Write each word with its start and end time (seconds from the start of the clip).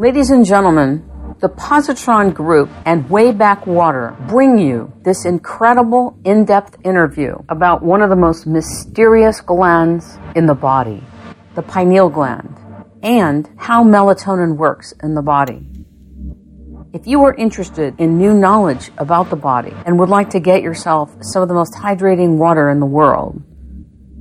Ladies 0.00 0.30
and 0.30 0.46
gentlemen, 0.46 1.02
the 1.40 1.48
Positron 1.48 2.32
Group 2.32 2.70
and 2.84 3.06
Wayback 3.06 3.66
Water 3.66 4.16
bring 4.28 4.56
you 4.56 4.92
this 5.02 5.24
incredible 5.24 6.16
in 6.24 6.44
depth 6.44 6.76
interview 6.84 7.34
about 7.48 7.82
one 7.82 8.00
of 8.00 8.08
the 8.08 8.14
most 8.14 8.46
mysterious 8.46 9.40
glands 9.40 10.16
in 10.36 10.46
the 10.46 10.54
body, 10.54 11.02
the 11.56 11.62
pineal 11.62 12.10
gland, 12.10 12.56
and 13.02 13.50
how 13.56 13.82
melatonin 13.82 14.56
works 14.56 14.94
in 15.02 15.16
the 15.16 15.22
body. 15.22 15.66
If 16.92 17.08
you 17.08 17.24
are 17.24 17.34
interested 17.34 17.96
in 17.98 18.18
new 18.18 18.34
knowledge 18.34 18.92
about 18.98 19.30
the 19.30 19.36
body 19.36 19.74
and 19.84 19.98
would 19.98 20.10
like 20.10 20.30
to 20.30 20.38
get 20.38 20.62
yourself 20.62 21.12
some 21.22 21.42
of 21.42 21.48
the 21.48 21.54
most 21.54 21.74
hydrating 21.74 22.36
water 22.36 22.70
in 22.70 22.78
the 22.78 22.86
world, 22.86 23.42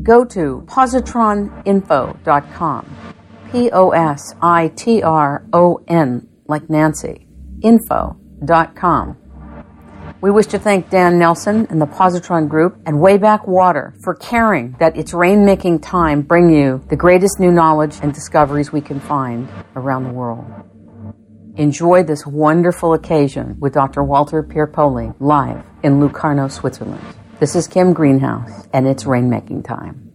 go 0.01 0.25
to 0.25 0.63
positroninfo.com. 0.65 3.16
P 3.51 3.69
O 3.71 3.91
S 3.91 4.35
I 4.41 4.69
T 4.75 5.01
R 5.01 5.45
O 5.53 5.83
N 5.87 6.27
like 6.47 6.69
Nancy, 6.69 7.27
info.com. 7.61 9.17
We 10.19 10.31
wish 10.31 10.47
to 10.47 10.59
thank 10.59 10.89
Dan 10.89 11.19
Nelson 11.19 11.67
and 11.69 11.79
the 11.79 11.85
Positron 11.85 12.49
Group 12.49 12.81
and 12.85 12.97
Wayback 12.97 13.47
Water 13.47 13.93
for 14.01 14.15
caring 14.15 14.75
that 14.79 14.97
it's 14.97 15.11
rainmaking 15.11 15.79
time 15.81 16.23
bring 16.23 16.49
you 16.49 16.83
the 16.89 16.95
greatest 16.95 17.39
new 17.39 17.51
knowledge 17.51 17.99
and 18.01 18.13
discoveries 18.13 18.71
we 18.71 18.81
can 18.81 18.99
find 18.99 19.47
around 19.75 20.05
the 20.05 20.13
world. 20.13 20.45
Enjoy 21.55 22.03
this 22.03 22.25
wonderful 22.25 22.93
occasion 22.93 23.57
with 23.59 23.73
Dr. 23.73 24.03
Walter 24.03 24.43
Pierpaoli 24.43 25.15
live 25.19 25.63
in 25.83 25.99
Locarno, 25.99 26.47
Switzerland. 26.47 27.03
This 27.39 27.55
is 27.55 27.67
Kim 27.67 27.93
Greenhouse, 27.93 28.67
and 28.73 28.87
it's 28.87 29.03
rainmaking 29.03 29.65
time. 29.65 30.06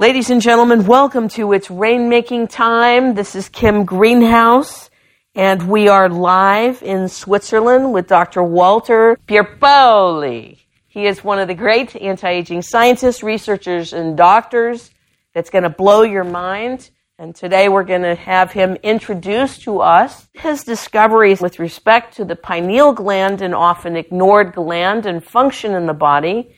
Ladies 0.00 0.30
and 0.30 0.40
gentlemen, 0.40 0.86
welcome 0.86 1.28
to 1.28 1.52
It's 1.52 1.68
Rainmaking 1.68 2.48
Time. 2.48 3.12
This 3.12 3.34
is 3.34 3.50
Kim 3.50 3.84
Greenhouse, 3.84 4.88
and 5.34 5.68
we 5.68 5.88
are 5.88 6.08
live 6.08 6.82
in 6.82 7.06
Switzerland 7.06 7.92
with 7.92 8.06
Dr. 8.06 8.42
Walter 8.42 9.18
Pierpaoli. 9.28 10.56
He 10.88 11.04
is 11.04 11.22
one 11.22 11.38
of 11.38 11.48
the 11.48 11.54
great 11.54 11.94
anti-aging 11.94 12.62
scientists, 12.62 13.22
researchers, 13.22 13.92
and 13.92 14.16
doctors 14.16 14.90
that's 15.34 15.50
going 15.50 15.64
to 15.64 15.68
blow 15.68 16.00
your 16.00 16.24
mind. 16.24 16.88
And 17.18 17.34
today 17.34 17.68
we're 17.68 17.84
going 17.84 18.00
to 18.00 18.14
have 18.14 18.52
him 18.52 18.78
introduce 18.82 19.58
to 19.64 19.80
us 19.82 20.30
his 20.32 20.64
discoveries 20.64 21.42
with 21.42 21.58
respect 21.58 22.16
to 22.16 22.24
the 22.24 22.36
pineal 22.36 22.94
gland, 22.94 23.42
an 23.42 23.52
often 23.52 23.96
ignored 23.96 24.54
gland 24.54 25.04
and 25.04 25.22
function 25.22 25.74
in 25.74 25.84
the 25.84 25.92
body, 25.92 26.56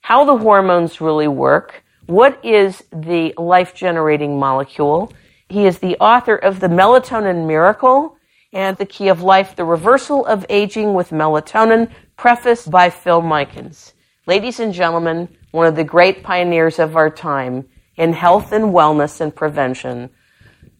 how 0.00 0.24
the 0.24 0.38
hormones 0.38 1.02
really 1.02 1.28
work, 1.28 1.84
what 2.08 2.42
is 2.42 2.82
the 2.90 3.34
life 3.36 3.74
generating 3.74 4.38
molecule? 4.38 5.12
He 5.50 5.66
is 5.66 5.78
the 5.78 5.96
author 5.98 6.36
of 6.36 6.58
The 6.58 6.68
Melatonin 6.68 7.46
Miracle 7.46 8.16
and 8.50 8.78
The 8.78 8.86
Key 8.86 9.08
of 9.08 9.22
Life, 9.22 9.56
The 9.56 9.66
Reversal 9.66 10.24
of 10.24 10.46
Aging 10.48 10.94
with 10.94 11.10
Melatonin, 11.10 11.90
prefaced 12.16 12.70
by 12.70 12.88
Phil 12.88 13.20
Mikens. 13.20 13.92
Ladies 14.26 14.58
and 14.58 14.72
gentlemen, 14.72 15.28
one 15.50 15.66
of 15.66 15.76
the 15.76 15.84
great 15.84 16.22
pioneers 16.22 16.78
of 16.78 16.96
our 16.96 17.10
time 17.10 17.68
in 17.98 18.14
health 18.14 18.52
and 18.52 18.72
wellness 18.72 19.20
and 19.20 19.34
prevention, 19.34 20.08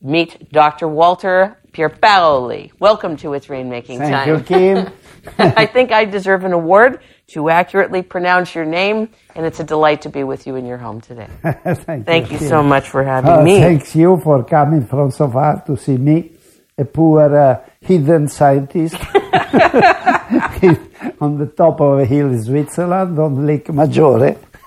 meet 0.00 0.50
Dr. 0.50 0.88
Walter 0.88 1.58
Pierpaoli. 1.72 2.72
Welcome 2.78 3.18
to 3.18 3.34
It's 3.34 3.48
Rainmaking 3.48 3.98
Thank 3.98 4.14
Time. 4.14 4.28
you, 4.28 4.40
Kim. 4.40 4.92
I 5.38 5.66
think 5.66 5.92
I 5.92 6.06
deserve 6.06 6.44
an 6.44 6.54
award 6.54 7.00
to 7.28 7.50
accurately 7.50 8.02
pronounce 8.02 8.54
your 8.54 8.64
name, 8.64 9.08
and 9.34 9.44
it's 9.46 9.60
a 9.60 9.64
delight 9.64 10.02
to 10.02 10.08
be 10.08 10.24
with 10.24 10.46
you 10.46 10.56
in 10.56 10.64
your 10.66 10.78
home 10.78 11.00
today. 11.00 11.28
Thank, 11.42 12.06
Thank 12.12 12.32
you 12.32 12.38
Kim. 12.38 12.48
so 12.48 12.62
much 12.62 12.88
for 12.88 13.02
having 13.04 13.30
Uh, 13.30 13.42
me. 13.42 13.60
Thanks 13.60 13.94
you 13.94 14.18
for 14.22 14.44
coming 14.44 14.86
from 14.86 15.10
so 15.10 15.28
far 15.28 15.62
to 15.66 15.76
see 15.76 15.96
me, 15.98 16.32
a 16.78 16.84
poor 16.84 17.36
uh, 17.36 17.60
hidden 17.80 18.28
scientist 18.28 18.96
on 21.20 21.38
the 21.38 21.46
top 21.56 21.80
of 21.80 21.98
a 22.00 22.04
hill 22.04 22.28
in 22.28 22.42
Switzerland 22.42 23.19
on 23.19 23.47
Lake 23.47 23.69
Maggiore. 23.69 24.36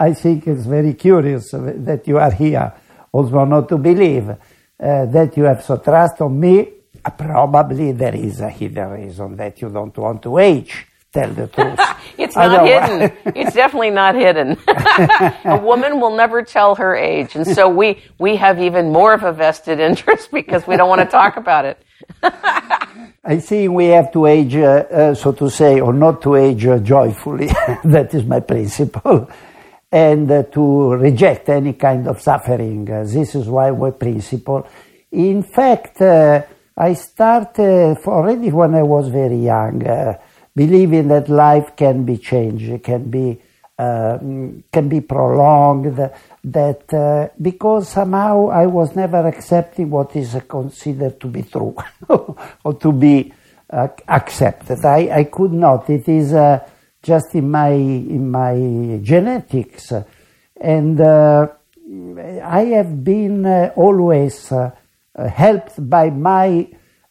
I 0.00 0.14
think 0.14 0.46
it's 0.46 0.64
very 0.64 0.94
curious 0.94 1.50
that 1.52 2.02
you 2.06 2.16
are 2.18 2.30
here. 2.32 2.72
Also, 3.12 3.44
not 3.44 3.68
to 3.68 3.76
believe 3.76 4.30
uh, 4.30 4.36
that 5.06 5.36
you 5.36 5.44
have 5.44 5.62
so 5.64 5.76
trust 5.78 6.20
on 6.22 6.38
me. 6.40 6.68
Probably 7.18 7.92
there 7.92 8.14
is 8.14 8.40
a 8.40 8.48
hidden 8.50 8.88
reason 8.90 9.36
that 9.36 9.60
you 9.60 9.68
don't 9.70 9.96
want 9.98 10.22
to 10.22 10.38
age. 10.38 10.86
Tell 11.12 11.30
the 11.30 11.48
truth. 11.48 11.80
It's 12.18 12.36
not 12.36 12.66
hidden. 12.66 13.16
It's 13.34 13.54
definitely 13.54 13.90
not 13.90 14.14
hidden. 14.14 14.58
a 14.68 15.58
woman 15.60 16.00
will 16.00 16.14
never 16.14 16.42
tell 16.42 16.74
her 16.74 16.94
age, 16.94 17.34
and 17.34 17.46
so 17.46 17.68
we 17.68 18.02
we 18.18 18.36
have 18.36 18.60
even 18.60 18.92
more 18.92 19.14
of 19.14 19.22
a 19.24 19.32
vested 19.32 19.80
interest 19.80 20.30
because 20.40 20.66
we 20.66 20.76
don't 20.76 20.88
want 20.88 21.00
to 21.00 21.06
talk 21.06 21.36
about 21.36 21.64
it. 21.64 21.78
I 23.24 23.38
think 23.38 23.72
we 23.72 23.86
have 23.86 24.12
to 24.12 24.26
age, 24.26 24.54
uh, 24.56 24.84
uh, 24.90 25.14
so 25.14 25.32
to 25.32 25.50
say, 25.50 25.80
or 25.80 25.92
not 25.92 26.22
to 26.22 26.36
age 26.36 26.66
uh, 26.66 26.78
joyfully. 26.78 27.48
that 27.84 28.10
is 28.12 28.24
my 28.24 28.40
principle. 28.40 29.28
And 29.92 30.30
uh, 30.30 30.44
to 30.44 30.94
reject 30.94 31.48
any 31.48 31.72
kind 31.72 32.06
of 32.06 32.20
suffering. 32.20 32.88
Uh, 32.90 33.04
this 33.04 33.34
is 33.34 33.48
why 33.48 33.70
my 33.70 33.90
principle. 33.90 34.66
In 35.10 35.42
fact, 35.42 36.00
uh, 36.00 36.42
I 36.76 36.94
started 36.94 37.98
already 38.06 38.50
when 38.50 38.74
I 38.74 38.82
was 38.82 39.08
very 39.08 39.36
young, 39.36 39.86
uh, 39.86 40.18
believing 40.54 41.08
that 41.08 41.28
life 41.28 41.76
can 41.76 42.04
be 42.04 42.18
changed, 42.18 42.82
can 42.82 43.10
be 43.10 43.40
uh, 43.78 44.18
can 44.70 44.88
be 44.88 45.00
prolonged. 45.00 45.96
That 46.44 46.92
uh, 46.92 47.28
because 47.40 47.88
somehow 47.88 48.48
I 48.50 48.66
was 48.66 48.94
never 48.94 49.26
accepting 49.26 49.90
what 49.90 50.14
is 50.16 50.36
considered 50.48 51.18
to 51.20 51.26
be 51.28 51.42
true 51.42 51.76
or 52.08 52.74
to 52.74 52.92
be 52.92 53.32
uh, 53.70 53.88
accepted. 54.08 54.84
I, 54.84 55.20
I 55.20 55.24
could 55.24 55.52
not. 55.52 55.88
It 55.88 56.08
is 56.08 56.32
uh, 56.34 56.68
just 57.02 57.34
in 57.34 57.50
my 57.50 57.70
in 57.70 58.30
my 58.30 58.98
genetics, 59.02 59.92
and 60.60 61.00
uh, 61.00 61.46
I 62.42 62.64
have 62.76 63.02
been 63.02 63.46
uh, 63.46 63.72
always 63.76 64.52
helped 65.16 65.88
by 65.88 66.10
my 66.10 66.68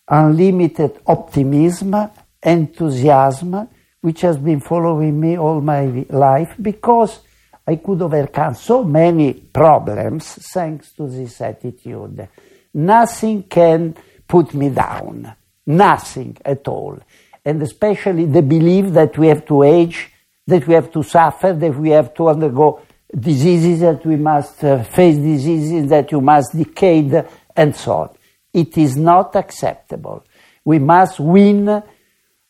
unlimited 0.08 1.00
optimism, 1.06 1.96
enthusiasm, 2.42 3.68
which 4.02 4.22
has 4.22 4.38
been 4.38 4.60
following 4.60 5.20
me 5.20 5.38
all 5.38 5.62
my 5.62 6.06
life 6.10 6.56
because 6.62 7.20
I 7.68 7.76
could 7.76 8.02
overcome 8.02 8.56
so 8.56 8.84
many 8.84 9.34
problems 9.34 10.26
thanks 10.54 10.92
to 10.94 11.08
this 11.08 11.42
attitude. 11.42 12.28
Nothing 12.74 13.44
can 13.44 13.96
put 14.28 14.54
me 14.54 14.70
down. 14.70 15.36
Nothing 15.66 16.38
at 16.44 16.68
all. 16.68 17.00
And 17.46 17.62
especially 17.62 18.26
the 18.26 18.42
belief 18.42 18.88
that 18.94 19.18
we 19.18 19.28
have 19.28 19.46
to 19.46 19.64
age, 19.64 20.12
that 20.48 20.66
we 20.68 20.74
have 20.74 20.92
to 20.92 21.04
suffer, 21.04 21.54
that 21.54 21.76
we 21.76 21.90
have 21.90 22.14
to 22.16 22.30
undergo 22.30 22.82
diseases, 23.18 23.82
that 23.82 24.06
we 24.06 24.16
must 24.16 24.64
uh, 24.64 24.84
face 24.84 25.18
diseases, 25.18 25.90
that 25.90 26.12
you 26.12 26.22
must 26.22 26.56
decay, 26.56 27.24
and 27.56 27.76
so 27.76 27.92
on. 27.94 28.10
It 28.54 28.78
is 28.78 28.98
not 28.98 29.36
acceptable. 29.36 30.26
We 30.66 30.80
must 30.80 31.20
win 31.20 31.84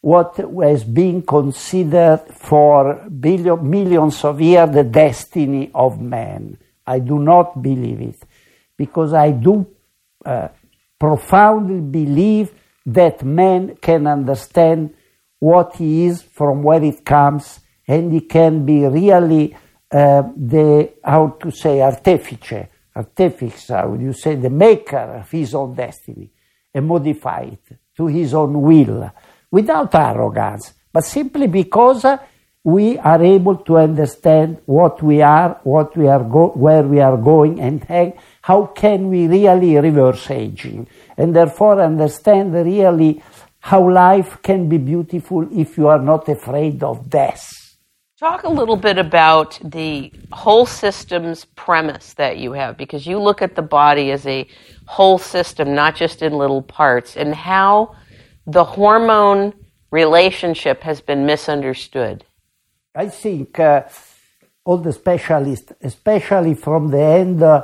what 0.01 0.39
was 0.49 0.83
being 0.83 1.21
considered 1.21 2.21
for 2.31 2.95
billion, 3.09 3.69
millions 3.69 4.23
of 4.23 4.39
years 4.39 4.69
the 4.71 4.83
destiny 4.83 5.69
of 5.73 5.99
man. 5.99 6.57
I 6.87 6.99
do 6.99 7.19
not 7.19 7.61
believe 7.61 8.01
it 8.01 8.23
because 8.77 9.13
I 9.13 9.31
do 9.31 9.67
uh, 10.25 10.47
profoundly 10.97 11.81
believe 11.81 12.51
that 12.85 13.23
man 13.23 13.75
can 13.81 14.07
understand 14.07 14.93
what 15.39 15.75
he 15.75 16.05
is 16.05 16.21
from 16.21 16.63
where 16.63 16.83
it 16.83 17.05
comes 17.05 17.59
and 17.87 18.11
he 18.11 18.21
can 18.21 18.65
be 18.65 18.85
really 18.85 19.55
uh, 19.91 20.23
the, 20.35 20.91
how 21.03 21.29
to 21.41 21.51
say, 21.51 21.81
artefice, 21.81 22.67
artifice, 22.95 23.67
how 23.69 23.89
would 23.89 24.01
you 24.01 24.13
say, 24.13 24.35
the 24.35 24.49
maker 24.49 25.19
of 25.21 25.31
his 25.31 25.53
own 25.55 25.73
destiny 25.73 26.29
and 26.73 26.87
modify 26.87 27.41
it 27.41 27.77
to 27.97 28.07
his 28.07 28.33
own 28.33 28.61
will 28.61 29.11
without 29.51 29.93
arrogance, 29.95 30.73
but 30.93 31.03
simply 31.03 31.47
because 31.47 32.05
we 32.63 32.97
are 32.97 33.23
able 33.23 33.55
to 33.55 33.77
understand 33.77 34.57
what 34.65 35.01
we 35.01 35.21
are, 35.21 35.59
what 35.63 35.95
we 35.95 36.07
are 36.07 36.23
go- 36.23 36.53
where 36.55 36.83
we 36.83 36.99
are 36.99 37.17
going, 37.17 37.59
and 37.59 38.13
how 38.41 38.65
can 38.65 39.09
we 39.09 39.27
really 39.27 39.77
reverse 39.77 40.29
aging, 40.29 40.87
and 41.17 41.35
therefore 41.35 41.81
understand 41.81 42.53
really 42.53 43.23
how 43.59 43.89
life 43.89 44.41
can 44.41 44.67
be 44.69 44.77
beautiful 44.77 45.47
if 45.57 45.77
you 45.77 45.87
are 45.87 45.99
not 45.99 46.27
afraid 46.29 46.83
of 46.83 47.09
death. 47.09 47.49
Talk 48.19 48.43
a 48.43 48.49
little 48.49 48.75
bit 48.75 48.97
about 48.97 49.57
the 49.63 50.11
whole 50.33 50.65
systems 50.65 51.45
premise 51.55 52.13
that 52.15 52.37
you 52.37 52.51
have, 52.51 52.75
because 52.75 53.07
you 53.07 53.17
look 53.17 53.41
at 53.41 53.55
the 53.55 53.61
body 53.61 54.11
as 54.11 54.27
a 54.27 54.45
whole 54.85 55.17
system, 55.17 55.73
not 55.73 55.95
just 55.95 56.21
in 56.21 56.33
little 56.33 56.61
parts, 56.61 57.15
and 57.15 57.33
how 57.33 57.95
the 58.51 58.63
hormone 58.63 59.53
relationship 59.91 60.81
has 60.81 61.01
been 61.01 61.25
misunderstood. 61.25 62.25
I 62.95 63.09
think 63.09 63.59
uh, 63.59 63.83
all 64.65 64.77
the 64.77 64.93
specialists, 64.93 65.71
especially 65.81 66.55
from 66.55 66.89
the 66.89 67.01
end 67.01 67.43
uh, 67.43 67.63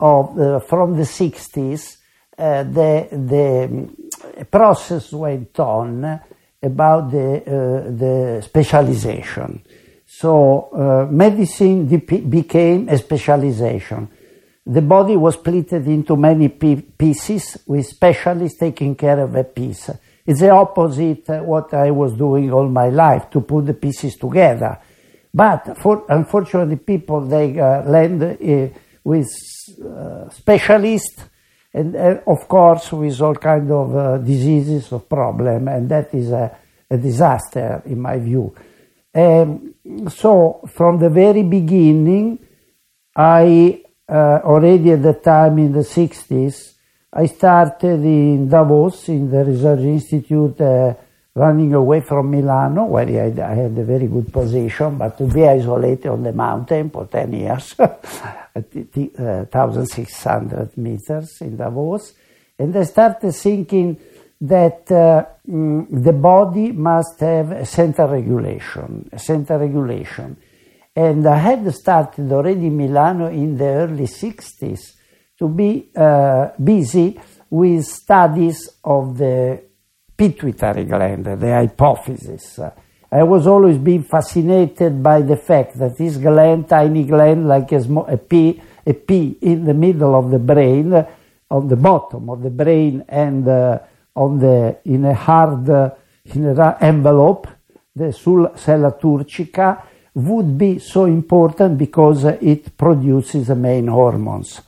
of 0.00 0.34
the, 0.34 0.60
from 0.68 0.96
the 0.96 1.02
60s, 1.02 1.96
uh, 2.36 2.64
the, 2.64 3.08
the 3.12 4.44
process 4.46 5.12
went 5.12 5.58
on 5.60 6.20
about 6.62 7.10
the, 7.10 7.36
uh, 7.36 7.90
the 7.90 8.42
specialization. 8.44 9.62
So 10.06 10.68
uh, 10.72 11.12
medicine 11.12 11.86
became 11.86 12.88
a 12.88 12.98
specialization. 12.98 14.08
The 14.66 14.82
body 14.82 15.16
was 15.16 15.34
split 15.34 15.72
into 15.72 16.16
many 16.16 16.48
pieces 16.48 17.58
with 17.66 17.86
specialists 17.86 18.58
taking 18.58 18.94
care 18.96 19.20
of 19.20 19.34
a 19.34 19.44
piece. 19.44 19.90
It's 20.26 20.40
the 20.40 20.50
opposite 20.50 21.28
what 21.44 21.74
I 21.74 21.90
was 21.90 22.14
doing 22.14 22.50
all 22.52 22.68
my 22.68 22.88
life 22.88 23.28
to 23.30 23.40
put 23.42 23.66
the 23.66 23.74
pieces 23.74 24.16
together. 24.16 24.78
But 25.32 25.76
for, 25.78 26.04
unfortunately, 26.08 26.76
people 26.76 27.20
they 27.22 27.58
uh, 27.58 27.82
land 27.82 28.22
uh, 28.22 28.78
with 29.02 29.28
uh, 29.84 30.30
specialists, 30.30 31.28
and 31.74 31.94
uh, 31.96 32.20
of 32.26 32.48
course 32.48 32.92
with 32.92 33.20
all 33.20 33.34
kind 33.34 33.70
of 33.70 33.96
uh, 33.96 34.18
diseases 34.18 34.92
of 34.92 35.08
problem, 35.08 35.68
and 35.68 35.88
that 35.90 36.14
is 36.14 36.30
a, 36.30 36.56
a 36.88 36.96
disaster 36.96 37.82
in 37.86 38.00
my 38.00 38.18
view. 38.18 38.54
Um, 39.14 39.74
so 40.08 40.60
from 40.72 40.98
the 40.98 41.10
very 41.10 41.42
beginning, 41.42 42.38
I 43.14 43.82
uh, 44.08 44.40
already 44.44 44.92
at 44.92 45.02
the 45.02 45.14
time 45.14 45.58
in 45.58 45.72
the 45.72 45.80
60s, 45.80 46.73
I 47.16 47.26
started 47.26 48.02
in 48.02 48.48
Davos 48.48 49.08
in 49.08 49.30
the 49.30 49.44
Research 49.44 49.80
Institute 49.80 50.96
running 51.32 51.72
away 51.72 52.00
from 52.00 52.28
Milano, 52.28 52.86
where 52.86 53.06
I 53.06 53.12
had, 53.12 53.38
I 53.38 53.54
had, 53.54 53.78
a 53.78 53.84
very 53.84 54.08
good 54.08 54.32
position, 54.32 54.98
but 54.98 55.16
to 55.18 55.24
be 55.24 55.46
isolated 55.46 56.08
on 56.08 56.24
the 56.24 56.32
mountain 56.32 56.90
for 56.90 57.06
10 57.06 57.32
years, 57.32 57.74
at 57.78 58.74
1,600 58.74 60.58
uh, 60.58 60.66
meters 60.76 61.40
in 61.40 61.56
Davos. 61.56 62.14
And 62.58 62.76
I 62.76 62.82
started 62.82 63.32
thinking 63.32 63.96
that 64.40 64.90
uh, 64.90 65.24
mm, 65.48 65.86
the 65.90 66.12
body 66.12 66.72
must 66.72 67.20
have 67.20 67.52
a 67.52 67.66
center 67.66 68.08
regulation, 68.08 69.08
a 69.12 69.20
center 69.20 69.56
regulation. 69.56 70.36
And 70.96 71.24
I 71.28 71.38
had 71.38 71.72
started 71.74 72.32
already 72.32 72.66
in 72.66 72.76
Milano 72.76 73.28
in 73.28 73.56
the 73.56 73.66
early 73.66 74.06
60s 74.06 74.94
to 75.38 75.48
be 75.48 75.90
uh, 75.96 76.50
busy 76.62 77.18
with 77.50 77.84
studies 77.86 78.70
of 78.84 79.18
the 79.18 79.62
pituitary 80.16 80.84
gland, 80.84 81.24
the 81.24 81.36
hypophysis. 81.36 82.72
I 83.10 83.22
was 83.22 83.46
always 83.46 83.78
being 83.78 84.02
fascinated 84.02 85.02
by 85.02 85.22
the 85.22 85.36
fact 85.36 85.78
that 85.78 85.96
this 85.96 86.16
gland, 86.16 86.68
tiny 86.68 87.04
gland, 87.04 87.46
like 87.46 87.70
a, 87.72 87.78
a 88.08 88.16
pea, 88.16 88.60
a 88.86 88.92
pea 88.92 89.38
in 89.40 89.64
the 89.64 89.74
middle 89.74 90.14
of 90.14 90.30
the 90.30 90.38
brain, 90.38 90.92
on 91.50 91.68
the 91.68 91.76
bottom 91.76 92.28
of 92.28 92.42
the 92.42 92.50
brain, 92.50 93.04
and 93.08 93.46
uh, 93.46 93.78
on 94.16 94.38
the 94.38 94.78
in 94.84 95.04
a 95.04 95.14
hard 95.14 95.68
uh, 95.70 95.90
in 96.24 96.46
a 96.46 96.78
envelope, 96.80 97.46
the 97.94 98.12
sella 98.12 98.92
turcica, 99.00 99.82
would 100.14 100.56
be 100.58 100.78
so 100.78 101.04
important 101.04 101.78
because 101.78 102.24
it 102.24 102.76
produces 102.76 103.48
the 103.48 103.54
main 103.54 103.86
hormones. 103.86 104.60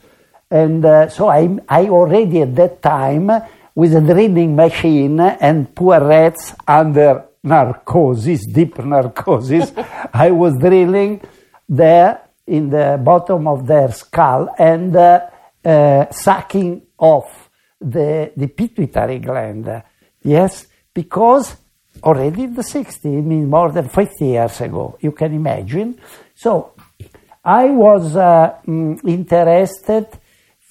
And 0.51 0.85
uh, 0.85 1.09
so 1.09 1.29
I, 1.29 1.59
I 1.69 1.89
already 1.89 2.43
at 2.43 2.55
that 2.57 2.83
time 2.83 3.31
with 3.75 3.95
a 3.95 4.01
drilling 4.01 4.57
machine 4.57 5.21
and 5.21 5.75
poor 5.75 6.01
rats 6.01 6.55
under 6.67 7.25
narcosis, 7.43 8.47
deep 8.47 8.79
narcosis. 8.85 9.73
I 10.13 10.31
was 10.31 10.55
drilling 10.59 11.21
there 11.69 12.23
in 12.47 12.71
the 12.71 13.01
bottom 13.03 13.49
of 13.49 13.67
their 13.67 13.91
skull 13.93 14.55
and 14.59 14.95
uh, 14.95 15.27
uh, 15.65 16.11
sucking 16.11 16.83
off 16.99 17.51
the, 17.81 18.33
the 18.37 18.47
pituitary 18.47 19.19
gland. 19.19 19.83
Yes, 20.23 20.67
because 20.95 21.57
already 22.03 22.45
in 22.45 22.55
the 22.55 22.63
60s, 22.63 23.05
I 23.05 23.21
mean 23.21 23.51
more 23.51 23.73
than 23.73 23.89
50 23.89 24.25
years 24.25 24.61
ago, 24.61 24.97
you 25.01 25.13
can 25.13 25.35
imagine. 25.35 26.01
So 26.35 26.73
I 27.45 27.67
was 27.67 28.17
uh, 28.17 28.59
mm, 28.67 29.05
interested 29.07 30.07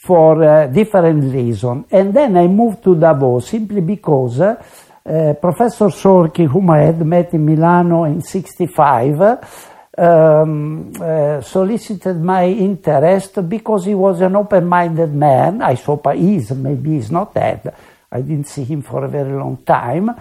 for 0.06 0.44
uh, 0.44 0.68
different 0.68 1.34
reasons. 1.34 1.86
And 1.90 2.14
then 2.14 2.38
I 2.38 2.48
moved 2.48 2.84
to 2.84 2.96
Davos 2.96 3.50
simply 3.50 3.82
because 3.82 4.40
uh, 4.40 5.34
Professor 5.42 5.90
Sorkin, 5.90 6.48
whom 6.48 6.70
I 6.70 6.80
had 6.82 7.04
met 7.06 7.34
in 7.34 7.44
Milano 7.44 8.04
in 8.04 8.22
65, 8.22 9.22
um, 9.98 10.92
uh, 11.02 11.42
solicited 11.42 12.22
my 12.22 12.46
interest 12.46 13.48
because 13.50 13.86
he 13.86 13.96
was 13.96 14.22
an 14.22 14.36
open-minded 14.36 15.14
man. 15.14 15.62
I 15.62 15.76
saw 15.76 16.00
he 16.12 16.36
is, 16.36 16.52
maybe 16.52 16.92
he's 16.92 17.10
not 17.10 17.34
dead. 17.34 17.74
I 18.12 18.22
didn't 18.22 18.48
see 18.48 18.64
him 18.64 18.84
for 18.84 19.06
a 19.06 19.10
very 19.10 19.34
long 19.34 19.58
time. 19.66 20.12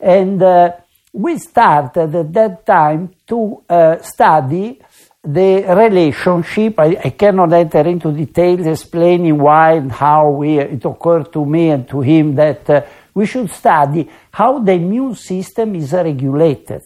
And 0.00 0.42
uh, 0.42 0.72
we 1.12 1.38
started 1.38 2.14
at 2.14 2.32
that 2.32 2.66
time 2.66 3.14
to 3.28 3.62
uh, 3.68 3.98
study 4.02 4.80
the 5.30 5.62
relationship, 5.74 6.80
I, 6.80 6.96
I, 7.04 7.10
cannot 7.10 7.52
enter 7.52 7.86
into 7.86 8.12
details 8.12 8.66
explaining 8.66 9.36
why 9.36 9.72
and 9.72 9.92
how 9.92 10.30
we, 10.30 10.58
it 10.58 10.82
occurred 10.86 11.30
to 11.34 11.44
me 11.44 11.68
and 11.68 11.86
to 11.90 12.00
him 12.00 12.34
that 12.36 12.70
uh, 12.70 12.80
we 13.12 13.26
should 13.26 13.50
study 13.50 14.08
how 14.30 14.60
the 14.60 14.72
immune 14.72 15.14
system 15.14 15.74
is 15.74 15.92
regulated. 15.92 16.80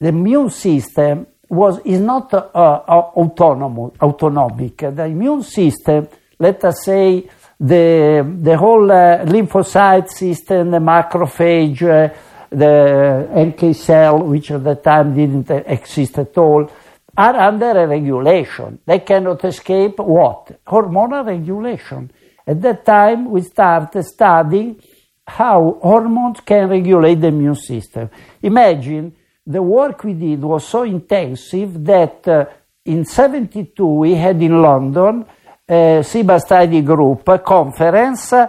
The 0.00 0.08
immune 0.08 0.48
system 0.48 1.26
was, 1.50 1.80
is 1.84 2.00
not 2.00 2.32
uh, 2.32 2.48
uh, 2.54 3.10
autonomous, 3.14 3.92
autonomic. 4.00 4.78
The 4.78 5.04
immune 5.04 5.42
system, 5.42 6.08
let 6.38 6.64
us 6.64 6.82
say, 6.82 7.28
the, 7.60 8.36
the 8.40 8.56
whole 8.56 8.90
uh, 8.90 9.18
lymphocyte 9.26 10.08
system, 10.08 10.70
the 10.70 10.78
macrophage, 10.78 11.82
uh, 11.82 12.14
the 12.48 13.28
NK 13.36 13.76
cell, 13.76 14.20
which 14.20 14.50
at 14.50 14.64
the 14.64 14.76
time 14.76 15.14
didn't 15.14 15.50
exist 15.50 16.18
at 16.18 16.38
all, 16.38 16.70
are 17.16 17.36
under 17.36 17.70
a 17.70 17.86
regulation. 17.86 18.78
They 18.84 19.00
cannot 19.00 19.44
escape 19.44 19.98
what? 19.98 20.64
Hormonal 20.66 21.24
regulation. 21.26 22.10
At 22.46 22.60
that 22.62 22.84
time, 22.84 23.30
we 23.30 23.42
started 23.42 24.04
studying 24.04 24.80
how 25.26 25.78
hormones 25.82 26.40
can 26.40 26.68
regulate 26.68 27.16
the 27.16 27.28
immune 27.28 27.56
system. 27.56 28.10
Imagine 28.42 29.14
the 29.46 29.62
work 29.62 30.04
we 30.04 30.12
did 30.12 30.42
was 30.42 30.66
so 30.66 30.82
intensive 30.82 31.84
that 31.84 32.28
uh, 32.28 32.44
in 32.84 33.04
72 33.04 33.86
we 33.86 34.14
had 34.14 34.40
in 34.40 34.62
London 34.62 35.24
a 35.68 36.00
CIBA 36.02 36.40
study 36.40 36.80
group 36.82 37.28
a 37.28 37.38
conference 37.38 38.32
uh, 38.32 38.48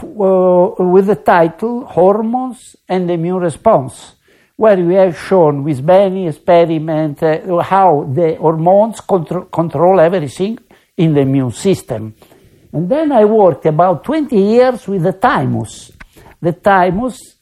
with 0.00 1.06
the 1.06 1.20
title 1.24 1.84
Hormones 1.84 2.76
and 2.88 3.10
Immune 3.10 3.40
Response 3.40 4.13
where 4.56 4.76
we 4.76 4.94
have 4.94 5.18
shown 5.18 5.64
with 5.64 5.82
many 5.82 6.28
experiments 6.28 7.22
uh, 7.22 7.58
how 7.62 8.08
the 8.12 8.36
hormones 8.36 9.00
contro- 9.00 9.46
control 9.46 10.00
everything 10.00 10.58
in 10.96 11.12
the 11.14 11.20
immune 11.20 11.50
system. 11.50 12.14
And 12.72 12.88
then 12.88 13.12
I 13.12 13.24
worked 13.24 13.66
about 13.66 14.04
20 14.04 14.36
years 14.36 14.86
with 14.86 15.02
the 15.02 15.12
thymus. 15.12 15.92
The 16.40 16.52
thymus 16.52 17.36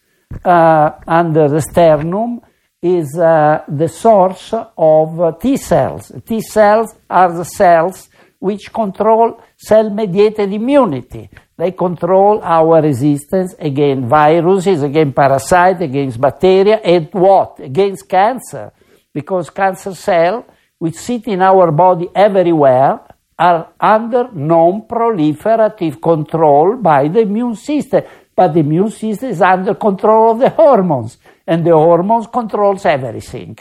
uh, 0.45 0.91
under 1.07 1.49
the 1.49 1.61
sternum 1.61 2.41
is 2.81 3.17
uh, 3.17 3.63
the 3.69 3.89
source 3.89 4.55
of 4.77 5.39
T 5.41 5.57
cells. 5.57 6.13
T 6.27 6.41
cells 6.41 6.95
are 7.09 7.33
the 7.33 7.45
cells 7.45 8.09
which 8.39 8.73
control 8.73 9.41
cell 9.57 9.89
mediated 9.91 10.53
immunity. 10.53 11.31
They 11.57 11.73
control 11.73 12.41
our 12.43 12.81
resistance 12.81 13.55
against 13.59 14.09
viruses, 14.09 14.83
against 14.83 15.15
parasites, 15.15 15.81
against 15.81 16.21
bacteria, 16.21 16.77
and 16.77 17.09
what? 17.13 17.61
Against 17.61 18.09
cancer. 18.09 18.73
Because 19.13 19.51
cancer 19.51 19.95
cells, 19.95 20.45
which 20.79 20.95
sit 20.95 21.29
in 21.29 21.43
our 21.43 21.71
body 21.71 22.09
everywhere, 22.15 23.01
are 23.39 23.69
under 23.79 24.31
non-proliferative 24.33 26.01
control 26.01 26.77
by 26.77 27.09
the 27.09 27.21
immune 27.21 27.57
system. 27.57 28.03
But 28.35 28.55
the 28.55 28.61
immune 28.61 28.91
system 28.91 29.29
is 29.31 29.43
under 29.43 29.75
control 29.75 30.33
of 30.33 30.39
the 30.39 30.49
hormones, 30.51 31.19
and 31.47 31.67
the 31.67 31.73
hormones 31.73 32.27
controls 32.29 32.87
everything. 32.87 33.59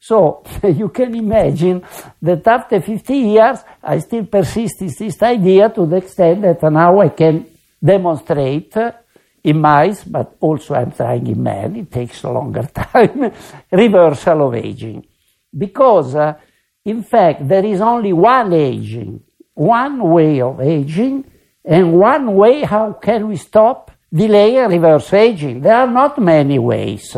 So 0.00 0.44
you 0.62 0.88
can 0.90 1.14
imagine 1.14 1.82
that 2.22 2.46
after 2.46 2.80
50 2.80 3.14
years, 3.14 3.58
I 3.82 3.98
still 3.98 4.26
persist 4.26 4.80
in 4.80 4.94
this 4.98 5.22
idea 5.22 5.68
to 5.70 5.86
the 5.86 5.96
extent 5.96 6.42
that 6.42 6.62
now 6.62 7.00
I 7.00 7.08
can 7.10 7.46
demonstrate 7.82 8.74
in 9.44 9.60
mice, 9.60 10.04
but 10.04 10.36
also 10.40 10.74
I'm 10.74 10.92
trying 10.92 11.26
in 11.26 11.42
men, 11.42 11.76
it 11.76 11.90
takes 11.90 12.22
a 12.22 12.30
longer 12.30 12.62
time, 12.74 13.32
reversal 13.70 14.48
of 14.48 14.54
aging. 14.54 15.06
Because, 15.56 16.14
uh, 16.14 16.34
in 16.84 17.02
fact, 17.02 17.48
there 17.48 17.64
is 17.64 17.80
only 17.80 18.12
one 18.12 18.52
aging, 18.52 19.22
one 19.54 20.02
way 20.10 20.40
of 20.40 20.60
aging, 20.60 21.24
and 21.64 21.98
one 21.98 22.34
way 22.34 22.62
how 22.62 22.92
can 22.92 23.28
we 23.28 23.36
stop, 23.36 23.90
delay, 24.12 24.56
and 24.56 24.72
reverse 24.72 25.12
aging. 25.12 25.60
There 25.60 25.76
are 25.76 25.86
not 25.86 26.18
many 26.18 26.58
ways. 26.58 27.16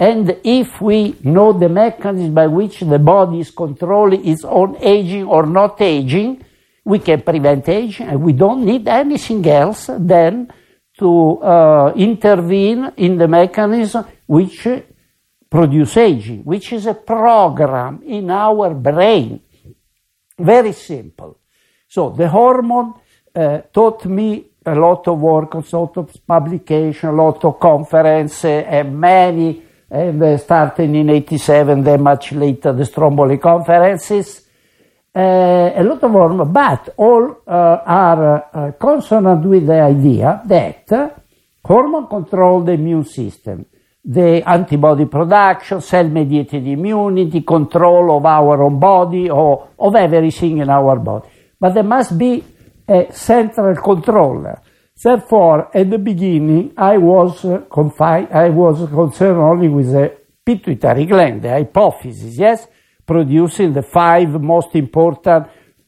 And 0.00 0.40
if 0.42 0.80
we 0.80 1.14
know 1.22 1.52
the 1.52 1.68
mechanism 1.68 2.32
by 2.32 2.46
which 2.46 2.80
the 2.80 2.98
body 2.98 3.40
is 3.40 3.50
controlling 3.50 4.26
its 4.26 4.46
own 4.46 4.78
aging 4.80 5.24
or 5.24 5.44
not 5.44 5.78
aging, 5.82 6.42
we 6.82 7.00
can 7.00 7.20
prevent 7.20 7.68
aging, 7.68 8.08
and 8.08 8.22
we 8.22 8.32
don't 8.32 8.64
need 8.64 8.88
anything 8.88 9.46
else 9.46 9.90
than 9.98 10.50
to 10.98 11.38
uh, 11.42 11.92
intervene 11.96 12.92
in 12.96 13.18
the 13.18 13.28
mechanism 13.28 14.06
which 14.26 14.66
produce 15.50 15.96
aging, 15.98 16.44
which 16.44 16.72
is 16.72 16.86
a 16.86 16.94
program 16.94 18.02
in 18.02 18.30
our 18.30 18.72
brain. 18.72 19.38
Very 20.38 20.72
simple. 20.72 21.40
So 21.86 22.08
the 22.08 22.28
hormone 22.30 22.94
uh, 23.34 23.58
taught 23.70 24.06
me 24.06 24.46
a 24.64 24.74
lot 24.74 25.06
of 25.08 25.20
work, 25.20 25.52
a 25.54 25.76
lot 25.76 25.96
of 25.98 26.26
publication, 26.26 27.10
a 27.10 27.12
lot 27.12 27.44
of 27.44 27.60
conferences, 27.60 28.64
and 28.66 28.98
many, 28.98 29.62
and 29.90 30.40
starting 30.40 30.94
in 30.94 31.10
87, 31.10 31.82
then 31.82 32.02
much 32.02 32.32
later, 32.32 32.72
the 32.72 32.84
Stromboli 32.84 33.38
conferences. 33.38 34.46
A 35.12 35.82
lot 35.82 36.02
of 36.04 36.12
hormone, 36.12 36.52
but 36.52 36.94
all 36.96 37.42
uh, 37.44 37.50
are 37.84 38.44
uh, 38.54 38.72
consonant 38.78 39.44
with 39.44 39.66
the 39.66 39.80
idea 39.80 40.40
that 40.46 41.20
hormone 41.64 42.06
control 42.06 42.62
the 42.62 42.72
immune 42.72 43.04
system, 43.04 43.66
the 44.04 44.48
antibody 44.48 45.06
production, 45.06 45.80
cell-mediated 45.80 46.64
immunity, 46.64 47.40
control 47.40 48.16
of 48.16 48.24
our 48.24 48.62
own 48.62 48.78
body, 48.78 49.28
or 49.28 49.70
of 49.76 49.96
everything 49.96 50.58
in 50.58 50.70
our 50.70 50.96
body. 51.00 51.28
But 51.58 51.74
there 51.74 51.82
must 51.82 52.16
be 52.16 52.44
a 52.86 53.12
central 53.12 53.74
controller. 53.76 54.62
Therefore, 55.02 55.70
at 55.74 55.88
the 55.88 55.98
beginning, 55.98 56.74
I 56.76 56.98
was 56.98 57.42
uh, 57.44 57.60
confined, 57.72 58.28
I 58.32 58.50
was 58.50 58.86
concerned 58.90 59.38
only 59.38 59.68
with 59.68 59.92
the 59.92 60.14
pituitary 60.44 61.06
gland, 61.06 61.40
the 61.40 61.48
hypophysis, 61.48 62.36
yes, 62.36 62.66
producing 63.06 63.72
the 63.72 63.82
five 63.82 64.28
most 64.42 64.74
important 64.74 65.46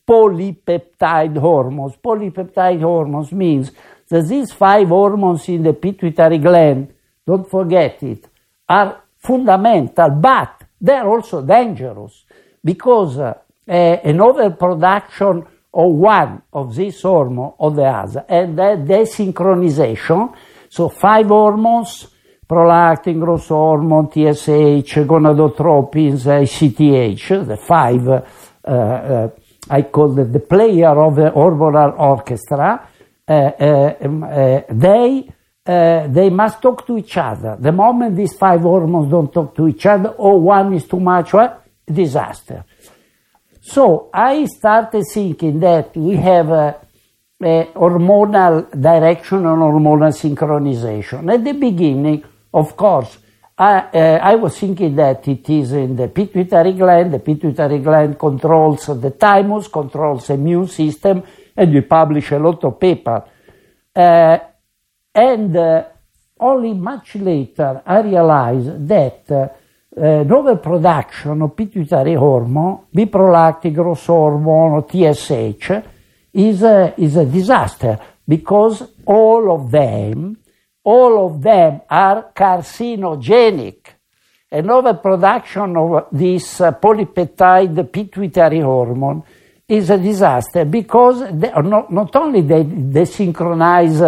polypeptide 0.09 1.37
hormones. 1.37 1.95
Polypeptide 2.03 2.81
hormones 2.81 3.33
means 3.33 3.71
that 4.09 4.27
these 4.27 4.51
five 4.53 4.89
hormones 4.89 5.47
in 5.49 5.63
the 5.63 5.75
pituitary 5.75 6.39
gland, 6.39 6.95
don't 7.27 7.49
forget 7.51 8.03
it, 8.03 8.27
are 8.67 9.03
fundamental, 9.19 10.09
but 10.09 10.65
they're 10.81 11.07
also 11.07 11.43
dangerous 11.43 12.25
because 12.65 13.19
uh, 13.19 13.35
an 13.67 14.21
overproduction 14.21 15.47
or 15.73 15.93
one 15.93 16.43
of 16.53 16.75
these 16.75 17.01
hormones 17.01 17.55
or 17.59 17.71
the 17.71 17.83
other, 17.83 18.25
and 18.29 18.59
that 18.59 18.85
desynchronization, 18.85 20.35
so 20.69 20.89
five 20.89 21.27
hormones, 21.27 22.09
prolactin, 22.47 23.19
growth 23.19 23.49
hormone, 23.49 24.11
TSH, 24.11 24.95
gonadotropins, 25.07 26.27
ACTH, 26.27 27.47
the 27.47 27.57
five, 27.57 28.07
uh, 28.09 28.23
uh, 28.65 29.29
I 29.71 29.83
call 29.83 30.19
it 30.19 30.33
the 30.33 30.41
player 30.41 31.01
of 31.01 31.17
the 31.17 31.31
hormonal 31.31 31.99
orchestra, 31.99 32.89
uh, 33.27 33.33
uh, 33.33 33.95
um, 34.03 34.25
uh 34.25 34.61
they, 34.69 35.33
uh, 35.65 36.07
they 36.09 36.29
must 36.29 36.61
talk 36.61 36.87
to 36.87 36.99
each 36.99 37.17
other. 37.17 37.57
The 37.59 37.73
moment 37.73 38.17
these 38.17 38.35
five 38.35 38.61
hormones 38.61 39.11
don't 39.11 39.33
talk 39.33 39.55
to 39.55 39.69
each 39.69 39.87
other, 39.87 40.11
or 40.11 40.41
one 40.41 40.75
is 40.75 40.87
too 40.87 41.01
much, 41.01 41.33
well, 41.33 41.63
disaster. 41.87 42.65
So 43.65 44.11
I 44.13 44.45
started 44.47 45.05
thinking 45.07 45.61
that 45.61 45.97
we 45.97 46.17
have 46.17 46.51
a, 46.51 46.81
a 47.41 47.71
hormonal 47.77 48.69
direction 48.73 49.47
and 49.47 49.63
hormonal 49.63 50.11
synchronization. 50.13 51.33
At 51.33 51.45
the 51.45 51.53
beginning, 51.53 52.25
of 52.53 52.77
course, 52.77 53.19
I, 53.57 53.79
uh, 53.79 54.19
I, 54.21 54.35
was 54.35 54.59
thinking 54.59 54.97
that 54.97 55.29
it 55.29 55.49
is 55.49 55.73
in 55.75 55.95
the 55.95 56.09
pituitary 56.09 56.73
gland. 56.73 57.15
The 57.15 57.21
pituitary 57.21 57.79
gland 57.79 58.19
controls 58.19 58.87
the 58.87 59.11
thymus, 59.11 59.69
controls 59.69 60.27
the 60.27 60.35
immune 60.35 60.67
system, 60.67 61.23
and 61.57 61.73
we 61.73 61.83
publish 61.83 62.33
a 62.33 62.41
lot 62.41 62.65
of 62.65 62.81
paper. 62.81 63.23
Uh, 63.95 64.39
and 65.15 65.57
uh, 65.57 65.85
only 66.41 66.75
much 66.75 67.15
later 67.15 67.81
I 67.87 68.01
realized 68.01 68.89
that 68.89 69.57
uh, 69.97 70.25
overproduction 70.25 71.43
of 71.43 71.57
pituitary 71.57 72.15
hormone, 72.15 72.87
biprolactic 72.95 73.75
growth 73.75 74.07
hormone, 74.07 74.85
TSH, 74.89 75.71
is 76.33 76.63
a, 76.63 76.95
is 76.97 77.17
a 77.17 77.27
disaster 77.27 77.99
because 78.27 78.83
all 79.05 79.53
of 79.53 79.71
them, 79.71 80.37
all 80.83 81.27
of 81.27 81.43
them 81.43 81.83
are 81.91 82.33
carcinogenic. 82.35 83.87
And 84.51 84.71
overproduction 84.71 85.77
of 85.77 86.09
this 86.13 86.61
uh, 86.61 86.73
polypeptide 86.73 87.91
pituitary 87.93 88.61
hormone 88.61 89.23
is 89.69 89.91
a 89.91 89.99
disaster 89.99 90.65
because 90.65 91.21
they, 91.33 91.51
not, 91.63 91.91
not 91.91 92.15
only 92.17 92.43
they, 92.43 92.63
they 92.63 93.05
synchronize 93.05 93.99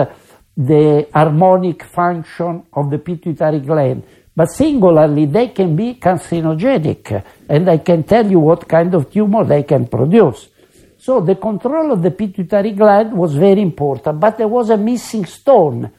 the 0.56 1.08
harmonic 1.12 1.84
function 1.84 2.64
of 2.72 2.90
the 2.90 2.98
pituitary 2.98 3.60
gland, 3.60 4.02
but 4.36 4.50
singularly 4.50 5.26
they 5.26 5.48
can 5.48 5.76
be 5.76 5.94
carcinogenic, 5.94 7.24
and 7.48 7.68
I 7.68 7.78
can 7.78 8.02
tell 8.02 8.26
you 8.26 8.40
what 8.40 8.68
kind 8.68 8.94
of 8.94 9.10
tumor 9.10 9.44
they 9.44 9.62
can 9.62 9.86
produce. 9.86 10.48
So 10.98 11.20
the 11.20 11.34
control 11.36 11.92
of 11.92 12.02
the 12.02 12.10
pituitary 12.10 12.72
gland 12.72 13.12
was 13.12 13.34
very 13.34 13.60
important, 13.60 14.18
but 14.18 14.38
there 14.38 14.48
was 14.48 14.70
a 14.70 14.76
missing 14.76 15.26
stone. 15.26 15.90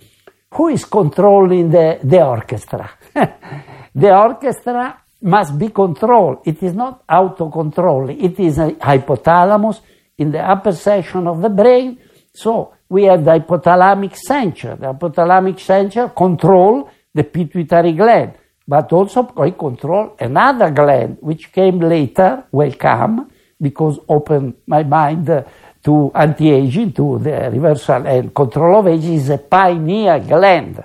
Who 0.51 0.69
is 0.69 0.85
controlling 0.85 1.69
the, 1.69 1.99
the 2.03 2.25
orchestra? 2.25 2.89
the 3.93 4.17
orchestra 4.17 4.97
must 5.21 5.57
be 5.57 5.69
controlled. 5.69 6.39
It 6.45 6.63
is 6.63 6.73
not 6.73 7.03
auto-control. 7.09 8.09
It 8.09 8.39
is 8.39 8.57
a 8.57 8.71
hypothalamus 8.71 9.81
in 10.17 10.31
the 10.31 10.39
upper 10.39 10.71
section 10.71 11.27
of 11.27 11.41
the 11.41 11.49
brain. 11.49 11.99
So 12.33 12.73
we 12.89 13.03
have 13.03 13.25
the 13.25 13.31
hypothalamic 13.31 14.15
center. 14.15 14.75
The 14.75 14.93
hypothalamic 14.93 15.59
center 15.59 16.09
control 16.09 16.89
the 17.15 17.24
pituitary 17.24 17.93
gland, 17.93 18.34
but 18.67 18.91
also 18.91 19.31
I 19.38 19.51
control 19.51 20.15
another 20.19 20.69
gland, 20.72 21.17
which 21.22 21.51
came 21.51 21.79
later, 21.79 22.43
welcome, 22.51 23.31
because 23.60 24.00
opened 24.10 24.55
my 24.67 24.84
mind 24.84 25.45
to 25.81 26.12
anti-aging, 26.13 26.91
to 26.91 27.19
the 27.19 27.50
reversal 27.51 28.05
and 28.05 28.36
control 28.36 28.79
of 28.79 28.88
aging, 28.88 29.13
is 29.13 29.29
a 29.29 29.38
pineal 29.38 30.19
gland, 30.19 30.84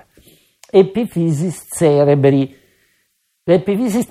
epiphysis 0.73 1.67
cerebri. 1.75 2.55
The 3.45 3.59
epiphysis 3.59 4.07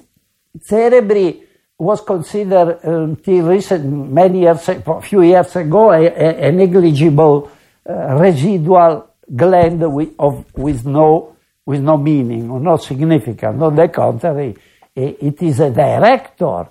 cerebri 0.59 1.43
was 1.79 2.03
considered 2.03 2.81
until 2.83 3.47
recent, 3.47 4.12
many 4.12 4.41
years, 4.41 4.69
a 4.69 5.00
few 5.00 5.23
years 5.23 5.57
ago, 5.57 5.93
a, 5.93 6.05
a, 6.05 6.49
a 6.49 6.53
negligible 6.53 7.50
uh, 7.89 8.19
residual 8.21 9.09
gland 9.35 9.81
with, 9.91 10.11
of, 10.19 10.45
with 10.55 10.85
no 10.85 11.37
with 11.67 11.81
no 11.81 11.97
meaning 11.97 12.50
or 12.50 12.61
no 12.61 12.76
significance. 12.76 13.62
On 13.62 13.75
the 13.75 13.88
contrary, 13.88 14.57
it 14.95 15.43
is 15.43 15.61
a 15.61 15.71
director 15.71 16.69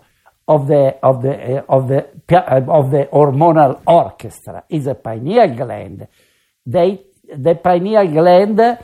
of 0.48 0.67
the, 0.67 0.98
of 1.03 1.22
the, 1.22 1.63
of 1.69 1.88
the, 1.88 2.08
of 2.67 2.91
the 2.91 3.08
hormonal 3.12 3.81
orchestra. 3.86 4.63
It's 4.69 4.88
a 4.88 4.96
pineal 4.96 5.55
gland. 5.55 6.08
They, 6.65 7.01
the 7.36 7.55
pineal 7.55 8.08
gland, 8.08 8.79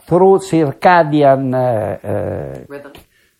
through 0.00 0.38
circadian 0.38 1.54
uh, 1.54 2.06
uh, 2.06 2.64
rhythm. 2.68 2.92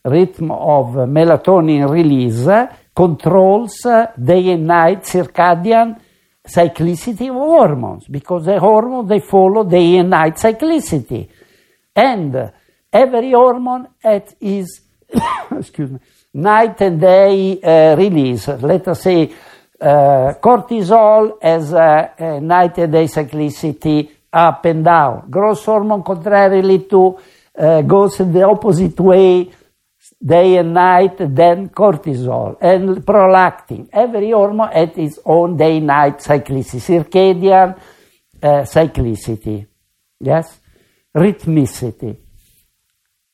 rhythm 0.04 0.50
of 0.50 0.86
melatonin 1.08 1.88
release, 1.88 2.46
controls 2.94 3.86
day 4.22 4.50
and 4.50 4.66
night 4.66 5.04
circadian 5.04 5.98
cyclicity 6.46 7.30
of 7.30 7.36
hormones 7.36 8.06
because 8.08 8.44
the 8.46 8.58
hormones 8.58 9.08
they 9.08 9.20
follow 9.20 9.64
day 9.64 9.96
and 9.96 10.10
night 10.10 10.34
cyclicity 10.34 11.28
and 11.94 12.52
every 12.92 13.32
hormone 13.32 13.88
at 14.02 14.34
its 14.40 14.80
excuse 15.50 15.90
me, 15.90 15.98
night 16.34 16.80
and 16.80 17.00
day 17.00 17.60
uh, 17.60 17.96
release. 17.96 18.48
Let 18.48 18.88
us 18.88 19.02
say 19.02 19.32
uh, 19.80 20.34
cortisol 20.40 21.42
has 21.42 21.72
a, 21.72 22.14
a, 22.18 22.40
night 22.40 22.78
and 22.78 22.92
day 22.92 23.04
cyclicity 23.04 24.10
up 24.32 24.64
and 24.64 24.84
down. 24.84 25.30
Growth 25.30 25.64
hormone, 25.64 26.02
contrarily 26.02 26.78
to, 26.84 27.18
uh, 27.58 27.82
goes 27.82 28.20
in 28.20 28.32
the 28.32 28.42
opposite 28.42 28.98
way, 29.00 29.50
day 30.24 30.56
and 30.56 30.72
night, 30.72 31.16
then 31.18 31.68
cortisol 31.68 32.56
and 32.60 33.04
prolactin. 33.04 33.88
Every 33.92 34.30
hormone 34.30 34.70
at 34.72 34.96
its 34.96 35.18
own 35.24 35.56
day-night 35.56 36.18
cyclicity, 36.18 37.04
circadian 37.04 37.78
uh, 38.42 38.46
cyclicity. 38.62 39.66
Yes? 40.20 40.61
Rhythmicity. 41.14 42.16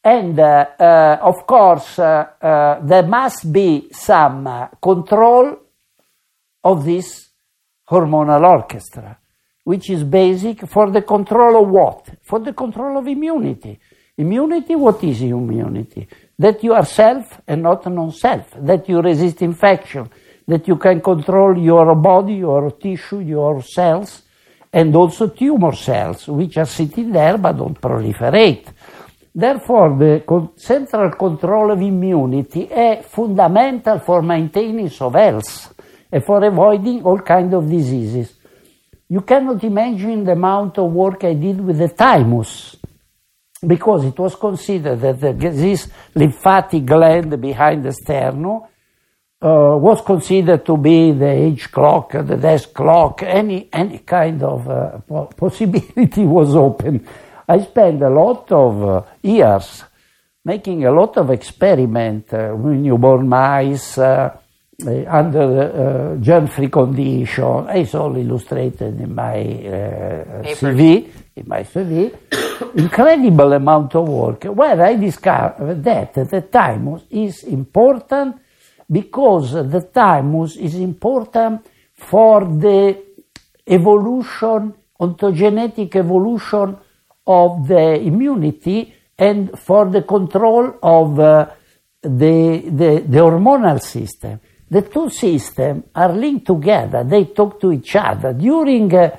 And 0.02 0.38
uh, 0.38 0.66
uh, 0.78 1.18
of 1.22 1.46
course, 1.46 1.98
uh, 1.98 2.80
there 2.82 3.06
must 3.06 3.52
be 3.52 3.88
some 3.92 4.68
control 4.80 5.58
of 6.64 6.84
this 6.84 7.28
hormonal 7.90 8.42
orchestra, 8.42 9.18
which 9.64 9.90
is 9.90 10.04
basic 10.04 10.66
for 10.68 10.90
the 10.90 11.02
control 11.02 11.62
of 11.62 11.68
what? 11.68 12.08
For 12.22 12.38
the 12.38 12.52
control 12.52 12.98
of 12.98 13.06
immunity. 13.06 13.78
Immunity, 14.16 14.74
what 14.74 15.02
is 15.04 15.22
immunity? 15.22 16.08
That 16.38 16.62
you 16.64 16.72
are 16.74 16.84
self 16.86 17.40
and 17.46 17.62
not 17.62 17.86
non-self, 17.86 18.54
that 18.62 18.88
you 18.88 19.00
resist 19.00 19.42
infection, 19.42 20.08
that 20.46 20.66
you 20.66 20.76
can 20.76 21.00
control 21.00 21.56
your 21.56 21.94
body, 21.94 22.34
your 22.34 22.70
tissue, 22.72 23.20
your 23.20 23.62
cells, 23.62 24.22
and 24.72 24.94
also 24.94 25.28
tumor 25.28 25.74
cells, 25.74 26.28
which 26.28 26.56
are 26.58 26.66
sitting 26.66 27.10
there 27.12 27.38
but 27.38 27.56
don't 27.56 27.80
proliferate. 27.80 28.66
Therefore, 29.34 29.96
the 29.96 30.50
central 30.56 31.10
control 31.10 31.70
of 31.70 31.80
immunity 31.80 32.62
is 32.62 33.06
fundamental 33.06 33.98
for 34.00 34.20
maintaining 34.22 34.90
of 35.00 35.14
health 35.14 35.74
and 36.10 36.24
for 36.24 36.44
avoiding 36.44 37.02
all 37.02 37.20
kinds 37.20 37.54
of 37.54 37.68
diseases. 37.68 38.34
You 39.08 39.20
cannot 39.22 39.62
imagine 39.64 40.24
the 40.24 40.32
amount 40.32 40.78
of 40.78 40.92
work 40.92 41.24
I 41.24 41.34
did 41.34 41.60
with 41.60 41.78
the 41.78 41.88
thymus, 41.88 42.76
because 43.66 44.04
it 44.04 44.18
was 44.18 44.34
considered 44.34 45.00
that 45.00 45.38
this 45.38 45.88
lymphatic 46.14 46.84
gland 46.84 47.40
behind 47.40 47.84
the 47.84 47.92
sternum 47.92 48.62
uh, 49.40 49.76
was 49.78 50.00
considered 50.00 50.64
to 50.66 50.76
be 50.76 51.12
the 51.12 51.28
age 51.28 51.70
clock, 51.70 52.12
the 52.12 52.36
desk 52.36 52.72
clock, 52.74 53.22
any, 53.22 53.68
any 53.72 53.98
kind 53.98 54.42
of 54.42 54.68
uh, 54.68 54.98
possibility 55.36 56.24
was 56.24 56.56
open. 56.56 57.06
I 57.48 57.60
spent 57.60 58.02
a 58.02 58.10
lot 58.10 58.50
of 58.50 58.82
uh, 58.82 59.02
years 59.22 59.84
making 60.44 60.84
a 60.84 60.90
lot 60.90 61.16
of 61.16 61.30
experiment 61.30 62.32
uh, 62.32 62.54
with 62.56 62.78
newborn 62.78 63.28
mice 63.28 63.98
uh, 63.98 64.36
uh, 64.84 65.04
under 65.06 66.18
germ-free 66.20 66.68
condition. 66.68 67.66
It's 67.70 67.94
all 67.94 68.16
illustrated 68.16 69.00
in 69.00 69.14
my 69.14 69.36
CV. 70.56 71.10
In 71.36 71.44
my 71.46 71.62
CV, 71.62 72.12
incredible 72.76 73.52
amount 73.52 73.94
of 73.94 74.08
work 74.08 74.44
where 74.44 74.82
I 74.82 74.96
discovered 74.96 75.84
that 75.84 76.18
at 76.18 76.30
the 76.30 76.40
thymus 76.40 77.02
is 77.10 77.44
important 77.44 78.36
because 78.90 79.52
the 79.52 79.80
thymus 79.80 80.56
is 80.56 80.74
important 80.76 81.66
for 81.94 82.44
the 82.44 82.96
evolution, 83.66 84.74
ontogenetic 85.00 85.94
evolution 85.96 86.76
of 87.26 87.68
the 87.68 88.00
immunity 88.00 88.94
and 89.18 89.58
for 89.58 89.90
the 89.90 90.02
control 90.02 90.78
of 90.82 91.18
uh, 91.18 91.50
the, 92.00 92.62
the, 92.64 93.04
the, 93.06 93.18
hormonal 93.18 93.80
system. 93.80 94.40
The 94.70 94.82
two 94.82 95.10
systems 95.10 95.84
are 95.94 96.12
linked 96.12 96.46
together, 96.46 97.04
they 97.04 97.24
talk 97.24 97.60
to 97.60 97.72
each 97.72 97.96
other. 97.96 98.32
During, 98.32 98.94
uh, 98.94 99.16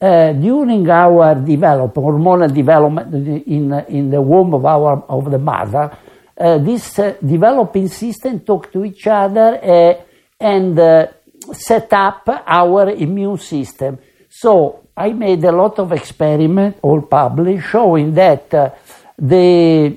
uh, 0.00 0.32
during 0.32 0.88
our 0.88 1.34
development, 1.36 1.94
hormonal 1.94 2.54
development 2.54 3.14
in, 3.46 3.72
in 3.88 4.10
the 4.10 4.20
womb 4.20 4.54
of, 4.54 4.64
our, 4.64 5.04
of 5.08 5.30
the 5.30 5.38
mother, 5.38 5.96
this 6.38 6.98
uh, 6.98 7.16
developing 7.24 7.88
system 7.88 8.40
talk 8.40 8.70
to 8.72 8.84
each 8.84 9.06
other 9.06 9.58
uh, 9.62 9.94
and 10.38 10.78
set 11.52 11.92
up 11.92 12.28
our 12.46 12.90
immune 12.90 13.38
system. 13.38 13.98
So 14.28 14.88
I 14.96 15.12
made 15.12 15.44
a 15.44 15.52
lot 15.52 15.78
of 15.78 15.92
experiments, 15.92 16.80
all 16.82 17.02
published, 17.02 17.68
showing 17.68 18.14
that 18.14 18.52
uh, 18.52 18.70
the, 19.16 19.96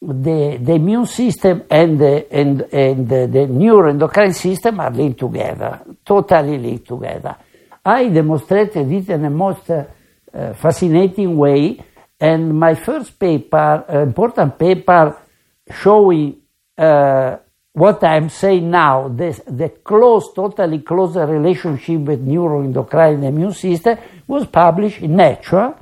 the, 0.00 0.58
the 0.60 0.72
immune 0.74 1.06
system 1.06 1.64
and 1.70 1.98
the, 1.98 2.32
and, 2.32 2.62
and 2.72 3.08
the, 3.08 3.26
the 3.26 3.46
neuroendocrine 3.46 4.34
system 4.34 4.80
are 4.80 4.90
linked 4.90 5.20
together, 5.20 5.82
totally 6.04 6.58
linked 6.58 6.88
together. 6.88 7.36
I 7.84 8.08
demonstrated 8.08 8.90
it 8.90 9.08
in 9.10 9.24
a 9.24 9.30
most 9.30 9.70
uh, 9.70 9.84
fascinating 10.54 11.36
way, 11.36 11.84
and 12.18 12.58
my 12.58 12.74
first 12.74 13.18
paper, 13.18 13.84
uh, 13.88 14.02
important 14.02 14.58
paper, 14.58 15.16
showing 15.70 16.36
uh, 16.78 17.36
what 17.72 18.02
I'm 18.04 18.30
saying 18.30 18.70
now, 18.70 19.08
this, 19.08 19.40
the 19.46 19.68
close, 19.68 20.32
totally 20.34 20.78
close 20.78 21.14
relationship 21.16 22.00
with 22.00 22.26
neuroendocrine 22.26 23.22
immune 23.22 23.52
system 23.52 23.98
was 24.26 24.46
published 24.46 25.02
in 25.02 25.14
Nature 25.16 25.74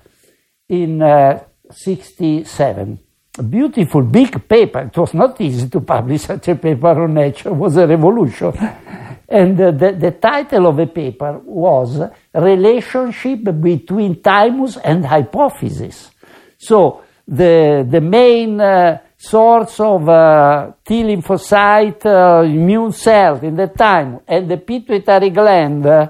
in 0.69 1.01
uh, 1.01 1.45
67. 1.71 2.99
A 3.39 3.43
beautiful 3.43 4.03
big 4.03 4.49
paper. 4.49 4.81
It 4.81 4.97
was 4.97 5.15
not 5.15 5.41
easy 5.41 5.69
to 5.69 5.81
publish 5.81 6.23
such 6.27 6.49
a 6.49 6.57
paper 6.57 7.03
on 7.03 7.15
Nature. 7.15 7.51
It 7.51 7.55
was 7.55 7.77
a 7.77 7.87
revolution. 7.87 8.53
and 9.29 9.61
uh, 9.61 9.71
the, 9.71 9.93
the 9.93 10.11
title 10.13 10.67
of 10.67 10.77
the 10.77 10.87
paper 10.87 11.41
was 11.45 12.01
Relationship 12.35 13.45
between 13.61 14.21
Thymus 14.21 14.79
and 14.79 15.05
Hypophysis. 15.05 16.11
So 16.59 17.03
the, 17.27 17.87
the 17.89 18.01
main 18.01 18.61
uh, 18.61 18.99
source 19.25 19.81
of 19.81 20.09
uh, 20.09 20.73
T 20.85 21.03
lymphocyte 21.03 22.07
uh, 22.07 22.43
immune 22.45 22.93
cells 22.93 23.43
in 23.43 23.57
the 23.57 23.69
thymus 23.69 24.23
and 24.29 24.51
the 24.51 24.59
pituitary 24.59 25.31
gland 25.31 25.87
uh, 25.87 26.09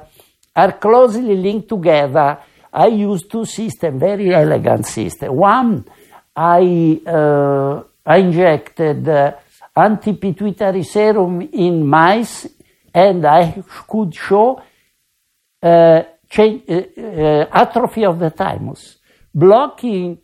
are 0.55 0.73
closely 0.73 1.37
linked 1.37 1.69
together. 1.69 2.39
I 2.73 2.87
use 2.87 3.23
two 3.29 3.45
systems, 3.45 4.01
very 4.01 4.35
elegant 4.35 4.87
system. 4.87 5.37
One, 5.37 5.85
I, 6.35 7.01
uh, 7.07 7.83
I 8.05 8.17
injected 8.19 9.09
uh, 9.09 9.33
anti-pituitary 9.77 10.83
serum 10.83 11.41
in 11.41 11.87
mice 11.87 12.49
and 12.93 13.25
I 13.25 13.63
could 13.89 14.15
show 14.15 14.61
uh, 15.63 16.03
change, 16.29 16.63
atrophy 17.53 18.05
of 18.05 18.19
the 18.19 18.31
thymus, 18.31 18.99
blocking 19.33 20.19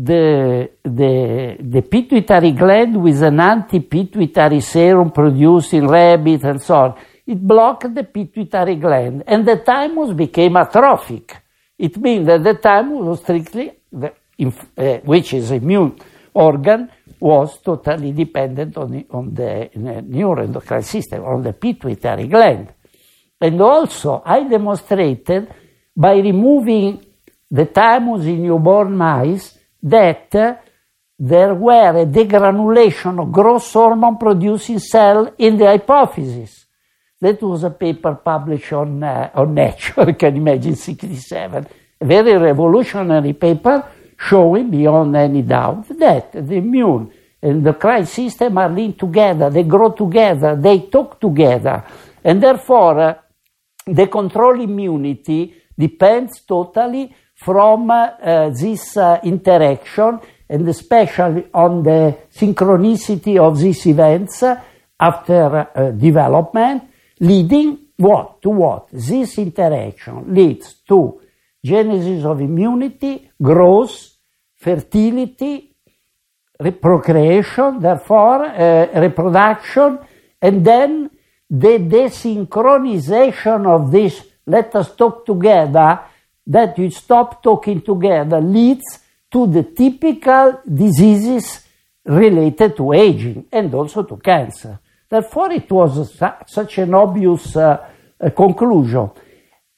the, 0.00 0.70
the, 0.84 1.56
the 1.58 1.82
pituitary 1.82 2.52
gland 2.52 3.02
with 3.02 3.20
an 3.20 3.40
anti-pituitary 3.40 4.60
serum 4.60 5.10
produced 5.10 5.74
in 5.74 5.88
rabbit 5.88 6.44
and 6.44 6.62
so 6.62 6.74
on. 6.76 6.94
It 7.26 7.44
blocked 7.44 7.92
the 7.92 8.04
pituitary 8.04 8.76
gland 8.76 9.24
and 9.26 9.44
the 9.44 9.56
thymus 9.56 10.12
became 10.12 10.56
atrophic. 10.56 11.36
It 11.76 11.96
means 11.96 12.26
that 12.28 12.44
the 12.44 12.54
thymus 12.54 13.02
was 13.02 13.20
strictly, 13.22 13.72
the, 13.90 14.12
uh, 14.76 14.98
which 14.98 15.32
is 15.34 15.50
immune 15.50 15.98
organ, 16.32 16.90
was 17.18 17.60
totally 17.60 18.12
dependent 18.12 18.76
on 18.76 18.92
the, 18.92 19.06
on 19.10 19.34
the 19.34 19.68
neuroendocrine 19.74 20.84
system, 20.84 21.24
on 21.24 21.42
the 21.42 21.54
pituitary 21.54 22.28
gland. 22.28 22.72
And 23.40 23.60
also, 23.60 24.22
I 24.24 24.44
demonstrated 24.44 25.52
by 25.96 26.18
removing 26.18 27.04
the 27.50 27.64
thymus 27.66 28.26
in 28.26 28.44
newborn 28.44 28.96
mice 28.96 29.57
that 29.82 30.62
there 31.18 31.54
were 31.54 32.02
a 32.02 32.06
degranulation 32.06 33.20
of 33.20 33.32
growth 33.32 33.72
hormone 33.72 34.16
producing 34.16 34.78
cell 34.78 35.34
in 35.38 35.56
the 35.56 35.64
hypophysis. 35.64 36.66
That 37.20 37.42
was 37.42 37.64
a 37.64 37.70
paper 37.70 38.14
published 38.14 38.72
on, 38.72 39.02
uh, 39.02 39.30
on 39.34 39.54
Nature, 39.54 40.12
can 40.12 40.36
imagine, 40.36 40.76
67. 40.76 41.66
A 42.00 42.04
very 42.04 42.36
revolutionary 42.36 43.32
paper 43.32 43.84
showing 44.16 44.70
beyond 44.70 45.16
any 45.16 45.42
doubt 45.42 45.88
that 45.98 46.32
the 46.32 46.54
immune 46.54 47.10
and 47.42 47.64
the 47.64 47.72
cry 47.72 48.04
system 48.04 48.58
are 48.58 48.68
linked 48.68 48.98
together, 48.98 49.50
they 49.50 49.62
grow 49.62 49.90
together, 49.90 50.56
they 50.56 50.80
talk 50.80 51.20
together, 51.20 51.84
and 52.22 52.42
therefore 52.42 53.00
uh, 53.00 53.14
the 53.86 54.06
control 54.06 54.60
immunity 54.60 55.54
depends 55.76 56.40
totally 56.40 57.14
from 57.38 57.88
uh, 57.90 58.50
this 58.50 58.96
uh, 58.96 59.20
interaction 59.22 60.18
and 60.48 60.68
especially 60.68 61.46
on 61.54 61.82
the 61.82 62.18
synchronicity 62.34 63.38
of 63.38 63.58
these 63.58 63.86
events 63.86 64.42
after 64.98 65.68
uh, 65.74 65.90
development, 65.92 66.82
leading 67.20 67.78
what 67.96 68.42
to 68.42 68.50
what? 68.50 68.88
This 68.92 69.38
interaction 69.38 70.34
leads 70.34 70.74
to 70.88 71.20
genesis 71.64 72.24
of 72.24 72.40
immunity, 72.40 73.30
growth, 73.40 74.16
fertility, 74.56 75.76
procreation, 76.80 77.78
therefore 77.78 78.46
uh, 78.46 79.00
reproduction, 79.00 79.98
and 80.42 80.64
then 80.64 81.10
the 81.48 81.78
desynchronization 81.78 83.66
of 83.66 83.92
this, 83.92 84.22
let 84.46 84.74
us 84.74 84.94
talk 84.96 85.24
together, 85.24 86.00
that 86.48 86.78
you 86.78 86.90
stop 86.90 87.42
talking 87.42 87.82
together 87.82 88.40
leads 88.40 88.98
to 89.30 89.46
the 89.46 89.62
typical 89.62 90.60
diseases 90.66 91.60
related 92.04 92.74
to 92.76 92.92
aging 92.94 93.46
and 93.52 93.72
also 93.74 94.02
to 94.02 94.16
cancer. 94.16 94.80
Therefore, 95.08 95.52
it 95.52 95.70
was 95.70 96.16
su 96.18 96.28
such 96.46 96.78
an 96.78 96.94
obvious 96.94 97.54
uh, 97.56 97.86
uh, 98.20 98.30
conclusion. 98.30 99.10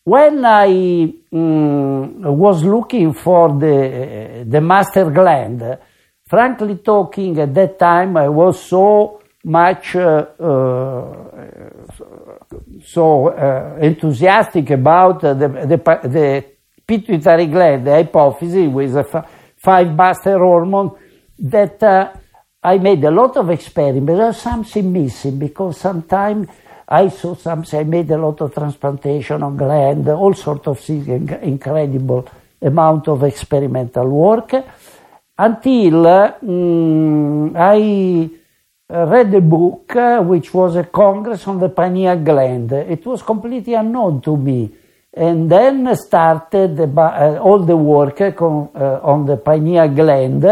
When 0.04 0.44
I 0.44 1.12
um, 1.33 2.22
was 2.22 2.64
looking 2.64 3.12
for 3.12 3.59
the, 3.59 3.76
uh, 3.76 4.44
the 4.46 4.61
master 4.61 5.11
gland, 5.11 5.78
frankly 6.26 6.76
talking, 6.76 7.38
at 7.38 7.52
that 7.54 7.78
time 7.78 8.16
I 8.16 8.28
was 8.28 8.62
so 8.62 9.20
much 9.44 9.96
uh, 9.96 10.26
uh, 10.38 11.14
so 12.85 13.28
enthusiastic 13.80 14.70
about 14.70 15.20
the, 15.20 15.35
the, 15.35 15.76
the 16.09 16.44
pituitary 16.90 17.46
gland, 17.46 17.87
the 17.87 17.90
hypophysis 17.90 18.68
with 18.72 18.96
a 18.96 19.24
five 19.57 19.94
master 19.94 20.38
hormone 20.38 20.90
that 21.38 21.81
uh, 21.85 22.12
I 22.64 22.79
made 22.79 23.05
a 23.05 23.12
lot 23.12 23.37
of 23.37 23.48
experiments. 23.50 24.18
There's 24.18 24.42
something 24.42 24.92
missing 24.92 25.38
because 25.38 25.79
sometimes 25.79 26.48
I 26.88 27.09
saw 27.09 27.37
some, 27.37 27.64
I 27.72 27.85
made 27.85 28.11
a 28.11 28.18
lot 28.18 28.40
of 28.40 28.53
transplantation 28.53 29.40
on 29.44 29.57
gland, 29.57 30.09
all 30.09 30.35
sorts 30.35 30.66
of 30.66 30.81
things, 30.81 31.31
incredible 31.42 32.29
amount 32.61 33.07
of 33.07 33.22
experimental 33.22 34.09
work, 34.09 34.53
until 35.38 36.07
um, 36.09 37.57
I 37.57 38.29
read 38.90 39.33
a 39.33 39.40
book 39.40 39.94
uh, 39.94 40.20
which 40.22 40.53
was 40.53 40.74
a 40.74 40.85
congress 40.85 41.46
on 41.46 41.61
the 41.61 41.68
pineal 41.68 42.16
gland. 42.16 42.72
It 42.72 43.07
was 43.07 43.22
completely 43.22 43.74
unknown 43.74 44.20
to 44.22 44.37
me. 44.37 44.70
And 45.12 45.51
then 45.51 45.94
started 45.96 46.79
uh, 46.81 47.38
all 47.42 47.59
the 47.59 47.77
work 47.77 48.20
uh, 48.20 48.31
on 49.03 49.27
the 49.27 49.37
pineal 49.37 49.88
gland 49.88 50.44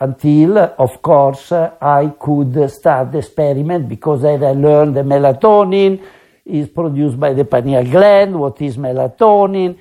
until, 0.00 0.58
of 0.58 1.00
course, 1.00 1.52
I 1.52 2.12
could 2.18 2.70
start 2.70 3.12
the 3.12 3.18
experiment 3.18 3.88
because 3.88 4.22
then 4.22 4.44
I 4.44 4.52
learned 4.52 4.94
the 4.94 5.02
melatonin 5.02 6.02
is 6.44 6.68
produced 6.68 7.18
by 7.18 7.32
the 7.32 7.44
pineal 7.44 7.84
gland, 7.84 8.38
what 8.38 8.60
is 8.62 8.76
melatonin, 8.76 9.78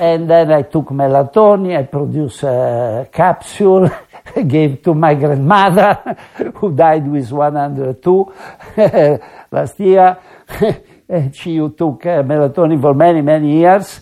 and 0.00 0.30
then 0.30 0.52
I 0.52 0.62
took 0.62 0.86
melatonin, 0.86 1.76
I 1.76 1.82
produced 1.82 2.44
a 2.44 3.08
capsule, 3.12 3.90
gave 4.46 4.82
to 4.82 4.94
my 4.94 5.14
grandmother, 5.14 6.16
who 6.54 6.74
died 6.74 7.08
with 7.08 7.30
102 7.30 8.32
last 9.50 9.80
year. 9.80 10.16
She 11.32 11.56
took 11.56 12.04
uh, 12.04 12.22
melatonin 12.22 12.80
for 12.80 12.94
many, 12.94 13.22
many 13.22 13.60
years, 13.60 14.00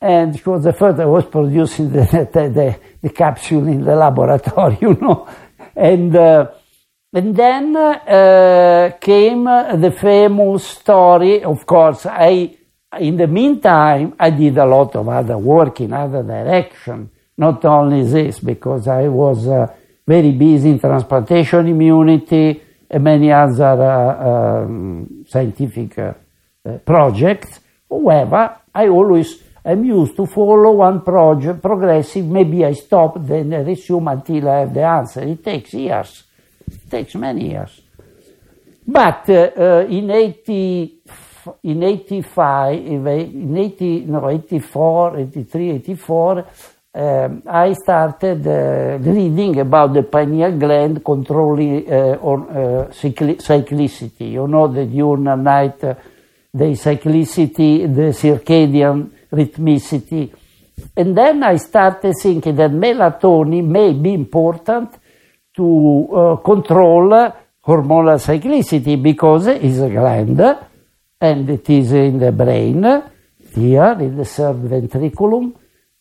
and 0.00 0.36
she 0.36 0.48
was 0.48 0.64
the 0.64 0.72
first 0.72 0.96
that 0.96 1.08
was 1.08 1.26
producing 1.26 1.90
the, 1.92 2.28
the, 2.32 2.48
the, 2.48 2.80
the 3.02 3.10
capsule 3.10 3.66
in 3.68 3.84
the 3.84 3.94
laboratory, 3.94 4.78
you 4.82 4.94
know. 4.94 5.28
And, 5.76 6.14
uh, 6.14 6.50
and 7.12 7.34
then 7.36 7.76
uh, 7.76 8.92
came 9.00 9.44
the 9.44 9.94
famous 9.98 10.66
story. 10.66 11.42
Of 11.44 11.64
course, 11.64 12.06
I, 12.06 12.56
in 12.98 13.16
the 13.16 13.28
meantime, 13.28 14.14
I 14.18 14.30
did 14.30 14.58
a 14.58 14.66
lot 14.66 14.96
of 14.96 15.08
other 15.08 15.38
work 15.38 15.80
in 15.80 15.92
other 15.92 16.22
direction. 16.22 17.10
Not 17.36 17.64
only 17.64 18.02
this, 18.02 18.40
because 18.40 18.88
I 18.88 19.06
was 19.06 19.46
uh, 19.46 19.72
very 20.06 20.32
busy 20.32 20.70
in 20.70 20.80
transplantation 20.80 21.68
immunity 21.68 22.60
and 22.90 23.04
many 23.04 23.30
other 23.30 23.64
uh, 23.64 24.64
um, 24.64 25.24
scientific 25.28 25.98
uh, 25.98 26.14
projects. 26.84 27.60
However, 27.90 28.56
I 28.74 28.88
always 28.88 29.42
I'm 29.68 29.84
used 29.84 30.16
to 30.16 30.24
follow 30.24 30.72
one 30.72 31.02
project, 31.02 31.60
progressive, 31.60 32.24
maybe 32.24 32.64
I 32.64 32.72
stop, 32.72 33.16
then 33.18 33.52
I 33.52 33.58
resume 33.58 34.08
until 34.08 34.48
I 34.48 34.60
have 34.60 34.72
the 34.72 34.82
answer. 34.82 35.20
It 35.20 35.44
takes 35.44 35.74
years. 35.74 36.24
It 36.66 36.90
takes 36.90 37.14
many 37.16 37.50
years. 37.50 37.78
But 38.86 39.28
uh, 39.28 39.84
in 39.86 40.10
80, 40.10 41.02
in 41.64 41.82
85, 41.82 42.78
in 42.78 43.56
80, 43.58 44.00
no, 44.06 44.30
84, 44.30 45.18
83, 45.18 45.70
84, 45.70 46.46
um, 46.94 47.42
I 47.46 47.74
started 47.74 48.46
uh, 48.46 48.98
reading 49.02 49.60
about 49.60 49.92
the 49.92 50.04
pineal 50.04 50.58
gland 50.58 51.04
controlling 51.04 51.92
uh, 51.92 52.18
on 52.22 52.46
cyclicity. 52.90 54.32
You 54.32 54.48
know, 54.48 54.68
the 54.68 54.86
diurnal 54.86 55.36
night, 55.36 55.84
the 56.52 56.64
cyclicity, 56.64 57.94
the 57.94 58.12
circadian 58.12 59.10
rhythmicity. 59.32 60.34
And 60.96 61.16
then 61.16 61.42
I 61.42 61.56
started 61.56 62.14
thinking 62.20 62.56
that 62.56 62.70
melatonin 62.70 63.66
may 63.66 63.92
be 63.92 64.14
important 64.14 64.96
to 65.54 66.08
uh, 66.12 66.36
control 66.36 67.10
hormonal 67.66 68.18
cyclicity 68.18 69.00
because 69.00 69.48
it 69.48 69.62
is 69.62 69.80
a 69.80 69.90
gland 69.90 70.40
and 71.20 71.50
it 71.50 71.68
is 71.68 71.92
in 71.92 72.18
the 72.18 72.32
brain, 72.32 72.82
here 73.54 73.96
in 74.00 74.16
the 74.16 74.24
third 74.24 74.56
ventriculum, 74.56 75.54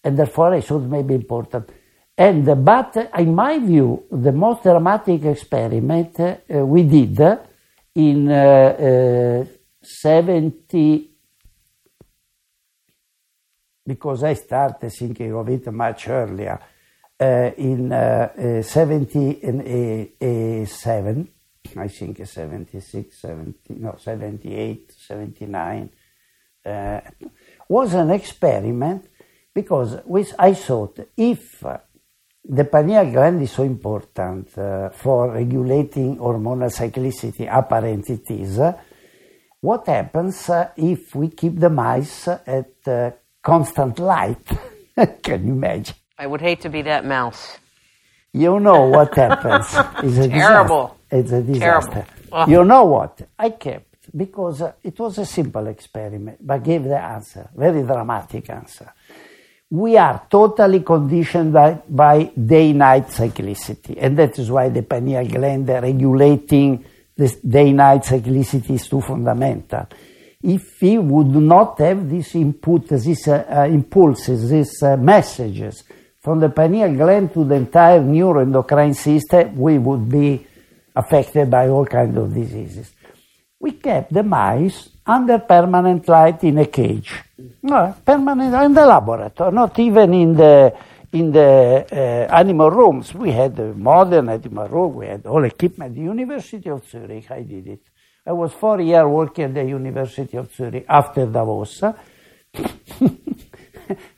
and 0.03 0.17
therefore 0.17 0.53
it 0.53 0.63
should 0.63 0.89
may 0.89 1.01
be 1.01 1.15
important. 1.15 1.69
And 2.15 2.65
but 2.65 3.11
in 3.17 3.33
my 3.35 3.59
view, 3.59 4.05
the 4.11 4.31
most 4.31 4.63
dramatic 4.63 5.25
experiment 5.25 6.19
uh, 6.19 6.65
we 6.65 6.83
did 6.83 7.19
in 7.95 8.31
uh, 8.31 8.35
uh 8.35 9.56
70 9.87 11.11
because 13.85 14.23
I 14.23 14.33
started 14.33 14.91
thinking 14.91 15.33
of 15.33 15.47
it 15.49 15.71
much 15.71 16.09
earlier. 16.09 16.59
Uh, 17.19 17.49
in 17.57 17.91
uh, 17.91 18.29
uh, 18.37 18.61
77, 18.61 21.29
I 21.75 21.87
think 21.87 22.27
76, 22.27 23.21
70, 23.21 23.73
no, 23.79 23.95
78, 23.97 24.93
79, 24.95 25.89
uh, 26.65 26.99
was 27.67 27.95
an 27.95 28.11
experiment 28.11 29.09
because 29.53 29.97
I 30.37 30.53
thought 30.53 30.99
if 31.17 31.63
the 32.43 32.65
pineal 32.65 33.11
gland 33.11 33.41
is 33.41 33.51
so 33.51 33.63
important 33.63 34.55
uh, 34.57 34.89
for 34.89 35.31
regulating 35.31 36.17
hormonal 36.17 36.69
cyclicity, 36.69 37.49
apparent 37.51 38.09
it 38.09 38.29
is, 38.29 38.59
what 39.61 39.87
happens 39.87 40.49
uh, 40.49 40.69
if 40.77 41.15
we 41.15 41.29
keep 41.29 41.59
the 41.59 41.69
mice 41.69 42.27
at 42.27 43.17
constant 43.47 43.97
light. 43.99 44.45
Can 45.23 45.47
you 45.47 45.53
imagine? 45.53 45.95
I 46.17 46.27
would 46.27 46.41
hate 46.41 46.61
to 46.61 46.69
be 46.69 46.81
that 46.81 47.05
mouse. 47.05 47.57
You 48.33 48.59
know 48.59 48.87
what 48.87 49.15
happens. 49.15 49.67
It's 50.03 50.17
a 50.17 50.27
Terrible. 50.41 50.97
Disaster. 51.09 51.17
It's 51.17 51.31
a 51.31 51.41
disaster. 51.41 52.05
Oh. 52.31 52.47
You 52.47 52.65
know 52.65 52.85
what? 52.85 53.21
I 53.39 53.51
kept 53.51 53.85
because 54.15 54.61
uh, 54.61 54.73
it 54.83 54.99
was 54.99 55.17
a 55.17 55.25
simple 55.25 55.65
experiment, 55.67 56.45
but 56.45 56.63
gave 56.63 56.83
the 56.83 56.99
answer, 56.99 57.49
very 57.55 57.83
dramatic 57.83 58.49
answer. 58.49 58.93
We 59.69 59.97
are 59.97 60.23
totally 60.29 60.81
conditioned 60.81 61.53
by, 61.53 61.81
by 61.87 62.31
day-night 62.35 63.07
cyclicity, 63.07 63.97
and 63.99 64.17
that 64.17 64.39
is 64.39 64.49
why 64.49 64.69
the 64.69 64.83
pineal 64.83 65.25
gland 65.27 65.67
regulating 65.69 66.85
the 67.17 67.39
day-night 67.47 68.03
cyclicity 68.03 68.71
is 68.71 68.87
too 68.87 69.01
fundamental 69.01 69.87
if 70.41 70.81
we 70.81 70.97
would 70.97 71.27
not 71.27 71.79
have 71.79 72.09
this 72.09 72.35
input, 72.35 72.87
these 72.87 73.27
uh, 73.27 73.45
uh, 73.49 73.65
impulses, 73.65 74.49
these 74.49 74.83
uh, 74.83 74.95
messages 74.95 75.83
from 76.21 76.39
the 76.39 76.49
pineal 76.49 76.93
gland 76.93 77.33
to 77.33 77.43
the 77.43 77.55
entire 77.55 77.99
neuroendocrine 77.99 78.95
system, 78.95 79.57
we 79.57 79.77
would 79.77 80.09
be 80.09 80.45
affected 80.95 81.49
by 81.49 81.67
all 81.67 81.85
kinds 81.85 82.17
of 82.17 82.33
diseases. 82.33 82.91
We 83.59 83.71
kept 83.71 84.13
the 84.13 84.23
mice 84.23 84.89
under 85.05 85.39
permanent 85.39 86.07
light 86.07 86.43
in 86.43 86.59
a 86.59 86.65
cage. 86.65 87.13
No, 87.63 87.95
permanent 88.05 88.53
in 88.53 88.73
the 88.73 88.85
laboratory, 88.85 89.51
not 89.51 89.77
even 89.79 90.13
in 90.13 90.33
the 90.33 90.73
in 91.13 91.31
the 91.31 91.85
uh, 91.91 92.33
animal 92.33 92.71
rooms. 92.71 93.13
We 93.13 93.31
had 93.31 93.59
a 93.59 93.73
modern 93.73 94.29
animal 94.29 94.67
room, 94.67 94.95
we 94.95 95.07
had 95.07 95.25
all 95.25 95.43
equipment. 95.43 95.95
The 95.95 96.01
University 96.01 96.69
of 96.69 96.87
Zurich, 96.87 97.31
I 97.31 97.41
did 97.41 97.67
it. 97.67 97.81
I 98.25 98.33
was 98.33 98.53
four 98.53 98.81
years 98.81 99.05
working 99.05 99.45
at 99.45 99.53
the 99.53 99.63
University 99.63 100.37
of 100.37 100.53
Zurich 100.53 100.85
after 100.89 101.25
Davos. 101.25 101.83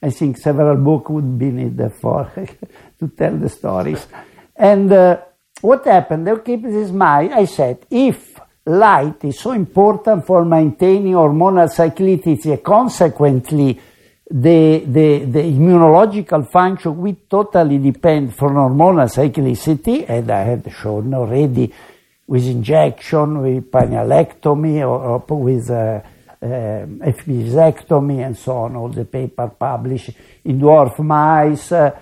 I 0.02 0.10
think 0.10 0.38
several 0.38 0.78
books 0.78 1.12
would 1.12 1.38
be 1.38 1.52
needed 1.52 1.94
for 1.94 2.32
to 3.00 3.08
tell 3.10 3.38
the 3.38 3.50
stories. 3.50 4.08
And 4.56 4.92
uh, 4.92 5.18
what 5.62 5.86
happened? 5.86 6.26
They 6.26 6.36
keep 6.44 6.64
this 6.64 6.92
mind. 6.92 7.34
I 7.34 7.46
said, 7.46 7.86
if 7.90 8.40
light 8.66 9.24
is 9.26 9.40
so 9.40 9.52
important 9.52 10.26
for 10.26 10.44
maintaining 10.44 11.14
hormonal 11.14 11.70
cyclicity, 11.70 12.64
consequently 12.64 13.80
the, 14.30 14.84
the, 14.86 15.26
the 15.26 15.40
immunological 15.40 16.50
function, 16.50 16.98
we 16.98 17.14
totally 17.14 17.80
depend 17.80 18.36
from 18.36 18.54
hormonal 18.54 19.10
cyclicity, 19.10 20.08
and 20.08 20.30
I 20.30 20.44
had 20.44 20.72
shown 20.72 21.14
already 21.16 21.74
with 22.28 22.46
injection, 22.46 23.42
with 23.42 23.72
pinealectomy, 23.72 24.82
or, 24.82 25.26
or 25.28 25.38
with 25.42 25.70
uh, 25.72 26.02
uh, 26.42 26.86
and 28.22 28.38
so 28.38 28.58
on, 28.58 28.76
all 28.76 28.90
the 28.90 29.06
paper 29.06 29.48
published 29.50 30.12
in 30.46 30.60
dwarf 30.60 31.00
mice, 31.00 31.72
uh, 31.72 32.00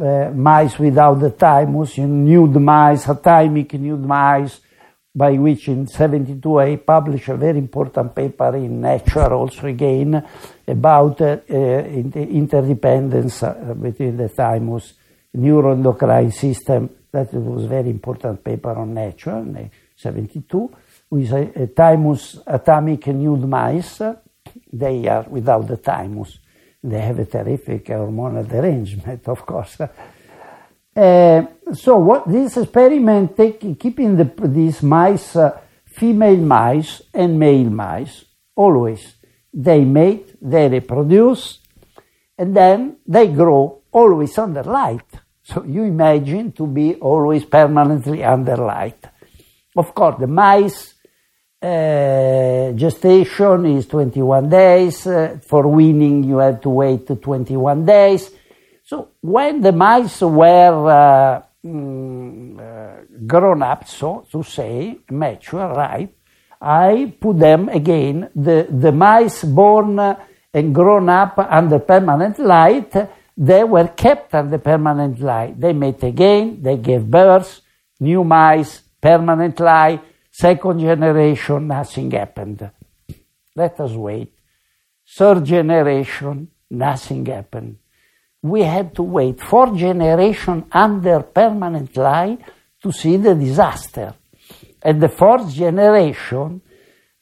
uh, 0.00 0.30
mice 0.32 0.78
without 0.78 1.14
the 1.14 1.30
thymus, 1.30 1.98
in 1.98 2.24
nude 2.24 2.54
mice, 2.54 3.06
athymic 3.06 3.72
nude 3.74 4.06
mice, 4.06 4.60
by 5.14 5.32
which 5.32 5.68
in 5.68 5.88
72 5.88 6.58
I 6.60 6.76
published 6.76 7.28
a 7.28 7.36
very 7.36 7.58
important 7.58 8.14
paper 8.14 8.54
in 8.56 8.80
Nature 8.80 9.34
also 9.34 9.66
again 9.66 10.24
about 10.66 11.20
uh, 11.20 11.36
the 11.46 12.28
interdependence 12.30 13.42
uh, 13.42 13.74
between 13.80 14.16
the 14.16 14.28
thymus 14.28 14.94
neuroendocrine 15.36 16.32
system 16.32 16.90
that 17.10 17.32
was 17.34 17.66
very 17.66 17.90
important 17.90 18.42
paper 18.42 18.72
on 18.72 18.94
nature 18.94 19.38
in 19.38 19.70
72 19.96 20.70
with 21.10 21.32
a, 21.32 21.62
a 21.62 21.66
thymus 21.68 22.38
atomic 22.46 23.06
nude 23.08 23.48
mice. 23.48 24.02
They 24.72 25.06
are 25.08 25.24
without 25.28 25.68
the 25.68 25.76
thymus. 25.76 26.38
They 26.82 27.00
have 27.00 27.18
a 27.18 27.26
terrific 27.26 27.86
hormonal 27.86 28.48
derangement, 28.48 29.28
of 29.28 29.46
course. 29.46 29.78
Uh, 30.96 31.46
so 31.72 31.96
what 31.96 32.28
this 32.28 32.56
experiment, 32.56 33.36
take, 33.36 33.78
keeping 33.78 34.16
the, 34.16 34.30
these 34.44 34.82
mice 34.82 35.36
uh, 35.36 35.58
female 35.86 36.36
mice 36.36 37.02
and 37.12 37.38
male 37.38 37.70
mice, 37.70 38.24
always. 38.54 39.14
They 39.54 39.84
mate, 39.84 40.34
they 40.42 40.68
reproduce, 40.68 41.60
and 42.36 42.56
then 42.56 42.96
they 43.06 43.28
grow 43.28 43.82
always 43.92 44.36
under 44.38 44.64
light. 44.64 45.06
So 45.44 45.62
you 45.64 45.84
imagine 45.84 46.52
to 46.52 46.66
be 46.66 46.96
always 46.96 47.44
permanently 47.44 48.24
under 48.24 48.56
light. 48.56 49.06
Of 49.76 49.94
course, 49.94 50.16
the 50.18 50.26
mice 50.26 50.94
uh, 51.62 52.72
gestation 52.72 53.66
is 53.66 53.86
21 53.86 54.48
days. 54.48 55.06
Uh, 55.06 55.38
for 55.46 55.68
weaning, 55.68 56.24
you 56.24 56.38
have 56.38 56.60
to 56.62 56.70
wait 56.70 57.06
21 57.06 57.84
days. 57.84 58.30
So 58.84 59.10
when 59.20 59.60
the 59.60 59.72
mice 59.72 60.20
were 60.20 60.90
uh, 60.90 61.42
mm, 61.64 62.58
uh, 62.58 63.04
grown 63.26 63.62
up, 63.62 63.88
so 63.88 64.26
to 64.30 64.42
say, 64.42 64.98
mature, 65.10 65.68
ripe, 65.68 66.14
I 66.64 67.12
put 67.20 67.38
them 67.38 67.68
again, 67.68 68.30
the, 68.34 68.66
the 68.70 68.90
mice 68.90 69.44
born 69.44 69.98
and 69.98 70.74
grown 70.74 71.10
up 71.10 71.38
under 71.38 71.78
permanent 71.78 72.38
light, 72.38 72.94
they 73.36 73.64
were 73.64 73.88
kept 73.88 74.34
under 74.34 74.56
permanent 74.56 75.20
light. 75.20 75.60
They 75.60 75.74
mate 75.74 76.02
again, 76.02 76.62
they 76.62 76.78
gave 76.78 77.04
birth, 77.04 77.60
new 78.00 78.24
mice, 78.24 78.80
permanent 78.98 79.60
light, 79.60 80.00
second 80.30 80.80
generation, 80.80 81.68
nothing 81.68 82.10
happened. 82.12 82.70
Let 83.54 83.78
us 83.80 83.92
wait. 83.92 84.32
Third 85.06 85.44
generation, 85.44 86.48
nothing 86.70 87.26
happened. 87.26 87.76
We 88.40 88.62
had 88.62 88.94
to 88.94 89.02
wait 89.02 89.40
four 89.40 89.76
generations 89.76 90.64
under 90.72 91.20
permanent 91.20 91.94
light 91.96 92.40
to 92.82 92.90
see 92.90 93.18
the 93.18 93.34
disaster. 93.34 94.14
At 94.84 95.00
the 95.00 95.08
fourth 95.08 95.52
generation, 95.52 96.60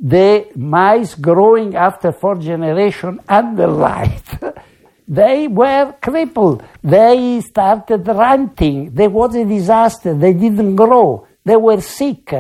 the 0.01 0.49
mice 0.57 1.15
growing 1.15 1.77
after 1.77 2.11
fourth 2.13 2.41
generation 2.41 3.21
under 3.29 3.69
light 3.69 4.25
They 5.09 5.49
were 5.49 5.95
crippled. 6.01 6.65
They 6.83 7.41
started 7.41 8.07
ranting. 8.07 8.95
There 8.95 9.11
was 9.11 9.35
a 9.35 9.45
disaster. 9.45 10.15
They 10.15 10.33
didn't 10.33 10.77
grow. 10.77 11.27
They 11.45 11.57
were 11.57 11.81
sick 11.81 12.33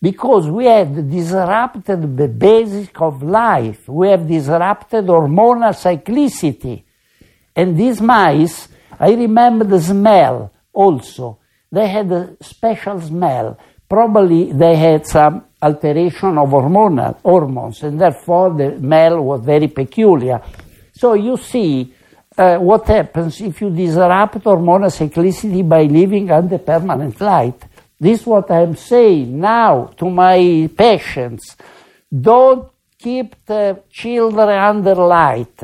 because 0.00 0.48
we 0.48 0.66
had 0.66 1.10
disrupted 1.10 2.16
the 2.16 2.28
basic 2.28 3.00
of 3.00 3.22
life. 3.22 3.88
We 3.88 4.10
have 4.10 4.28
disrupted 4.28 5.06
hormonal 5.06 5.74
cyclicity. 5.74 6.84
And 7.56 7.76
these 7.76 8.00
mice, 8.00 8.68
I 8.98 9.12
remember 9.12 9.64
the 9.64 9.80
smell 9.80 10.52
also. 10.72 11.38
They 11.72 11.88
had 11.88 12.12
a 12.12 12.36
special 12.40 13.00
smell. 13.00 13.58
Probably 13.90 14.52
they 14.52 14.76
had 14.76 15.04
some 15.04 15.46
alteration 15.60 16.38
of 16.38 16.48
hormonal 16.50 17.20
hormones, 17.22 17.82
and 17.82 18.00
therefore 18.00 18.54
the 18.54 18.78
male 18.78 19.20
was 19.20 19.44
very 19.44 19.66
peculiar. 19.66 20.40
So 20.92 21.14
you 21.14 21.36
see, 21.36 21.92
uh, 22.38 22.58
what 22.58 22.86
happens 22.86 23.40
if 23.40 23.60
you 23.60 23.70
disrupt 23.70 24.44
hormonal 24.44 24.92
cyclicity 24.92 25.68
by 25.68 25.82
living 25.82 26.30
under 26.30 26.58
permanent 26.58 27.20
light. 27.20 27.64
This 27.98 28.20
is 28.20 28.26
what 28.26 28.50
I'm 28.50 28.76
saying 28.76 29.38
now 29.40 29.86
to 29.98 30.08
my 30.08 30.70
patients. 30.74 31.56
Don't 32.08 32.70
keep 32.96 33.44
the 33.44 33.82
children 33.90 34.50
under 34.50 34.94
light. 34.94 35.62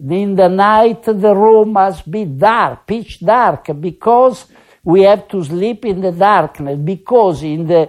In 0.00 0.34
the 0.34 0.48
night, 0.48 1.02
the 1.04 1.34
room 1.34 1.74
must 1.74 2.10
be 2.10 2.24
dark, 2.24 2.86
pitch 2.86 3.20
dark, 3.20 3.68
because 3.78 4.46
we 4.84 5.02
have 5.02 5.28
to 5.28 5.44
sleep 5.44 5.84
in 5.84 6.00
the 6.00 6.12
darkness, 6.12 6.78
because 6.78 7.42
in 7.42 7.66
the 7.66 7.88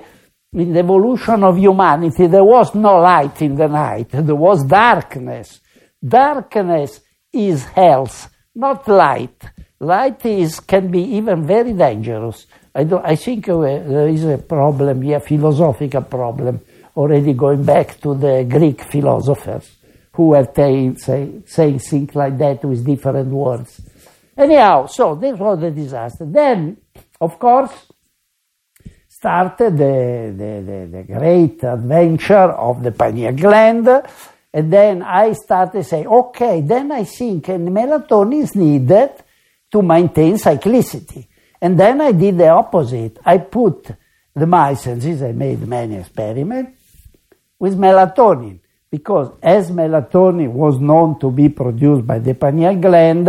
in 0.53 0.71
the 0.71 0.79
evolution 0.79 1.43
of 1.43 1.58
humanity, 1.58 2.27
there 2.27 2.43
was 2.43 2.75
no 2.75 2.99
light 2.99 3.41
in 3.41 3.56
the 3.56 3.67
night. 3.67 4.10
There 4.12 4.36
was 4.36 4.63
darkness. 4.63 5.60
Darkness 6.06 7.01
is 7.32 7.65
health, 7.65 8.29
not 8.53 8.88
light. 8.88 9.43
Light 9.79 10.23
is, 10.25 10.60
can 10.60 10.91
be 10.91 11.01
even 11.15 11.45
very 11.45 11.73
dangerous. 11.73 12.45
I, 12.75 12.84
do. 12.84 12.99
I 12.99 13.15
think 13.15 13.49
uh, 13.49 13.60
there 13.62 14.08
is 14.08 14.23
a 14.25 14.38
problem 14.38 15.01
here, 15.01 15.19
philosophical 15.19 16.03
problem, 16.03 16.62
already 16.95 17.34
going 17.34 17.63
back 17.63 17.99
to 18.01 18.13
the 18.15 18.45
Greek 18.47 18.82
philosophers 18.84 19.77
who 20.13 20.27
were 20.27 20.47
say, 20.56 21.41
saying 21.45 21.79
things 21.79 22.15
like 22.15 22.38
that 22.38 22.63
with 22.63 22.86
different 22.86 23.29
words. 23.29 23.82
Anyhow, 24.38 24.88
so 24.88 25.15
this 25.15 25.38
was 25.38 25.60
the 25.60 25.72
disaster. 25.72 26.26
Then, 26.26 26.78
of 27.22 27.38
course, 27.39 27.72
started 29.08 29.78
the, 29.78 30.34
the, 30.36 30.63
the, 30.65 30.98
the 30.98 31.04
great 31.04 31.63
adventure 31.63 32.52
of 32.52 32.84
the 32.84 32.91
pineal 32.91 33.34
gland 33.34 33.88
and 34.54 34.72
then 34.72 35.02
I 35.02 35.34
started 35.34 35.80
to 35.80 35.84
say, 35.84 36.06
okay, 36.06 36.62
then 36.62 36.91
I 36.91 37.06
think 37.06 37.46
melatonin 37.46 38.43
is 38.43 38.56
needed 38.56 39.12
to 39.72 39.82
maintain 39.82 40.36
cyclicity. 40.36 41.28
And 41.60 41.80
then 41.80 42.02
I 42.02 42.12
did 42.12 42.38
the 42.38 42.50
opposite. 42.50 43.17
I 43.26 43.39
put 43.39 43.89
the 44.36 44.46
mice, 44.46 44.86
and 44.86 45.02
this 45.02 45.24
I 45.24 45.32
made 45.32 45.67
many 45.67 45.96
experiments, 45.96 46.80
with 47.58 47.76
melatonin. 47.76 48.60
Because 48.91 49.32
as 49.41 49.72
melatonin 49.72 50.52
was 50.52 50.80
known 50.80 51.19
to 51.19 51.32
be 51.32 51.50
produced 51.50 52.06
by 52.06 52.19
the 52.19 52.36
pineal 52.36 52.76
gland, 52.76 53.28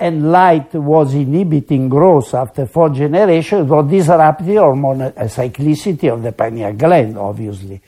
and 0.00 0.32
light 0.32 0.74
was 0.74 1.12
inhibiting 1.12 1.90
growth 1.90 2.32
after 2.32 2.64
four 2.64 2.88
generations, 2.88 3.68
was 3.68 3.90
disrupting 3.90 4.56
hormonal 4.56 5.12
cyclicity 5.28 6.10
of 6.10 6.22
the 6.22 6.32
pineal 6.32 6.72
gland, 6.72 7.18
obviously. 7.18 7.78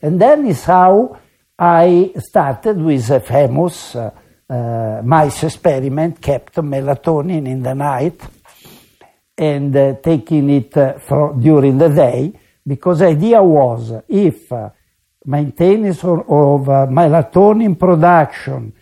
And 0.00 0.20
then 0.20 0.46
is 0.46 0.62
how 0.64 1.18
I 1.58 2.12
started 2.18 2.80
with 2.80 3.10
a 3.10 3.18
famous 3.18 3.96
uh, 3.96 4.10
uh, 4.48 5.02
mice 5.04 5.42
experiment, 5.42 6.20
kept 6.22 6.54
melatonin 6.54 7.48
in 7.48 7.62
the 7.64 7.74
night 7.74 8.20
and 9.36 9.76
uh, 9.76 9.94
taking 10.00 10.48
it 10.50 10.76
uh, 10.76 11.00
for, 11.00 11.34
during 11.34 11.78
the 11.78 11.88
day, 11.88 12.32
because 12.64 13.00
the 13.00 13.06
idea 13.06 13.42
was 13.42 13.92
if 14.08 14.52
uh, 14.52 14.70
maintenance 15.24 16.04
of, 16.04 16.20
of 16.30 16.68
uh, 16.68 16.86
melatonin 16.86 17.76
production 17.76 18.72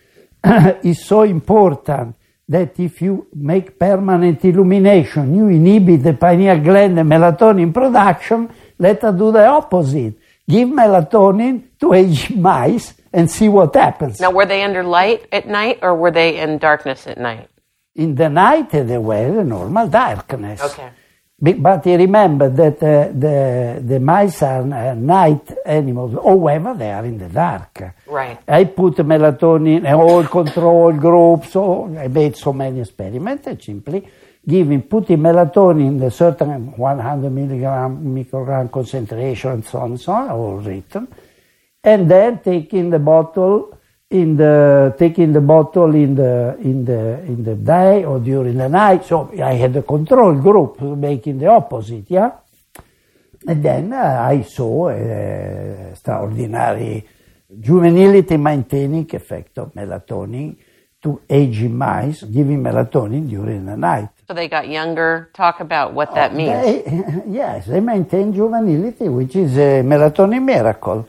is 0.83 1.03
so 1.03 1.23
important 1.23 2.15
that 2.47 2.79
if 2.79 3.01
you 3.01 3.27
make 3.33 3.79
permanent 3.79 4.43
illumination, 4.45 5.35
you 5.35 5.47
inhibit 5.47 6.03
the 6.03 6.13
pineal 6.13 6.59
gland 6.59 6.99
and 6.99 7.09
melatonin 7.09 7.73
production, 7.73 8.49
let 8.77 9.03
us 9.03 9.17
do 9.17 9.31
the 9.31 9.45
opposite 9.45 10.15
give 10.47 10.69
melatonin 10.69 11.63
to 11.79 11.93
aging 11.93 12.41
mice 12.41 12.93
and 13.11 13.29
see 13.29 13.49
what 13.49 13.75
happens. 13.75 14.19
Now, 14.19 14.31
were 14.31 14.45
they 14.45 14.63
under 14.63 14.83
light 14.83 15.27
at 15.31 15.47
night 15.47 15.79
or 15.81 15.95
were 15.95 16.11
they 16.11 16.39
in 16.39 16.57
darkness 16.57 17.07
at 17.07 17.17
night? 17.17 17.49
In 17.95 18.15
the 18.15 18.29
night, 18.29 18.69
they 18.71 18.97
were 18.97 19.39
in 19.39 19.49
normal 19.49 19.87
darkness. 19.87 20.61
Okay. 20.61 20.89
But 21.37 21.85
you 21.85 21.97
remember 21.97 22.49
that 22.49 22.81
uh, 22.81 23.11
the, 23.11 23.81
the 23.83 23.99
mice 23.99 24.41
are 24.41 24.61
uh, 24.61 24.93
night 24.95 25.51
animals, 25.65 26.13
however, 26.13 26.73
they 26.73 26.91
are 26.91 27.03
in 27.03 27.17
the 27.17 27.27
dark. 27.27 27.83
Right. 28.07 28.39
I 28.47 28.63
put 28.63 28.95
melatonin 28.95 29.79
in 29.79 29.85
all 29.87 30.23
control 30.23 30.93
groups, 30.93 31.51
so 31.51 31.93
I 31.97 32.07
made 32.07 32.37
so 32.37 32.53
many 32.53 32.79
experiments, 32.79 33.65
simply 33.65 34.07
giving, 34.47 34.83
putting 34.83 35.17
melatonin 35.17 35.97
in 35.97 36.03
a 36.03 36.11
certain 36.11 36.71
100 36.77 37.29
milligram 37.29 38.15
microgram 38.15 38.71
concentration 38.71 39.51
and 39.51 39.65
so 39.65 39.79
on 39.79 39.91
and 39.91 39.99
so 39.99 40.13
on, 40.13 40.29
all 40.29 40.57
written, 40.59 41.05
and 41.83 42.09
then 42.09 42.39
taking 42.39 42.89
the 42.89 42.99
bottle 42.99 43.74
in 44.21 44.37
the 44.37 44.95
taking 44.97 45.33
the 45.33 45.41
bottle 45.41 45.93
in 45.93 46.15
the 46.15 46.57
in 46.61 46.85
the 46.85 47.19
in 47.25 47.43
the 47.43 47.55
day 47.55 48.05
or 48.05 48.19
during 48.19 48.57
the 48.57 48.69
night. 48.69 49.05
So 49.05 49.31
I 49.41 49.53
had 49.53 49.75
a 49.75 49.83
control 49.83 50.33
group 50.35 50.81
making 50.81 51.39
the 51.39 51.47
opposite, 51.47 52.09
yeah. 52.09 52.31
And 53.47 53.63
then 53.63 53.93
uh, 53.93 54.25
I 54.27 54.41
saw 54.41 54.89
extraordinary 54.89 57.05
juvenility 57.59 58.37
maintaining 58.37 59.07
effect 59.13 59.59
of 59.59 59.73
melatonin 59.73 60.55
to 61.03 61.21
aging 61.29 61.77
mice, 61.77 62.23
giving 62.23 62.63
melatonin 62.63 63.29
during 63.29 63.65
the 63.65 63.77
night. 63.77 64.09
So 64.27 64.33
they 64.33 64.47
got 64.47 64.67
younger. 64.67 65.29
Talk 65.35 65.59
about 65.59 65.93
what 65.93 66.15
that 66.15 66.31
oh, 66.31 66.35
means. 66.35 66.49
They, 66.49 67.23
yes, 67.27 67.67
they 67.67 67.79
maintain 67.79 68.33
juvenility, 68.33 69.07
which 69.07 69.35
is 69.35 69.55
a 69.57 69.83
melatonin 69.83 70.43
miracle. 70.43 71.07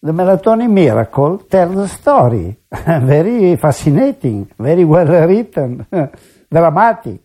The 0.00 0.12
melatonin 0.12 0.70
miracle 0.70 1.38
tells 1.38 1.76
a 1.76 1.88
story, 1.88 2.56
very 2.70 3.56
fascinating, 3.56 4.48
very 4.58 4.84
well 4.84 5.06
written, 5.28 5.86
dramatic. 6.50 7.20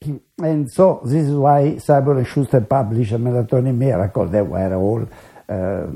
And 0.38 0.70
so 0.70 1.00
this 1.04 1.26
is 1.26 1.34
why 1.34 1.78
Simon 1.78 2.18
and 2.18 2.26
Schuster 2.26 2.60
published 2.60 3.12
a 3.12 3.18
melatonin 3.18 3.76
miracle. 3.76 4.26
They 4.26 4.42
were 4.42 4.74
all 4.74 5.08
uh, 5.48 5.86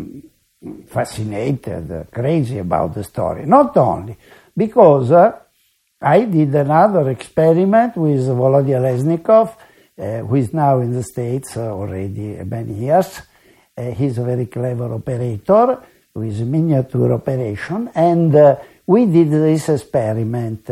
fascinated, 0.87 2.09
crazy 2.11 2.59
about 2.59 2.95
the 2.95 3.05
story. 3.05 3.45
Not 3.45 3.77
only 3.77 4.17
because 4.57 5.13
uh, 5.13 5.39
I 6.01 6.25
did 6.25 6.55
another 6.55 7.11
experiment 7.11 7.97
with 7.97 8.27
Volodya 8.29 8.81
Lesnikov, 8.81 9.55
uh, 9.99 10.21
who 10.27 10.37
is 10.37 10.55
now 10.55 10.81
in 10.81 10.93
the 10.93 11.03
States 11.03 11.57
uh, 11.57 11.73
already 11.73 12.43
many 12.45 12.75
years, 12.75 13.21
Uh, 13.81 13.93
he's 13.93 14.19
a 14.19 14.25
very 14.25 14.47
clever 14.47 14.93
operator 14.93 15.79
with 16.21 16.41
a 16.41 16.45
miniature 16.45 17.13
operation, 17.13 17.91
and 17.95 18.35
uh, 18.35 18.57
we 18.87 19.07
did 19.07 19.31
this 19.31 19.69
experiment. 19.69 20.69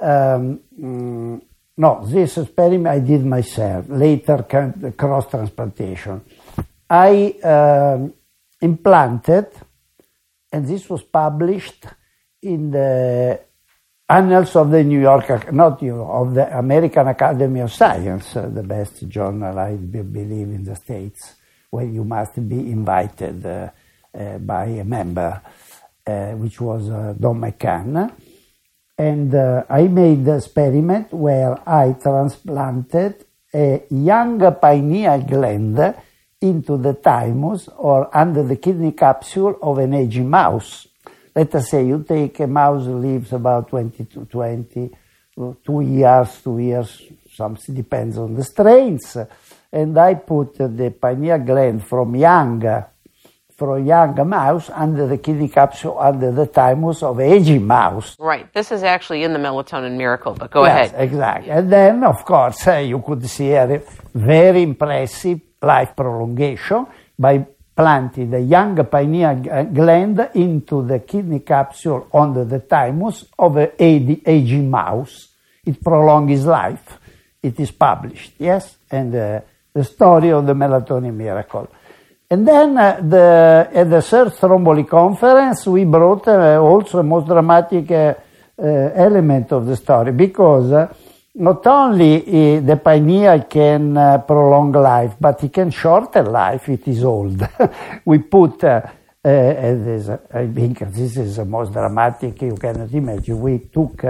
Um, 0.00 0.60
mm, 0.80 1.42
no, 1.76 2.04
this 2.06 2.38
experiment 2.38 2.86
I 2.88 3.00
did 3.00 3.24
myself, 3.24 3.84
later 3.88 4.44
cross 4.96 5.28
transplantation. 5.28 6.22
I 6.88 7.36
um, 7.44 8.14
implanted, 8.60 9.46
and 10.52 10.66
this 10.66 10.88
was 10.88 11.02
published 11.02 11.86
in 12.42 12.70
the 12.70 13.40
Annals 14.10 14.56
of 14.56 14.70
the 14.70 14.82
New 14.82 15.00
York, 15.00 15.52
not 15.52 15.82
you, 15.82 16.00
of 16.00 16.32
the 16.32 16.58
American 16.58 17.08
Academy 17.08 17.60
of 17.60 17.70
Science, 17.70 18.36
uh, 18.36 18.48
the 18.48 18.62
best 18.62 19.06
journal 19.06 19.58
I 19.58 19.74
believe 19.74 20.48
in 20.48 20.64
the 20.64 20.76
States, 20.76 21.34
where 21.68 21.84
you 21.84 22.04
must 22.04 22.36
be 22.48 22.72
invited 22.72 23.44
uh, 23.44 23.48
uh, 23.48 23.70
by 24.38 24.64
a 24.66 24.84
member, 24.84 25.40
uh, 26.06 26.30
which 26.32 26.60
was 26.60 26.88
uh, 26.90 27.14
Don 27.18 27.40
McCann. 27.40 28.12
And 28.96 29.34
uh, 29.34 29.64
I 29.68 29.82
made 29.88 30.24
the 30.24 30.36
experiment 30.36 31.12
where 31.12 31.56
I 31.68 31.92
transplanted 31.92 33.24
a 33.54 33.84
young 33.90 34.40
pineal 34.60 35.22
gland 35.22 35.94
into 36.40 36.76
the 36.76 36.94
thymus 36.94 37.68
or 37.76 38.16
under 38.16 38.42
the 38.42 38.56
kidney 38.56 38.92
capsule 38.92 39.58
of 39.62 39.78
an 39.78 39.94
aging 39.94 40.28
mouse 40.28 40.88
let 41.38 41.54
us 41.54 41.70
say 41.70 41.86
you 41.86 42.02
take 42.02 42.40
a 42.40 42.48
mouse 42.48 42.84
lives 42.86 43.32
about 43.32 43.68
20 43.68 44.06
to 44.06 44.24
20, 44.24 44.90
two 45.64 45.80
years, 45.82 46.42
two 46.42 46.58
years, 46.58 47.00
something 47.32 47.76
depends 47.76 48.18
on 48.18 48.34
the 48.34 48.42
strains, 48.42 49.16
and 49.70 49.96
I 49.96 50.14
put 50.14 50.54
the 50.56 50.92
pineal 51.00 51.38
gland 51.38 51.86
from 51.86 52.16
young, 52.16 52.58
from 53.58 53.84
young 53.84 54.14
mouse 54.28 54.70
under 54.70 55.08
the 55.08 55.18
kidney 55.18 55.48
capsule 55.48 55.98
under 55.98 56.30
the 56.30 56.46
thymus 56.46 57.02
of 57.02 57.18
aging 57.18 57.66
mouse. 57.66 58.16
Right. 58.16 58.50
This 58.54 58.70
is 58.70 58.84
actually 58.84 59.24
in 59.24 59.32
the 59.32 59.40
melatonin 59.40 59.96
miracle, 59.96 60.32
but 60.32 60.52
go 60.52 60.64
yes, 60.64 60.92
ahead. 60.92 61.02
Exactly. 61.02 61.50
And 61.50 61.72
then, 61.72 62.04
of 62.04 62.24
course, 62.24 62.68
uh, 62.68 62.76
you 62.76 63.02
could 63.04 63.28
see 63.28 63.50
a 63.50 63.82
very 64.14 64.62
impressive 64.62 65.40
life 65.60 65.96
prolongation 65.96 66.86
by 67.18 67.44
planting 67.74 68.30
the 68.30 68.40
young 68.40 68.76
pineal 68.86 69.34
gland 69.74 70.30
into 70.34 70.86
the 70.86 71.00
kidney 71.00 71.40
capsule 71.40 72.08
under 72.14 72.44
the 72.44 72.60
thymus 72.60 73.24
of 73.36 73.56
an 73.56 73.72
aging 73.80 74.70
mouse. 74.70 75.30
It 75.66 75.82
prolongs 75.82 76.30
his 76.30 76.46
life. 76.46 76.98
It 77.42 77.58
is 77.58 77.72
published, 77.72 78.34
yes? 78.38 78.76
And 78.88 79.12
uh, 79.14 79.40
the 79.72 79.82
story 79.82 80.30
of 80.30 80.46
the 80.46 80.54
melatonin 80.54 81.14
miracle. 81.14 81.68
And 82.30 82.46
then 82.46 82.76
uh, 82.76 83.00
the, 83.00 83.70
at 83.72 83.88
the 83.88 84.02
third 84.02 84.34
Stromboli 84.34 84.84
conference, 84.84 85.66
we 85.66 85.84
brought 85.84 86.28
uh, 86.28 86.60
also 86.60 86.98
a 86.98 87.02
most 87.02 87.26
dramatic 87.26 87.90
uh, 87.90 88.14
uh, 88.58 88.64
element 88.94 89.50
of 89.50 89.64
the 89.64 89.74
story 89.74 90.12
because 90.12 90.70
uh, 90.72 90.94
not 91.36 91.66
only 91.66 92.18
uh, 92.18 92.60
the 92.60 92.76
pineal 92.76 93.44
can 93.44 93.94
prolong 94.26 94.72
life, 94.72 95.14
but 95.18 95.42
it 95.42 95.54
can 95.54 95.70
shorten 95.70 96.26
life 96.26 96.68
if 96.68 96.80
it 96.80 96.88
is 96.88 97.02
old. 97.02 97.48
we 98.04 98.18
put, 98.18 98.60
this, 98.60 100.10
I 100.30 100.46
think 100.48 100.80
this 100.80 101.16
is 101.16 101.36
the 101.36 101.46
most 101.46 101.72
dramatic 101.72 102.42
you 102.42 102.56
cannot 102.56 102.92
imagine. 102.92 103.40
We 103.40 103.58
took 103.72 104.04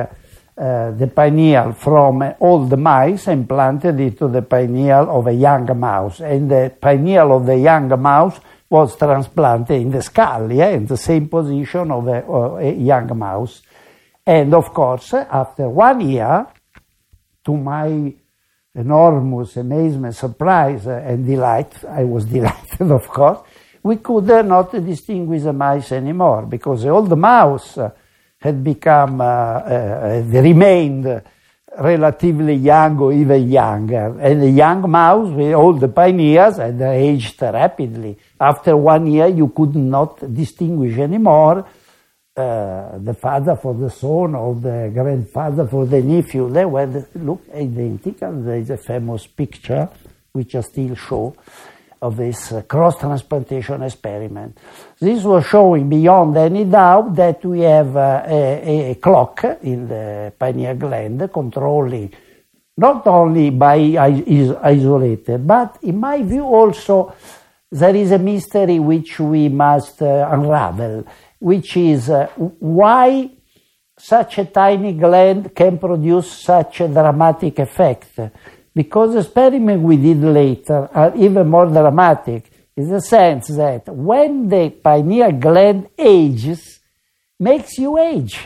the 0.59 1.11
pineal 1.15 1.73
from 1.73 2.35
old 2.41 2.77
mice 2.79 3.29
and 3.29 3.49
planted 3.49 4.01
it 4.01 4.19
to 4.19 4.29
the 4.29 4.43
pineal 4.43 5.09
of 5.09 5.27
a 5.29 5.33
young 5.33 5.79
mouse. 5.79 6.21
And 6.21 6.51
the 6.51 6.75
pineal 6.81 7.37
of 7.37 7.47
the 7.47 7.57
young 7.57 7.89
mouse 8.01 8.41
was 8.69 8.97
transplanted 8.97 9.81
in 9.81 9.91
the 9.91 10.03
skull, 10.03 10.53
yeah, 10.53 10.71
in 10.71 10.87
the 10.87 10.97
same 10.97 11.29
position 11.29 11.91
of 11.91 12.07
a, 12.09 12.25
of 12.25 12.59
a 12.59 12.73
young 12.73 13.17
mouse. 13.17 13.63
And 14.27 14.53
of 14.53 14.75
course, 14.75 15.15
after 15.15 15.69
one 15.69 16.01
year, 16.01 16.47
to 17.45 17.57
my 17.57 18.13
enormous 18.75 19.57
amazement, 19.57 20.15
surprise, 20.15 20.87
uh, 20.87 21.03
and 21.05 21.27
delight, 21.27 21.83
I 21.85 22.05
was 22.05 22.25
delighted, 22.37 22.91
of 22.91 23.09
course, 23.09 23.41
we 23.83 23.97
could 23.97 24.31
uh, 24.31 24.43
not 24.43 24.73
distinguish 24.73 25.43
the 25.43 25.53
mice 25.53 25.93
anymore 25.93 26.45
because 26.47 26.85
all 26.85 27.03
the 27.03 27.17
uh, 27.17 27.91
had 28.39 28.63
become, 28.63 29.21
uh, 29.21 29.25
uh, 29.25 30.23
remained 30.33 31.23
relatively 31.79 32.55
young 32.55 32.99
or 32.99 33.13
even 33.13 33.49
younger. 33.51 34.19
And 34.21 34.43
the 34.43 34.51
young 34.51 34.91
mouse 34.91 35.29
with 35.31 35.53
all 35.55 35.75
the 35.75 35.89
pineals 35.89 36.57
had 36.57 36.81
aged 36.81 37.41
rapidly. 37.43 38.17
After 38.41 38.77
one 38.77 39.07
year, 39.07 39.27
you 39.27 39.49
could 39.49 39.77
not 39.77 40.35
distinguish 40.35 40.99
anymore 40.99 41.67
uh, 42.37 42.99
the 42.99 43.15
father 43.15 43.57
for 43.57 43.75
the 43.75 43.91
son 43.91 44.35
or 44.35 44.55
the 44.55 44.91
grandfather 44.95 45.67
for 45.67 45.87
the 45.87 46.01
nephew. 46.01 46.49
They 46.49 46.65
were 46.65 47.07
look 47.17 47.43
identical. 47.53 48.33
There 48.43 48.59
is 48.59 48.71
a 48.71 48.77
famous 48.77 49.27
picture 49.27 49.89
which 50.33 50.55
I 50.55 50.61
still 50.61 50.95
show 50.95 51.35
of 52.01 52.17
this 52.17 52.53
uh, 52.53 52.63
cross 52.63 52.99
transplantation 52.99 53.83
experiment. 53.83 54.59
This 55.01 55.25
was 55.25 55.47
showing 55.47 55.89
beyond 55.89 56.37
any 56.37 56.65
doubt 56.65 57.15
that 57.17 57.45
we 57.45 57.61
have 57.61 57.97
uh, 57.97 58.23
a, 58.27 58.91
a, 58.91 58.95
clock 58.97 59.45
in 59.63 59.89
the 59.89 60.33
pineal 60.39 60.77
gland 60.77 61.31
controlling 61.33 62.13
not 62.77 63.07
only 63.09 63.51
by 63.51 63.77
is 63.77 64.53
isolated, 64.63 65.45
but 65.45 65.79
in 65.83 65.99
my 65.99 66.23
view 66.23 66.45
also 66.45 67.13
there 67.71 67.95
is 67.95 68.13
a 68.13 68.19
mystery 68.19 68.79
which 68.79 69.19
we 69.19 69.49
must 69.49 70.01
uh, 70.01 70.29
unravel 70.31 71.05
which 71.39 71.77
is 71.77 72.11
uh, 72.11 72.27
why 72.37 73.31
such 73.97 74.39
a 74.39 74.45
tiny 74.45 74.93
gland 74.93 75.55
can 75.55 75.79
produce 75.79 76.31
such 76.31 76.81
a 76.81 76.89
dramatic 76.89 77.59
effect. 77.59 78.19
Because 78.79 79.15
the 79.15 79.19
experiment 79.27 79.83
we 79.83 79.97
did 79.97 80.23
later 80.23 80.89
are 80.95 81.13
even 81.17 81.49
more 81.49 81.67
dramatic. 81.67 82.49
In 82.77 82.89
the 82.89 83.01
sense 83.01 83.49
that 83.49 83.89
when 83.89 84.49
the 84.49 84.71
pineal 84.71 85.33
gland 85.33 85.89
ages, 85.99 86.79
makes 87.41 87.77
you 87.79 87.99
age. 87.99 88.39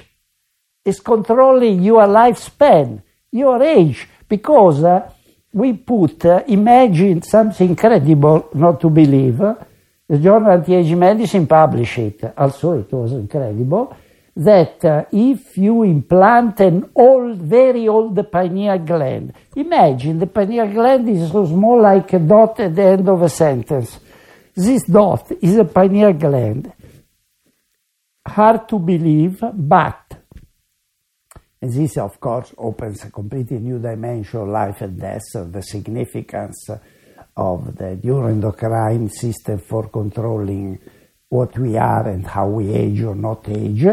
It's 0.83 1.01
controlling 1.01 1.83
your 1.83 2.07
lifespan, 2.07 3.03
your 3.31 3.63
age, 3.63 4.09
because 4.27 4.83
uh, 4.83 5.11
we 5.53 5.75
put, 5.75 6.25
uh, 6.25 6.45
imagine 6.47 7.21
something 7.21 7.69
incredible 7.69 8.49
not 8.55 8.81
to 8.81 8.89
believe, 8.89 9.37
the 9.37 10.19
journal 10.19 10.51
Anti-Aging 10.51 10.99
Medicine 10.99 11.47
published 11.47 11.99
it, 11.99 12.33
also 12.39 12.79
it 12.81 12.91
was 12.91 13.13
incredible, 13.13 13.95
that 14.35 14.85
uh, 14.85 15.05
if 15.13 15.59
you 15.59 15.83
implant 15.83 16.61
an 16.61 16.91
old, 16.95 17.39
very 17.39 17.87
old 17.87 18.33
pineal 18.33 18.79
gland, 18.79 19.33
imagine 19.55 20.19
the 20.19 20.27
pineal 20.27 20.69
gland 20.69 21.09
is 21.09 21.31
so 21.31 21.47
small 21.47 21.83
like 21.83 22.13
a 22.15 22.19
dot 22.19 22.59
at 22.61 22.75
the 22.75 22.83
end 22.83 23.09
of 23.09 23.21
a 23.23 23.29
sentence. 23.29 24.01
This 24.55 24.85
dot 24.85 25.31
is 25.41 25.57
a 25.57 25.65
pineal 25.65 26.13
gland. 26.15 26.73
Hard 28.27 28.69
to 28.69 28.79
believe, 28.79 29.43
but, 29.53 30.15
and 31.61 31.73
this 31.73 31.99
of 31.99 32.19
course 32.21 32.55
opens 32.57 33.05
a 33.05 33.11
completely 33.11 33.59
new 33.59 33.79
dimension 33.79 34.41
of 34.41 34.49
life 34.49 34.81
and 34.81 34.99
death, 34.99 35.35
of 35.35 35.53
the 35.53 35.63
significance 35.63 36.71
of 37.37 37.77
the 37.77 37.97
neuroendocrine 38.03 39.11
system 39.11 39.59
for 39.59 39.89
controlling 39.89 40.79
what 41.29 41.59
we 41.59 41.77
are 41.77 42.09
and 42.09 42.27
how 42.27 42.47
we 42.47 42.73
age 42.73 43.03
or 43.03 43.15
not 43.15 43.49
age, 43.49 43.87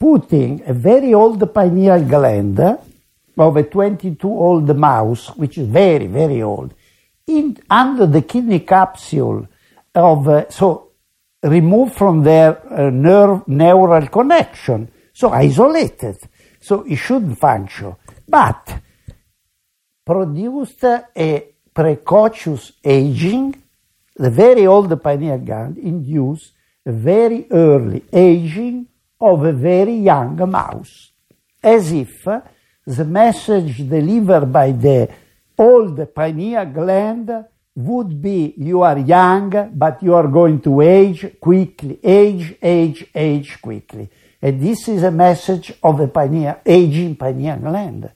putting 0.00 0.62
a 0.66 0.72
very 0.72 1.12
old 1.12 1.52
pineal 1.52 2.02
gland 2.02 2.58
of 2.58 3.56
a 3.56 3.62
22 3.62 4.26
old 4.26 4.74
mouse, 4.74 5.28
which 5.36 5.58
is 5.58 5.68
very, 5.68 6.06
very 6.06 6.42
old, 6.42 6.72
in, 7.26 7.56
under 7.68 8.06
the 8.06 8.22
kidney 8.22 8.60
capsule 8.60 9.46
of, 9.94 10.26
uh, 10.26 10.48
so 10.48 10.92
removed 11.42 11.94
from 11.94 12.22
their 12.22 12.50
uh, 12.72 12.88
nerve, 12.90 13.46
neural 13.46 14.06
connection, 14.08 14.90
so 15.12 15.30
isolated, 15.30 16.16
so 16.60 16.82
it 16.82 16.96
shouldn't 16.96 17.38
function, 17.38 17.94
but 18.26 18.80
produced 20.04 20.82
a 20.84 21.46
precocious 21.74 22.72
aging, 22.82 23.62
the 24.16 24.30
very 24.30 24.66
old 24.66 25.02
pineal 25.02 25.38
gland 25.38 25.76
induce 25.78 26.52
a 26.86 26.92
very 26.92 27.46
early 27.50 28.02
aging 28.12 28.86
of 29.20 29.44
a 29.44 29.52
very 29.52 29.96
young 29.96 30.36
mouse, 30.50 31.12
as 31.62 31.92
if 31.92 32.24
the 32.86 33.04
message 33.04 33.76
delivered 33.78 34.52
by 34.52 34.72
the 34.72 35.08
old 35.58 36.14
pineal 36.14 36.64
gland 36.66 37.44
would 37.76 38.20
be 38.20 38.54
you 38.56 38.82
are 38.82 38.98
young, 38.98 39.72
but 39.74 40.02
you 40.02 40.14
are 40.14 40.28
going 40.28 40.60
to 40.60 40.80
age 40.80 41.38
quickly, 41.40 41.98
age, 42.02 42.56
age, 42.62 43.06
age 43.14 43.60
quickly. 43.60 44.10
And 44.42 44.60
this 44.60 44.88
is 44.88 45.02
a 45.02 45.10
message 45.10 45.72
of 45.82 46.00
a 46.00 46.08
pineal, 46.08 46.60
aging 46.64 47.16
pineal 47.16 47.58
gland. 47.58 48.10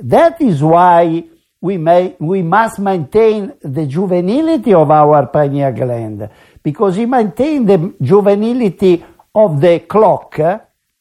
That 0.00 0.40
is 0.40 0.62
why 0.62 1.24
we, 1.60 1.76
may, 1.76 2.16
we 2.20 2.42
must 2.42 2.78
maintain 2.78 3.54
the 3.60 3.86
juvenility 3.86 4.72
of 4.72 4.90
our 4.90 5.26
pineal 5.26 5.72
gland 5.72 6.30
because 6.62 6.96
he 6.96 7.06
maintain 7.06 7.66
the 7.66 7.94
juvenility 8.00 9.04
of 9.44 9.60
the 9.60 9.80
clock. 9.80 10.38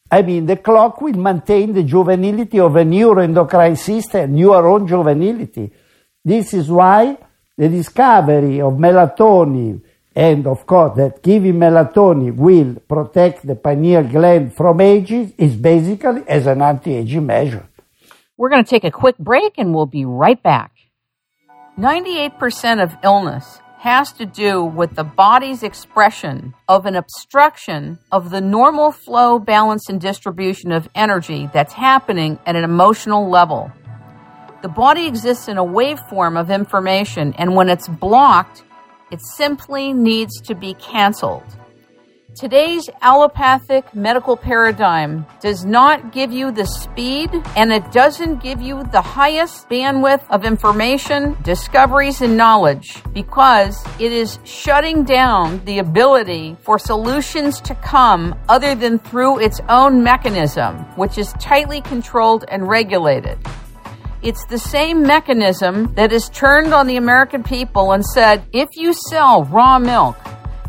I 0.09 0.21
mean, 0.21 0.45
the 0.45 0.57
clock 0.57 1.01
will 1.01 1.17
maintain 1.17 1.73
the 1.73 1.83
juvenility 1.83 2.59
of 2.59 2.75
a 2.75 2.83
neuroendocrine 2.83 3.77
system, 3.77 4.35
neuron 4.35 4.87
juvenility. 4.87 5.71
This 6.23 6.53
is 6.53 6.69
why 6.69 7.17
the 7.57 7.67
discovery 7.67 8.61
of 8.61 8.73
melatonin 8.73 9.81
and 10.15 10.47
of 10.47 10.65
course 10.65 10.95
that 10.97 11.21
giving 11.21 11.55
melatonin 11.55 12.35
will 12.35 12.75
protect 12.87 13.45
the 13.45 13.55
pineal 13.55 14.03
gland 14.03 14.55
from 14.55 14.81
aging 14.81 15.33
is 15.37 15.55
basically 15.55 16.23
as 16.27 16.47
an 16.47 16.61
anti-aging 16.61 17.25
measure. 17.25 17.67
We're 18.37 18.49
going 18.49 18.63
to 18.63 18.69
take 18.69 18.83
a 18.83 18.91
quick 18.91 19.17
break 19.17 19.57
and 19.57 19.73
we'll 19.73 19.85
be 19.87 20.05
right 20.05 20.41
back. 20.41 20.71
98% 21.77 22.83
of 22.83 22.97
illness 23.03 23.59
has 23.79 24.11
to 24.13 24.25
do 24.25 24.63
with 24.63 24.95
the 24.95 25.03
body's 25.03 25.61
expression 25.61 26.53
of 26.67 26.85
an 26.85 26.95
obstruction 26.95 27.99
of 28.11 28.31
the 28.31 28.41
normal 28.41 28.91
flow, 28.91 29.37
balance, 29.37 29.87
and 29.87 30.01
distribution 30.01 30.71
of 30.71 30.89
energy 30.95 31.49
that's 31.53 31.73
happening 31.73 32.39
at 32.45 32.55
an 32.55 32.63
emotional 32.63 33.29
level. 33.29 33.71
The 34.63 34.67
body 34.67 35.05
exists 35.05 35.47
in 35.47 35.57
a 35.57 35.63
waveform 35.63 36.39
of 36.39 36.49
information, 36.49 37.33
and 37.37 37.55
when 37.55 37.69
it's 37.69 37.87
blocked, 37.87 38.63
it 39.11 39.21
simply 39.35 39.93
needs 39.93 40.41
to 40.41 40.55
be 40.55 40.73
canceled. 40.73 41.45
Today's 42.37 42.87
allopathic 43.01 43.95
medical 43.95 44.37
paradigm 44.37 45.25
does 45.41 45.65
not 45.65 46.11
give 46.11 46.31
you 46.31 46.51
the 46.51 46.67
speed 46.67 47.31
and 47.55 47.73
it 47.73 47.91
doesn't 47.91 48.43
give 48.43 48.61
you 48.61 48.83
the 48.91 49.01
highest 49.01 49.67
bandwidth 49.69 50.21
of 50.29 50.45
information, 50.45 51.35
discoveries, 51.41 52.21
and 52.21 52.37
knowledge 52.37 53.01
because 53.11 53.83
it 53.99 54.11
is 54.11 54.37
shutting 54.43 55.03
down 55.03 55.65
the 55.65 55.79
ability 55.79 56.55
for 56.61 56.77
solutions 56.77 57.59
to 57.61 57.73
come 57.73 58.35
other 58.49 58.75
than 58.75 58.99
through 58.99 59.39
its 59.39 59.59
own 59.67 60.03
mechanism, 60.03 60.75
which 60.95 61.17
is 61.17 61.33
tightly 61.39 61.81
controlled 61.81 62.45
and 62.49 62.67
regulated. 62.67 63.39
It's 64.21 64.45
the 64.45 64.59
same 64.59 65.01
mechanism 65.01 65.91
that 65.95 66.11
has 66.11 66.29
turned 66.29 66.71
on 66.71 66.85
the 66.85 66.97
American 66.97 67.41
people 67.41 67.93
and 67.93 68.05
said, 68.05 68.45
if 68.53 68.69
you 68.75 68.93
sell 68.93 69.45
raw 69.45 69.79
milk, 69.79 70.15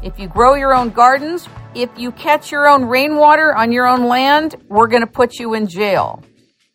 if 0.03 0.19
you 0.19 0.29
grow 0.29 0.55
your 0.55 0.75
own 0.75 0.91
gardens, 0.91 1.49
if 1.75 1.91
you 1.97 2.13
catch 2.13 2.51
your 2.51 2.69
own 2.69 2.85
rainwater 2.85 3.55
on 3.55 3.73
your 3.73 3.87
own 3.87 4.05
land, 4.05 4.57
we're 4.69 4.87
going 4.87 5.03
to 5.03 5.07
put 5.07 5.39
you 5.39 5.55
in 5.55 5.67
jail. 5.67 6.23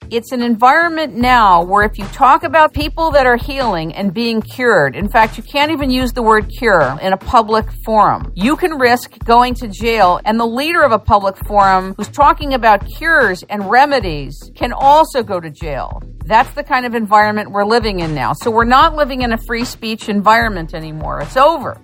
It's 0.10 0.32
an 0.32 0.44
environment 0.44 1.16
now 1.16 1.64
where 1.64 1.84
if 1.84 1.98
you 1.98 2.06
talk 2.08 2.44
about 2.44 2.74
people 2.74 3.10
that 3.12 3.26
are 3.26 3.38
healing 3.38 3.96
and 3.96 4.14
being 4.14 4.42
cured, 4.42 4.96
in 4.96 5.10
fact, 5.10 5.38
you 5.38 5.44
can't 5.44 5.72
even 5.72 5.90
use 5.90 6.14
the 6.14 6.22
word 6.22 6.50
cure 6.50 7.00
in 7.02 7.14
a 7.14 7.18
public 7.18 7.66
forum. 7.84 8.32
You 8.36 8.56
can 8.56 8.78
risk 8.78 9.18
going 9.26 9.56
to 9.56 9.68
jail, 9.68 10.20
and 10.26 10.40
the 10.40 10.46
leader 10.46 10.84
of 10.84 10.92
a 10.92 11.00
public 11.00 11.38
forum 11.48 11.96
who's 11.98 12.10
talking 12.10 12.54
about 12.54 12.86
cures 12.98 13.44
and 13.50 13.72
remedies 13.72 14.52
can 14.56 14.72
also 14.72 15.24
go 15.24 15.40
to 15.40 15.50
jail. 15.50 16.02
That's 16.26 16.54
the 16.54 16.64
kind 16.64 16.86
of 16.86 16.94
environment 16.94 17.52
we're 17.52 17.66
living 17.66 18.02
in 18.02 18.14
now. 18.14 18.34
So 18.34 18.52
we're 18.52 18.66
not 18.66 18.96
living 18.96 19.24
in 19.24 19.34
a 19.34 19.38
free 19.38 19.66
speech 19.66 20.10
environment 20.10 20.76
anymore. 20.76 21.22
It's 21.22 21.38
over. 21.38 21.82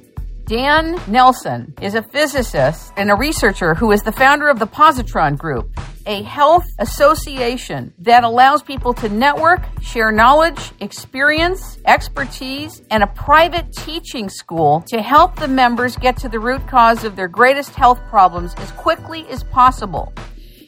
Dan 0.50 1.00
Nelson 1.06 1.76
is 1.80 1.94
a 1.94 2.02
physicist 2.02 2.92
and 2.98 3.12
a 3.12 3.16
researcher 3.16 3.76
who 3.76 3.92
is 3.92 4.02
the 4.02 4.12
founder 4.12 4.50
of 4.50 4.58
the 4.58 4.66
Positron 4.66 5.38
Group, 5.38 5.80
a 6.08 6.24
health 6.24 6.66
association 6.80 7.94
that 8.00 8.24
allows 8.24 8.64
people 8.64 8.92
to 8.96 9.10
network, 9.10 9.62
share 9.80 10.12
knowledge, 10.12 10.72
experience, 10.80 11.78
expertise, 11.86 12.82
and 12.90 13.04
a 13.04 13.08
private 13.14 13.72
teaching 13.74 14.28
school 14.28 14.84
to 14.88 15.04
help 15.04 15.36
the 15.36 15.48
members 15.48 15.96
get 15.98 16.18
to 16.18 16.28
the 16.28 16.40
root 16.40 16.68
cause 16.68 17.04
of 17.04 17.16
their 17.16 17.28
greatest 17.28 17.76
health 17.76 18.00
problems 18.10 18.56
as 18.58 18.72
quickly 18.72 19.28
as 19.28 19.44
possible. 19.44 20.12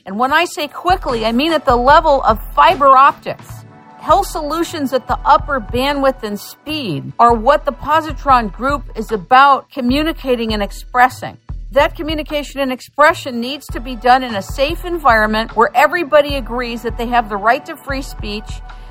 And 0.05 0.19
when 0.19 0.31
I 0.31 0.45
say 0.45 0.67
quickly, 0.67 1.25
I 1.25 1.31
mean 1.31 1.53
at 1.53 1.65
the 1.65 1.75
level 1.75 2.21
of 2.21 2.37
fiber 2.53 2.95
optics. 2.95 3.60
Health 4.01 4.25
solutions 4.25 4.93
at 4.93 5.05
the 5.05 5.19
upper 5.19 5.59
bandwidth 5.59 6.23
and 6.23 6.39
speed 6.39 7.13
are 7.19 7.35
what 7.35 7.65
the 7.65 7.71
Positron 7.71 8.51
group 8.51 8.83
is 8.95 9.11
about 9.11 9.69
communicating 9.69 10.55
and 10.55 10.63
expressing. 10.63 11.37
That 11.69 11.95
communication 11.95 12.61
and 12.61 12.71
expression 12.71 13.39
needs 13.39 13.67
to 13.67 13.79
be 13.79 13.95
done 13.95 14.23
in 14.23 14.33
a 14.33 14.41
safe 14.41 14.85
environment 14.85 15.55
where 15.55 15.69
everybody 15.75 16.33
agrees 16.33 16.81
that 16.81 16.97
they 16.97 17.05
have 17.05 17.29
the 17.29 17.37
right 17.37 17.63
to 17.67 17.77
free 17.77 18.01
speech, 18.01 18.49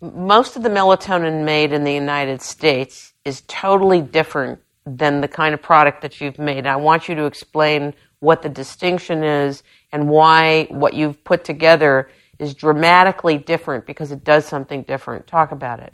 most 0.00 0.54
of 0.54 0.62
the 0.62 0.68
melatonin 0.68 1.44
made 1.44 1.72
in 1.72 1.82
the 1.82 1.92
United 1.92 2.40
States 2.40 3.14
is 3.24 3.42
totally 3.48 4.00
different 4.00 4.60
than 4.86 5.20
the 5.20 5.26
kind 5.26 5.52
of 5.52 5.60
product 5.60 6.02
that 6.02 6.20
you've 6.20 6.38
made. 6.38 6.68
I 6.68 6.76
want 6.76 7.08
you 7.08 7.16
to 7.16 7.24
explain 7.24 7.94
what 8.20 8.42
the 8.42 8.48
distinction 8.48 9.24
is 9.24 9.64
and 9.90 10.08
why 10.08 10.68
what 10.70 10.94
you've 10.94 11.24
put 11.24 11.42
together 11.42 12.08
is 12.38 12.54
dramatically 12.54 13.38
different 13.38 13.86
because 13.86 14.12
it 14.12 14.22
does 14.22 14.46
something 14.46 14.82
different. 14.82 15.26
Talk 15.26 15.50
about 15.50 15.80
it. 15.80 15.92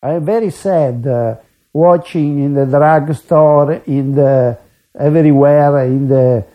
I'm 0.00 0.24
very 0.24 0.50
sad 0.50 1.08
uh, 1.08 1.38
watching 1.72 2.38
in 2.38 2.54
the 2.54 2.66
drugstore, 2.66 3.82
in 3.84 4.14
the 4.14 4.56
everywhere, 4.96 5.84
in 5.86 6.06
the 6.06 6.46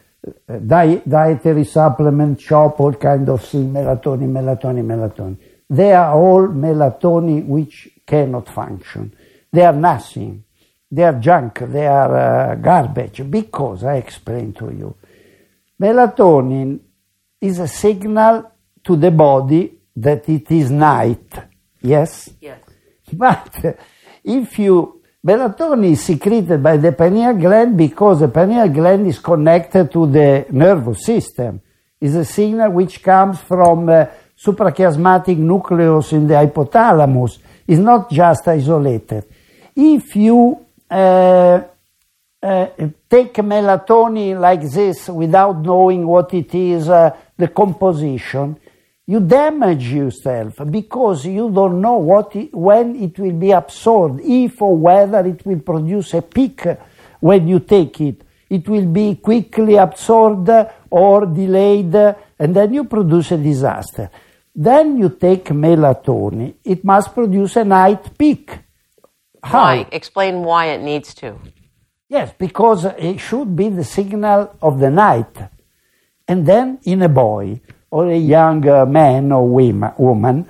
di- 0.66 1.02
dietary 1.08 1.64
supplement 1.66 2.40
shop, 2.42 2.80
all 2.80 2.94
kind 2.94 3.28
of 3.30 3.44
things, 3.44 3.74
melatonin, 3.76 4.32
melatonin, 4.32 4.86
melatonin. 4.86 5.38
They 5.70 5.94
are 5.94 6.14
all 6.14 6.48
melatonin 6.48 7.46
which 7.48 7.90
cannot 8.06 8.50
function. 8.50 9.14
They 9.52 9.64
are 9.66 9.74
nothing. 9.74 10.44
They 10.92 11.04
are 11.04 11.20
junk. 11.20 11.60
They 11.60 11.88
are 11.88 12.16
uh, 12.52 12.56
garbage 12.56 13.30
because 13.30 13.84
I 13.84 13.96
explain 13.98 14.54
to 14.54 14.66
you. 14.66 14.96
Melatonin 15.82 16.80
is 17.42 17.60
a 17.60 17.68
signal 17.68 18.52
to 18.84 18.96
the 18.96 19.12
body 19.12 19.80
that 19.96 20.28
it 20.30 20.52
is 20.52 20.72
night. 20.72 21.34
Yes? 21.82 22.30
Yes. 22.40 22.60
But 23.14 23.80
if 24.24 24.58
you 24.60 25.02
Melatonin 25.26 25.94
is 25.94 26.04
secreted 26.04 26.62
by 26.62 26.78
the 26.78 26.92
pineal 26.92 27.34
gland 27.34 27.76
because 27.76 28.20
the 28.20 28.28
pineal 28.28 28.70
gland 28.70 29.08
is 29.08 29.18
connected 29.18 29.92
to 29.92 30.06
the 30.06 30.46
nervous 30.52 31.04
system. 31.04 31.62
It's 32.00 32.14
a 32.14 32.24
signal 32.24 32.72
which 32.72 33.02
comes 33.02 33.40
from 33.40 33.90
uh, 33.90 34.06
suprachiasmatic 34.38 35.38
nucleus 35.38 36.12
in 36.14 36.28
the 36.28 36.36
hypothalamus. 36.36 37.40
It's 37.66 37.80
not 37.80 38.12
just 38.12 38.48
isolated. 38.48 39.24
If 39.76 40.16
you 40.16 40.64
uh, 40.92 41.64
uh, 42.44 42.68
take 43.10 43.34
melatonin 43.34 44.40
like 44.40 44.62
this 44.62 45.10
without 45.10 45.60
knowing 45.60 46.06
what 46.06 46.32
it 46.36 46.54
is, 46.54 46.88
uh, 46.88 47.18
the 47.36 47.48
composition, 47.48 48.60
you 49.08 49.20
damage 49.20 49.88
yourself 49.92 50.62
because 50.70 51.26
you 51.26 51.52
don't 51.52 51.80
know 51.80 51.98
what 51.98 52.36
it, 52.36 52.54
when 52.54 52.96
it 52.96 53.18
will 53.20 53.34
be 53.34 53.52
absorbed, 53.52 54.22
if 54.24 54.62
or 54.62 54.76
whether 54.76 55.26
it 55.26 55.46
will 55.46 55.60
produce 55.60 56.14
a 56.16 56.22
peak 56.22 56.66
when 57.20 57.48
you 57.48 57.60
take 57.60 58.02
it. 58.02 58.22
It 58.50 58.68
will 58.68 58.86
be 58.86 59.16
quickly 59.16 59.76
absorbed 59.76 60.50
or 60.90 61.26
delayed, 61.26 61.96
and 61.96 62.56
then 62.56 62.74
you 62.74 62.86
produce 62.86 63.32
a 63.32 63.38
disaster. 63.38 64.10
Then 64.54 64.98
you 64.98 65.10
take 65.10 65.46
melatonin. 65.46 66.56
It 66.64 66.84
must 66.84 67.14
produce 67.14 67.58
a 67.58 67.66
night 67.66 68.18
peak. 68.18 68.58
How? 69.44 69.64
Why? 69.64 69.88
Explain 69.92 70.44
why 70.44 70.68
it 70.68 70.82
needs 70.82 71.14
to. 71.16 71.40
Yes, 72.08 72.34
because 72.38 72.86
it 72.86 73.20
should 73.20 73.56
be 73.56 73.70
the 73.70 73.84
signal 73.84 74.56
of 74.62 74.80
the 74.80 74.90
night. 74.90 75.36
And 76.28 76.46
then 76.46 76.80
in 76.84 77.02
a 77.02 77.10
boy, 77.10 77.62
or 77.96 78.12
a 78.12 78.18
young 78.18 78.68
uh, 78.68 78.86
man 78.86 79.32
or 79.32 79.48
woman, 79.48 80.46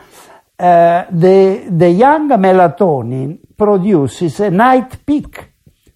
uh, 0.58 1.06
the, 1.12 1.70
the 1.70 1.92
young 1.92 2.28
melatonin 2.28 3.38
produces 3.56 4.40
a 4.40 4.50
night 4.50 5.06
peak 5.06 5.52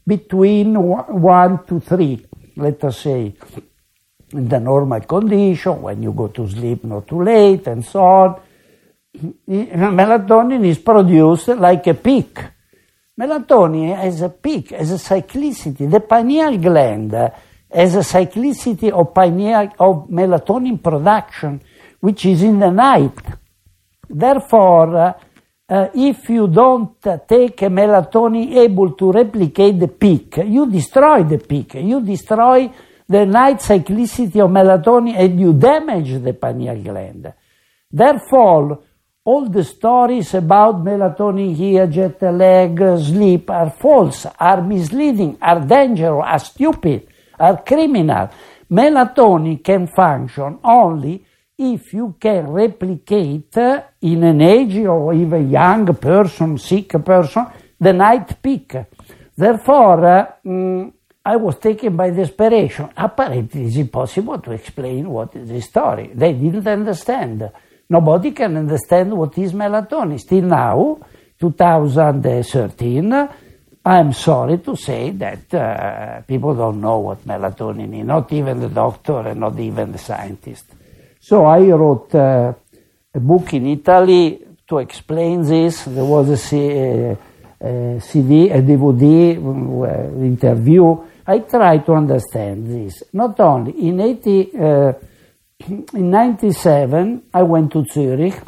between 0.06 0.76
one 0.76 1.66
to 1.66 1.80
three, 1.80 2.24
let 2.56 2.84
us 2.84 3.00
say, 3.02 3.34
in 4.32 4.48
the 4.48 4.60
normal 4.60 5.02
condition, 5.02 5.82
when 5.82 6.04
you 6.04 6.14
go 6.14 6.28
to 6.28 6.48
sleep 6.48 6.84
not 6.84 7.08
too 7.08 7.24
late 7.24 7.66
and 7.66 7.84
so 7.84 8.04
on. 8.04 8.40
Melatonin 9.50 10.64
is 10.68 10.78
produced 10.78 11.48
like 11.48 11.88
a 11.88 11.96
peak. 11.96 12.40
Melatonin 13.20 13.98
has 13.98 14.22
a 14.22 14.30
peak, 14.30 14.70
has 14.70 14.92
a 14.92 15.02
cyclicity. 15.02 15.90
The 15.90 16.02
pineal 16.02 16.60
gland 16.60 17.16
has 17.72 17.96
a 17.96 18.00
cyclicity 18.00 18.92
of, 18.92 19.14
pineal, 19.14 19.72
of 19.80 20.08
melatonin 20.10 20.82
production, 20.82 21.62
which 22.00 22.26
is 22.26 22.44
in 22.44 22.60
the 22.60 22.72
night. 22.72 23.20
Therefore, 24.10 24.98
uh, 24.98 25.14
uh, 25.70 25.90
if 25.94 26.30
you 26.30 26.48
don't 26.48 27.00
take 27.28 27.62
a 27.62 27.70
melatonin 27.70 28.56
able 28.56 28.94
to 28.94 29.12
replicate 29.12 29.80
the 29.80 29.88
peak, 29.88 30.38
you 30.38 30.70
destroy 30.70 31.24
the 31.24 31.38
peak. 31.38 31.76
You 31.76 32.02
destroy 32.02 32.72
the 33.08 33.26
night 33.26 33.58
cyclicity 33.58 34.44
of 34.44 34.50
melatonin 34.50 35.16
and 35.16 35.40
you 35.40 35.54
damage 35.54 36.24
the 36.24 36.34
pineal 36.34 36.82
gland. 36.82 37.34
Therefore, 37.92 38.82
all 39.24 39.48
the 39.48 39.64
stories 39.64 40.34
about 40.34 40.84
melatonin 40.84 41.56
here, 41.56 41.86
jet 41.86 42.22
lag, 42.22 42.80
sleep 43.00 43.52
are 43.52 43.70
false, 43.70 44.26
are 44.40 44.62
misleading, 44.62 45.38
are 45.40 45.60
dangerous, 45.60 46.26
are 46.26 46.40
stupid, 46.40 47.08
are 47.40 47.64
criminal. 47.64 48.30
Melatonin 48.72 49.64
can 49.64 49.88
function 49.88 50.60
only 50.64 51.26
if 51.58 51.94
you 51.94 52.16
can 52.20 52.48
replicate 52.48 53.58
in 54.02 54.24
an 54.24 54.42
age 54.42 54.78
or 54.78 55.14
even 55.14 55.50
young 55.50 55.94
person, 55.96 56.58
sick 56.58 56.90
person, 57.04 57.46
the 57.80 57.92
night 57.92 58.42
peak. 58.42 58.76
Therefore, 59.36 60.06
uh, 60.06 60.28
mm, 60.46 60.94
I 61.26 61.36
was 61.36 61.58
taken 61.58 61.96
by 61.96 62.12
desperation. 62.12 62.90
Apparently, 62.96 63.66
it's 63.66 63.76
impossible 63.76 64.40
to 64.40 64.52
explain 64.52 65.10
what 65.10 65.36
is 65.36 65.50
the 65.50 65.62
story. 65.62 66.12
They 66.14 66.34
didn't 66.34 66.68
understand. 66.68 67.52
Nobody 67.90 68.32
can 68.32 68.56
understand 68.56 69.12
what 69.18 69.38
is 69.38 69.54
melatonin. 69.54 70.20
Still 70.20 70.44
now, 70.44 71.00
2013, 71.40 73.30
I'm 73.90 74.14
sorry 74.14 74.60
to 74.60 74.76
say 74.76 75.10
that 75.10 75.52
uh, 75.52 76.22
people 76.22 76.54
don't 76.54 76.80
know 76.80 77.00
what 77.00 77.26
melatonin 77.26 78.00
is, 78.00 78.06
not 78.06 78.32
even 78.32 78.60
the 78.60 78.70
doctor 78.70 79.22
and 79.22 79.40
not 79.40 79.58
even 79.60 79.92
the 79.92 79.98
scientist. 79.98 80.66
So 81.20 81.46
I 81.46 81.62
wrote 81.72 82.14
uh, 82.14 82.54
a 83.16 83.20
book 83.20 83.52
in 83.56 83.66
Italy 83.66 84.46
to 84.68 84.78
explain 84.78 85.42
this. 85.42 85.86
There 85.86 86.06
was 86.06 86.30
a, 86.30 86.38
C, 86.38 86.70
a, 86.70 87.18
a 87.62 88.00
CD, 88.00 88.52
a 88.52 88.62
DVD 88.62 89.38
uh, 89.40 90.24
interview. 90.24 90.96
I 91.26 91.40
tried 91.40 91.84
to 91.88 91.94
understand 91.94 92.68
this. 92.68 93.02
Not 93.14 93.40
only 93.40 93.72
in 93.88 94.02
80, 94.02 94.52
uh, 94.56 94.94
in 95.96 96.12
97, 96.12 97.24
I 97.34 97.42
went 97.42 97.72
to 97.72 97.84
Zurich 97.92 98.40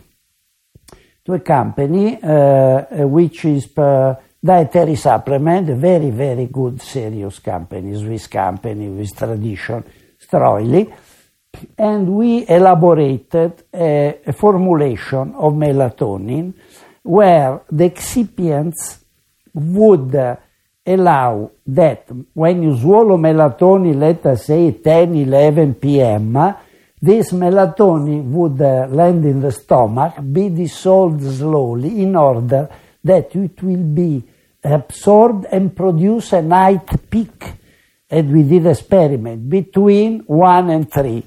to 1.25 1.33
a 1.33 1.39
company 1.39 2.21
uh, 2.21 3.07
which 3.07 3.43
is 3.45 3.75
uh, 3.75 4.13
dietary 4.43 4.95
supplement, 4.95 5.67
very, 5.67 6.09
very 6.09 6.47
good, 6.47 6.81
serious 6.81 7.39
company, 7.39 7.97
Swiss 7.97 8.27
company 8.27 8.89
with 8.89 9.15
tradition, 9.15 9.83
Streuli 10.19 10.91
and 11.77 12.07
we 12.07 12.45
elaborated 12.47 13.63
a, 13.73 14.19
a 14.25 14.33
formulation 14.33 15.33
of 15.35 15.53
melatonin 15.53 16.53
where 17.03 17.61
the 17.71 17.89
excipients 17.89 18.99
would 19.53 20.15
uh, 20.15 20.35
allow 20.85 21.51
that 21.67 22.07
when 22.33 22.63
you 22.63 22.77
swallow 22.77 23.17
melatonin, 23.17 23.99
let 23.99 24.25
us 24.25 24.45
say 24.45 24.71
10, 24.71 25.15
11 25.15 25.75
p.m., 25.75 26.55
this 27.01 27.31
melatonin 27.31 28.23
would 28.25 28.61
uh, 28.61 28.87
land 28.89 29.25
in 29.25 29.41
the 29.41 29.51
stomach, 29.51 30.15
be 30.31 30.49
dissolved 30.49 31.23
slowly 31.23 32.03
in 32.03 32.15
order 32.15 32.69
that 33.03 33.35
it 33.35 33.61
will 33.63 33.83
be 33.83 34.23
absorbed 34.63 35.45
and 35.45 35.75
produce 35.75 36.33
a 36.33 36.41
night 36.41 37.09
peak. 37.09 37.53
And 38.09 38.31
we 38.33 38.43
did 38.43 38.65
experiment 38.65 39.49
between 39.49 40.19
1 40.21 40.69
and 40.69 40.91
3 40.91 41.23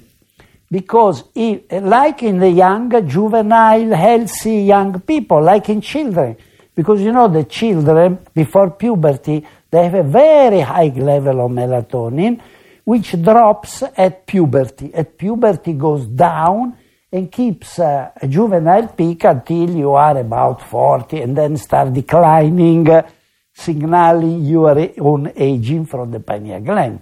because 0.69 1.23
if, 1.33 1.71
like 1.71 2.23
in 2.23 2.39
the 2.39 2.49
young, 2.49 2.89
juvenile, 3.07 3.95
healthy 3.95 4.63
young 4.63 4.99
people, 5.01 5.41
like 5.41 5.69
in 5.69 5.81
children, 5.81 6.35
because 6.75 7.01
you 7.01 7.11
know 7.11 7.27
the 7.27 7.45
children 7.45 8.19
before 8.33 8.71
puberty, 8.71 9.45
they 9.69 9.83
have 9.83 9.93
a 9.93 10.03
very 10.03 10.61
high 10.61 10.91
level 10.95 11.45
of 11.45 11.51
melatonin, 11.51 12.41
which 12.83 13.21
drops 13.21 13.83
at 13.95 14.25
puberty. 14.27 14.93
At 14.93 15.17
puberty 15.17 15.73
goes 15.73 16.05
down 16.05 16.77
and 17.11 17.31
keeps 17.31 17.79
a 17.79 18.11
juvenile 18.27 18.89
peak 18.89 19.23
until 19.23 19.69
you 19.69 19.91
are 19.91 20.17
about 20.17 20.61
40 20.61 21.21
and 21.21 21.37
then 21.37 21.55
start 21.57 21.93
declining, 21.93 22.89
uh, 22.89 23.07
signaling 23.55 24.43
your 24.43 24.77
own 24.99 25.31
aging 25.35 25.85
from 25.85 26.11
the 26.11 26.19
pineal 26.19 26.59
gland. 26.59 26.99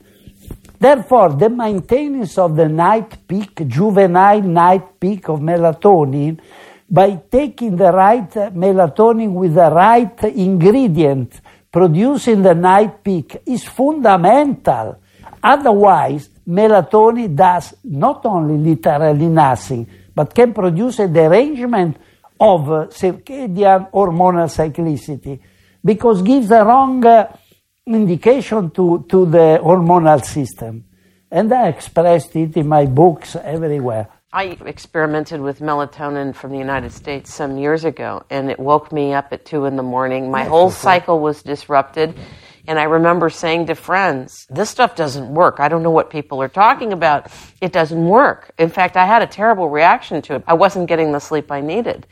Therefore, 0.79 1.33
the 1.33 1.49
maintenance 1.49 2.37
of 2.37 2.55
the 2.55 2.69
night 2.69 3.27
peak, 3.27 3.67
juvenile 3.67 4.41
night 4.41 4.99
peak 4.99 5.29
of 5.29 5.39
melatonin, 5.39 6.39
by 6.89 7.19
taking 7.31 7.75
the 7.75 7.91
right 7.91 8.29
melatonin 8.53 9.33
with 9.33 9.55
the 9.55 9.71
right 9.71 10.23
ingredient, 10.25 11.41
producing 11.71 12.43
the 12.43 12.53
night 12.53 13.03
peak, 13.03 13.41
is 13.47 13.63
fundamental. 13.63 14.99
Otherwise, 15.41 16.29
melatonin 16.47 17.35
does 17.35 17.73
not 17.85 18.25
only 18.25 18.57
literally 18.57 19.27
nothing, 19.27 19.87
but 20.13 20.35
can 20.35 20.53
produce 20.53 20.99
a 20.99 21.07
derangement 21.07 21.97
of 22.39 22.61
circadian 22.91 23.89
hormonal 23.89 24.47
cyclicity 24.51 25.39
because 25.83 26.21
gives 26.21 26.51
a 26.51 26.63
wrong 26.63 27.05
uh, 27.05 27.35
indication 27.85 28.71
to, 28.71 29.05
to 29.09 29.25
the 29.25 29.59
hormonal 29.61 30.23
system. 30.23 30.85
And 31.29 31.51
I 31.51 31.67
expressed 31.69 32.35
it 32.35 32.55
in 32.55 32.67
my 32.67 32.85
books 32.85 33.35
everywhere. 33.35 34.07
I 34.31 34.57
experimented 34.65 35.41
with 35.41 35.59
melatonin 35.59 36.33
from 36.33 36.51
the 36.51 36.57
United 36.57 36.91
States 36.91 37.33
some 37.33 37.57
years 37.57 37.85
ago, 37.85 38.23
and 38.29 38.49
it 38.49 38.59
woke 38.59 38.91
me 38.91 39.13
up 39.13 39.31
at 39.31 39.45
two 39.45 39.65
in 39.65 39.75
the 39.75 39.83
morning. 39.83 40.31
My 40.31 40.43
whole 40.45 40.71
cycle 40.71 41.19
was 41.19 41.43
disrupted. 41.43 42.15
And 42.65 42.79
I 42.79 42.83
remember 42.83 43.29
saying 43.29 43.65
to 43.67 43.75
friends, 43.75 44.47
this 44.49 44.69
stuff 44.69 44.95
doesn't 44.95 45.33
work. 45.33 45.59
I 45.59 45.67
don't 45.67 45.83
know 45.83 45.91
what 45.91 46.09
people 46.09 46.41
are 46.41 46.47
talking 46.47 46.93
about. 46.93 47.29
It 47.61 47.73
doesn't 47.73 48.07
work. 48.07 48.53
In 48.57 48.69
fact, 48.69 48.95
I 48.95 49.05
had 49.05 49.21
a 49.21 49.27
terrible 49.27 49.69
reaction 49.69 50.21
to 50.23 50.35
it. 50.35 50.43
I 50.47 50.53
wasn't 50.53 50.87
getting 50.87 51.11
the 51.11 51.19
sleep 51.19 51.51
I 51.51 51.59
needed. 51.59 52.07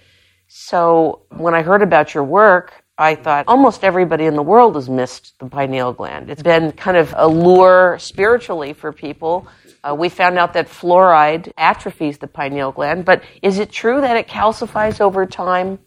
So 0.47 1.21
when 1.29 1.55
I 1.55 1.61
heard 1.61 1.81
about 1.81 2.13
your 2.13 2.25
work, 2.25 2.80
I 3.01 3.15
thought 3.15 3.45
almost 3.47 3.83
everybody 3.83 4.25
in 4.25 4.35
the 4.35 4.43
world 4.43 4.75
has 4.75 4.87
missed 4.87 5.33
the 5.39 5.47
pineal 5.47 5.91
gland. 5.91 6.29
It's 6.29 6.43
been 6.43 6.71
kind 6.73 6.97
of 6.97 7.13
a 7.17 7.27
lure 7.27 7.97
spiritually 7.99 8.73
for 8.73 8.93
people. 8.93 9.47
Uh, 9.83 9.95
we 9.95 10.07
found 10.07 10.37
out 10.37 10.53
that 10.53 10.67
fluoride 10.67 11.51
atrophies 11.57 12.19
the 12.19 12.27
pineal 12.27 12.71
gland, 12.71 13.03
but 13.03 13.23
is 13.41 13.57
it 13.57 13.71
true 13.71 14.01
that 14.01 14.15
it 14.17 14.27
calcifies 14.27 15.01
over 15.01 15.25
time? 15.25 15.79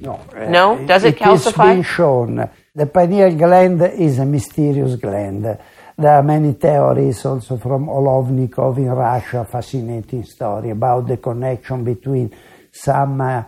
No. 0.00 0.24
No? 0.48 0.86
Does 0.86 1.04
it, 1.04 1.16
it 1.16 1.20
calcify? 1.20 1.48
It 1.48 1.54
has 1.56 1.76
been 1.76 1.82
shown. 1.82 2.50
The 2.74 2.86
pineal 2.86 3.36
gland 3.36 3.82
is 3.82 4.18
a 4.18 4.24
mysterious 4.24 4.96
gland. 4.96 5.44
There 5.44 6.14
are 6.18 6.22
many 6.22 6.54
theories 6.54 7.24
also 7.26 7.58
from 7.58 7.88
Olovnikov 7.88 8.78
in 8.78 8.88
Russia, 8.88 9.44
fascinating 9.44 10.24
story 10.24 10.70
about 10.70 11.06
the 11.08 11.18
connection 11.18 11.84
between 11.84 12.34
some 12.72 13.20
uh, 13.20 13.42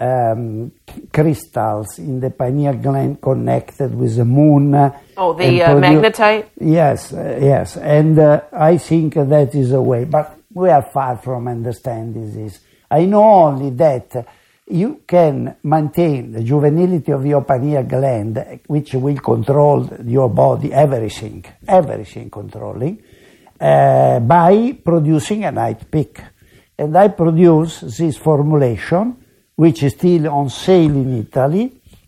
um, 0.00 0.72
crystals 1.12 1.98
in 1.98 2.20
the 2.20 2.30
pineal 2.30 2.74
gland 2.74 3.20
connected 3.20 3.94
with 3.94 4.16
the 4.16 4.24
moon. 4.24 4.74
Oh, 5.16 5.34
the 5.34 5.62
uh, 5.62 5.74
magnetite? 5.76 6.46
Yes, 6.58 7.12
uh, 7.12 7.38
yes. 7.40 7.76
And 7.76 8.18
uh, 8.18 8.40
I 8.52 8.78
think 8.78 9.14
that 9.14 9.54
is 9.54 9.72
a 9.72 9.82
way, 9.82 10.04
but 10.04 10.38
we 10.52 10.70
are 10.70 10.82
far 10.82 11.18
from 11.18 11.48
understanding 11.48 12.32
this. 12.32 12.60
I 12.90 13.04
know 13.04 13.22
only 13.22 13.70
that 13.70 14.26
you 14.68 15.02
can 15.06 15.56
maintain 15.64 16.32
the 16.32 16.42
juvenility 16.42 17.12
of 17.12 17.26
your 17.26 17.42
pineal 17.42 17.82
gland, 17.82 18.60
which 18.66 18.94
will 18.94 19.18
control 19.18 19.88
your 20.04 20.30
body, 20.30 20.72
everything, 20.72 21.44
everything 21.68 22.30
controlling, 22.30 23.02
uh, 23.60 24.20
by 24.20 24.78
producing 24.82 25.44
a 25.44 25.52
night 25.52 25.90
peak. 25.90 26.20
And 26.78 26.96
I 26.96 27.08
produce 27.08 27.80
this 27.80 28.16
formulation 28.16 29.16
which 29.62 29.82
is 29.82 29.92
still 29.92 30.26
on 30.38 30.48
sale 30.48 30.96
in 31.04 31.10
Italy, 31.24 31.64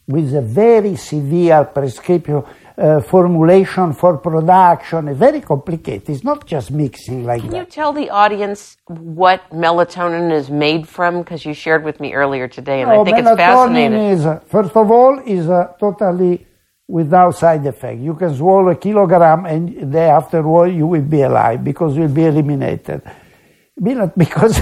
with 0.06 0.34
a 0.34 0.40
very 0.40 0.96
severe 0.96 1.64
prescription 1.66 2.42
uh, 2.78 3.00
formulation 3.02 3.92
for 3.92 4.16
production, 4.16 5.14
very 5.14 5.42
complicated. 5.42 6.08
It's 6.08 6.24
not 6.24 6.46
just 6.46 6.70
mixing 6.70 7.24
like 7.24 7.42
Can 7.42 7.50
that. 7.50 7.56
Can 7.56 7.66
you 7.66 7.70
tell 7.70 7.92
the 7.92 8.08
audience 8.08 8.78
what 8.86 9.40
melatonin 9.50 10.32
is 10.32 10.48
made 10.48 10.88
from? 10.88 11.18
Because 11.18 11.44
you 11.44 11.52
shared 11.52 11.84
with 11.84 12.00
me 12.00 12.14
earlier 12.14 12.48
today, 12.48 12.80
and 12.80 12.88
no, 12.88 13.02
I 13.02 13.04
think 13.04 13.18
it's 13.18 13.28
fascinating. 13.28 13.98
Melatonin 13.98 14.38
Is, 14.44 14.50
first 14.50 14.74
of 14.74 14.90
all, 14.90 15.18
is 15.18 15.46
uh, 15.50 15.74
totally 15.78 16.46
without 16.88 17.32
side 17.36 17.66
effect. 17.66 18.00
You 18.00 18.14
can 18.14 18.34
swallow 18.34 18.70
a 18.70 18.76
kilogram 18.76 19.44
and 19.44 19.62
the 19.78 19.86
day 19.98 20.08
afterward 20.08 20.68
you 20.68 20.86
will 20.86 21.08
be 21.16 21.20
alive 21.20 21.62
because 21.62 21.98
you'll 21.98 22.08
be 22.08 22.24
eliminated. 22.24 23.02
Because 24.24 24.60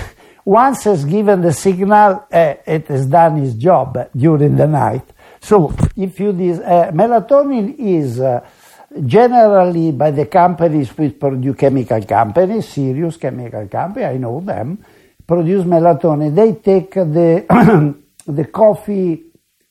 once 0.51 0.85
it's 0.87 1.05
given 1.05 1.41
the 1.43 1.53
signal, 1.53 2.27
uh, 2.33 2.55
it 2.67 2.89
has 2.89 3.07
done 3.07 3.39
its 3.39 3.55
job 3.55 3.97
during 4.17 4.57
the 4.57 4.67
night. 4.67 5.07
So 5.41 5.73
if 5.97 6.19
you, 6.19 6.31
uh, 6.31 6.91
melatonin 6.91 7.77
is 7.79 8.19
uh, 8.19 8.45
generally 9.07 9.93
by 9.93 10.11
the 10.11 10.27
companies 10.27 10.89
which 10.99 11.21
produce 11.21 11.57
chemical 11.57 12.03
companies, 12.03 12.69
serious 12.69 13.17
chemical 13.17 13.69
company, 13.69 14.05
I 14.05 14.17
know 14.17 14.41
them, 14.41 14.85
produce 15.25 15.65
melatonin. 15.65 16.35
They 16.35 16.55
take 16.55 16.95
the, 16.95 17.95
the 18.27 18.45
coffee 18.47 19.23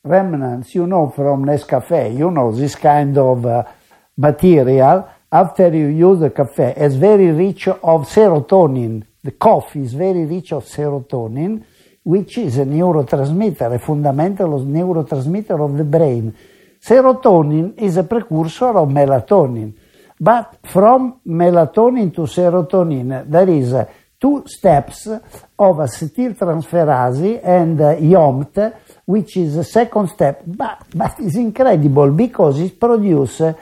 remnants, 0.02 0.76
you 0.76 0.88
know, 0.88 1.10
from 1.10 1.44
Nescafe, 1.44 2.18
you 2.18 2.32
know, 2.32 2.54
this 2.54 2.76
kind 2.76 3.18
of 3.18 3.68
material, 4.16 5.10
after 5.30 5.76
you 5.76 5.88
use 5.88 6.20
the 6.22 6.30
cafe, 6.30 6.74
it's 6.78 6.96
very 6.96 7.32
rich 7.32 7.68
of 7.68 8.08
serotonin. 8.08 9.04
The 9.24 9.32
coffee 9.32 9.82
is 9.82 9.94
very 9.94 10.26
rich 10.26 10.54
of 10.54 10.66
serotonin, 10.66 11.64
which 12.04 12.38
is 12.38 12.58
a 12.58 12.66
neurotransmitter, 12.66 13.76
a 13.76 13.80
fundamental 13.80 14.60
neurotransmitter 14.62 15.60
of 15.60 15.78
the 15.78 15.84
brain. 15.84 16.34
Serotonin 16.82 17.78
is 17.78 17.98
a 17.98 18.04
precursor 18.04 18.78
of 18.78 18.88
melatonin. 18.88 19.74
But 20.20 20.60
from 20.64 21.20
melatonin 21.28 22.14
to 22.16 22.22
serotonin, 22.22 23.30
there 23.30 23.50
is 23.50 23.74
uh, 23.74 23.86
two 24.20 24.44
steps 24.46 25.08
of 25.08 25.78
acetyltransferase 25.78 27.42
and 27.44 27.80
uh, 27.80 27.96
HIOMT, 27.96 28.74
which 29.06 29.38
is 29.38 29.56
the 29.56 29.64
second 29.64 30.10
step, 30.10 30.44
but, 30.46 30.86
but 30.94 31.16
it's 31.20 31.36
incredible 31.36 32.12
because 32.12 32.60
it 32.60 32.80
produces 32.80 33.56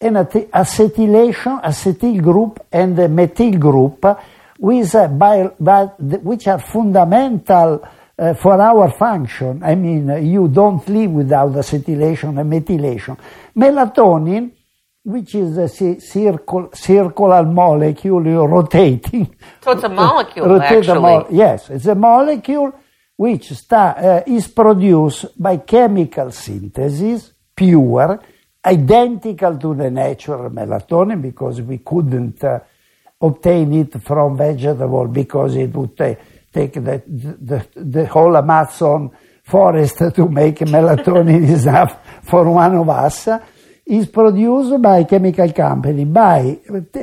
an 0.00 0.14
acetylation, 0.14 1.62
acetyl 1.62 2.22
group 2.22 2.66
and 2.70 2.96
methyl 3.14 3.52
group, 3.52 4.04
with, 4.58 4.94
uh, 4.94 5.86
which 6.22 6.46
are 6.48 6.58
fundamental 6.58 7.86
uh, 8.18 8.34
for 8.34 8.60
our 8.60 8.90
function. 8.92 9.62
I 9.62 9.74
mean, 9.74 10.10
uh, 10.10 10.16
you 10.16 10.48
don't 10.48 10.86
live 10.88 11.10
without 11.10 11.52
acetylation 11.52 12.40
and 12.40 12.50
methylation. 12.52 13.18
Melatonin, 13.56 14.52
which 15.04 15.34
is 15.34 15.56
a 15.58 15.68
circle, 15.68 16.70
circular 16.72 17.44
molecule 17.44 18.26
you're 18.26 18.48
rotating. 18.48 19.36
So 19.62 19.72
it's 19.72 19.84
a 19.84 19.88
molecule, 19.88 20.46
actually. 20.62 21.00
Mo- 21.00 21.26
yes, 21.30 21.70
it's 21.70 21.86
a 21.86 21.94
molecule 21.94 22.72
which 23.16 23.50
sta- 23.52 23.94
uh, 23.96 24.22
is 24.26 24.48
produced 24.48 25.40
by 25.40 25.58
chemical 25.58 26.30
synthesis, 26.32 27.32
pure, 27.54 28.20
identical 28.64 29.56
to 29.58 29.74
the 29.74 29.90
natural 29.90 30.50
melatonin 30.50 31.22
because 31.22 31.62
we 31.62 31.78
couldn't 31.78 32.42
uh, 32.42 32.58
obtain 33.20 33.72
it 33.74 34.02
from 34.02 34.36
vegetable 34.36 35.08
because 35.08 35.56
it 35.56 35.74
would 35.74 35.96
take 35.96 36.18
take 36.52 36.72
the, 36.72 37.02
the, 37.06 37.66
the 37.74 38.06
whole 38.06 38.36
Amazon 38.36 39.10
forest 39.44 39.98
to 39.98 40.28
make 40.28 40.58
melatonin 40.58 41.44
enough 41.62 41.98
for 42.22 42.50
one 42.50 42.74
of 42.76 42.88
us, 42.88 43.28
is 43.86 44.06
produced 44.06 44.82
by 44.82 45.04
chemical 45.04 45.52
company 45.52 46.04
by 46.04 46.58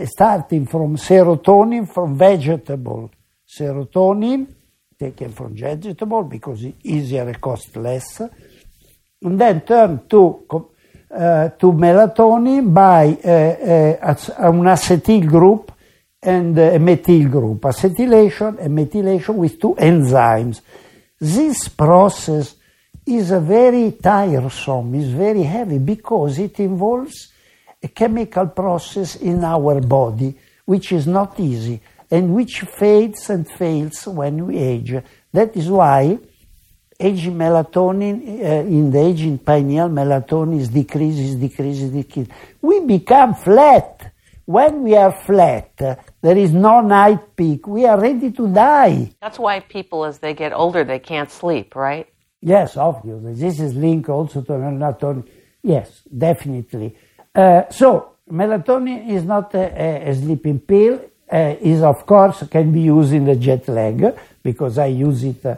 starting 0.06 0.66
from 0.66 0.98
serotonin 0.98 1.88
from 1.88 2.18
vegetable 2.18 3.10
serotonin 3.48 4.48
taken 5.00 5.32
from 5.32 5.56
vegetable 5.56 6.24
because 6.24 6.64
it's 6.64 6.78
easier 6.84 7.24
and 7.24 7.40
cost 7.40 7.76
less 7.78 8.22
and 9.22 9.40
then 9.40 9.62
turn 9.62 10.02
to 10.10 10.46
uh, 11.16 11.50
to 11.50 11.72
melatonin 11.72 12.74
by 12.74 13.18
uh, 13.24 13.30
uh, 13.30 14.48
an 14.50 14.64
acetyl 14.64 15.26
group 15.26 15.73
and 16.24 16.58
a 16.58 16.80
methyl 16.80 17.28
group, 17.30 17.62
acetylation 17.62 18.60
and 18.60 18.78
methylation 18.78 19.36
with 19.36 19.60
two 19.60 19.76
enzymes. 19.76 20.62
This 21.20 21.68
process 21.68 22.56
is 23.06 23.32
a 23.32 23.40
very 23.40 23.92
tiresome, 23.94 24.96
is 24.96 25.10
very 25.10 25.44
heavy 25.44 25.80
because 25.80 26.40
it 26.40 26.60
involves 26.60 27.32
a 27.82 27.88
chemical 27.90 28.48
process 28.48 29.18
in 29.18 29.44
our 29.44 29.82
body 29.82 30.36
which 30.66 30.92
is 30.94 31.06
not 31.06 31.40
easy 31.40 31.82
and 32.10 32.34
which 32.34 32.62
fades 32.62 33.30
and 33.30 33.50
fails 33.50 34.08
when 34.08 34.48
we 34.48 34.58
age. 34.58 34.96
That 35.32 35.56
is 35.58 35.70
why 35.70 36.20
aging 37.00 37.36
melatonin, 37.36 38.22
uh, 38.22 38.68
in 38.68 38.92
the 38.92 39.00
aging 39.00 39.40
pineal, 39.40 39.90
melatonin 39.90 40.60
is 40.60 40.70
decreases, 40.70 41.36
decreases, 41.36 41.90
decreases. 41.90 42.34
We 42.62 42.82
become 42.82 43.36
flat. 43.36 44.12
When 44.46 44.84
we 44.84 44.96
are 44.96 45.12
flat, 45.12 46.13
there 46.24 46.38
is 46.38 46.54
no 46.54 46.80
night 46.80 47.36
peak. 47.36 47.68
We 47.68 47.86
are 47.86 48.00
ready 48.00 48.32
to 48.32 48.48
die. 48.48 49.12
That's 49.22 49.38
why 49.38 49.60
people, 49.60 50.06
as 50.06 50.20
they 50.20 50.34
get 50.34 50.54
older, 50.54 50.86
they 50.86 51.00
can't 51.00 51.30
sleep, 51.30 51.76
right? 51.76 52.08
Yes, 52.40 52.78
obviously. 52.78 53.34
This 53.34 53.60
is 53.60 53.76
linked 53.76 54.08
also 54.08 54.42
to 54.42 54.54
melatonin. 54.54 55.28
Yes, 55.62 56.02
definitely. 56.18 56.96
Uh, 57.36 57.64
so, 57.70 58.14
melatonin 58.32 59.10
is 59.10 59.26
not 59.26 59.54
a, 59.54 60.10
a 60.10 60.16
sleeping 60.16 60.60
pill. 60.60 61.02
Uh, 61.30 61.56
is 61.60 61.82
of 61.82 62.06
course 62.06 62.44
can 62.50 62.72
be 62.72 62.82
used 62.82 63.12
in 63.12 63.26
the 63.26 63.36
jet 63.36 63.68
lag 63.68 64.16
because 64.44 64.78
I 64.78 64.86
use 64.88 65.24
it 65.24 65.44
uh, 65.46 65.56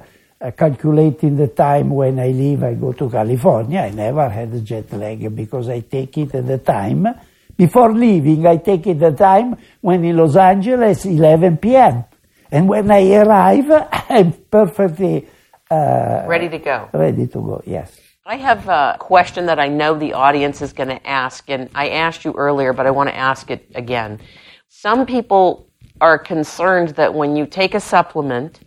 calculating 0.52 1.36
the 1.36 1.50
time 1.50 1.90
when 1.90 2.18
I 2.18 2.30
leave. 2.30 2.64
I 2.64 2.74
go 2.76 2.94
to 2.94 3.10
California. 3.10 3.82
I 3.82 3.90
never 3.92 4.30
had 4.30 4.66
jet 4.66 4.92
lag 4.94 5.36
because 5.36 5.70
I 5.70 5.82
take 5.82 6.18
it 6.18 6.34
at 6.34 6.48
the 6.48 6.58
time 6.58 7.08
before 7.58 7.94
leaving, 7.94 8.46
I 8.46 8.58
take 8.58 8.88
it 8.88 9.00
the 9.00 9.12
time 9.12 9.58
when 9.82 10.04
in 10.04 10.18
Los 10.18 10.36
Angeles, 10.36 11.06
11 11.06 11.58
p.m. 11.58 12.06
And 12.52 12.68
when 12.68 12.92
I 12.92 13.14
arrive, 13.14 13.72
I'm 14.10 14.34
perfectly 14.34 15.28
uh, 15.70 16.24
ready 16.28 16.50
to 16.50 16.60
go. 16.60 16.90
Ready 16.94 17.28
to 17.28 17.40
go, 17.40 17.62
yes. 17.66 18.00
I 18.26 18.38
have 18.38 18.68
a 18.68 18.98
question 19.00 19.46
that 19.46 19.60
I 19.60 19.68
know 19.68 19.98
the 19.98 20.14
audience 20.14 20.62
is 20.62 20.74
going 20.74 20.90
to 20.90 21.08
ask, 21.08 21.50
and 21.50 21.70
I 21.76 21.90
asked 21.90 22.26
you 22.26 22.34
earlier, 22.34 22.74
but 22.74 22.88
I 22.88 22.92
want 22.92 23.10
to 23.10 23.16
ask 23.16 23.52
it 23.52 23.70
again. 23.76 24.20
Some 24.68 25.06
people 25.06 25.70
are 26.02 26.18
concerned 26.18 26.90
that 26.90 27.14
when 27.14 27.36
you 27.36 27.46
take 27.46 27.76
a 27.76 27.80
supplement, 27.80 28.60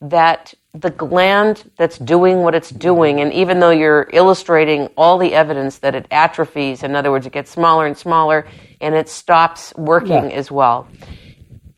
that 0.00 0.54
the 0.80 0.90
gland 0.90 1.70
that's 1.76 1.98
doing 1.98 2.38
what 2.38 2.54
it's 2.54 2.70
doing, 2.70 3.20
and 3.20 3.32
even 3.32 3.58
though 3.58 3.70
you're 3.70 4.08
illustrating 4.12 4.88
all 4.96 5.18
the 5.18 5.34
evidence 5.34 5.78
that 5.78 5.94
it 5.94 6.06
atrophies, 6.10 6.82
in 6.82 6.94
other 6.94 7.10
words, 7.10 7.26
it 7.26 7.32
gets 7.32 7.50
smaller 7.50 7.86
and 7.86 7.96
smaller, 7.96 8.46
and 8.80 8.94
it 8.94 9.08
stops 9.08 9.74
working 9.76 10.30
yeah. 10.30 10.36
as 10.36 10.50
well, 10.50 10.86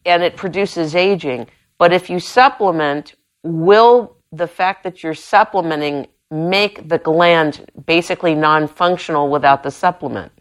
and 0.05 0.23
it 0.23 0.37
produces 0.37 0.95
aging. 0.95 1.47
But 1.79 1.93
if 1.93 2.11
you 2.11 2.21
supplement, 2.21 3.15
will 3.43 4.17
the 4.33 4.47
fact 4.47 4.85
that 4.85 5.03
you're 5.03 5.15
supplementing 5.15 6.07
make 6.31 6.89
the 6.89 6.99
gland 6.99 7.65
basically 7.87 8.35
non 8.35 8.69
functional 8.69 9.31
without 9.31 9.63
the 9.63 9.71
supplement? 9.71 10.33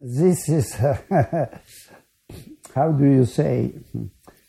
This 0.00 0.48
is, 0.48 0.74
how 2.74 2.92
do 2.92 3.04
you 3.04 3.24
say? 3.24 3.72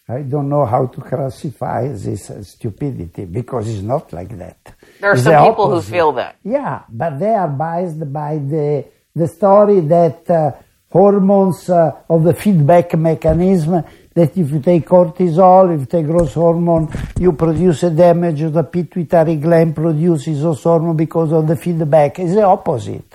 I 0.10 0.22
don't 0.22 0.48
know 0.48 0.66
how 0.66 0.86
to 0.88 1.02
classify 1.02 1.90
this 1.90 2.32
stupidity 2.44 3.26
because 3.26 3.68
it's 3.68 3.82
not 3.82 4.14
like 4.14 4.38
that. 4.38 4.74
There 5.02 5.12
are 5.12 5.14
it's 5.16 5.24
some 5.24 5.34
the 5.34 5.50
people 5.50 5.66
opposite. 5.66 5.90
who 5.90 5.96
feel 5.96 6.12
that. 6.14 6.38
Yeah, 6.46 6.84
but 6.88 7.20
they 7.20 7.34
are 7.34 7.50
biased 7.50 8.12
by 8.14 8.38
the 8.38 8.86
the 9.14 9.28
story 9.28 9.82
that 9.82 10.30
uh, 10.30 10.52
hormones 10.90 11.70
uh, 11.70 11.92
of 12.10 12.24
the 12.24 12.34
feedback 12.34 12.98
mechanism 12.98 13.84
that 14.14 14.38
if 14.38 14.50
you 14.50 14.60
take 14.62 14.86
cortisol, 14.88 15.74
if 15.74 15.82
you 15.82 15.86
take 15.86 16.06
growth 16.06 16.34
hormone, 16.34 16.88
you 17.20 17.34
produce 17.34 17.84
a 17.84 17.90
damage, 17.90 18.42
the 18.52 18.64
pituitary 18.64 19.36
gland 19.36 19.76
produces 19.76 20.42
those 20.42 20.64
hormone 20.64 20.96
because 20.96 21.34
of 21.34 21.46
the 21.48 21.56
feedback. 21.58 22.18
It's 22.20 22.34
the 22.34 22.44
opposite. 22.44 23.14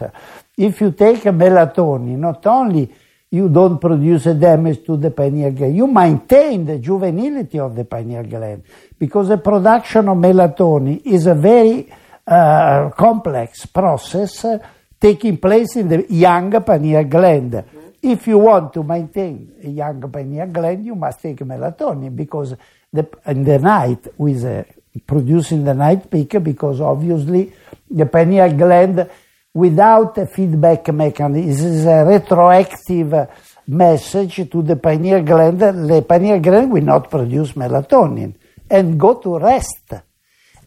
If 0.57 0.80
you 0.80 0.93
take 0.93 1.24
a 1.24 1.30
melatonin, 1.30 2.18
not 2.18 2.47
only 2.47 2.95
you 3.33 3.49
don't 3.49 3.80
produce 3.80 4.26
a 4.26 4.35
damage 4.35 4.85
to 4.85 4.99
the 4.99 5.11
pineal 5.11 5.53
gland. 5.53 5.74
You 5.74 5.87
maintain 5.87 6.66
the 6.66 6.78
juvenility 6.78 7.59
of 7.59 7.74
the 7.74 7.87
pineal 7.87 8.24
gland 8.24 8.62
because 8.99 9.28
the 9.28 9.39
production 9.39 10.09
of 10.11 10.18
melatonin 10.18 11.01
is 11.07 11.26
a 11.26 11.35
very 11.35 11.91
uh, 12.26 12.91
complex 12.91 13.64
process 13.64 14.45
uh, 14.45 14.59
taking 15.01 15.39
place 15.39 15.76
in 15.76 15.89
the 15.89 16.07
young 16.12 16.53
pineal 16.62 17.05
gland. 17.05 17.64
If 18.03 18.26
you 18.26 18.37
want 18.37 18.74
to 18.74 18.83
maintain 18.83 19.55
a 19.64 19.68
young 19.68 20.12
pineal 20.12 20.49
gland, 20.49 20.85
you 20.85 20.95
must 20.95 21.22
take 21.22 21.39
melatonin 21.39 22.14
because 22.14 22.55
the, 22.93 23.09
in 23.24 23.45
the 23.45 23.59
night 23.59 24.09
with 24.18 24.45
uh, 24.45 24.64
producing 25.07 25.64
the 25.64 25.72
night 25.72 26.11
peak 26.11 26.37
because 26.43 26.83
obviously 26.83 27.51
the 27.91 28.05
pineal 28.05 28.53
gland 28.53 29.09
without 29.55 30.18
a 30.18 30.26
feedback 30.26 30.92
mechanism. 30.92 31.48
This 31.48 31.61
is 31.61 31.84
a 31.86 32.05
retroactive 32.05 33.28
message 33.66 34.50
to 34.50 34.62
the 34.62 34.76
pineal 34.76 35.22
gland. 35.22 35.61
The 35.61 36.05
pineal 36.09 36.40
gland 36.40 36.72
will 36.72 36.84
not 36.84 37.11
produce 37.11 37.53
melatonin 37.53 38.34
and 38.70 38.98
go 38.98 39.14
to 39.14 39.38
rest. 39.38 39.94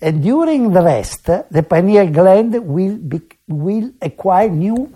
And 0.02 0.22
during 0.22 0.72
the 0.72 0.82
rest, 0.82 1.26
the 1.26 1.66
pineal 1.68 2.08
gland 2.08 2.54
will, 2.66 2.98
be, 2.98 3.22
will 3.48 3.92
acquire 4.02 4.50
new 4.50 4.94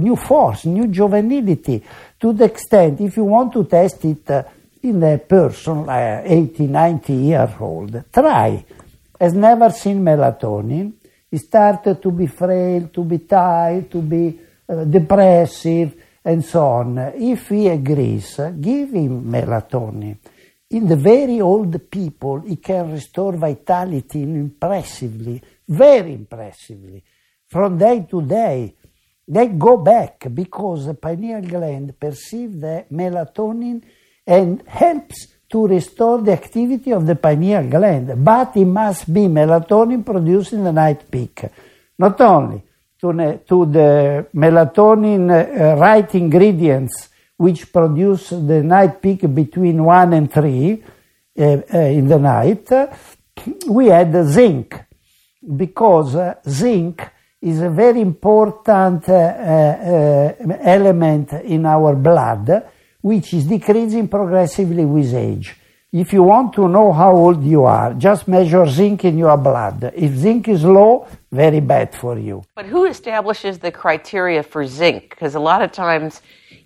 new 0.00 0.16
force, 0.16 0.64
new 0.64 0.88
juvenility, 0.88 1.82
to 2.18 2.32
the 2.32 2.44
extent 2.44 3.00
if 3.00 3.16
you 3.16 3.24
want 3.24 3.52
to 3.52 3.64
test 3.64 4.04
it 4.04 4.30
uh, 4.30 4.42
in 4.82 5.02
a 5.02 5.18
person, 5.18 5.84
like 5.84 6.22
80, 6.24 6.66
90 6.66 7.12
year 7.12 7.56
old, 7.60 8.04
try. 8.12 8.64
Has 9.20 9.34
never 9.34 9.68
seen 9.70 10.00
melatonin. 10.00 10.94
He 11.30 11.38
started 11.38 12.02
to 12.02 12.10
be 12.10 12.26
frail, 12.26 12.88
to 12.88 13.04
be 13.04 13.18
tired, 13.18 13.90
to 13.92 14.02
be 14.02 14.38
uh, 14.68 14.84
depressive, 14.84 15.94
and 16.24 16.44
so 16.44 16.64
on. 16.64 16.98
If 16.98 17.48
he 17.48 17.68
agrees, 17.68 18.40
give 18.60 18.90
him 18.90 19.24
melatonin. 19.24 20.18
In 20.70 20.86
the 20.86 20.96
very 20.96 21.40
old 21.40 21.90
people, 21.90 22.40
he 22.40 22.56
can 22.56 22.92
restore 22.92 23.32
vitality 23.36 24.22
impressively, 24.22 25.42
very 25.68 26.14
impressively, 26.14 27.02
from 27.46 27.78
day 27.78 28.06
to 28.10 28.22
day. 28.22 28.74
They 29.26 29.48
go 29.48 29.76
back 29.76 30.26
because 30.34 30.86
the 30.86 30.94
pineal 30.94 31.42
gland 31.42 31.98
perceives 31.98 32.60
the 32.60 32.86
melatonin 32.92 33.82
and 34.26 34.62
helps 34.66 35.28
to 35.50 35.66
restore 35.66 36.22
the 36.22 36.32
activity 36.32 36.92
of 36.92 37.04
the 37.06 37.16
pineal 37.16 37.68
gland. 37.68 38.24
But 38.24 38.56
it 38.56 38.64
must 38.64 39.12
be 39.12 39.22
melatonin 39.22 40.04
produced 40.04 40.52
in 40.52 40.64
the 40.64 40.72
night 40.72 41.10
peak. 41.10 41.44
Not 41.98 42.20
only 42.20 42.62
to, 43.00 43.12
to 43.46 43.66
the 43.66 44.26
melatonin 44.34 45.30
uh, 45.30 45.76
right 45.76 46.14
ingredients 46.14 47.08
which 47.36 47.72
produce 47.72 48.30
the 48.30 48.62
night 48.62 49.02
peak 49.02 49.22
between 49.34 49.82
1 49.82 50.12
and 50.12 50.32
3 50.32 50.82
uh, 51.38 51.42
uh, 51.42 51.78
in 51.78 52.06
the 52.06 52.18
night, 52.18 52.68
we 53.66 53.90
add 53.90 54.14
zinc 54.26 54.78
because 55.56 56.14
uh, 56.16 56.34
zinc 56.48 57.10
is 57.40 57.60
a 57.60 57.70
very 57.70 58.02
important 58.02 59.08
uh, 59.08 59.14
uh, 59.14 60.34
element 60.60 61.32
in 61.44 61.64
our 61.64 61.96
blood 61.96 62.70
which 63.00 63.34
is 63.34 63.44
decreasing 63.44 64.08
progressively 64.08 64.84
with 64.84 65.14
age. 65.14 65.56
If 65.92 66.12
you 66.12 66.22
want 66.22 66.52
to 66.54 66.68
know 66.68 66.92
how 66.92 67.12
old 67.12 67.42
you 67.42 67.64
are, 67.64 67.94
just 67.94 68.28
measure 68.28 68.66
zinc 68.66 69.04
in 69.04 69.18
your 69.18 69.36
blood. 69.36 69.92
If 69.96 70.14
zinc 70.14 70.46
is 70.48 70.64
low, 70.64 71.08
very 71.32 71.60
bad 71.60 71.94
for 71.94 72.16
you. 72.16 72.44
But 72.54 72.66
who 72.66 72.84
establishes 72.84 73.58
the 73.58 73.72
criteria 73.72 74.42
for 74.44 74.64
zinc? 74.66 75.10
Because 75.10 75.34
a 75.34 75.40
lot 75.40 75.62
of 75.62 75.72
times 75.72 76.20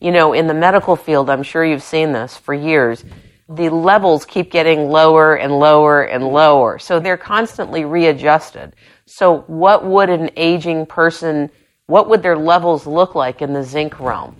you 0.04 0.10
know, 0.10 0.34
in 0.34 0.46
the 0.48 0.54
medical 0.54 0.96
field, 0.96 1.30
I'm 1.30 1.42
sure 1.42 1.64
you've 1.64 1.82
seen 1.82 2.12
this 2.12 2.36
for 2.36 2.52
years, 2.52 3.04
the 3.48 3.70
levels 3.70 4.26
keep 4.26 4.50
getting 4.50 4.90
lower 4.90 5.34
and 5.34 5.58
lower 5.58 6.02
and 6.02 6.28
lower. 6.28 6.78
So 6.78 7.00
they're 7.00 7.16
constantly 7.16 7.86
readjusted. 7.86 8.74
So 9.06 9.44
what 9.46 9.86
would 9.86 10.10
an 10.10 10.28
aging 10.36 10.84
person, 10.84 11.50
what 11.86 12.10
would 12.10 12.22
their 12.22 12.36
levels 12.36 12.86
look 12.86 13.14
like 13.14 13.40
in 13.40 13.54
the 13.54 13.62
zinc 13.62 13.98
realm? 13.98 14.36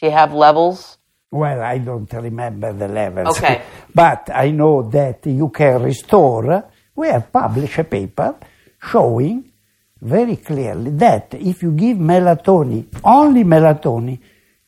Do 0.00 0.06
you 0.06 0.10
have 0.10 0.32
levels? 0.32 0.95
Well, 1.36 1.60
I 1.60 1.78
don't 1.78 2.10
remember 2.12 2.72
the 2.72 2.88
levels. 2.88 3.36
Okay. 3.36 3.62
but 3.94 4.30
I 4.32 4.50
know 4.50 4.88
that 4.88 5.26
you 5.26 5.50
can 5.50 5.82
restore. 5.82 6.70
We 6.94 7.08
have 7.08 7.30
published 7.30 7.78
a 7.78 7.84
paper 7.84 8.36
showing 8.82 9.52
very 10.00 10.36
clearly 10.36 10.92
that 10.92 11.34
if 11.34 11.62
you 11.62 11.72
give 11.72 11.98
melatonin, 11.98 12.86
only 13.04 13.44
melatonin, 13.44 14.18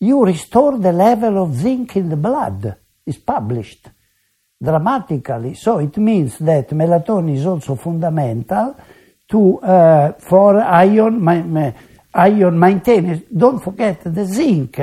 you 0.01 0.25
restore 0.25 0.79
the 0.79 0.93
level 0.93 1.43
of 1.43 1.55
zinc 1.55 1.97
in 1.97 2.11
the 2.11 2.17
blood. 2.17 2.77
It's 3.07 3.19
published 3.19 3.89
dramatically. 4.63 5.55
So 5.55 5.79
it 5.79 5.97
means 5.97 6.37
that 6.39 6.69
melatonin 6.71 7.37
is 7.37 7.47
also 7.47 7.77
fundamental 7.77 8.77
to 9.31 9.59
uh, 9.61 10.13
for 10.13 10.61
ion 10.61 11.23
my, 11.23 11.75
ion 12.13 12.59
maintenance. 12.59 13.23
Don't 13.35 13.63
forget 13.63 14.03
the 14.05 14.27
zinc 14.27 14.81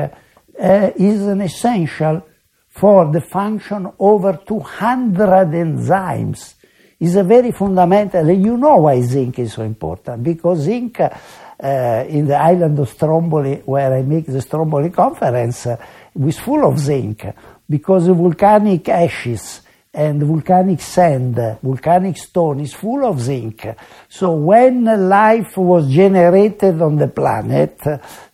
uh, 0.60 0.91
is 0.95 1.22
an 1.28 1.41
essential 1.41 2.26
for 2.70 3.12
the 3.12 3.22
function 3.22 3.91
over 3.99 4.39
200 4.45 5.47
enzymes. 5.49 6.56
Is 6.99 7.16
a 7.18 7.24
very 7.24 7.51
fundamental. 7.51 8.30
You 8.30 8.56
know 8.56 8.78
why 8.78 9.01
zinc 9.01 9.39
is 9.39 9.53
so 9.53 9.64
important 9.64 10.24
because 10.24 10.60
zinc 10.60 11.01
uh, 11.01 12.06
in 12.08 12.26
the 12.26 12.38
island 12.38 12.80
of 12.80 12.89
Stromboli, 12.89 13.62
where 13.66 13.93
I 13.93 14.01
make 14.01 14.26
the 14.26 14.41
Stromboli 14.41 14.89
conference, 14.91 15.68
uh, 15.68 15.78
was 16.14 16.39
full 16.39 16.66
of 16.66 16.80
zinc 16.80 17.26
because 17.70 18.06
the 18.06 18.14
volcanic 18.14 18.88
ashes 18.88 19.62
and 19.96 20.22
volcanic 20.22 20.82
sand, 20.82 21.36
volcanic 21.64 22.18
stone 22.18 22.60
is 22.60 22.74
full 22.74 23.06
of 23.06 23.22
zinc. 23.22 23.66
So 24.10 24.34
when 24.34 24.84
life 25.10 25.56
was 25.58 25.89
generated 25.89 26.82
on 26.82 26.98
the 26.98 27.08
planet, 27.08 27.80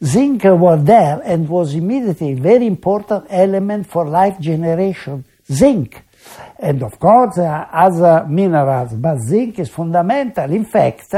zinc 0.04 0.44
was 0.44 0.84
there 0.84 1.22
and 1.24 1.48
was 1.48 1.76
immediately 1.76 2.32
a 2.32 2.36
very 2.36 2.66
important 2.66 3.28
element 3.30 3.88
for 3.88 4.08
life 4.08 4.40
generation. 4.40 5.24
Zinc. 5.52 6.04
And 6.60 6.82
of 6.84 7.00
course, 7.00 7.38
uh, 7.38 7.68
other 7.72 8.26
minerals, 8.28 8.94
but 8.94 9.20
zinc 9.20 9.60
is 9.60 9.70
fundamental. 9.70 10.52
In 10.52 10.66
fact, 10.66 11.14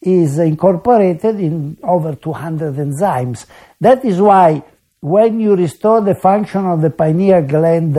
is 0.00 0.38
incorporated 0.38 1.38
in 1.38 1.76
over 1.82 2.14
200 2.14 2.74
enzymes. 2.74 3.46
That 3.80 4.04
is 4.04 4.20
why 4.20 4.62
when 5.00 5.40
you 5.40 5.56
restore 5.56 6.00
the 6.00 6.14
function 6.14 6.64
of 6.64 6.80
the 6.80 6.90
pineal 6.90 7.42
gland 7.42 7.96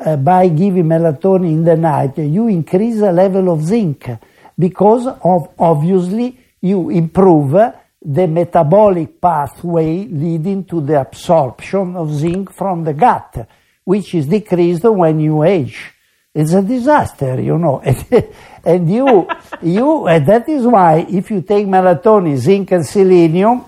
uh, 0.00 0.16
by 0.16 0.48
giving 0.48 0.84
melatonin 0.84 1.52
in 1.52 1.64
the 1.64 1.76
night, 1.76 2.18
you 2.18 2.48
increase 2.48 2.98
the 2.98 3.12
level 3.12 3.52
of 3.52 3.62
zinc 3.62 4.08
because 4.58 5.06
of 5.06 5.48
obviously 5.58 6.38
you 6.60 6.90
improve 6.90 7.52
the 8.02 8.26
metabolic 8.26 9.20
pathway 9.20 10.06
leading 10.06 10.64
to 10.64 10.80
the 10.80 11.00
absorption 11.00 11.96
of 11.96 12.12
zinc 12.12 12.52
from 12.52 12.84
the 12.84 12.94
gut, 12.94 13.48
which 13.84 14.14
is 14.14 14.26
decreased 14.26 14.84
when 14.84 15.18
you 15.20 15.42
age. 15.42 15.92
It's 16.34 16.52
a 16.52 16.62
disaster, 16.62 17.40
you 17.40 17.56
know. 17.56 17.80
and 18.64 18.92
you, 18.92 19.26
you, 19.62 20.06
and 20.06 20.26
that 20.26 20.48
is 20.48 20.66
why 20.66 21.06
if 21.08 21.30
you 21.30 21.40
take 21.42 21.66
melatonin, 21.66 22.36
zinc, 22.36 22.72
and 22.72 22.86
selenium, 22.86 23.64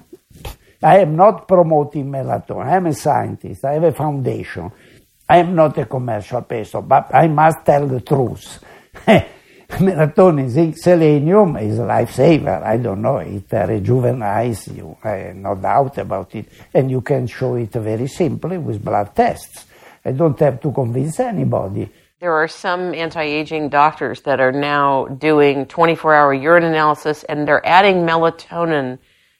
I 0.82 0.98
am 0.98 1.16
not 1.16 1.48
promoting 1.48 2.06
melatonin. 2.06 2.66
I 2.66 2.76
am 2.76 2.86
a 2.86 2.92
scientist. 2.92 3.64
I 3.64 3.72
have 3.72 3.84
a 3.84 3.92
foundation. 3.92 4.70
I 5.28 5.38
am 5.38 5.54
not 5.54 5.76
a 5.78 5.84
commercial 5.84 6.42
person, 6.42 6.86
but 6.86 7.14
I 7.14 7.28
must 7.28 7.64
tell 7.64 7.86
the 7.86 8.00
truth. 8.00 8.64
melatonin, 9.68 10.48
zinc, 10.48 10.78
selenium 10.78 11.56
is 11.56 11.78
a 11.78 11.82
lifesaver. 11.82 12.62
I 12.62 12.78
don't 12.78 13.02
know. 13.02 13.18
It 13.18 13.44
rejuvenates 13.52 14.68
you. 14.68 14.96
No 15.34 15.54
doubt 15.54 15.98
about 15.98 16.34
it. 16.34 16.48
And 16.72 16.90
you 16.90 17.02
can 17.02 17.26
show 17.26 17.56
it 17.56 17.72
very 17.72 18.08
simply 18.08 18.56
with 18.56 18.82
blood 18.82 19.14
tests. 19.14 19.66
I 20.04 20.12
don't 20.12 20.38
have 20.40 20.60
to 20.62 20.72
convince 20.72 21.20
anybody. 21.20 21.90
There 22.20 22.32
are 22.32 22.48
some 22.48 22.94
anti 22.94 23.22
aging 23.22 23.68
doctors 23.68 24.22
that 24.22 24.40
are 24.40 24.50
now 24.50 25.06
doing 25.06 25.66
24 25.66 26.14
hour 26.14 26.34
urine 26.34 26.64
analysis 26.64 27.22
and 27.24 27.46
they're 27.46 27.64
adding 27.66 27.98
melatonin, 27.98 28.98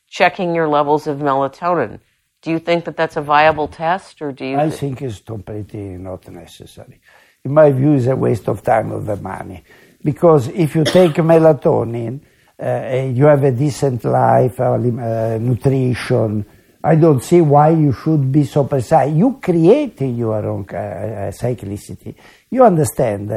checking 0.08 0.54
your 0.54 0.68
levels 0.68 1.06
of 1.06 1.18
melatonin. 1.18 2.00
Do 2.40 2.50
you 2.50 2.60
think 2.60 2.84
that 2.84 2.96
that's 2.96 3.16
a 3.16 3.22
viable 3.22 3.68
test, 3.68 4.22
or 4.22 4.32
do 4.32 4.44
you? 4.44 4.58
I 4.58 4.70
think 4.70 5.02
it's 5.02 5.20
completely 5.20 5.96
not 5.96 6.28
necessary. 6.28 7.00
In 7.44 7.52
my 7.52 7.70
view, 7.72 7.94
it's 7.94 8.06
a 8.06 8.14
waste 8.14 8.48
of 8.48 8.62
time 8.62 8.92
of 8.92 9.06
the 9.06 9.16
money, 9.16 9.64
because 10.04 10.48
if 10.48 10.76
you 10.76 10.84
take 10.84 11.12
melatonin, 11.30 12.20
uh, 12.60 13.10
you 13.12 13.26
have 13.26 13.42
a 13.44 13.50
decent 13.52 14.04
life, 14.04 14.60
uh, 14.60 14.76
nutrition. 14.76 16.44
I 16.82 16.94
don't 16.94 17.22
see 17.22 17.40
why 17.40 17.70
you 17.70 17.92
should 17.92 18.30
be 18.30 18.44
so 18.44 18.64
precise. 18.64 19.12
You 19.12 19.38
create 19.42 20.00
your 20.00 20.46
own 20.46 20.64
uh, 20.72 20.76
uh 20.76 21.30
cyclicity. 21.32 22.14
You 22.50 22.64
understand, 22.64 23.30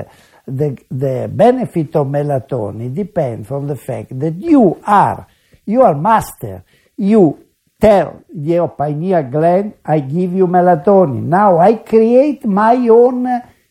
the, 0.45 0.77
the 0.89 1.29
benefit 1.31 1.95
of 1.95 2.07
melatonin 2.07 2.93
depends 2.93 3.49
on 3.51 3.67
the 3.67 3.75
fact 3.75 4.17
that 4.19 4.35
you 4.35 4.79
are, 4.85 5.27
you 5.65 5.81
are 5.81 5.95
master. 5.95 6.63
You 6.97 7.45
tell 7.81 8.23
your 8.33 8.69
pineal 8.69 9.23
gland, 9.23 9.73
I 9.83 9.99
give 9.99 10.33
you 10.33 10.47
melatonin. 10.47 11.23
Now 11.23 11.57
I 11.57 11.75
create 11.75 12.45
my 12.45 12.75
own 12.87 13.27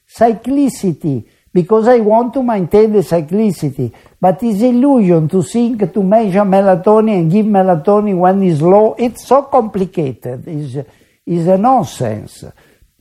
cyclicity 0.06 1.24
because 1.52 1.88
I 1.88 2.00
want 2.00 2.34
to 2.34 2.42
maintain 2.42 2.92
the 2.92 2.98
cyclicity. 2.98 3.92
But 4.20 4.42
it's 4.42 4.60
illusion 4.60 5.28
to 5.28 5.42
think 5.42 5.92
to 5.94 6.02
measure 6.02 6.40
melatonin 6.40 7.20
and 7.20 7.30
give 7.30 7.46
melatonin 7.46 8.18
when 8.18 8.42
it's 8.42 8.60
low. 8.60 8.94
It's 8.98 9.26
so 9.26 9.42
complicated. 9.44 10.46
It's, 10.46 10.76
it's 11.24 11.48
a 11.48 11.56
nonsense 11.56 12.44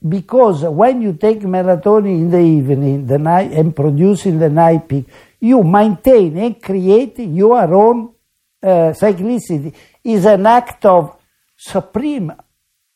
because 0.07 0.63
when 0.63 1.01
you 1.01 1.13
take 1.13 1.39
melatonin 1.41 2.15
in 2.15 2.31
the 2.31 2.39
evening 2.39 3.05
the 3.05 3.17
night, 3.17 3.51
and 3.51 3.75
produce 3.75 4.25
in 4.25 4.39
the 4.39 4.49
night 4.49 4.87
peak, 4.87 5.05
you 5.39 5.63
maintain 5.63 6.37
and 6.37 6.61
create 6.61 7.19
your 7.19 7.73
own 7.73 8.13
uh, 8.61 8.93
cyclicity. 8.93 9.73
is 10.03 10.25
an 10.25 10.45
act 10.45 10.85
of 10.85 11.15
supreme 11.55 12.31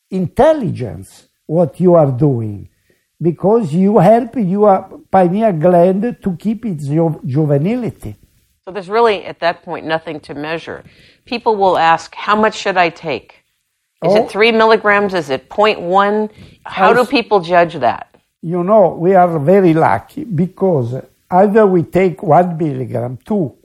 intelligence 0.09 1.27
what 1.45 1.79
you 1.79 1.95
are 1.95 2.11
doing 2.11 2.69
because 3.21 3.73
you 3.73 3.99
help 3.99 4.35
your 4.35 5.01
pineal 5.11 5.53
gland 5.53 6.17
to 6.21 6.35
keep 6.35 6.65
its 6.65 6.87
ju- 6.87 7.21
juvenility. 7.25 8.15
So 8.65 8.71
there's 8.71 8.89
really 8.89 9.25
at 9.25 9.39
that 9.39 9.63
point 9.63 9.85
nothing 9.85 10.19
to 10.21 10.33
measure. 10.33 10.83
People 11.25 11.55
will 11.55 11.77
ask, 11.77 12.13
how 12.15 12.35
much 12.35 12.55
should 12.55 12.77
I 12.77 12.89
take? 12.89 13.43
Is 14.05 14.15
it 14.15 14.29
three 14.29 14.51
milligrams? 14.51 15.13
Is 15.13 15.29
it 15.29 15.49
0.1? 15.49 16.29
How 16.65 16.93
do 16.93 17.05
people 17.05 17.39
judge 17.39 17.75
that? 17.75 18.13
You 18.41 18.63
know, 18.63 18.89
we 18.89 19.15
are 19.15 19.39
very 19.39 19.73
lucky 19.73 20.25
because 20.25 20.95
either 21.31 21.65
we 21.65 21.83
take 21.83 22.21
one 22.21 22.57
milligram, 22.57 23.17
two, 23.25 23.55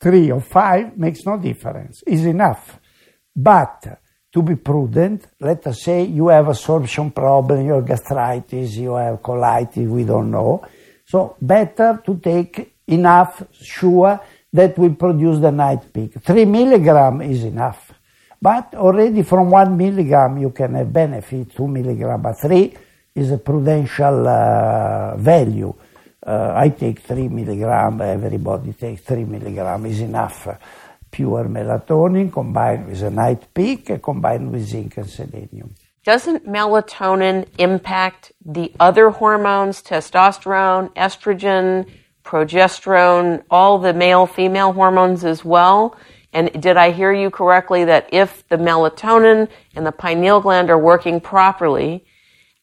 three, 0.00 0.30
or 0.30 0.40
five 0.40 0.96
makes 0.96 1.24
no 1.26 1.38
difference. 1.38 2.02
Is 2.06 2.24
enough. 2.24 2.78
But 3.34 3.86
to 4.32 4.42
be 4.42 4.56
prudent, 4.56 5.26
let 5.40 5.66
us 5.66 5.82
say 5.82 6.04
you 6.04 6.28
have 6.28 6.48
absorption 6.48 7.10
problem, 7.10 7.66
you 7.66 7.72
have 7.72 7.86
gastritis, 7.86 8.76
you 8.76 8.94
have 8.94 9.20
colitis, 9.22 9.88
we 9.88 10.04
don't 10.04 10.30
know. 10.30 10.64
So 11.06 11.36
better 11.40 12.00
to 12.06 12.16
take 12.18 12.76
enough, 12.86 13.42
sure, 13.52 14.20
that 14.52 14.78
will 14.78 14.94
produce 14.94 15.40
the 15.40 15.50
night 15.50 15.92
peak. 15.92 16.14
Three 16.22 16.44
milligram 16.44 17.22
is 17.22 17.44
enough. 17.44 17.92
But 18.40 18.74
already 18.74 19.22
from 19.22 19.50
one 19.50 19.76
milligram 19.76 20.38
you 20.38 20.50
can 20.50 20.74
have 20.74 20.92
benefit, 20.92 21.54
two 21.54 21.68
milligram, 21.68 22.22
but 22.22 22.40
three 22.40 22.74
is 23.14 23.30
a 23.30 23.38
prudential 23.38 24.26
uh, 24.26 25.16
value. 25.16 25.74
Uh, 26.26 26.52
I 26.54 26.68
take 26.68 27.00
three 27.00 27.28
milligram, 27.28 28.00
everybody 28.00 28.72
takes 28.74 29.02
three 29.02 29.24
milligram 29.24 29.86
is 29.86 30.00
enough 30.00 30.46
pure 31.10 31.44
melatonin 31.44 32.32
combined 32.32 32.86
with 32.86 33.02
a 33.02 33.10
night 33.10 33.52
peak 33.54 33.90
combined 34.02 34.52
with 34.52 34.62
zinc 34.64 34.96
and 34.96 35.08
selenium. 35.08 35.74
Doesn't 36.04 36.46
melatonin 36.46 37.46
impact 37.58 38.32
the 38.44 38.72
other 38.80 39.10
hormones, 39.10 39.82
testosterone, 39.82 40.92
estrogen, 40.94 41.90
progesterone, 42.24 43.42
all 43.50 43.78
the 43.78 43.92
male 43.92 44.26
female 44.26 44.72
hormones 44.72 45.24
as 45.24 45.44
well? 45.44 45.96
And 46.32 46.62
did 46.62 46.76
I 46.76 46.92
hear 46.92 47.12
you 47.12 47.30
correctly 47.30 47.84
that 47.84 48.08
if 48.12 48.46
the 48.48 48.56
melatonin 48.56 49.48
and 49.74 49.86
the 49.86 49.92
pineal 49.92 50.40
gland 50.40 50.70
are 50.70 50.78
working 50.78 51.20
properly, 51.20 52.04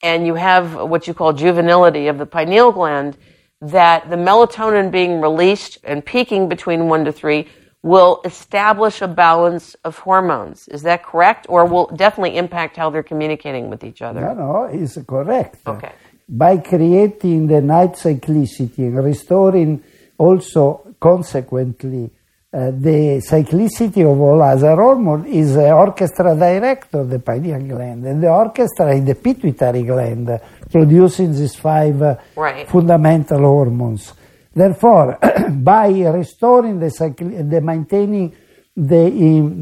and 0.01 0.25
you 0.25 0.35
have 0.35 0.75
what 0.75 1.07
you 1.07 1.13
call 1.13 1.33
juvenility 1.33 2.07
of 2.07 2.17
the 2.17 2.25
pineal 2.25 2.71
gland, 2.71 3.17
that 3.61 4.09
the 4.09 4.15
melatonin 4.15 4.91
being 4.91 5.19
released 5.21 5.79
and 5.83 6.05
peaking 6.05 6.47
between 6.49 6.87
one 6.87 7.05
to 7.05 7.11
three 7.11 7.47
will 7.83 8.21
establish 8.25 9.01
a 9.01 9.07
balance 9.07 9.75
of 9.83 9.97
hormones. 9.99 10.67
Is 10.67 10.81
that 10.83 11.03
correct? 11.03 11.45
Or 11.49 11.65
will 11.65 11.87
definitely 11.87 12.37
impact 12.37 12.77
how 12.77 12.89
they're 12.89 13.03
communicating 13.03 13.69
with 13.69 13.83
each 13.83 14.01
other? 14.01 14.21
No, 14.21 14.33
no, 14.33 14.63
it's 14.65 14.97
correct. 15.07 15.59
Okay. 15.65 15.91
By 16.29 16.57
creating 16.57 17.47
the 17.47 17.61
night 17.61 17.93
cyclicity 17.93 18.79
and 18.79 19.03
restoring 19.03 19.83
also 20.17 20.95
consequently 20.99 22.11
uh, 22.53 22.71
the 22.71 23.21
cyclicity 23.29 24.09
of 24.09 24.21
all 24.21 24.41
other 24.41 24.75
hormones 24.75 25.27
is 25.27 25.55
the 25.55 25.69
orchestra 25.69 26.33
director 26.33 27.01
of 27.01 27.09
the 27.09 27.19
pineal 27.19 27.59
gland, 27.61 28.05
and 28.05 28.23
the 28.23 28.29
orchestra 28.29 28.95
is 28.95 29.03
the 29.03 29.15
pituitary 29.15 29.83
gland, 29.83 30.39
producing 30.71 31.33
these 31.33 31.55
five 31.55 32.01
uh, 32.01 32.15
right. 32.37 32.69
fundamental 32.69 33.39
hormones. 33.39 34.13
Therefore, 34.53 35.19
by 35.51 35.89
restoring 35.89 36.79
the, 36.79 37.45
the 37.49 37.59
maintaining 37.59 38.33
the, 38.75 39.09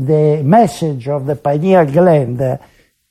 the 0.05 0.43
message 0.43 1.07
of 1.07 1.25
the 1.25 1.37
pineal 1.37 1.85
gland, 1.85 2.59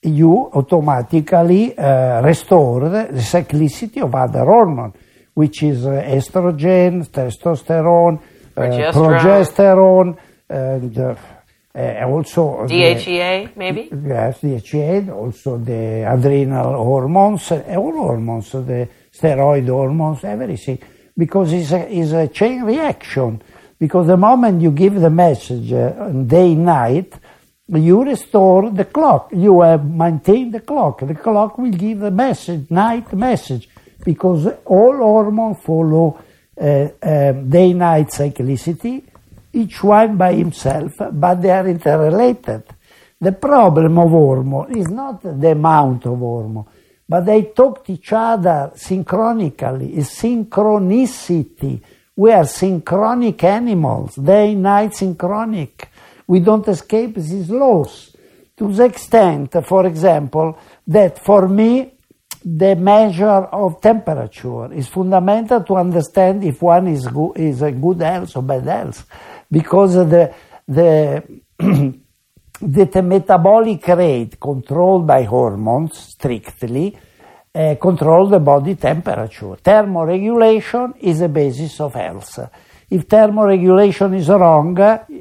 you 0.02 0.50
automatically 0.52 1.76
uh, 1.76 2.22
restore 2.22 2.88
the 2.88 3.08
cyclicity 3.14 4.02
of 4.02 4.14
other 4.14 4.44
hormones, 4.44 4.94
which 5.34 5.64
is 5.64 5.84
uh, 5.84 5.90
estrogen, 5.90 7.08
testosterone, 7.08 8.20
progesterone, 8.56 9.20
progesterone 9.20 10.18
and 10.48 10.98
uh, 10.98 11.16
also 12.06 12.66
DHEA, 12.66 13.52
the, 13.54 13.58
maybe. 13.58 13.88
Yes, 13.90 14.40
DHEA, 14.40 15.12
also 15.12 15.58
the 15.58 16.04
adrenal 16.08 16.74
hormones, 16.74 17.50
all 17.50 17.92
hormones, 17.92 18.52
the 18.52 18.88
steroid 19.12 19.68
hormones, 19.68 20.22
everything 20.24 20.78
because 21.16 21.52
it's 21.52 21.72
a, 21.72 21.92
it's 21.92 22.12
a 22.12 22.28
chain 22.28 22.62
reaction. 22.62 23.42
Because 23.78 24.06
the 24.06 24.16
moment 24.16 24.62
you 24.62 24.70
give 24.70 24.94
the 24.94 25.10
message 25.10 25.72
uh, 25.72 26.10
day 26.10 26.54
night, 26.54 27.12
you 27.68 28.04
restore 28.04 28.70
the 28.70 28.84
clock. 28.84 29.30
You 29.32 29.60
have 29.62 29.84
maintained 29.84 30.54
the 30.54 30.60
clock. 30.60 31.00
The 31.00 31.14
clock 31.14 31.58
will 31.58 31.70
give 31.70 32.00
the 32.00 32.10
message, 32.10 32.70
night 32.70 33.12
message, 33.12 33.68
because 34.04 34.46
all 34.64 34.96
hormones 34.96 35.58
follow 35.60 36.18
uh, 36.60 36.88
uh, 37.02 37.32
day-night 37.32 38.08
cyclicity, 38.08 39.02
each 39.52 39.82
one 39.82 40.16
by 40.16 40.34
himself, 40.34 40.92
but 41.12 41.42
they 41.42 41.50
are 41.50 41.66
interrelated. 41.68 42.62
The 43.20 43.32
problem 43.32 43.98
of 43.98 44.10
hormone 44.10 44.76
is 44.76 44.88
not 44.88 45.22
the 45.22 45.52
amount 45.52 46.06
of 46.06 46.18
hormone, 46.18 46.66
but 47.08 47.24
they 47.24 47.44
talk 47.44 47.84
to 47.86 47.92
each 47.92 48.12
other 48.12 48.72
synchronically. 48.74 49.96
It's 49.96 50.20
synchronicity. 50.20 51.80
We 52.16 52.32
are 52.32 52.44
synchronic 52.44 53.42
animals, 53.44 54.16
day, 54.16 54.54
night, 54.54 54.94
synchronic. 54.94 55.88
We 56.26 56.40
don't 56.40 56.66
escape 56.68 57.14
these 57.14 57.50
laws. 57.50 58.14
To 58.56 58.72
the 58.72 58.84
extent, 58.84 59.52
for 59.64 59.86
example, 59.86 60.58
that 60.86 61.18
for 61.18 61.48
me, 61.48 61.93
the 62.44 62.76
measure 62.76 63.26
of 63.26 63.80
temperature 63.80 64.72
is 64.72 64.88
fundamental 64.88 65.62
to 65.62 65.76
understand 65.76 66.44
if 66.44 66.60
one 66.60 66.88
is, 66.88 67.06
go- 67.06 67.32
is 67.34 67.62
a 67.62 67.72
good 67.72 68.00
health 68.00 68.36
or 68.36 68.42
bad 68.42 68.64
health. 68.64 69.06
Because 69.50 69.94
the, 69.94 70.34
the 70.68 71.42
the 72.60 73.02
metabolic 73.02 73.86
rate 73.88 74.38
controlled 74.40 75.06
by 75.06 75.24
hormones 75.24 75.98
strictly 75.98 76.96
uh, 77.54 77.76
control 77.80 78.28
the 78.28 78.40
body 78.40 78.74
temperature. 78.76 79.56
Thermoregulation 79.56 80.94
is 81.00 81.20
a 81.20 81.28
basis 81.28 81.80
of 81.80 81.94
health. 81.94 82.38
If 82.90 83.08
thermoregulation 83.08 84.16
is 84.16 84.28
wrong, 84.28 84.76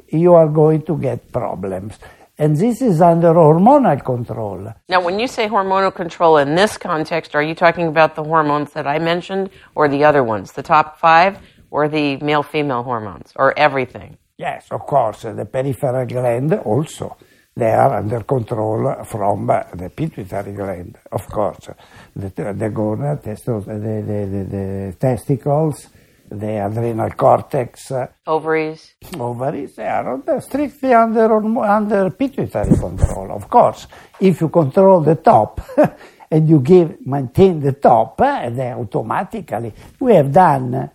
you 0.08 0.34
are 0.34 0.48
going 0.48 0.82
to 0.82 0.96
get 0.98 1.30
problems. 1.30 1.98
And 2.36 2.56
this 2.56 2.82
is 2.82 3.00
under 3.00 3.32
hormonal 3.32 4.04
control. 4.04 4.74
Now, 4.88 5.00
when 5.00 5.20
you 5.20 5.28
say 5.28 5.48
hormonal 5.48 5.94
control 5.94 6.38
in 6.38 6.56
this 6.56 6.76
context, 6.76 7.36
are 7.36 7.42
you 7.42 7.54
talking 7.54 7.86
about 7.86 8.16
the 8.16 8.24
hormones 8.24 8.72
that 8.72 8.88
I 8.88 8.98
mentioned 8.98 9.50
or 9.76 9.88
the 9.88 10.02
other 10.02 10.24
ones, 10.24 10.50
the 10.52 10.62
top 10.62 10.98
five, 10.98 11.38
or 11.70 11.88
the 11.88 12.16
male 12.16 12.42
female 12.42 12.82
hormones, 12.82 13.32
or 13.36 13.56
everything? 13.56 14.18
Yes, 14.36 14.66
of 14.72 14.80
course, 14.80 15.22
the 15.22 15.44
peripheral 15.44 16.06
gland 16.06 16.52
also. 16.54 17.16
They 17.56 17.70
are 17.70 17.98
under 17.98 18.24
control 18.24 19.04
from 19.04 19.46
the 19.46 19.92
pituitary 19.94 20.54
gland, 20.54 20.98
of 21.12 21.28
course. 21.28 21.68
The, 22.16 22.30
the 22.30 22.52
the, 22.52 22.68
the, 22.68 24.44
the 24.50 24.96
testicles, 24.98 25.86
the 26.30 26.66
adrenal 26.66 27.10
cortex, 27.10 27.92
Ovaries. 28.26 28.94
ovaries, 29.18 29.76
they 29.76 29.86
are 29.86 30.14
under, 30.14 30.40
strictly 30.40 30.92
under, 30.92 31.32
under 31.64 32.10
pituitary 32.10 32.76
control, 32.76 33.32
of 33.32 33.48
course. 33.48 33.86
If 34.20 34.40
you 34.40 34.48
control 34.48 35.00
the 35.00 35.16
top 35.16 35.60
and 36.30 36.48
you 36.48 36.60
give, 36.60 37.06
maintain 37.06 37.60
the 37.60 37.72
top, 37.72 38.20
uh, 38.20 38.50
then 38.50 38.78
automatically, 38.78 39.72
we 40.00 40.14
have 40.14 40.32
done, 40.32 40.90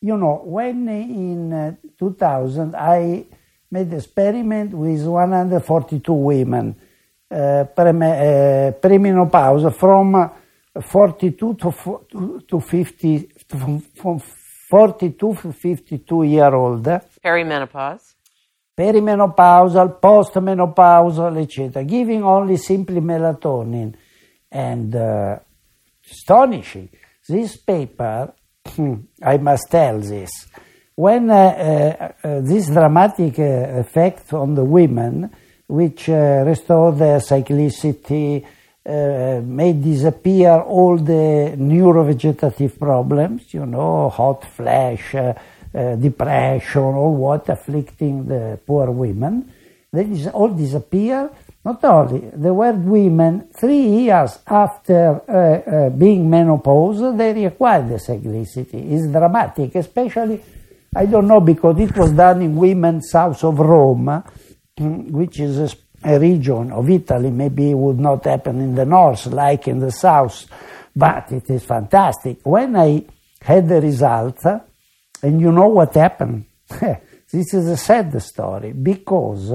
you 0.00 0.16
know, 0.16 0.42
when 0.44 0.88
in 0.88 1.52
uh, 1.52 1.74
2000 1.98 2.74
I 2.74 3.26
made 3.70 3.90
the 3.90 3.96
experiment 3.96 4.72
with 4.74 5.02
142 5.02 6.12
women, 6.12 6.76
uh, 7.30 7.64
preme, 7.76 8.02
uh, 8.02 8.72
premenopause 8.78 9.74
from 9.74 10.30
42 10.80 11.54
to, 11.54 11.74
to, 12.10 12.42
to 12.46 12.60
50, 12.60 13.28
to, 13.48 13.82
from 13.94 14.22
42 14.72 15.34
to 15.34 15.52
52 15.52 16.22
year 16.22 16.54
old, 16.54 16.82
Perimenopause. 17.22 18.14
perimenopausal, 18.74 20.00
postmenopausal, 20.00 21.42
etc., 21.42 21.84
giving 21.84 22.24
only 22.24 22.56
simply 22.56 23.02
melatonin. 23.02 23.94
And 24.50 24.96
uh, 24.96 25.40
astonishing, 26.10 26.88
this 27.28 27.58
paper, 27.58 28.32
I 29.22 29.36
must 29.36 29.70
tell 29.70 29.98
this, 30.00 30.30
when 30.94 31.28
uh, 31.28 31.34
uh, 31.34 32.26
uh, 32.26 32.40
this 32.40 32.68
dramatic 32.68 33.38
uh, 33.40 33.78
effect 33.78 34.32
on 34.32 34.54
the 34.54 34.64
women, 34.64 35.30
which 35.66 36.08
uh, 36.08 36.44
restored 36.46 36.96
their 36.96 37.18
cyclicity, 37.18 38.42
uh, 38.84 39.40
made 39.44 39.82
disappear 39.82 40.60
all 40.60 40.96
the 40.96 41.54
neurovegetative 41.56 42.78
problems, 42.78 43.54
you 43.54 43.64
know, 43.64 44.08
hot 44.08 44.44
flash, 44.44 45.14
uh, 45.14 45.34
uh, 45.74 45.94
depression, 45.96 46.82
all 46.82 47.14
what 47.14 47.48
afflicting 47.48 48.26
the 48.26 48.58
poor 48.66 48.90
women. 48.90 49.52
They 49.92 50.04
dis- 50.04 50.26
all 50.28 50.48
disappear. 50.48 51.30
Not 51.64 51.84
only, 51.84 52.30
there 52.34 52.52
were 52.52 52.72
women 52.72 53.48
three 53.56 53.86
years 53.86 54.40
after 54.46 55.22
uh, 55.28 55.86
uh, 55.86 55.90
being 55.90 56.28
menopause, 56.28 57.16
they 57.16 57.32
required 57.32 57.88
the 57.88 57.94
cyclicity. 57.96 58.90
It's 58.92 59.06
dramatic, 59.06 59.76
especially, 59.76 60.42
I 60.96 61.06
don't 61.06 61.28
know, 61.28 61.40
because 61.40 61.78
it 61.78 61.96
was 61.96 62.10
done 62.10 62.42
in 62.42 62.56
women 62.56 63.00
south 63.00 63.44
of 63.44 63.60
Rome, 63.60 64.24
which 64.78 65.38
is 65.38 65.58
a 65.58 65.68
a 66.04 66.18
region 66.18 66.72
of 66.72 66.88
Italy, 66.88 67.30
maybe 67.30 67.70
it 67.70 67.74
would 67.74 67.98
not 67.98 68.24
happen 68.24 68.60
in 68.60 68.74
the 68.74 68.84
north 68.84 69.26
like 69.26 69.68
in 69.68 69.78
the 69.78 69.90
south, 69.90 70.46
but 70.94 71.30
it 71.32 71.48
is 71.50 71.64
fantastic. 71.64 72.38
When 72.44 72.76
I 72.76 73.04
had 73.40 73.68
the 73.68 73.80
result, 73.80 74.44
and 75.22 75.40
you 75.40 75.52
know 75.52 75.68
what 75.68 75.94
happened? 75.94 76.46
this 76.68 77.54
is 77.54 77.68
a 77.68 77.76
sad 77.76 78.20
story 78.22 78.72
because 78.72 79.52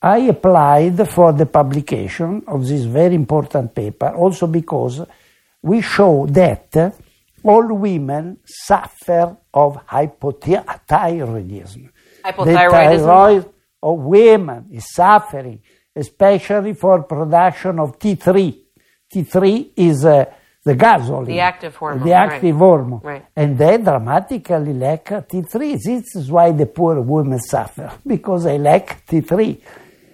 I 0.00 0.18
applied 0.18 1.08
for 1.08 1.32
the 1.32 1.46
publication 1.46 2.44
of 2.46 2.66
this 2.66 2.84
very 2.84 3.14
important 3.14 3.74
paper 3.74 4.14
also 4.14 4.46
because 4.46 5.02
we 5.62 5.80
show 5.80 6.26
that 6.26 6.94
all 7.42 7.74
women 7.74 8.38
suffer 8.44 9.36
of 9.52 9.86
hypothyroidism. 9.86 11.90
Hypothyroidism? 12.24 12.44
The 12.44 12.54
thyroid 12.54 13.52
of 13.82 13.98
women 13.98 14.66
is 14.72 14.92
suffering, 14.92 15.60
especially 15.94 16.74
for 16.74 17.02
production 17.02 17.78
of 17.78 17.98
T3. 17.98 18.58
T3 19.12 19.70
is 19.76 20.04
uh, 20.04 20.24
the 20.64 20.74
gasoline. 20.74 21.26
The 21.26 21.40
active 21.40 21.76
hormone. 21.76 22.06
The 22.06 22.12
active 22.12 22.54
right. 22.54 22.58
hormone. 22.58 23.00
Right. 23.02 23.26
And 23.34 23.56
they 23.56 23.78
dramatically 23.78 24.74
lack 24.74 25.06
T3. 25.06 25.82
This 25.82 26.16
is 26.16 26.30
why 26.30 26.52
the 26.52 26.66
poor 26.66 27.00
women 27.00 27.40
suffer, 27.40 27.92
because 28.06 28.44
they 28.44 28.58
lack 28.58 29.06
T3. 29.06 29.60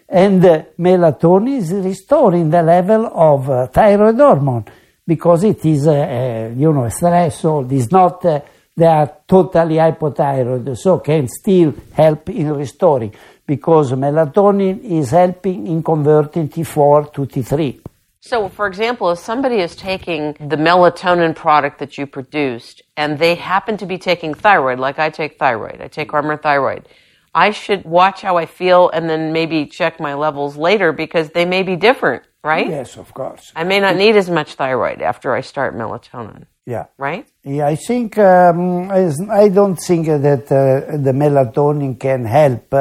And 0.09 0.45
uh, 0.45 0.63
melatonin 0.79 1.59
is 1.59 1.73
restoring 1.73 2.51
the 2.51 2.63
level 2.63 3.07
of 3.07 3.51
uh, 3.51 3.67
thyroid 3.69 4.17
hormone 4.17 4.65
because 5.07 5.45
it 5.45 5.65
is, 5.65 5.87
uh, 5.87 5.93
uh 5.93 6.55
you 6.57 6.73
know, 6.73 6.89
so 6.89 7.67
it's 7.69 7.91
not, 7.91 8.25
uh, 8.25 8.41
they 8.77 8.87
are 8.87 9.19
totally 9.27 9.77
hypothyroid, 9.77 10.77
so 10.77 10.99
can 10.99 11.29
still 11.29 11.75
help 11.93 12.29
in 12.31 12.53
restoring 12.53 13.13
because 13.47 13.93
melatonin 13.93 14.83
is 14.83 15.11
helping 15.11 15.67
in 15.67 15.83
converting 15.83 16.49
T4 16.49 17.13
to 17.15 17.21
T3. 17.23 17.81
So, 18.21 18.49
for 18.49 18.67
example, 18.67 19.11
if 19.11 19.19
somebody 19.19 19.57
is 19.57 19.77
taking 19.77 20.33
the 20.41 20.57
melatonin 20.57 21.37
product 21.37 21.79
that 21.81 21.99
you 21.99 22.07
produced 22.07 22.81
and 22.97 23.19
they 23.19 23.35
happen 23.35 23.77
to 23.77 23.85
be 23.85 23.99
taking 23.99 24.33
thyroid, 24.33 24.79
like 24.79 24.99
I 24.99 25.11
take 25.11 25.39
thyroid, 25.39 25.83
I 25.83 25.89
take 25.89 26.15
Armour 26.15 26.39
Thyroid, 26.39 26.89
I 27.35 27.51
should 27.51 27.85
watch 27.85 28.23
how 28.23 28.39
I 28.39 28.47
feel 28.47 28.89
and 28.89 29.11
then 29.11 29.35
maybe 29.35 29.67
check 29.67 30.01
my 30.01 30.15
levels 30.15 30.57
later 30.57 30.91
because 30.91 31.31
they 31.31 31.45
may 31.45 31.63
be 31.63 31.77
different, 31.77 32.23
right? 32.43 32.67
Yes, 32.67 32.97
of 32.97 33.13
course. 33.13 33.53
I 33.55 33.65
may 33.65 33.79
not 33.79 33.97
need 33.97 34.17
as 34.17 34.31
much 34.31 34.55
thyroid 34.55 35.03
after 35.03 35.35
I 35.35 35.43
start 35.43 35.77
melatonin. 35.77 36.47
Yeah. 36.65 36.87
Right? 36.97 37.29
Yeah, 37.43 37.67
I 37.67 37.77
think, 37.77 38.17
um, 38.17 38.91
I 38.91 39.51
don't 39.51 39.77
think 39.77 40.07
that 40.07 40.45
uh, 40.51 40.97
the 40.97 41.13
melatonin 41.13 42.01
can 42.01 42.25
help. 42.25 42.73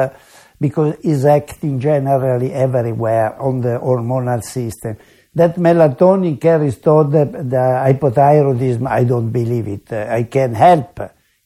Because 0.64 0.96
it's 1.02 1.24
acting 1.26 1.74
generally 1.78 2.50
everywhere 2.66 3.28
on 3.48 3.54
the 3.60 3.74
hormonal 3.88 4.42
system. 4.42 4.96
That 5.34 5.56
melatonin 5.56 6.40
can 6.40 6.60
restore 6.68 7.04
the, 7.04 7.24
the 7.54 7.64
hypothyroidism, 7.86 8.86
I 8.88 9.04
don't 9.04 9.30
believe 9.40 9.68
it. 9.76 9.92
Uh, 9.92 10.06
I 10.18 10.22
can 10.36 10.54
help 10.54 10.92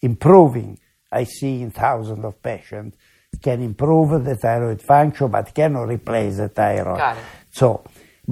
improving. 0.01 0.79
I 1.11 1.25
see 1.25 1.63
in 1.63 1.71
thousands 1.73 2.25
of 2.25 2.41
patients 2.51 2.97
can 3.43 3.61
improve 3.71 4.25
the 4.25 4.37
thyroid 4.37 4.81
function, 4.83 5.27
but 5.37 5.53
cannot 5.53 5.89
replace 5.89 6.37
the 6.37 6.49
thyroid. 6.49 6.99
So, 7.51 7.83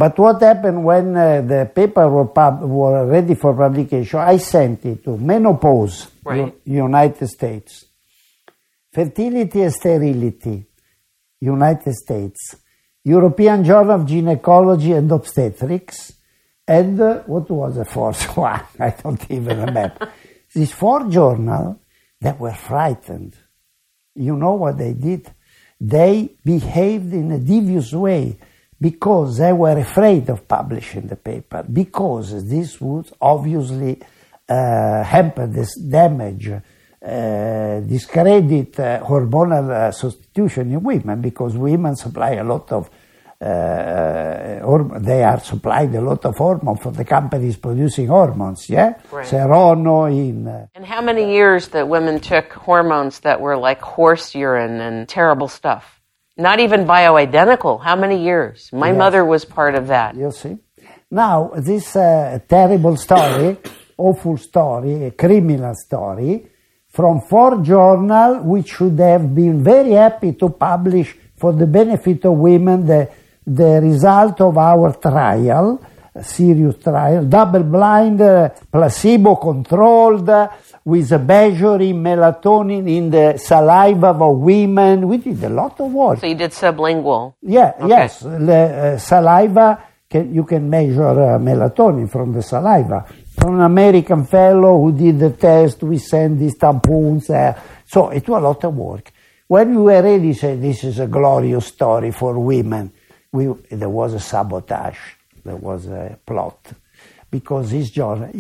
but 0.03 0.17
what 0.19 0.41
happened 0.43 0.85
when 0.85 1.17
uh, 1.17 1.41
the 1.53 1.71
paper 1.75 2.07
were, 2.09 2.27
pub- 2.27 2.63
were 2.63 3.07
ready 3.07 3.35
for 3.35 3.55
publication? 3.55 4.21
I 4.21 4.37
sent 4.37 4.85
it 4.85 5.03
to 5.05 5.17
Menopause, 5.17 5.97
right. 6.23 6.53
U- 6.65 6.83
United 6.85 7.27
States, 7.27 7.87
Fertility 8.93 9.63
and 9.63 9.73
Sterility, 9.73 10.57
United 11.47 11.95
States, 11.95 12.57
European 13.05 13.65
Journal 13.65 13.93
of 13.93 14.07
Gynecology 14.07 14.93
and 14.93 15.11
Obstetrics, 15.11 16.13
and 16.67 17.01
uh, 17.01 17.23
what 17.27 17.49
was 17.51 17.77
the 17.77 17.85
fourth 17.85 18.37
one? 18.37 18.61
I 18.81 18.91
don't 18.91 19.31
even 19.31 19.61
remember. 19.61 20.13
These 20.53 20.73
four 20.73 21.09
journals, 21.09 21.77
they 22.21 22.33
were 22.33 22.55
frightened. 22.55 23.37
You 24.15 24.37
know 24.37 24.55
what 24.55 24.79
they 24.79 24.95
did? 24.95 25.31
They 25.81 26.31
behaved 26.45 27.13
in 27.13 27.31
a 27.33 27.39
devious 27.39 27.93
way 27.93 28.39
because 28.81 29.39
they 29.39 29.53
were 29.53 29.79
afraid 29.79 30.29
of 30.29 30.49
publishing 30.49 31.07
the 31.07 31.17
paper, 31.17 31.63
because 31.63 32.49
this 32.49 32.81
would 32.81 33.11
obviously 33.21 34.01
uh, 34.49 35.03
hamper 35.03 35.47
this 35.47 35.79
damage 35.79 36.51
uh, 37.03 37.81
discredit 37.81 38.81
uh, 38.81 39.01
hormonal 39.05 39.71
uh, 39.71 39.93
substitution 39.93 40.73
in 40.73 40.83
women 40.83 41.21
because 41.21 41.57
women 41.57 41.95
supply 41.95 42.33
a 42.33 42.45
lot 42.45 42.73
of 42.73 42.91
or 43.39 44.99
they 44.99 45.23
are 45.23 45.41
supplied 45.41 45.95
a 45.95 46.01
lot 46.01 46.25
of 46.25 46.37
hormone 46.39 46.79
for 46.79 46.91
the 46.91 47.05
companies 47.05 47.57
producing 47.59 48.07
hormones, 48.09 48.71
yeah? 48.71 48.95
Right. 49.13 49.27
Serono 49.27 50.11
in. 50.11 50.49
Uh, 50.49 50.67
and 50.75 50.87
how 50.87 51.03
many 51.03 51.35
years 51.35 51.69
that 51.69 51.87
women 51.87 52.19
took 52.19 52.51
hormones 52.53 53.21
that 53.21 53.41
were 53.41 53.57
like 53.57 53.83
horse 53.83 54.35
urine 54.35 54.81
and 54.81 55.07
terrible 55.07 55.49
stuff? 55.49 56.01
Not 56.39 56.61
even 56.61 56.87
bioidentical. 56.87 57.83
How 57.83 57.97
many 57.97 58.25
years? 58.25 58.71
My 58.73 58.89
yes. 58.89 58.99
mother 58.99 59.25
was 59.25 59.45
part 59.45 59.75
of 59.75 59.89
that. 59.89 60.17
You 60.17 60.31
see? 60.31 60.57
Now, 61.11 61.51
this 61.57 61.95
uh, 61.95 62.39
terrible 62.49 62.97
story, 62.97 63.59
awful 63.99 64.37
story, 64.39 65.05
a 65.05 65.11
criminal 65.11 65.75
story, 65.75 66.47
from 66.97 67.21
four 67.21 67.61
journals 67.61 68.41
which 68.43 68.69
should 68.71 68.99
have 68.99 69.35
been 69.35 69.63
very 69.63 69.93
happy 69.93 70.33
to 70.33 70.49
publish 70.49 71.15
for 71.37 71.53
the 71.53 71.67
benefit 71.67 72.25
of 72.25 72.33
women 72.33 72.87
the, 72.87 73.07
the 73.47 73.81
result 73.83 74.41
of 74.41 74.57
our 74.57 74.95
trial, 74.95 75.79
serious 76.23 76.77
trial, 76.83 77.23
double-blind, 77.27 78.19
uh, 78.23 78.49
placebo-controlled, 78.73 80.31
uh, 80.31 80.49
with 80.87 81.11
measuring 81.21 81.97
melatonin 81.97 82.89
in 82.89 83.11
the 83.11 83.37
saliva 83.37 84.17
of 84.17 84.39
women. 84.39 85.07
We 85.07 85.19
did 85.19 85.45
a 85.45 85.51
lot 85.51 85.79
of 85.79 85.93
work. 85.93 86.21
So 86.21 86.27
you 86.27 86.35
did 86.35 86.53
sublingual? 86.53 87.35
Yeah, 87.43 87.75
okay. 87.79 87.89
yes. 87.89 88.21
The, 88.21 88.95
uh, 88.95 88.99
saliva, 88.99 89.83
can, 90.09 90.33
you 90.35 90.45
can 90.45 90.71
measure 90.71 91.05
uh, 91.05 91.39
melatonin 91.39 92.11
from 92.11 92.33
the 92.33 92.43
saliva 92.43 93.05
an 93.55 93.61
American 93.61 94.25
fellow 94.27 94.81
who 94.81 94.93
did 94.93 95.19
the 95.19 95.31
test. 95.31 95.83
We 95.83 95.99
sent 95.99 96.39
these 96.39 96.57
tampons 96.57 97.27
there. 97.27 97.61
So 97.87 98.11
it 98.11 98.29
was 98.29 98.43
a 98.43 98.47
lot 98.47 98.65
of 98.65 98.75
work. 98.75 99.13
When 99.47 99.71
we 99.71 99.83
were 99.83 100.03
ready, 100.03 100.33
said 100.33 100.61
this 100.61 100.83
is 100.85 100.99
a 100.99 101.07
glorious 101.07 101.67
story 101.67 102.11
for 102.11 102.39
women. 102.39 102.93
We, 103.31 103.47
there 103.71 103.89
was 103.89 104.15
a 104.15 104.21
sabotage. 104.21 104.99
There 105.45 105.57
was 105.57 105.87
a 105.87 106.19
plot. 106.27 106.73
Because 107.31 107.71
this 107.71 107.91
journal, 107.91 108.31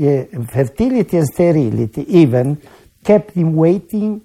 fertility 0.46 1.16
and 1.16 1.26
sterility 1.26 2.18
even 2.18 2.60
kept 3.04 3.32
him 3.32 3.54
waiting, 3.54 4.22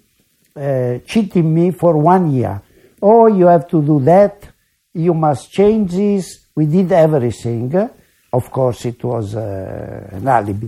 uh, 0.56 1.00
cheating 1.06 1.54
me 1.54 1.72
for 1.72 1.98
one 1.98 2.32
year. 2.32 2.62
Oh, 3.02 3.28
you 3.28 3.48
have 3.48 3.68
to 3.70 3.82
do 3.82 4.00
that. 4.02 4.48
You 4.94 5.14
must 5.14 5.52
change 5.52 5.92
this. 5.92 6.48
We 6.56 6.66
did 6.66 6.92
everything. 6.92 7.90
Of 8.34 8.50
course, 8.50 8.86
it 8.86 9.04
was 9.04 9.36
uh, 9.36 10.10
an 10.12 10.28
alibi. 10.28 10.68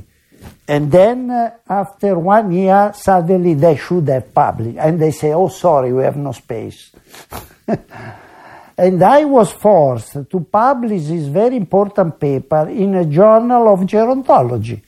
And 0.68 0.91
then 0.91 1.32
uh, 1.32 1.51
after 1.68 2.20
one 2.20 2.51
year, 2.51 2.91
suddenly 2.93 3.53
they 3.53 3.78
should 3.78 4.07
have 4.09 4.34
published. 4.34 4.78
And 4.78 4.99
they 4.99 5.11
say, 5.11 5.34
oh, 5.34 5.47
sorry, 5.47 5.93
we 5.93 6.03
have 6.03 6.18
no 6.18 6.34
space. 6.34 6.91
and 8.78 9.03
I 9.03 9.24
was 9.24 9.51
forced 9.51 10.30
to 10.30 10.39
publish 10.41 11.03
this 11.03 11.28
very 11.28 11.55
important 11.55 12.20
paper 12.20 12.68
in 12.70 12.95
a 12.95 13.05
journal 13.05 13.74
of 13.74 13.82
gerontology. 13.82 14.82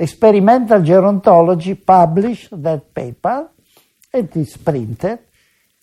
Experimental 0.00 0.80
Gerontology 0.80 1.84
published 1.84 2.50
that 2.62 2.94
paper, 2.94 3.50
it's 4.12 4.56
printed, 4.56 5.18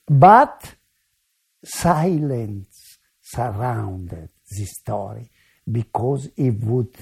but 0.09 0.73
silence 1.63 2.97
surrounded 3.21 4.29
this 4.49 4.71
story 4.71 5.29
because 5.69 6.29
it 6.37 6.51
would 6.61 6.95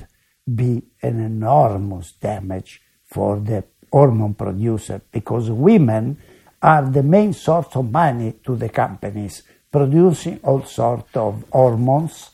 be 0.54 0.82
an 1.02 1.20
enormous 1.20 2.14
damage 2.14 2.82
for 3.06 3.40
the 3.40 3.64
hormone 3.92 4.34
producer 4.34 5.02
because 5.12 5.50
women 5.50 6.18
are 6.62 6.90
the 6.90 7.04
main 7.04 7.34
source 7.34 7.76
of 7.76 7.92
money 7.92 8.34
to 8.44 8.56
the 8.56 8.70
companies 8.70 9.44
producing 9.72 10.40
all 10.44 10.64
sorts 10.64 11.16
of 11.16 11.44
hormones 11.52 12.30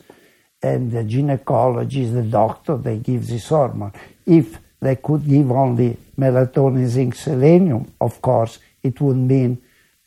and 0.62 0.92
the 0.92 1.04
gynecologist, 1.04 2.14
the 2.14 2.24
doctor, 2.24 2.78
they 2.78 2.98
give 2.98 3.26
this 3.28 3.48
hormone. 3.48 3.94
If 4.26 4.60
they 4.80 4.98
could 4.98 5.26
give 5.26 5.52
only 5.52 5.98
melatonin, 6.18 6.88
zinc, 6.88 7.16
selenium, 7.16 7.94
of 8.00 8.22
course, 8.22 8.60
it 8.84 9.00
would 9.00 9.18
mean 9.18 9.62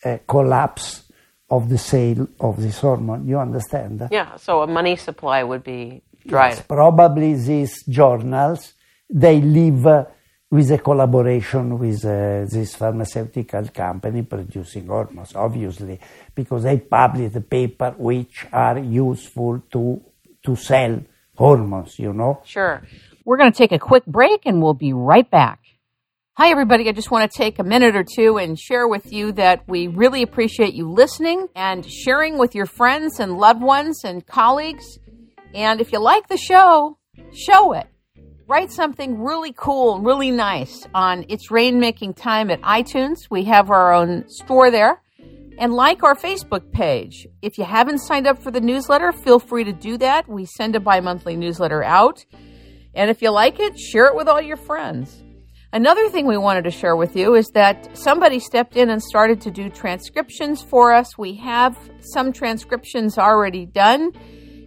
a 0.05 0.19
collapse 0.27 1.05
of 1.51 1.69
the 1.69 1.79
sale 1.79 2.29
of 2.41 2.61
this 2.61 2.79
hormone. 2.81 3.27
You 3.27 3.39
understand? 3.39 4.09
Yeah, 4.11 4.37
so 4.37 4.63
a 4.63 4.67
money 4.67 4.97
supply 4.97 5.43
would 5.43 5.65
be 5.65 6.03
Right. 6.27 6.55
Yes, 6.55 6.63
probably 6.63 7.35
these 7.35 7.85
journals, 7.85 8.75
they 9.09 9.41
live 9.41 9.87
uh, 9.87 10.05
with 10.51 10.71
a 10.71 10.79
collaboration 10.79 11.79
with 11.79 12.05
uh, 12.05 12.45
this 12.51 12.75
pharmaceutical 12.75 13.69
company 13.69 14.23
producing 14.23 14.87
hormones, 14.87 15.35
obviously, 15.35 15.99
because 16.35 16.65
they 16.65 16.79
publish 16.79 17.33
the 17.33 17.41
paper 17.41 17.95
which 17.99 18.47
are 18.53 18.79
useful 18.79 19.63
to 19.73 20.03
to 20.45 20.57
sell 20.57 21.01
hormones, 21.37 21.99
you 21.99 22.13
know. 22.13 22.43
Sure. 22.45 22.83
We're 23.25 23.37
going 23.37 23.53
to 23.53 23.57
take 23.57 23.73
a 23.73 23.79
quick 23.79 24.05
break 24.07 24.45
and 24.45 24.61
we'll 24.61 24.75
be 24.75 24.93
right 24.93 25.29
back. 25.31 25.61
Hi, 26.35 26.51
everybody. 26.51 26.89
I 26.89 26.93
just 26.93 27.11
want 27.11 27.31
to 27.31 27.39
take 27.39 27.59
a 27.59 27.63
minute 27.65 27.95
or 27.95 28.05
two 28.05 28.39
and 28.39 28.59
share 28.59 28.89
with 28.89 29.13
you 29.13 29.33
that 29.33 29.69
we 29.69 29.87
really 29.87 30.23
appreciate 30.23 30.75
you 30.75 30.91
listening 30.91 31.49
and 31.55 31.89
sharing 31.89 32.39
with 32.39 32.55
your 32.55 32.67
friends 32.67 33.21
and 33.21 33.37
loved 33.37 33.63
ones 33.63 34.01
and 34.05 34.27
colleagues. 34.27 34.99
And 35.55 35.81
if 35.81 35.93
you 35.93 35.99
like 35.99 36.29
the 36.29 36.37
show, 36.37 36.99
show 37.35 37.73
it. 37.73 37.87
Write 38.49 38.73
something 38.73 39.23
really 39.23 39.53
cool, 39.57 40.01
really 40.01 40.31
nice 40.31 40.87
on 40.95 41.25
It's 41.29 41.51
Rainmaking 41.51 42.17
Time 42.17 42.51
at 42.51 42.61
iTunes. 42.63 43.19
We 43.31 43.45
have 43.45 43.71
our 43.71 43.93
own 43.93 44.29
store 44.29 44.71
there 44.71 45.01
and 45.59 45.73
like 45.73 46.03
our 46.03 46.15
Facebook 46.15 46.73
page. 46.73 47.27
If 47.41 47.59
you 47.59 47.65
haven't 47.65 47.99
signed 47.99 48.27
up 48.27 48.43
for 48.43 48.51
the 48.51 48.61
newsletter, 48.61 49.13
feel 49.13 49.39
free 49.39 49.65
to 49.65 49.73
do 49.73 49.97
that. 49.99 50.29
We 50.29 50.45
send 50.45 50.75
a 50.75 50.81
bi 50.81 51.01
monthly 51.01 51.37
newsletter 51.37 51.83
out. 51.83 52.25
And 52.95 53.11
if 53.11 53.23
you 53.23 53.31
like 53.31 53.61
it, 53.61 53.79
share 53.79 54.07
it 54.07 54.17
with 54.17 54.29
all 54.29 54.41
your 54.41 54.57
friends. 54.57 55.23
Another 55.75 56.11
thing 56.11 56.27
we 56.27 56.37
wanted 56.37 56.65
to 56.65 56.71
share 56.71 56.97
with 56.97 57.17
you 57.17 57.35
is 57.35 57.49
that 57.55 57.97
somebody 57.97 58.39
stepped 58.39 58.77
in 58.77 58.91
and 58.91 59.03
started 59.03 59.41
to 59.43 59.51
do 59.51 59.71
transcriptions 59.71 60.63
for 60.63 60.93
us. 60.93 61.17
We 61.17 61.35
have 61.37 61.79
some 62.01 62.33
transcriptions 62.33 63.17
already 63.17 63.65
done. 63.65 64.13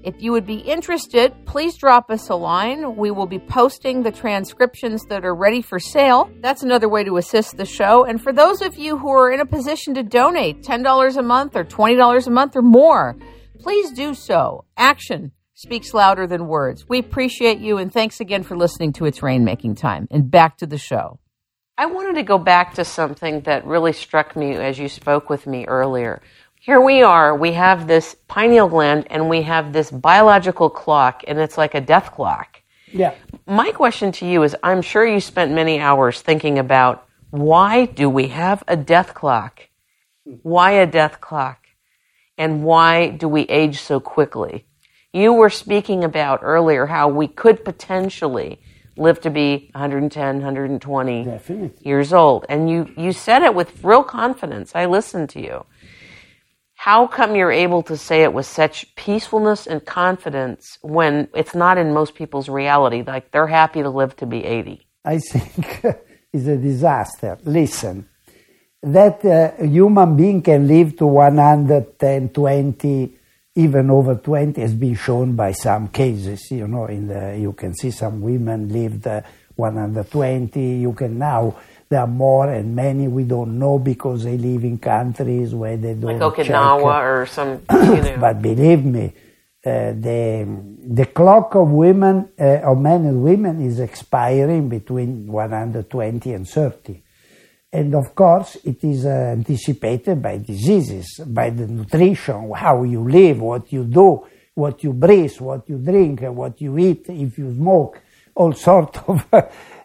If 0.05 0.21
you 0.21 0.33
would 0.33 0.45
be 0.45 0.59
interested, 0.59 1.33
please 1.47 1.75
drop 1.77 2.11
us 2.11 2.29
a 2.29 2.35
line. 2.35 2.95
We 2.95 3.09
will 3.09 3.25
be 3.25 3.39
posting 3.39 4.03
the 4.03 4.11
transcriptions 4.11 5.03
that 5.05 5.25
are 5.25 5.33
ready 5.33 5.63
for 5.63 5.79
sale. 5.79 6.29
That's 6.41 6.61
another 6.61 6.87
way 6.87 7.03
to 7.03 7.17
assist 7.17 7.57
the 7.57 7.65
show. 7.65 8.05
And 8.05 8.21
for 8.21 8.31
those 8.31 8.61
of 8.61 8.77
you 8.77 8.99
who 8.99 9.09
are 9.09 9.31
in 9.31 9.39
a 9.39 9.47
position 9.47 9.95
to 9.95 10.03
donate 10.03 10.61
$10 10.61 11.17
a 11.17 11.21
month 11.23 11.55
or 11.55 11.63
$20 11.63 12.27
a 12.27 12.29
month 12.29 12.55
or 12.55 12.61
more, 12.61 13.17
please 13.59 13.91
do 13.93 14.13
so. 14.13 14.65
Action 14.77 15.31
speaks 15.55 15.91
louder 15.91 16.27
than 16.27 16.45
words. 16.45 16.87
We 16.87 16.99
appreciate 16.99 17.57
you 17.57 17.79
and 17.79 17.91
thanks 17.91 18.19
again 18.19 18.43
for 18.43 18.55
listening 18.55 18.93
to 18.93 19.05
It's 19.05 19.21
Rainmaking 19.21 19.75
Time. 19.75 20.07
And 20.11 20.29
back 20.29 20.57
to 20.57 20.67
the 20.67 20.77
show. 20.77 21.17
I 21.79 21.87
wanted 21.87 22.15
to 22.15 22.23
go 22.23 22.37
back 22.37 22.75
to 22.75 22.85
something 22.85 23.41
that 23.41 23.65
really 23.65 23.91
struck 23.91 24.35
me 24.35 24.53
as 24.53 24.77
you 24.77 24.87
spoke 24.87 25.31
with 25.31 25.47
me 25.47 25.65
earlier 25.65 26.21
here 26.65 26.81
we 26.81 27.03
are, 27.03 27.35
we 27.35 27.51
have 27.51 27.85
this 27.85 28.15
pineal 28.27 28.67
gland 28.67 29.05
and 29.11 29.29
we 29.29 29.43
have 29.43 29.71
this 29.71 29.91
biological 29.91 30.67
clock, 30.67 31.23
and 31.27 31.37
it's 31.37 31.59
like 31.59 31.75
a 31.75 31.81
death 31.81 32.11
clock. 32.11 32.59
Yeah. 32.91 33.13
My 33.45 33.71
question 33.71 34.11
to 34.13 34.25
you 34.25 34.41
is 34.41 34.55
I'm 34.63 34.81
sure 34.81 35.05
you 35.05 35.19
spent 35.19 35.51
many 35.51 35.79
hours 35.79 36.21
thinking 36.21 36.57
about 36.57 37.07
why 37.29 37.85
do 37.85 38.09
we 38.09 38.29
have 38.29 38.63
a 38.67 38.75
death 38.75 39.13
clock? 39.13 39.61
Why 40.41 40.71
a 40.71 40.87
death 40.87 41.21
clock? 41.21 41.67
And 42.35 42.63
why 42.63 43.09
do 43.09 43.27
we 43.27 43.41
age 43.43 43.81
so 43.81 43.99
quickly? 43.99 44.65
You 45.13 45.33
were 45.33 45.51
speaking 45.51 46.03
about 46.03 46.39
earlier 46.41 46.87
how 46.87 47.09
we 47.09 47.27
could 47.27 47.63
potentially 47.63 48.59
live 48.97 49.21
to 49.21 49.29
be 49.29 49.69
110, 49.73 50.35
120 50.37 51.23
Definitely. 51.25 51.87
years 51.87 52.11
old. 52.11 52.45
And 52.49 52.69
you, 52.69 52.91
you 52.97 53.11
said 53.11 53.43
it 53.43 53.53
with 53.53 53.83
real 53.83 54.03
confidence. 54.03 54.71
I 54.73 54.87
listened 54.87 55.29
to 55.31 55.41
you. 55.41 55.65
How 56.85 57.07
come 57.07 57.35
you're 57.35 57.51
able 57.51 57.81
to 57.81 57.97
say 57.97 58.21
it 58.21 58.31
with 58.31 58.45
such 58.45 58.93
peacefulness 58.95 59.65
and 59.65 59.83
confidence 59.83 60.77
when 60.83 61.27
it's 61.33 61.55
not 61.55 61.79
in 61.79 61.95
most 61.95 62.13
people's 62.13 62.47
reality? 62.47 63.01
Like 63.01 63.31
they're 63.31 63.47
happy 63.47 63.81
to 63.81 63.89
live 63.89 64.15
to 64.17 64.27
be 64.27 64.45
80. 64.45 64.85
I 65.03 65.17
think 65.17 65.83
it's 66.31 66.45
a 66.45 66.57
disaster. 66.57 67.39
Listen, 67.43 68.07
that 68.83 69.25
uh, 69.25 69.63
a 69.63 69.65
human 69.65 70.15
being 70.15 70.43
can 70.43 70.67
live 70.67 70.95
to 70.97 71.07
110, 71.07 72.29
20, 72.29 73.17
even 73.55 73.89
over 73.89 74.13
20 74.13 74.61
has 74.61 74.75
been 74.75 74.93
shown 74.93 75.35
by 75.35 75.53
some 75.53 75.87
cases. 75.87 76.51
You 76.51 76.67
know, 76.67 76.85
in 76.85 77.07
the, 77.07 77.35
you 77.35 77.53
can 77.53 77.73
see 77.73 77.89
some 77.89 78.21
women 78.21 78.69
lived 78.69 79.07
uh, 79.07 79.21
120. 79.55 80.61
You 80.61 80.93
can 80.93 81.17
now 81.17 81.57
there 81.89 82.01
are 82.01 82.07
more 82.07 82.51
and 82.51 82.75
many 82.75 83.07
we 83.07 83.23
don't 83.23 83.59
know 83.59 83.77
because 83.79 84.23
they 84.23 84.37
live 84.37 84.63
in 84.63 84.77
countries 84.77 85.53
where 85.53 85.77
they 85.77 85.93
don't 85.93 86.19
like 86.19 86.33
Okinawa 86.33 86.79
check. 86.79 87.03
or 87.03 87.25
some. 87.27 87.61
You 87.71 88.01
know. 88.01 88.17
but 88.19 88.41
believe 88.41 88.83
me, 88.83 89.13
uh, 89.65 89.93
the 89.93 90.47
the 90.87 91.05
clock 91.07 91.55
of 91.55 91.69
women 91.69 92.29
uh, 92.39 92.61
of 92.71 92.79
men 92.79 93.05
and 93.05 93.23
women 93.23 93.61
is 93.61 93.79
expiring 93.79 94.69
between 94.69 95.27
120 95.27 96.33
and 96.33 96.47
30. 96.47 97.01
And 97.71 97.93
of 97.93 98.15
course, 98.15 98.57
it 98.63 98.83
is 98.83 99.05
uh, 99.05 99.09
anticipated 99.09 100.21
by 100.21 100.37
diseases, 100.37 101.19
by 101.25 101.49
the 101.49 101.67
nutrition, 101.67 102.51
how 102.55 102.83
you 102.83 103.01
live, 103.09 103.41
what 103.41 103.71
you 103.73 103.83
do, 103.83 104.25
what 104.53 104.81
you 104.83 104.93
breathe, 104.93 105.37
what 105.41 105.67
you 105.67 105.77
drink, 105.79 106.21
what 106.21 106.61
you 106.61 106.77
eat, 106.77 107.09
if 107.09 107.37
you 107.37 107.53
smoke, 107.53 107.99
all 108.33 108.53
sort 108.69 108.97
of, 109.09 109.27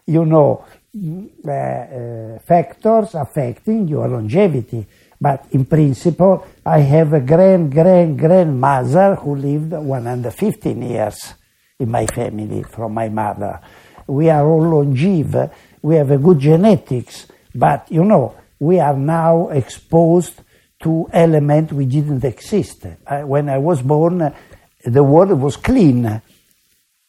you 0.05 0.25
know, 0.25 0.63
uh, 0.93 2.39
factors 2.39 3.15
affecting 3.15 3.87
your 3.87 4.07
longevity. 4.09 4.85
But 5.19 5.45
in 5.51 5.65
principle, 5.65 6.45
I 6.65 6.79
have 6.79 7.13
a 7.13 7.21
grand, 7.21 7.71
grand, 7.71 8.19
grandmother 8.19 9.15
who 9.15 9.35
lived 9.35 9.71
115 9.71 10.81
years 10.81 11.33
in 11.79 11.89
my 11.89 12.05
family 12.07 12.63
from 12.63 12.93
my 12.93 13.07
mother. 13.09 13.59
We 14.07 14.29
are 14.29 14.45
all 14.45 14.63
longev. 14.63 15.51
We 15.81 15.95
have 15.95 16.11
a 16.11 16.17
good 16.17 16.39
genetics, 16.39 17.27
but 17.55 17.91
you 17.91 18.03
know, 18.03 18.35
we 18.59 18.79
are 18.79 18.97
now 18.97 19.49
exposed 19.49 20.41
to 20.81 21.07
elements 21.13 21.71
which 21.71 21.89
didn't 21.89 22.23
exist. 22.23 22.85
Uh, 23.05 23.21
when 23.21 23.47
I 23.49 23.59
was 23.59 23.81
born, 23.81 24.33
the 24.83 25.03
world 25.03 25.39
was 25.39 25.55
clean. 25.57 26.21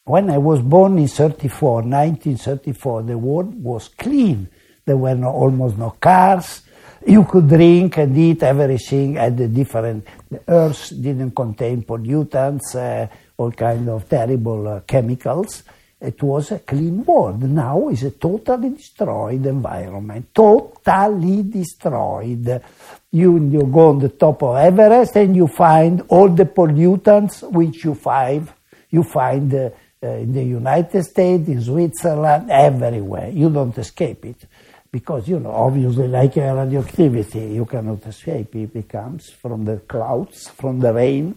When 0.05 0.29
I 0.29 0.37
was 0.37 0.59
born 0.61 0.97
in 0.97 1.07
34, 1.07 1.83
1934, 1.83 3.03
the 3.03 3.17
world 3.17 3.63
was 3.63 3.87
clean. 3.87 4.49
There 4.83 4.97
were 4.97 5.15
no, 5.15 5.29
almost 5.29 5.77
no 5.77 5.91
cars. 5.91 6.63
You 7.07 7.23
could 7.23 7.47
drink 7.47 7.97
and 7.97 8.17
eat 8.17 8.43
everything 8.43 9.17
at 9.17 9.37
the 9.37 9.47
different. 9.47 10.05
The 10.29 10.41
earth 10.45 10.89
didn't 10.89 11.33
contain 11.33 11.83
pollutants, 11.83 12.75
uh, 12.75 13.07
all 13.37 13.53
kind 13.53 13.87
of 13.87 14.09
terrible 14.09 14.67
uh, 14.67 14.79
chemicals. 14.81 15.63
It 16.01 16.21
was 16.21 16.51
a 16.51 16.59
clean 16.59 17.05
world. 17.05 17.41
Now 17.41 17.87
it's 17.87 18.03
a 18.03 18.11
totally 18.11 18.71
destroyed 18.71 19.45
environment. 19.45 20.35
Totally 20.35 21.43
destroyed. 21.43 22.61
You, 23.09 23.39
you 23.39 23.69
go 23.71 23.91
on 23.91 23.99
the 23.99 24.09
top 24.09 24.43
of 24.43 24.57
Everest 24.57 25.15
and 25.15 25.33
you 25.33 25.47
find 25.47 26.01
all 26.09 26.27
the 26.27 26.43
pollutants 26.43 27.49
which 27.49 27.85
you 27.85 27.95
find. 27.95 28.49
You 28.89 29.03
find 29.03 29.53
uh, 29.55 29.69
in 30.07 30.33
the 30.33 30.43
United 30.43 31.03
States, 31.03 31.47
in 31.47 31.61
Switzerland, 31.61 32.49
everywhere. 32.51 33.29
You 33.29 33.49
don't 33.49 33.77
escape 33.77 34.25
it. 34.25 34.45
Because, 34.91 35.27
you 35.27 35.39
know, 35.39 35.51
obviously, 35.51 36.07
like 36.07 36.35
radioactivity, 36.35 37.55
you 37.55 37.65
cannot 37.65 38.05
escape. 38.05 38.55
It 38.55 38.87
comes 38.87 39.31
from 39.31 39.65
the 39.65 39.77
clouds, 39.77 40.49
from 40.49 40.79
the 40.79 40.93
rain. 40.93 41.35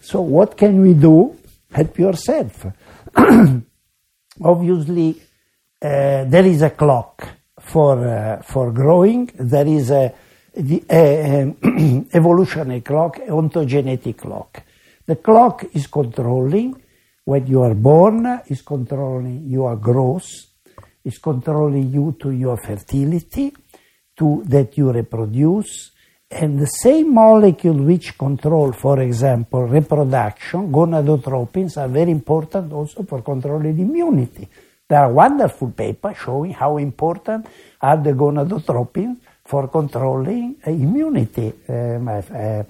So, 0.00 0.20
what 0.20 0.56
can 0.56 0.80
we 0.80 0.94
do? 0.94 1.36
Help 1.72 1.98
yourself. 1.98 2.66
obviously, 4.44 5.20
uh, 5.82 6.24
there 6.24 6.46
is 6.46 6.62
a 6.62 6.70
clock 6.70 7.26
for, 7.58 8.06
uh, 8.06 8.42
for 8.42 8.70
growing, 8.72 9.30
there 9.34 9.66
is 9.66 9.90
a, 9.90 10.12
the, 10.54 10.82
uh, 10.90 12.16
evolutionary 12.16 12.82
clock, 12.82 13.16
ontogenetic 13.16 14.18
clock. 14.18 14.62
The 15.06 15.16
clock 15.16 15.64
is 15.72 15.86
controlling 15.86 16.81
when 17.24 17.46
you 17.46 17.62
are 17.62 17.74
born 17.74 18.42
is 18.46 18.62
controlling 18.62 19.48
your 19.48 19.76
growth, 19.76 20.28
is 21.04 21.18
controlling 21.18 21.90
you 21.90 22.16
to 22.20 22.30
your 22.30 22.56
fertility, 22.56 23.52
to 24.16 24.42
that 24.46 24.76
you 24.76 24.92
reproduce, 24.92 25.92
and 26.30 26.58
the 26.58 26.66
same 26.66 27.12
molecule 27.12 27.76
which 27.84 28.16
control, 28.16 28.72
for 28.72 29.00
example, 29.00 29.66
reproduction, 29.66 30.72
gonadotropins, 30.72 31.76
are 31.76 31.88
very 31.88 32.10
important 32.10 32.72
also 32.72 33.02
for 33.02 33.22
controlling 33.22 33.78
immunity. 33.78 34.48
There 34.88 35.00
are 35.00 35.12
wonderful 35.12 35.70
papers 35.70 36.16
showing 36.16 36.52
how 36.52 36.78
important 36.78 37.46
are 37.80 37.96
the 37.98 38.12
gonadotropins 38.12 39.16
for 39.44 39.68
controlling 39.68 40.56
uh, 40.66 40.70
immunity. 40.70 41.52
Um, 41.68 42.08
uh, 42.08 42.62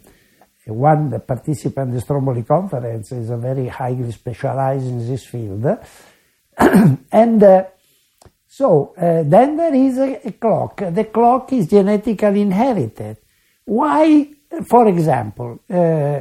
one 0.67 1.11
the 1.11 1.19
participant 1.19 1.89
in 1.89 1.95
the 1.95 2.01
Stromboli 2.01 2.43
conference 2.43 3.13
is 3.13 3.31
a 3.31 3.37
very 3.37 3.69
highly 3.69 4.11
specialized 4.13 4.87
in 4.87 5.07
this 5.07 5.27
field. 5.27 5.67
and 7.13 7.43
uh, 7.43 7.65
so 8.47 8.95
uh, 8.97 9.23
then 9.25 9.57
there 9.57 9.75
is 9.75 9.99
a, 9.99 10.29
a, 10.29 10.33
clock. 10.33 10.77
The 10.77 11.05
clock 11.05 11.53
is 11.53 11.69
genetically 11.69 12.43
inherited. 12.43 13.17
Why, 13.65 14.29
for 14.65 14.89
example, 14.89 15.61
uh, 15.71 16.21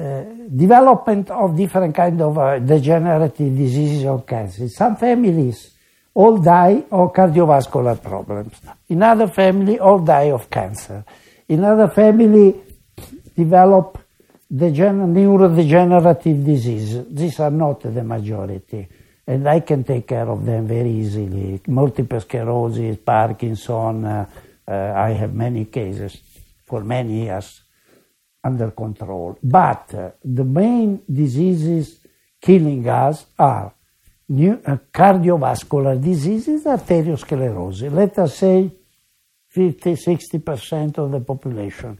uh 0.00 0.24
development 0.54 1.28
of 1.30 1.56
different 1.56 1.94
kind 1.94 2.20
of 2.22 2.38
uh, 2.38 2.58
degenerative 2.60 3.56
diseases 3.56 4.04
or 4.04 4.22
cancers. 4.22 4.76
Some 4.76 4.96
families 4.96 5.72
all 6.18 6.36
die 6.38 6.84
of 6.90 7.12
cardiovascular 7.12 8.02
problems. 8.02 8.54
In 8.88 9.04
other 9.04 9.28
family, 9.28 9.78
all 9.78 10.00
die 10.00 10.32
of 10.32 10.50
cancer. 10.50 11.04
In 11.48 11.62
other 11.62 11.88
family, 11.88 12.60
develop 13.38 13.98
degener- 14.52 15.06
neurodegenerative 15.06 16.44
disease. 16.44 17.06
These 17.08 17.38
are 17.40 17.50
not 17.50 17.80
the 17.82 18.02
majority. 18.02 18.88
And 19.26 19.48
I 19.48 19.60
can 19.60 19.84
take 19.84 20.06
care 20.08 20.28
of 20.28 20.44
them 20.44 20.66
very 20.66 20.90
easily. 20.90 21.60
Multiple 21.68 22.20
sclerosis, 22.20 22.96
Parkinson, 22.96 24.04
uh, 24.04 24.26
uh, 24.66 24.92
I 24.96 25.10
have 25.10 25.34
many 25.34 25.66
cases 25.66 26.18
for 26.64 26.82
many 26.82 27.24
years 27.24 27.62
under 28.42 28.70
control. 28.72 29.38
But 29.42 29.94
uh, 29.94 30.10
the 30.24 30.44
main 30.44 31.02
diseases 31.10 32.00
killing 32.40 32.88
us 32.88 33.26
are 33.38 33.72
new, 34.28 34.60
uh, 34.66 34.78
cardiovascular 34.92 36.02
diseases, 36.02 36.64
arteriosclerosis. 36.64 37.92
Let 37.92 38.18
us 38.18 38.36
say 38.36 38.70
50, 39.48 39.94
60% 39.94 40.98
of 40.98 41.12
the 41.12 41.20
population 41.20 41.98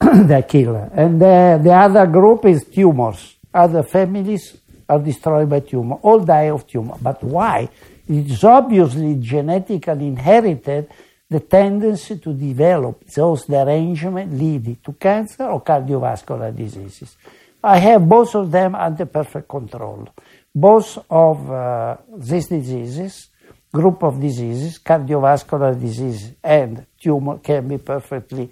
they 0.26 0.42
kill. 0.42 0.76
And 0.92 1.20
the, 1.20 1.60
the 1.62 1.72
other 1.72 2.06
group 2.06 2.44
is 2.44 2.64
tumors. 2.64 3.36
Other 3.52 3.82
families 3.82 4.56
are 4.88 4.98
destroyed 4.98 5.48
by 5.48 5.60
tumor. 5.60 5.96
All 6.02 6.20
die 6.20 6.50
of 6.50 6.66
tumor. 6.66 6.96
But 7.00 7.22
why? 7.22 7.68
It's 8.08 8.42
obviously 8.44 9.16
genetically 9.16 10.06
inherited 10.06 10.88
the 11.28 11.40
tendency 11.40 12.18
to 12.18 12.32
develop 12.32 13.04
those 13.06 13.44
derangements 13.44 14.34
leading 14.34 14.76
to 14.76 14.92
cancer 14.94 15.44
or 15.44 15.62
cardiovascular 15.62 16.56
diseases. 16.56 17.16
I 17.62 17.78
have 17.78 18.08
both 18.08 18.34
of 18.34 18.50
them 18.50 18.74
under 18.74 19.04
perfect 19.04 19.48
control. 19.48 20.08
Both 20.54 21.04
of 21.10 21.50
uh, 21.50 21.96
these 22.16 22.46
diseases, 22.46 23.28
group 23.72 24.02
of 24.02 24.20
diseases, 24.20 24.78
cardiovascular 24.78 25.78
disease 25.78 26.32
and 26.42 26.86
tumor 26.98 27.38
can 27.38 27.68
be 27.68 27.78
perfectly 27.78 28.50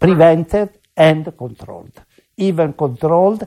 prevented 0.00 0.70
and 0.96 1.36
controlled. 1.36 2.02
Even 2.36 2.72
controlled, 2.72 3.46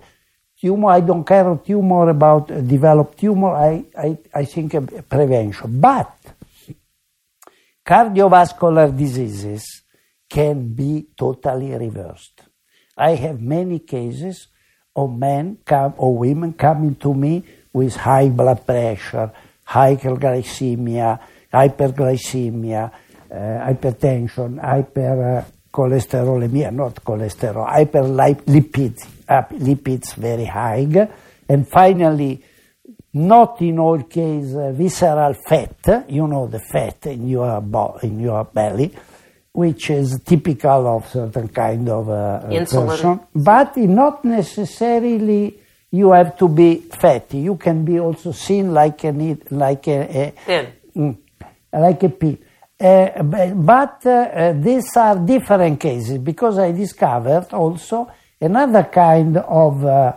tumor, 0.59 0.91
I 0.91 1.01
don't 1.01 1.25
care 1.25 1.51
a 1.51 1.57
tumor 1.57 2.09
about 2.09 2.51
uh, 2.51 2.61
developed 2.61 3.17
tumor, 3.17 3.53
I, 3.55 3.85
I, 3.97 4.17
I 4.33 4.45
think 4.45 4.75
uh, 4.75 4.81
prevention. 5.09 5.81
But 5.81 6.15
cardiovascular 7.85 8.95
diseases 8.95 9.81
can 10.29 10.73
be 10.73 11.07
totally 11.17 11.71
reversed. 11.75 12.41
I 12.95 13.15
have 13.15 13.41
many 13.41 13.79
cases 13.79 14.47
of 14.95 15.17
men 15.17 15.57
come, 15.65 15.95
or 15.97 16.15
women 16.15 16.53
coming 16.53 16.95
to 16.95 17.13
me 17.13 17.43
with 17.73 17.95
high 17.95 18.29
blood 18.29 18.65
pressure, 18.65 19.31
hyperglycemia, 19.67 21.19
hyperglycemia, 21.51 22.91
uh, 23.31 23.35
hypertension, 23.35 24.59
hypercholesterolemia, 25.73 26.71
not 26.71 26.95
cholesterol, 27.03 27.67
hyperlipids, 27.67 29.05
lipids 29.27 30.13
very 30.15 30.45
high, 30.45 30.87
and 31.49 31.67
finally, 31.67 32.41
not 33.13 33.61
in 33.61 33.79
all 33.79 34.01
cases 34.03 34.55
uh, 34.55 34.71
visceral 34.71 35.33
fat, 35.47 36.05
you 36.07 36.27
know 36.27 36.47
the 36.47 36.59
fat 36.59 37.05
in 37.07 37.27
your, 37.27 37.61
bo- 37.61 37.97
in 38.01 38.19
your 38.19 38.43
belly, 38.45 38.91
which 39.51 39.89
is 39.91 40.19
typical 40.25 40.87
of 40.97 41.07
certain 41.09 41.47
kind 41.49 41.87
of 41.89 42.09
uh, 42.09 42.41
Insulin. 42.49 42.87
person, 42.87 43.19
but 43.35 43.77
not 43.77 44.25
necessarily 44.25 45.59
you 45.91 46.11
have 46.11 46.35
to 46.37 46.47
be 46.47 46.77
fatty. 46.77 47.37
You 47.39 47.55
can 47.55 47.85
be 47.85 47.99
also 47.99 48.31
seen 48.31 48.73
like 48.73 49.03
a 49.03 49.11
need- 49.11 49.51
like 49.51 49.87
a, 49.87 49.99
a 50.01 50.31
Thin. 50.45 50.67
Mm, 50.95 51.17
like 51.71 52.01
a 52.03 52.09
pea. 52.09 52.37
Bu- 52.83 53.55
but 53.55 54.05
uh, 54.05 54.51
these 54.57 54.97
are 54.97 55.17
different 55.17 55.79
cases 55.79 56.17
because 56.17 56.59
I 56.59 56.73
discovered 56.73 57.47
also 57.53 58.11
another 58.41 58.83
kind 58.91 59.37
of 59.37 59.85
uh, 59.85 60.13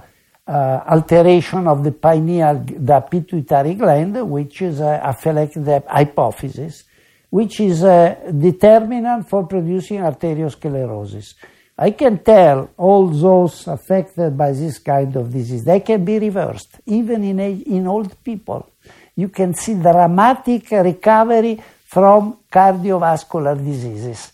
alteration 0.49 1.69
of 1.69 1.85
the 1.85 1.93
pineal, 1.93 2.65
the 2.67 3.01
pituitary 3.03 3.75
gland, 3.75 4.29
which 4.29 4.63
is 4.63 4.81
uh, 4.81 4.99
affecting 5.01 5.63
the 5.63 5.85
hypophysis, 5.89 6.83
which 7.31 7.61
is 7.61 7.85
a 7.85 8.33
determinant 8.37 9.29
for 9.29 9.47
producing 9.47 10.01
arteriosclerosis. 10.01 11.35
I 11.79 11.93
can 11.93 12.19
tell 12.19 12.71
all 12.79 13.07
those 13.07 13.69
affected 13.69 14.37
by 14.37 14.51
this 14.51 14.79
kind 14.81 15.15
of 15.15 15.33
disease, 15.33 15.63
they 15.63 15.81
can 15.81 16.05
be 16.05 16.19
reversed, 16.19 16.81
even 16.87 17.23
in, 17.23 17.39
in 17.39 17.87
old 17.87 18.25
people. 18.25 18.73
You 19.15 19.29
can 19.29 19.55
see 19.55 19.75
dramatic 19.75 20.69
recovery 20.71 21.63
from 21.87 22.39
cardiovascular 22.51 23.57
diseases. 23.65 24.33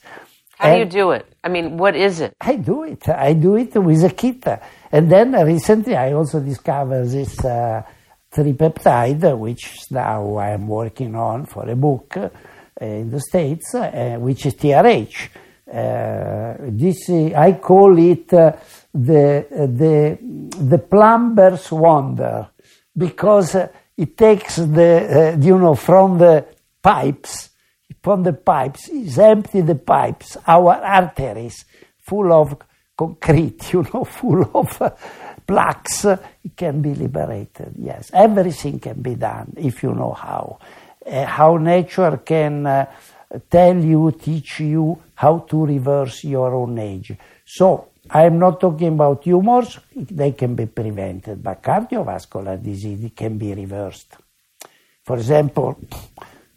How 0.58 0.72
do 0.72 0.78
you 0.78 0.84
do 0.84 1.10
it? 1.10 1.26
I 1.44 1.48
mean, 1.48 1.76
what 1.76 1.94
is 1.96 2.20
it? 2.20 2.34
I 2.40 2.56
do 2.56 2.84
it. 2.84 3.08
I 3.08 3.34
do 3.34 3.56
it 3.56 3.74
with 3.76 4.04
a 4.04 4.10
kit. 4.10 4.44
And 4.90 5.10
then 5.10 5.34
uh, 5.34 5.44
recently 5.44 5.96
I 5.96 6.12
also 6.12 6.40
discovered 6.40 7.06
this 7.06 7.44
uh, 7.44 7.82
tripeptide, 8.32 9.38
which 9.38 9.90
now 9.90 10.38
I'm 10.38 10.66
working 10.68 11.14
on 11.14 11.46
for 11.46 11.68
a 11.68 11.76
book 11.76 12.16
uh, 12.16 12.30
in 12.80 13.10
the 13.10 13.20
States, 13.20 13.74
uh, 13.74 14.16
which 14.18 14.46
is 14.46 14.54
TRH. 14.54 15.28
Uh, 15.72 16.54
this 16.70 17.08
uh, 17.10 17.32
I 17.36 17.52
call 17.52 17.98
it 17.98 18.32
uh, 18.32 18.52
the, 18.94 19.46
the, 19.50 20.18
the 20.64 20.78
plumber's 20.78 21.72
wonder 21.72 22.48
because 22.96 23.54
uh, 23.56 23.68
it 23.96 24.16
takes 24.16 24.56
the, 24.56 25.34
uh, 25.34 25.40
you 25.40 25.58
know, 25.58 25.74
from 25.74 26.18
the 26.18 26.46
pipes 26.82 27.50
from 28.02 28.22
the 28.24 28.32
pipes, 28.32 28.88
is 28.88 29.18
empty 29.18 29.60
the 29.60 29.76
pipes, 29.76 30.36
our 30.46 30.74
arteries, 30.74 31.64
full 31.98 32.32
of 32.32 32.56
concrete, 32.96 33.72
you 33.72 33.86
know, 33.92 34.04
full 34.04 34.42
of 34.54 34.82
uh, 34.82 34.90
plaques, 35.46 36.04
uh, 36.04 36.16
it 36.44 36.56
can 36.56 36.82
be 36.82 36.94
liberated. 36.94 37.74
Yes, 37.78 38.10
everything 38.12 38.80
can 38.80 39.00
be 39.00 39.14
done 39.14 39.54
if 39.56 39.82
you 39.82 39.94
know 39.94 40.12
how. 40.12 40.58
Uh, 41.04 41.24
how 41.24 41.56
nature 41.56 42.18
can 42.18 42.66
uh, 42.66 42.86
tell 43.50 43.76
you, 43.76 44.12
teach 44.12 44.60
you 44.60 45.00
how 45.14 45.38
to 45.40 45.66
reverse 45.66 46.24
your 46.24 46.54
own 46.54 46.78
age. 46.78 47.12
So, 47.44 47.88
I'm 48.10 48.38
not 48.38 48.60
talking 48.60 48.88
about 48.88 49.22
tumors, 49.22 49.78
they 49.94 50.32
can 50.32 50.56
be 50.56 50.66
prevented, 50.66 51.42
but 51.42 51.62
cardiovascular 51.62 52.62
disease 52.62 53.10
can 53.14 53.38
be 53.38 53.54
reversed. 53.54 54.16
For 55.04 55.16
example, 55.16 55.78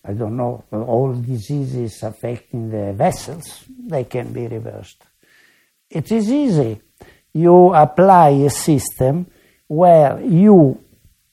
I 0.08 0.14
don't 0.14 0.38
know, 0.38 0.64
all 0.72 1.14
diseases 1.14 2.04
affecting 2.04 2.70
the 2.70 2.94
vessels, 2.94 3.66
they 3.88 4.04
can 4.04 4.32
be 4.32 4.48
reversed. 4.48 5.04
It 5.90 6.12
is 6.12 6.32
easy. 6.32 6.80
You 7.34 7.74
apply 7.74 8.30
a 8.30 8.50
system 8.50 9.26
where 9.68 10.22
you 10.22 10.80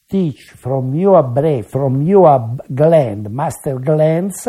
teach 0.09 0.53
from 0.57 0.95
your 0.95 1.23
brain, 1.23 1.65
from 1.65 2.03
your 2.03 2.57
gland, 2.75 3.31
master 3.31 3.79
glands, 3.79 4.49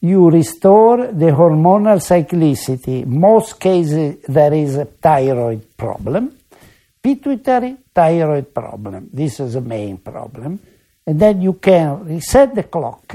you 0.00 0.30
restore 0.30 1.08
the 1.08 1.32
hormonal 1.32 1.98
cyclicity. 1.98 3.04
Most 3.04 3.58
cases 3.58 4.22
there 4.28 4.54
is 4.54 4.76
a 4.76 4.84
thyroid 4.84 5.76
problem, 5.76 6.36
pituitary 7.02 7.76
thyroid 7.94 8.54
problem. 8.54 9.10
This 9.12 9.40
is 9.40 9.54
the 9.54 9.60
main 9.60 9.98
problem. 9.98 10.60
And 11.06 11.18
then 11.18 11.42
you 11.42 11.54
can 11.54 12.04
reset 12.04 12.54
the 12.54 12.64
clock 12.64 13.14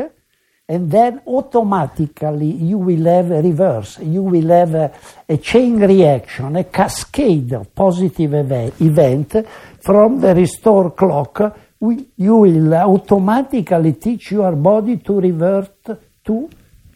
and 0.68 0.90
then 0.90 1.22
automatically 1.27 2.45
you 2.52 2.77
will 2.77 3.06
have 3.06 3.31
a 3.31 3.41
reverse. 3.41 3.99
You 3.99 4.23
will 4.23 4.48
have 4.49 4.73
a, 4.76 4.91
a 5.27 5.38
chain 5.38 5.80
reaction, 5.80 6.56
a 6.56 6.64
cascade 6.64 7.53
of 7.53 7.73
positive 7.76 8.34
eve- 8.34 8.73
event 8.81 9.35
from 9.81 10.19
the 10.22 10.34
restore 10.34 10.91
clock. 10.91 11.57
We- 11.80 12.06
You 12.18 12.35
will 12.38 12.73
automatically 12.73 13.94
teach 13.94 14.31
your 14.31 14.53
body 14.56 14.98
to 14.98 15.19
revert 15.19 15.84
to 16.26 16.49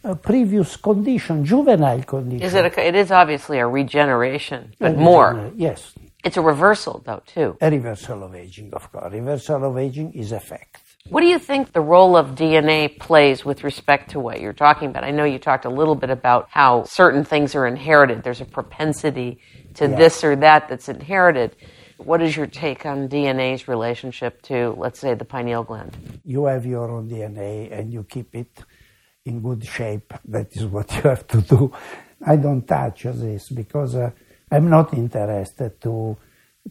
a 0.04 0.14
previous 0.14 0.76
condition, 0.78 1.44
juvenile 1.44 2.02
condition. 2.04 2.46
Is 2.46 2.54
it? 2.54 2.64
A, 2.64 2.86
it 2.88 2.94
is 2.94 3.10
obviously 3.10 3.58
a 3.58 3.66
regeneration, 3.66 4.72
but 4.78 4.94
Uh, 4.94 5.00
more. 5.00 5.50
Yes, 5.56 5.92
It's 6.24 6.36
a 6.36 6.42
reversal, 6.42 7.00
though, 7.04 7.22
too. 7.26 7.56
a 7.60 7.70
reversal 7.70 8.22
of 8.24 8.34
aging, 8.34 8.72
of 8.72 8.90
course. 8.90 9.12
Reversal 9.12 9.64
of 9.64 9.76
aging 9.78 10.12
is 10.14 10.32
a 10.32 10.40
fact. 10.40 10.80
What 11.10 11.22
do 11.22 11.26
you 11.26 11.38
think 11.38 11.72
the 11.72 11.80
role 11.80 12.16
of 12.16 12.34
DNA 12.34 12.98
plays 12.98 13.44
with 13.44 13.64
respect 13.64 14.10
to 14.10 14.20
what 14.20 14.40
you're 14.42 14.52
talking 14.52 14.90
about? 14.90 15.04
I 15.04 15.10
know 15.10 15.24
you 15.24 15.38
talked 15.38 15.64
a 15.64 15.70
little 15.70 15.94
bit 15.94 16.10
about 16.10 16.48
how 16.50 16.84
certain 16.84 17.24
things 17.24 17.54
are 17.54 17.66
inherited. 17.66 18.22
There's 18.22 18.42
a 18.42 18.44
propensity 18.44 19.40
to 19.74 19.88
this 19.88 20.22
or 20.22 20.36
that 20.36 20.68
that's 20.68 20.88
inherited. 20.88 21.56
What 21.96 22.22
is 22.22 22.36
your 22.36 22.46
take 22.46 22.84
on 22.86 23.08
DNA's 23.08 23.68
relationship 23.68 24.42
to, 24.42 24.74
let's 24.76 25.00
say, 25.00 25.14
the 25.14 25.24
pineal 25.24 25.64
gland? 25.64 25.96
you 26.24 26.44
have 26.44 26.66
your 26.66 26.90
own 26.90 27.08
DNA 27.08 27.72
and 27.72 27.92
you 27.92 28.04
keep 28.04 28.34
it 28.34 28.58
in 29.24 29.40
good 29.40 29.64
shape. 29.64 30.12
That 30.26 30.54
is 30.56 30.66
what 30.66 30.92
you 30.96 31.02
have 31.02 31.26
to 31.28 31.40
do. 31.40 31.72
I 32.26 32.36
don't 32.36 32.66
touch 32.68 33.04
this 33.04 33.48
because 33.48 33.94
uh, 33.94 34.10
I'm 34.50 34.68
not 34.68 34.92
interested 34.94 35.80
to 35.82 36.18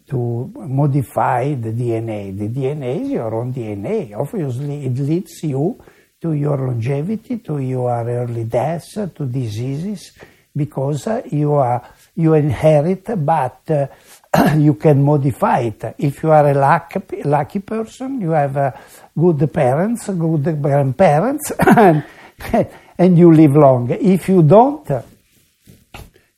to 0.07 0.51
modify 0.55 1.53
the 1.55 1.71
DNA. 1.71 2.37
The 2.37 2.49
DNA 2.49 3.01
is 3.03 3.09
your 3.09 3.33
own 3.33 3.53
DNA. 3.53 4.15
Obviously, 4.17 4.85
it 4.85 4.97
leads 4.97 5.43
you 5.43 5.81
to 6.21 6.33
your 6.33 6.57
longevity, 6.57 7.37
to 7.39 7.59
your 7.59 7.89
early 7.89 8.43
deaths, 8.45 8.93
to 8.93 9.25
diseases, 9.25 10.11
because 10.55 11.07
you 11.31 11.53
are 11.53 11.87
you 12.15 12.33
inherit, 12.33 13.05
but 13.23 13.61
uh, 13.69 13.87
you 14.57 14.73
can 14.73 15.03
modify 15.03 15.59
it. 15.59 15.95
If 15.99 16.23
you 16.23 16.31
are 16.31 16.49
a 16.49 16.53
lucky, 16.53 17.23
lucky 17.23 17.59
person, 17.59 18.19
you 18.19 18.31
have 18.31 18.57
uh, 18.57 18.71
good 19.15 19.53
parents, 19.53 20.07
good 20.09 20.61
grandparents, 20.61 21.51
and, 21.59 22.03
and 22.97 23.17
you 23.17 23.31
live 23.31 23.55
long. 23.55 23.91
If 23.91 24.29
you 24.29 24.41
don't, 24.41 24.89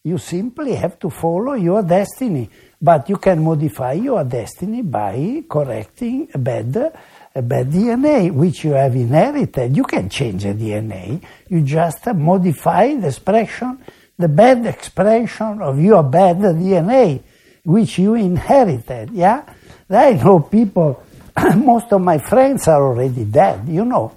you 0.03 0.17
simply 0.17 0.75
have 0.75 0.99
to 0.99 1.09
follow 1.09 1.53
your 1.53 1.81
destiny. 1.83 2.49
But 2.81 3.09
you 3.09 3.17
can 3.17 3.43
modify 3.43 3.93
your 3.93 4.23
destiny 4.23 4.81
by 4.81 5.43
correcting 5.49 6.29
a 6.33 6.37
bad, 6.37 6.93
a 7.35 7.41
bad 7.41 7.69
DNA, 7.69 8.31
which 8.31 8.63
you 8.63 8.71
have 8.71 8.95
inherited. 8.95 9.75
You 9.75 9.83
can 9.83 10.07
change 10.07 10.43
the 10.43 10.53
DNA. 10.53 11.21
You 11.49 11.61
just 11.61 12.05
modify 12.07 12.95
the 12.95 13.07
expression, 13.07 13.79
the 14.17 14.29
bad 14.29 14.65
expression 14.65 15.61
of 15.61 15.79
your 15.79 16.03
bad 16.03 16.37
DNA, 16.37 17.21
which 17.65 17.99
you 17.99 18.15
inherited. 18.15 19.11
Yeah? 19.11 19.43
I 19.89 20.13
know 20.13 20.39
people, 20.39 21.03
most 21.57 21.91
of 21.91 22.01
my 22.01 22.17
friends 22.17 22.67
are 22.69 22.81
already 22.81 23.25
dead, 23.25 23.67
you 23.67 23.83
know. 23.83 24.13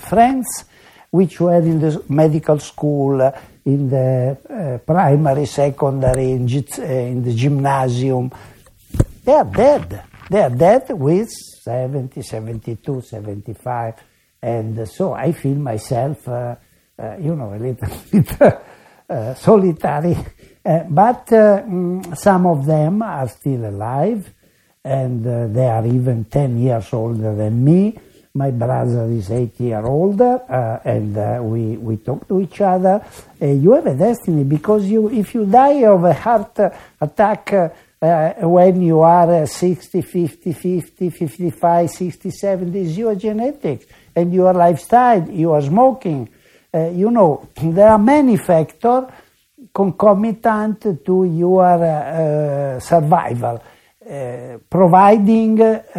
Friends 0.00 0.64
which 1.10 1.40
were 1.40 1.56
in 1.56 1.80
the 1.80 2.02
medical 2.08 2.58
school, 2.58 3.32
in 3.68 3.90
the 3.90 4.38
uh, 4.48 4.78
primary, 4.78 5.44
secondary, 5.44 6.32
in, 6.32 6.44
uh, 6.46 6.82
in, 6.82 7.22
the 7.22 7.34
gymnasium, 7.34 8.32
they 9.22 9.34
are 9.34 9.44
dead. 9.44 10.04
They 10.30 10.40
are 10.40 10.50
dead 10.50 10.88
with 10.90 11.28
70, 11.28 12.22
72, 12.22 13.02
75. 13.02 13.94
And 14.40 14.88
so 14.88 15.12
I 15.12 15.32
feel 15.32 15.56
myself, 15.56 16.26
uh, 16.26 16.56
uh 16.98 17.16
you 17.20 17.36
know, 17.36 17.52
a 17.52 17.58
little 17.58 17.88
bit 18.10 18.42
uh, 19.10 19.34
solitary. 19.34 20.16
But 20.64 21.26
mm, 21.26 22.16
some 22.16 22.46
of 22.46 22.64
them 22.64 23.02
are 23.02 23.28
still 23.28 23.66
alive, 23.66 24.32
and 24.84 25.54
they 25.54 25.68
are 25.68 25.86
even 25.86 26.24
10 26.24 26.58
years 26.58 26.92
older 26.92 27.34
than 27.34 27.64
me 27.64 27.98
my 28.34 28.50
brother 28.50 29.04
is 29.10 29.30
eight 29.30 29.58
year 29.60 29.84
old, 29.84 30.20
uh, 30.20 30.78
and 30.84 31.16
uh, 31.16 31.40
we, 31.42 31.76
we 31.76 31.96
talk 31.96 32.26
to 32.28 32.40
each 32.40 32.60
other. 32.60 33.04
Uh, 33.40 33.46
you 33.46 33.72
have 33.72 33.86
a 33.86 33.94
destiny 33.94 34.44
because 34.44 34.84
you, 34.86 35.10
if 35.10 35.34
you 35.34 35.46
die 35.46 35.84
of 35.84 36.04
a 36.04 36.12
heart 36.12 36.58
attack 37.00 37.52
uh, 38.00 38.32
when 38.42 38.82
you 38.82 39.00
are 39.00 39.46
60, 39.46 40.02
50, 40.02 40.52
50, 40.52 41.10
55, 41.10 41.90
60, 41.90 42.30
70, 42.30 42.80
is 42.80 42.98
your 42.98 43.14
genetics 43.14 43.86
and 44.14 44.32
your 44.32 44.52
lifestyle, 44.52 45.28
you 45.30 45.52
are 45.52 45.62
smoking. 45.62 46.28
Uh, 46.72 46.90
you 46.90 47.10
know, 47.10 47.48
there 47.62 47.88
are 47.88 47.98
many 47.98 48.36
factors 48.36 49.04
concomitant 49.74 51.04
to 51.04 51.24
your 51.24 51.84
uh, 51.84 52.80
survival, 52.80 53.62
providing, 54.70 55.58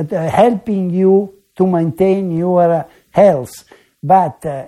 helping 0.10 0.89
you 0.89 1.39
to 1.60 1.68
maintain 1.68 2.31
your 2.31 2.88
health. 3.11 3.65
But 4.02 4.45
uh, 4.45 4.49
uh, 4.49 4.64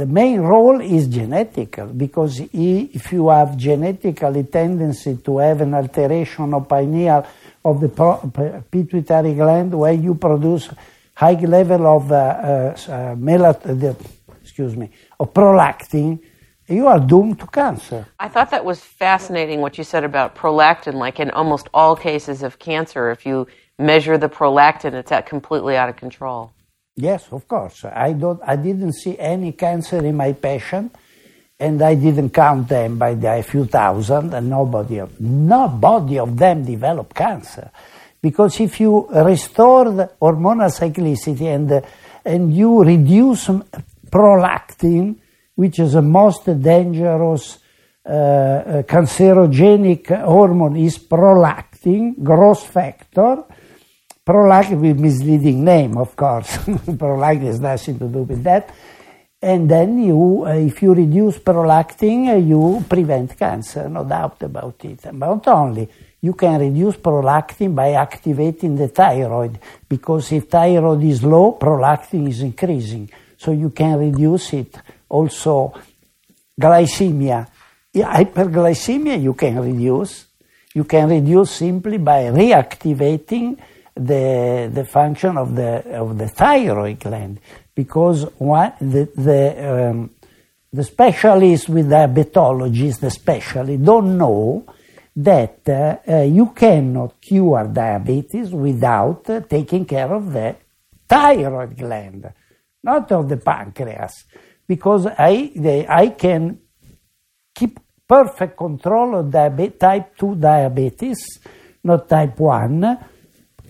the 0.00 0.06
main 0.10 0.40
role 0.40 0.80
is 0.80 1.06
genetical 1.06 1.96
because 1.96 2.40
if 2.52 3.12
you 3.12 3.28
have 3.28 3.56
genetically 3.56 4.42
tendency 4.42 5.16
to 5.18 5.38
have 5.38 5.60
an 5.60 5.74
alteration 5.74 6.52
of 6.52 6.68
pineal 6.68 7.24
of 7.64 7.80
the 7.80 8.64
pituitary 8.68 9.34
gland 9.34 9.72
where 9.72 9.92
you 9.92 10.16
produce 10.16 10.68
high 11.14 11.34
level 11.34 11.86
of 11.86 12.10
uh, 12.10 12.16
uh, 12.16 12.74
melat- 13.14 13.62
the, 13.62 13.94
excuse 14.42 14.76
me 14.76 14.90
of 15.20 15.32
prolactin, 15.32 16.18
you 16.66 16.88
are 16.88 16.98
doomed 16.98 17.38
to 17.38 17.46
cancer. 17.46 18.08
I 18.18 18.28
thought 18.28 18.50
that 18.50 18.64
was 18.64 18.80
fascinating 18.80 19.60
what 19.60 19.78
you 19.78 19.84
said 19.84 20.02
about 20.02 20.34
prolactin. 20.34 20.94
Like 20.94 21.20
in 21.20 21.30
almost 21.30 21.68
all 21.72 21.94
cases 21.94 22.42
of 22.42 22.58
cancer, 22.58 23.12
if 23.12 23.24
you 23.24 23.46
measure 23.78 24.18
the 24.18 24.28
prolactin, 24.28 24.94
it's 24.94 25.12
completely 25.28 25.76
out 25.76 25.88
of 25.88 25.96
control. 25.96 26.52
Yes, 26.96 27.26
of 27.32 27.48
course. 27.48 27.84
I 27.84 28.12
don't. 28.12 28.40
I 28.46 28.56
didn't 28.56 28.92
see 28.92 29.18
any 29.18 29.52
cancer 29.52 30.04
in 30.04 30.14
my 30.14 30.32
patient, 30.32 30.94
and 31.58 31.80
I 31.80 31.94
didn't 31.94 32.30
count 32.30 32.68
them 32.68 32.98
by 32.98 33.14
the 33.14 33.42
few 33.48 33.64
thousand, 33.64 34.34
and 34.34 34.50
nobody 34.50 34.98
of 34.98 35.18
nobody 35.18 36.18
of 36.18 36.36
them 36.36 36.64
developed 36.64 37.14
cancer, 37.14 37.70
because 38.20 38.60
if 38.60 38.78
you 38.78 39.08
restore 39.08 39.90
the 39.90 40.10
hormonal 40.20 40.70
cyclicity 40.70 41.46
and 41.54 41.82
and 42.26 42.54
you 42.54 42.84
reduce 42.84 43.48
prolactin, 44.10 45.16
which 45.54 45.78
is 45.78 45.94
the 45.94 46.02
most 46.02 46.44
dangerous 46.44 47.58
uh, 48.04 48.10
uh 48.10 48.82
cancerogenic 48.82 50.08
hormone, 50.22 50.76
is 50.76 50.98
prolactin, 50.98 52.22
growth 52.22 52.66
factor 52.66 53.44
Prolactin 54.24 54.80
with 54.80 55.00
misleading 55.00 55.64
name, 55.64 55.98
of 55.98 56.14
course. 56.14 56.56
prolactin 56.58 57.46
has 57.46 57.58
nothing 57.58 57.98
to 57.98 58.06
do 58.06 58.22
with 58.22 58.44
that. 58.44 58.72
And 59.42 59.68
then 59.68 60.00
you, 60.00 60.44
uh, 60.46 60.50
if 60.54 60.80
you 60.80 60.94
reduce 60.94 61.38
prolactin, 61.38 62.28
uh, 62.28 62.36
you 62.36 62.84
prevent 62.88 63.36
cancer, 63.36 63.88
no 63.88 64.04
doubt 64.04 64.40
about 64.44 64.84
it. 64.84 65.00
But 65.02 65.12
not 65.14 65.48
only, 65.48 65.88
you 66.20 66.34
can 66.34 66.60
reduce 66.60 66.98
prolactin 66.98 67.74
by 67.74 67.94
activating 67.94 68.76
the 68.76 68.86
thyroid, 68.86 69.58
because 69.88 70.30
if 70.30 70.48
thyroid 70.48 71.02
is 71.02 71.24
low, 71.24 71.58
prolactin 71.60 72.28
is 72.28 72.42
increasing. 72.42 73.10
So 73.36 73.50
you 73.50 73.70
can 73.70 73.98
reduce 73.98 74.52
it. 74.52 74.78
Also, 75.08 75.74
glycemia. 76.60 77.48
Hyperglycemia 77.92 79.20
you 79.20 79.34
can 79.34 79.58
reduce. 79.58 80.26
You 80.74 80.84
can 80.84 81.08
reduce 81.08 81.50
simply 81.50 81.98
by 81.98 82.26
reactivating 82.26 83.58
the, 83.94 84.70
the 84.72 84.84
function 84.84 85.36
of 85.36 85.54
the, 85.54 85.98
of 85.98 86.18
the 86.18 86.28
thyroid 86.28 87.00
gland. 87.00 87.40
Because 87.74 88.24
one, 88.38 88.72
the, 88.80 89.10
the, 89.16 89.90
um, 89.90 90.10
the 90.72 90.84
specialists 90.84 91.68
with 91.68 91.88
diabetologists 91.88 93.02
especially 93.02 93.76
don't 93.76 94.16
know 94.16 94.64
that 95.14 95.60
uh, 95.68 95.96
uh, 96.08 96.22
you 96.22 96.52
cannot 96.54 97.20
cure 97.20 97.66
diabetes 97.66 98.50
without 98.50 99.28
uh, 99.28 99.40
taking 99.40 99.84
care 99.84 100.12
of 100.12 100.32
the 100.32 100.56
thyroid 101.06 101.76
gland, 101.76 102.32
not 102.82 103.12
of 103.12 103.28
the 103.28 103.36
pancreas, 103.36 104.24
because 104.66 105.06
I, 105.06 105.52
the, 105.54 105.86
I 105.86 106.08
can 106.08 106.58
keep 107.54 107.78
perfect 108.08 108.56
control 108.56 109.16
of 109.16 109.30
diabetes, 109.30 109.78
type 109.78 110.16
2 110.16 110.36
diabetes, 110.36 111.40
not 111.84 112.08
type 112.08 112.38
1, 112.38 112.98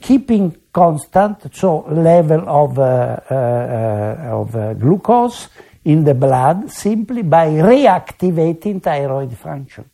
keeping 0.03 0.57
constant, 0.73 1.55
so 1.55 1.87
level 1.89 2.45
of, 2.49 2.79
uh, 2.79 3.21
uh, 3.31 3.35
uh, 3.35 4.41
of 4.41 4.79
glucose 4.79 5.49
in 5.85 6.05
the 6.05 6.15
blood 6.15 6.71
simply 6.71 7.23
by 7.23 7.49
reactivating 7.49 8.83
thyroid 8.83 9.37
function. 9.39 9.89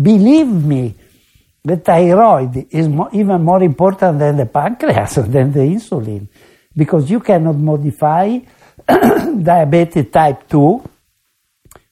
Believe 0.00 0.48
me, 0.48 0.94
the 1.64 1.76
thyroid 1.76 2.66
is 2.70 2.88
mo- 2.88 3.08
even 3.12 3.42
more 3.42 3.62
important 3.62 4.18
than 4.18 4.36
the 4.36 4.46
pancreas, 4.46 5.14
than 5.28 5.52
the 5.52 5.60
insulin, 5.60 6.28
because 6.76 7.10
you 7.10 7.20
cannot 7.20 7.56
modify 7.56 8.38
diabetes 9.42 10.10
type 10.10 10.48
2 10.48 10.82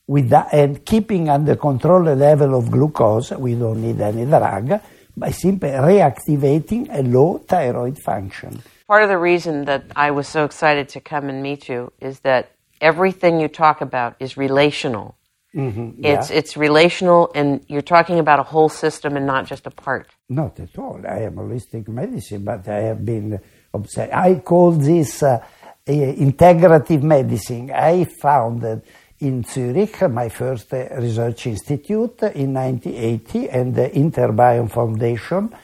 with 0.06 0.28
that, 0.28 0.52
and 0.52 0.84
keeping 0.84 1.28
under 1.28 1.56
control 1.56 2.04
the 2.04 2.14
level 2.14 2.54
of 2.54 2.70
glucose, 2.70 3.32
we 3.32 3.54
don't 3.54 3.80
need 3.80 4.00
any 4.00 4.26
drug, 4.26 4.80
by 5.16 5.30
simply 5.30 5.70
reactivating 5.70 6.88
a 6.90 7.02
low 7.02 7.38
thyroid 7.38 7.98
function. 7.98 8.62
Part 8.86 9.02
of 9.02 9.08
the 9.08 9.18
reason 9.18 9.64
that 9.64 9.84
I 9.96 10.10
was 10.10 10.28
so 10.28 10.44
excited 10.44 10.88
to 10.90 11.00
come 11.00 11.28
and 11.28 11.42
meet 11.42 11.68
you 11.68 11.92
is 12.00 12.20
that 12.20 12.50
everything 12.80 13.40
you 13.40 13.48
talk 13.48 13.80
about 13.80 14.16
is 14.20 14.36
relational. 14.36 15.16
Mm-hmm, 15.54 16.04
yeah. 16.04 16.18
It's 16.18 16.30
it's 16.30 16.56
relational, 16.56 17.30
and 17.34 17.64
you're 17.68 17.88
talking 17.96 18.18
about 18.18 18.40
a 18.40 18.42
whole 18.42 18.68
system 18.68 19.16
and 19.16 19.24
not 19.24 19.46
just 19.46 19.66
a 19.66 19.70
part. 19.70 20.08
Not 20.28 20.58
at 20.58 20.76
all. 20.76 21.00
I 21.08 21.20
am 21.20 21.36
holistic 21.36 21.86
medicine, 21.86 22.44
but 22.44 22.66
I 22.68 22.80
have 22.80 23.04
been 23.04 23.38
obsessed. 23.72 24.12
I 24.12 24.34
call 24.40 24.72
this 24.72 25.22
uh, 25.22 25.38
integrative 25.86 27.02
medicine. 27.02 27.70
I 27.70 28.04
found 28.04 28.62
that 28.62 28.82
in 29.20 29.44
Zurich, 29.44 30.08
my 30.10 30.28
first 30.28 30.72
uh, 30.72 30.88
research 30.96 31.46
institute 31.46 32.22
in 32.34 32.54
1980, 32.54 33.48
and 33.48 33.74
the 33.74 33.90
Interbion 33.90 34.70
Foundation. 34.70 35.54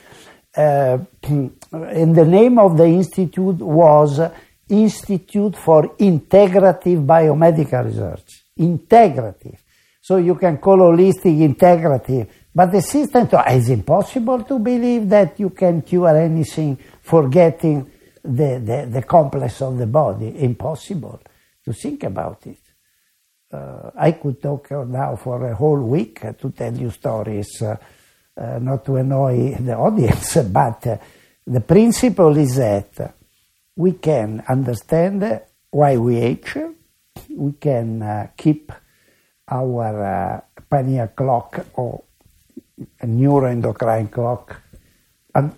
Uh, 0.57 0.99
and 1.23 2.15
the 2.17 2.25
name 2.25 2.59
of 2.59 2.77
the 2.77 2.87
institute 2.87 3.59
was 3.59 4.21
Institute 4.69 5.57
for 5.57 5.97
Integrative 5.97 7.05
Biomedical 7.05 7.85
Research. 7.85 8.45
Integrative. 8.59 9.59
So 10.01 10.17
you 10.17 10.37
can 10.37 10.59
call 10.59 10.79
holistic 10.79 11.39
integrative. 11.39 12.29
But 12.55 12.73
the 12.73 12.83
system 12.83 13.29
is 13.49 13.69
impossible 13.69 14.45
to 14.45 14.59
believe 14.59 15.09
that 15.09 15.39
you 15.39 15.51
can 15.51 15.83
cure 15.83 16.17
anything 16.17 16.79
forgetting 17.03 17.91
the, 18.25 18.61
the, 18.65 18.89
the 18.91 19.03
complex 19.03 19.63
of 19.63 19.79
the 19.79 19.87
body. 19.87 20.43
Impossible. 20.43 21.21
to 21.65 21.73
think 21.73 22.03
about 22.05 22.47
it. 22.47 22.59
Uh, 23.53 23.91
I 23.97 24.13
could 24.13 24.41
talk 24.41 24.71
now 24.71 25.17
for 25.17 25.45
a 25.45 25.57
whole 25.57 25.81
week 25.81 26.21
to 26.21 26.51
tell 26.51 26.73
you 26.73 26.91
stories, 26.91 27.61
uh, 27.61 27.77
uh, 28.37 28.61
not 28.61 28.85
to 28.85 28.97
annoy 28.97 29.57
the 29.59 29.77
audience, 29.87 30.37
but 30.37 30.87
uh, 30.87 30.97
the 31.45 31.61
principle 31.61 32.37
is 32.37 32.55
that 32.55 33.13
we 33.75 33.93
can 33.93 34.45
understand 34.49 35.41
why 35.71 35.97
we 35.97 36.19
age, 36.19 36.57
we 37.29 37.53
can 37.53 38.31
keep 38.37 38.71
our 39.49 40.45
pineal 40.69 41.09
clock 41.09 41.67
or 41.75 42.05
neuroendocrine 43.03 44.13
clock 44.13 44.63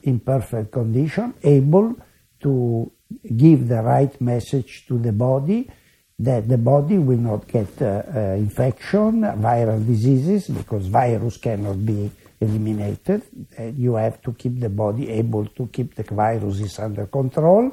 in 0.05 0.21
perfect 0.21 0.73
condition, 0.73 1.35
able 1.43 1.95
to 2.41 2.91
give 3.37 3.69
the 3.69 3.83
right 3.83 4.19
message 4.19 4.87
to 4.87 4.99
the 4.99 5.13
body 5.13 5.69
that 6.19 6.49
the 6.49 6.59
body 6.59 6.99
will 6.99 7.19
not 7.19 7.49
get 7.49 7.81
uh, 7.81 8.03
uh, 8.15 8.19
infection, 8.37 9.23
viral 9.23 9.85
diseases, 9.85 10.49
because 10.49 10.87
virus 10.87 11.37
cannot 11.39 11.85
be 11.85 12.11
eliminated. 12.41 13.23
Uh, 13.59 13.65
you 13.77 13.95
have 13.95 14.21
to 14.23 14.33
keep 14.33 14.61
the 14.61 14.69
body 14.69 15.09
able 15.09 15.47
to 15.47 15.67
keep 15.69 15.95
the 15.95 16.03
viruses 16.03 16.79
under 16.79 17.07
control. 17.07 17.73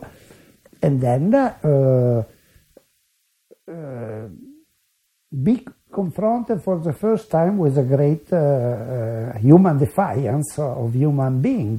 And 0.81 1.01
then 1.01 1.35
uh, 1.35 2.23
uh, 3.67 4.27
be 5.43 5.65
confronted 5.91 6.63
for 6.63 6.79
the 6.79 6.93
first 6.93 7.29
time 7.29 7.57
with 7.57 7.77
a 7.77 7.83
great 7.83 8.31
uh, 8.31 9.37
human 9.37 9.77
defiance 9.77 10.57
of 10.57 10.93
human 10.93 11.41
being. 11.41 11.77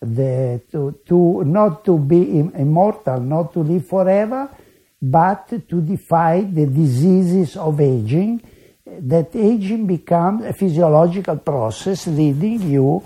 The, 0.00 0.60
to, 0.72 0.98
to 1.06 1.44
not 1.44 1.84
to 1.84 1.96
be 1.96 2.40
immortal, 2.40 3.20
not 3.20 3.52
to 3.52 3.60
live 3.60 3.86
forever, 3.86 4.50
but 5.02 5.48
to 5.68 5.80
defy 5.80 6.42
the 6.42 6.66
diseases 6.66 7.56
of 7.56 7.80
aging, 7.80 8.40
that 8.86 9.34
aging 9.34 9.86
becomes 9.86 10.44
a 10.44 10.52
physiological 10.52 11.38
process 11.38 12.06
leading 12.06 12.70
you 12.70 13.02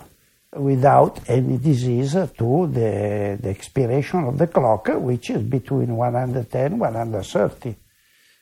without 0.52 1.20
any 1.28 1.56
disease 1.56 2.12
to 2.12 2.66
the, 2.66 3.39
the 3.40 3.48
expiration 3.48 4.24
of 4.24 4.36
the 4.36 4.47
clock, 4.47 4.89
which 4.94 5.31
is 5.31 5.43
between 5.43 5.97
110 5.97 6.73
and 6.73 6.81
130 6.81 7.77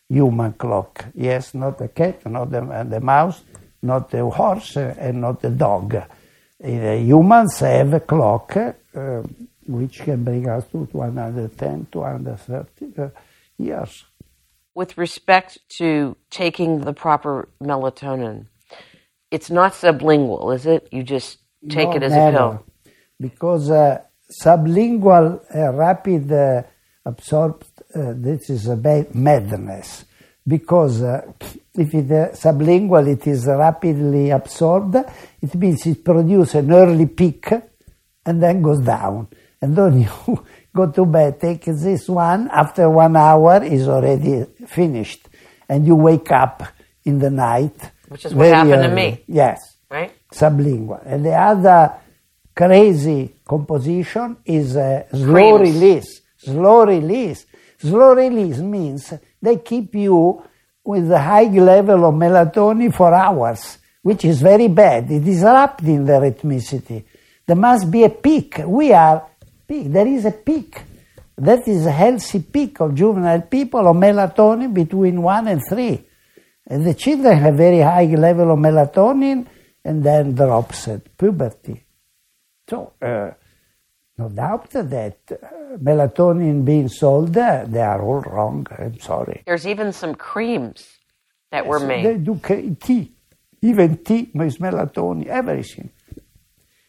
human 0.09 0.52
clock. 0.55 1.06
Yes, 1.14 1.55
not 1.55 1.78
the 1.78 1.89
cat, 1.89 2.26
not 2.26 2.51
the, 2.51 2.86
the 2.89 3.01
mouse, 3.01 3.40
not 3.82 4.10
the 4.10 4.24
horse, 4.28 4.76
and 4.76 5.20
not 5.20 5.40
the 5.40 5.51
dog. 5.51 5.94
Uh, 5.94 6.06
humans 6.60 7.60
have 7.60 7.94
a 7.94 8.01
clock 8.01 8.56
uh, 8.56 9.22
which 9.66 10.01
can 10.01 10.24
bring 10.24 10.48
us 10.48 10.64
to 10.72 10.78
110, 10.78 11.86
230. 11.90 13.01
Uh, 13.01 13.09
Yes. 13.59 14.05
With 14.74 14.98
respect 14.98 15.59
to 15.78 16.16
taking 16.31 16.81
the 16.81 16.93
proper 16.93 17.48
melatonin, 17.62 18.47
it's 19.31 19.51
not 19.51 19.72
sublingual, 19.72 20.55
is 20.55 20.66
it? 20.66 20.89
You 20.90 21.02
just 21.02 21.39
take 21.68 21.90
no, 21.90 21.97
it 21.97 22.02
as 22.02 22.12
never. 22.12 22.36
a 22.36 22.40
pill. 22.40 22.66
Because 23.20 23.70
uh, 23.70 24.02
sublingual 24.43 25.40
uh, 25.55 25.72
rapid 25.72 26.31
uh, 26.32 26.62
absorption, 27.05 27.70
uh, 27.94 28.12
this 28.16 28.51
is 28.51 28.66
a 28.66 28.76
madness. 29.14 30.05
Because 30.47 31.02
uh, 31.02 31.32
if 31.74 31.94
it 31.94 32.10
uh, 32.10 32.31
sublingual 32.32 33.09
it 33.09 33.26
is 33.26 33.47
rapidly 33.47 34.31
absorbed, 34.31 34.97
it 35.40 35.55
means 35.55 35.86
it 35.86 36.05
produces 36.05 36.56
an 36.56 36.72
early 36.72 37.06
peak 37.06 37.51
and 38.26 38.43
then 38.43 38.60
goes 38.60 38.81
down. 38.81 39.28
And 39.60 39.74
then 39.76 40.01
you 40.26 40.44
go 40.74 40.90
to 40.90 41.06
bed, 41.06 41.40
take 41.40 41.64
this 41.64 42.09
one, 42.09 42.48
after 42.51 42.90
one 42.90 43.16
hour 43.16 43.62
is 43.62 43.88
already 43.88 44.44
finished. 44.66 45.28
And 45.68 45.86
you 45.86 45.96
wake 45.96 46.30
up 46.32 46.62
in 47.05 47.18
the 47.18 47.30
night. 47.30 47.76
Which 48.09 48.26
is 48.26 48.34
what 48.34 48.48
happened 48.48 48.72
early. 48.74 48.88
to 48.88 48.94
me. 48.94 49.24
Yes. 49.26 49.76
Right? 49.90 50.12
Sublingual. 50.32 51.02
And 51.06 51.24
the 51.24 51.32
other 51.34 51.94
crazy 52.55 53.36
composition 53.46 54.36
is 54.44 54.76
uh, 54.76 55.05
a 55.10 55.16
slow 55.16 55.59
Creams. 55.59 55.74
release. 55.74 56.20
Slow 56.36 56.84
release. 56.84 57.46
Slow 57.78 58.14
release 58.14 58.59
means 58.59 59.12
they 59.40 59.56
keep 59.56 59.94
you 59.94 60.42
with 60.84 61.10
a 61.10 61.18
high 61.18 61.44
level 61.44 62.05
of 62.05 62.14
melatonin 62.14 62.94
for 62.94 63.14
hours, 63.14 63.78
which 64.02 64.24
is 64.24 64.42
very 64.42 64.68
bad. 64.68 65.10
It 65.10 65.26
is 65.26 65.38
disrupting 65.38 66.05
the 66.05 66.12
rhythmicity. 66.12 67.05
There 67.46 67.56
must 67.56 67.90
be 67.90 68.05
a 68.05 68.10
peak. 68.10 68.60
We 68.66 68.92
are 68.92 69.26
peak. 69.66 69.92
There 69.92 70.06
is 70.06 70.24
a 70.24 70.30
peak. 70.32 70.82
That 71.36 71.66
is 71.66 71.86
a 71.86 71.90
healthy 71.90 72.40
peak 72.40 72.80
of 72.80 72.94
juvenile 72.94 73.42
people 73.42 73.86
of 73.88 73.96
melatonin 73.96 74.72
between 74.72 75.20
1 75.20 75.48
and 75.48 75.62
3. 75.68 76.00
And 76.66 76.86
the 76.86 76.94
children 76.94 77.38
have 77.38 77.56
very 77.56 77.80
high 77.80 78.06
level 78.14 78.52
of 78.52 78.58
melatonin 78.58 79.46
and 79.84 80.02
then 80.02 80.34
drops 80.34 80.88
at 80.88 81.16
puberty. 81.16 81.84
So, 82.68 82.92
uh, 83.02 83.30
no 84.16 84.28
doubt 84.28 84.70
that 84.70 85.18
uh, 85.30 85.76
melatonin 85.76 86.64
being 86.64 86.88
sold, 86.88 87.36
uh, 87.36 87.64
they 87.66 87.80
are 87.80 88.00
all 88.00 88.20
wrong. 88.20 88.66
I'm 88.78 88.98
sorry. 89.00 89.42
There's 89.44 89.66
even 89.66 89.92
some 89.92 90.14
creams 90.14 90.86
that 91.50 91.64
yes, 91.64 91.68
were 91.68 91.80
made. 91.80 92.06
They 92.06 92.16
do 92.16 92.40
tea. 92.80 93.12
Even 93.60 93.98
tea 94.04 94.30
is 94.34 94.58
melatonin, 94.58 95.26
everything. 95.26 95.90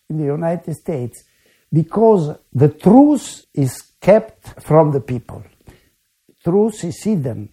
In 0.10 0.18
the 0.18 0.26
United 0.26 0.76
States, 0.76 1.24
because 1.72 2.38
the 2.54 2.70
truth 2.70 3.46
is 3.54 3.92
kept 4.00 4.64
from 4.64 4.92
the 4.92 5.02
people. 5.02 5.44
Truth 6.44 6.84
is 6.84 7.04
hidden. 7.04 7.50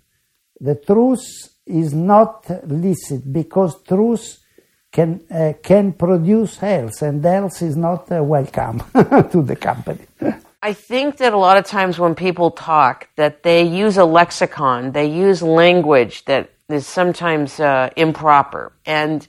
The 0.61 0.77
truth 0.77 1.27
is 1.67 1.93
not 1.95 2.49
licit 2.69 3.33
because 3.33 3.83
truth 3.83 4.39
can 4.93 5.21
uh, 5.31 5.55
can 5.63 5.95
produce 5.95 6.59
health, 6.59 7.01
and 7.03 7.25
health 7.25 7.63
is 7.63 7.77
not 7.77 8.13
uh, 8.13 8.23
welcome 8.23 8.81
to 9.33 9.43
the 9.43 9.57
company. 9.57 10.07
I 10.63 10.75
think 10.75 11.17
that 11.17 11.33
a 11.33 11.39
lot 11.39 11.57
of 11.57 11.65
times 11.65 11.99
when 11.99 12.15
people 12.15 12.51
talk, 12.51 13.09
that 13.17 13.43
they 13.43 13.65
use 13.65 13.97
a 13.97 14.05
lexicon, 14.05 14.93
they 14.93 15.07
use 15.07 15.43
language 15.43 16.25
that 16.27 16.51
is 16.69 16.87
sometimes 16.87 17.59
uh, 17.59 17.91
improper, 17.97 18.73
and 18.85 19.27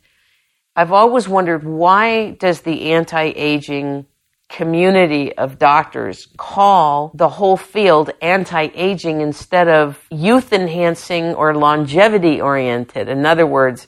I've 0.75 0.91
always 0.91 1.27
wondered 1.29 1.63
why 1.63 2.31
does 2.31 2.61
the 2.61 2.91
anti-aging 2.91 4.05
community 4.53 5.35
of 5.35 5.57
doctors 5.57 6.27
call 6.37 7.11
the 7.15 7.27
whole 7.27 7.57
field 7.57 8.11
anti-aging 8.21 9.19
instead 9.19 9.67
of 9.67 9.99
youth 10.11 10.53
enhancing 10.53 11.33
or 11.33 11.55
longevity 11.55 12.39
oriented. 12.39 13.09
In 13.09 13.25
other 13.25 13.47
words, 13.47 13.87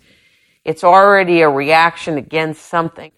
it's 0.66 0.84
already 0.84 1.42
a 1.42 1.50
reaction 1.50 2.18
against 2.18 2.66
something. 2.66 3.12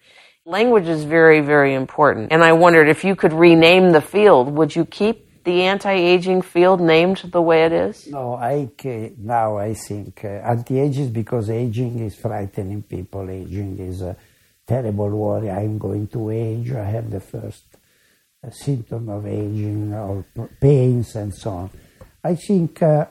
Language 0.44 0.88
is 0.88 1.04
very, 1.04 1.40
very 1.40 1.72
important. 1.74 2.32
And 2.32 2.44
I 2.44 2.52
wondered 2.52 2.88
if 2.88 3.02
you 3.02 3.16
could 3.16 3.32
rename 3.32 3.92
the 3.92 4.02
field, 4.02 4.50
would 4.50 4.76
you 4.76 4.84
keep 4.84 5.16
the 5.44 5.62
anti-aging 5.62 6.42
field 6.42 6.80
named 6.82 7.16
the 7.32 7.40
way 7.40 7.64
it 7.64 7.72
is? 7.72 8.06
No, 8.08 8.34
I 8.34 8.68
now 9.16 9.56
I 9.56 9.72
think 9.72 10.20
uh, 10.22 10.52
anti-aging 10.52 11.12
because 11.12 11.48
aging 11.48 12.00
is 12.00 12.14
frightening 12.14 12.82
people. 12.82 13.30
Aging 13.30 13.78
is 13.78 14.02
uh, 14.02 14.14
terrible 14.68 15.08
worry, 15.08 15.50
I'm 15.50 15.78
going 15.78 16.06
to 16.08 16.30
age, 16.30 16.70
I 16.72 16.84
have 16.84 17.10
the 17.10 17.20
first 17.20 17.64
uh, 18.44 18.50
symptom 18.50 19.08
of 19.08 19.26
aging 19.26 19.94
or 19.94 20.24
pains 20.60 21.16
and 21.16 21.34
so 21.34 21.50
on. 21.50 21.70
I 22.22 22.34
think 22.34 22.82
uh, 22.82 23.06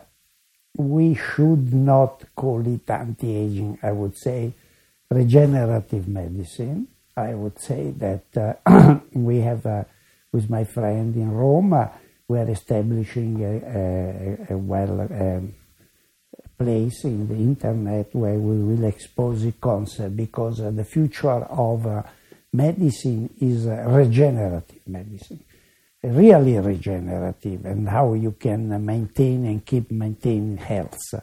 we 0.78 1.16
should 1.16 1.74
not 1.74 2.24
call 2.36 2.66
it 2.68 2.88
anti-aging, 2.90 3.80
I 3.82 3.92
would 3.92 4.16
say 4.16 4.54
regenerative 5.10 6.08
medicine. 6.08 6.88
I 7.16 7.34
would 7.34 7.60
say 7.60 7.92
that 7.98 8.60
uh, 8.66 9.00
we 9.14 9.42
have, 9.42 9.66
uh, 9.66 9.86
with 10.32 10.50
my 10.50 10.64
friend 10.64 11.16
in 11.16 11.32
Rome, 11.32 11.90
we 12.28 12.38
are 12.38 12.50
establishing 12.50 13.44
a, 13.44 14.52
a, 14.52 14.54
a 14.54 14.58
well 14.58 15.02
um, 15.02 15.56
place 16.58 17.04
in 17.04 17.28
the 17.28 17.36
internet 17.36 18.14
where 18.16 18.40
we 18.40 18.58
will 18.64 18.86
expose 18.86 19.44
the 19.44 19.52
concept 19.54 20.16
because 20.18 20.60
uh, 20.60 20.72
the 20.72 20.84
future 20.84 21.30
of 21.30 21.86
uh, 21.86 22.04
medicine 22.54 23.30
is 23.40 23.68
uh, 23.68 23.84
regenerative 23.88 24.82
medicine, 24.88 25.44
really 26.04 26.58
regenerative, 26.60 27.66
and 27.66 27.88
how 27.88 28.14
you 28.14 28.32
can 28.32 28.84
maintain 28.86 29.46
and 29.46 29.66
keep 29.66 29.92
maintaining 29.92 30.58
health. 30.58 31.14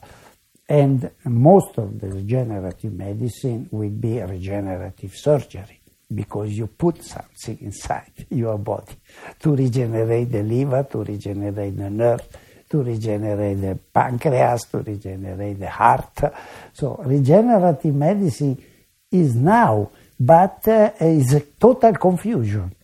And 0.68 1.10
most 1.24 1.76
of 1.78 2.00
the 2.00 2.08
regenerative 2.08 2.92
medicine 2.92 3.68
will 3.70 3.90
be 3.90 4.20
regenerative 4.20 5.14
surgery 5.14 5.80
because 6.14 6.50
you 6.52 6.66
put 6.68 7.02
something 7.02 7.58
inside 7.60 8.12
your 8.30 8.58
body 8.58 8.94
to 9.40 9.54
regenerate 9.54 10.30
the 10.30 10.42
liver, 10.42 10.86
to 10.90 11.04
regenerate 11.04 11.76
the 11.76 11.90
nerve, 11.90 12.26
to 12.74 12.82
regenerate 12.82 13.60
the 13.60 13.78
pancreas, 13.92 14.64
to 14.64 14.78
regenerate 14.78 15.60
the 15.60 15.70
heart. 15.70 16.18
So 16.72 16.96
regenerative 17.04 17.94
medicine 17.94 18.60
is 19.12 19.36
now, 19.36 19.92
but 20.18 20.66
uh, 20.66 20.90
is 20.98 21.34
a 21.34 21.40
total 21.40 21.94
confusion. 21.94 22.74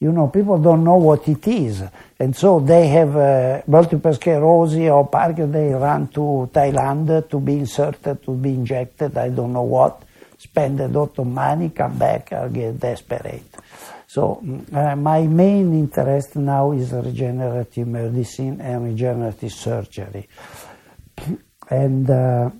You 0.00 0.12
know, 0.12 0.28
people 0.28 0.58
don't 0.58 0.84
know 0.84 0.96
what 0.96 1.26
it 1.28 1.48
is. 1.48 1.82
And 2.20 2.36
so 2.36 2.60
they 2.60 2.88
have 2.88 3.16
uh, 3.16 3.62
multiple 3.66 4.12
sclerosis 4.12 4.90
or 4.90 5.08
Parkinson, 5.08 5.52
they 5.52 5.72
run 5.72 6.08
to 6.08 6.50
Thailand 6.52 7.30
to 7.30 7.40
be 7.40 7.54
inserted, 7.54 8.22
to 8.24 8.34
be 8.34 8.50
injected, 8.50 9.16
I 9.16 9.30
don't 9.30 9.54
know 9.54 9.62
what, 9.62 10.02
spend 10.36 10.78
a 10.80 10.88
lot 10.88 11.18
of 11.18 11.26
money, 11.26 11.70
come 11.70 11.96
back, 11.96 12.34
I'll 12.34 12.50
get 12.50 12.78
desperate. 12.78 13.44
So 14.08 14.42
uh, 14.72 14.96
my 14.96 15.26
main 15.26 15.74
interest 15.74 16.36
now 16.36 16.72
is 16.72 16.92
regenerative 16.92 17.86
medicine 17.86 18.58
and 18.58 18.84
regenerative 18.86 19.52
surgery. 19.52 20.26
And 21.68 22.08
uh, 22.08 22.50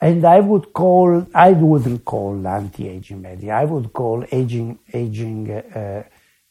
and 0.00 0.24
I 0.24 0.38
would 0.38 0.72
call, 0.72 1.26
I 1.34 1.52
wouldn't 1.52 2.04
call 2.04 2.46
anti-aging 2.46 3.20
medicine. 3.20 3.50
I 3.50 3.64
would 3.64 3.92
call 3.92 4.24
aging, 4.30 4.78
aging, 4.92 5.50
uh, 5.50 6.02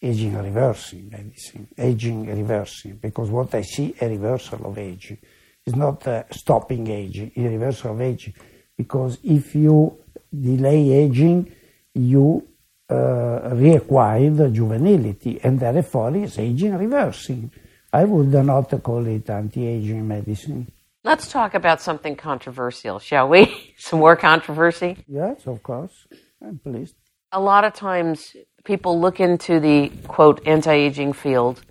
aging 0.01 0.35
reversing 0.35 1.09
medicine, 1.09 1.67
aging 1.77 2.25
reversing, 2.25 2.95
because 2.95 3.29
what 3.29 3.53
I 3.55 3.61
see 3.61 3.95
a 4.01 4.09
reversal 4.09 4.65
of 4.65 4.77
aging 4.77 5.19
is 5.65 5.75
not 5.75 6.05
uh, 6.07 6.23
stopping 6.31 6.87
aging, 6.89 7.31
a 7.37 7.47
reversal 7.47 7.91
of 7.91 8.01
aging, 8.01 8.33
because 8.75 9.19
if 9.23 9.55
you 9.55 9.97
delay 10.33 10.91
aging, 10.91 11.53
you 11.93 12.47
uh, 12.89 13.49
reacquire 13.53 14.35
the 14.35 14.49
juvenility, 14.49 15.39
and 15.43 15.59
therefore 15.59 16.15
is 16.15 16.37
aging 16.39 16.75
reversing. 16.77 17.51
I 17.91 18.05
would 18.05 18.33
not 18.33 18.83
call 18.83 19.05
it 19.05 19.29
anti-aging 19.29 20.07
medicine. 20.07 20.71
Let's 21.03 21.27
talk 21.27 21.53
about 21.53 21.81
something 21.81 22.15
controversial, 22.15 22.99
shall 22.99 23.29
we? 23.29 23.73
Some 23.77 23.99
more 23.99 24.15
controversy? 24.15 24.97
Yes, 25.07 25.45
of 25.45 25.61
course. 25.61 26.07
I'm 26.41 26.59
pleased. 26.59 26.95
A 27.31 27.39
lot 27.39 27.63
of 27.65 27.73
times 27.73 28.35
people 28.63 28.99
look 28.99 29.19
into 29.19 29.59
the 29.59 29.91
quote 30.07 30.47
anti 30.47 30.71
aging 30.71 31.13
field 31.13 31.61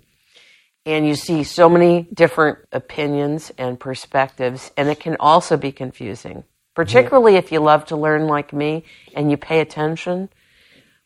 and 0.85 1.07
you 1.07 1.15
see 1.15 1.43
so 1.43 1.69
many 1.69 2.07
different 2.13 2.59
opinions 2.71 3.51
and 3.57 3.79
perspectives, 3.79 4.71
and 4.75 4.89
it 4.89 4.99
can 4.99 5.15
also 5.19 5.55
be 5.55 5.71
confusing, 5.71 6.43
particularly 6.75 7.33
yeah. 7.33 7.39
if 7.39 7.51
you 7.51 7.59
love 7.59 7.85
to 7.85 7.95
learn 7.95 8.27
like 8.27 8.51
me 8.51 8.83
and 9.15 9.31
you 9.31 9.37
pay 9.37 9.61
attention, 9.61 10.29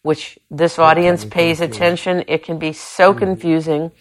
which 0.07 0.39
this 0.49 0.79
audience 0.79 1.25
pays 1.25 1.59
attention. 1.59 2.23
It 2.27 2.41
can 2.43 2.57
be 2.57 2.71
so 2.71 3.11
mm-hmm. 3.11 3.19
confusing, 3.19 3.91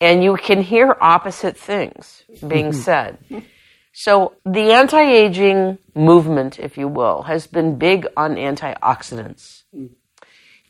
and 0.00 0.22
you 0.22 0.36
can 0.36 0.60
hear 0.62 0.96
opposite 1.00 1.56
things 1.56 2.22
being 2.46 2.72
said. 2.72 3.16
So 3.92 4.34
the 4.44 4.72
anti-aging 4.72 5.78
movement, 5.94 6.58
if 6.58 6.76
you 6.76 6.88
will, 6.88 7.22
has 7.22 7.46
been 7.46 7.78
big 7.78 8.06
on 8.14 8.36
antioxidants. 8.36 9.62
Mm. 9.74 9.92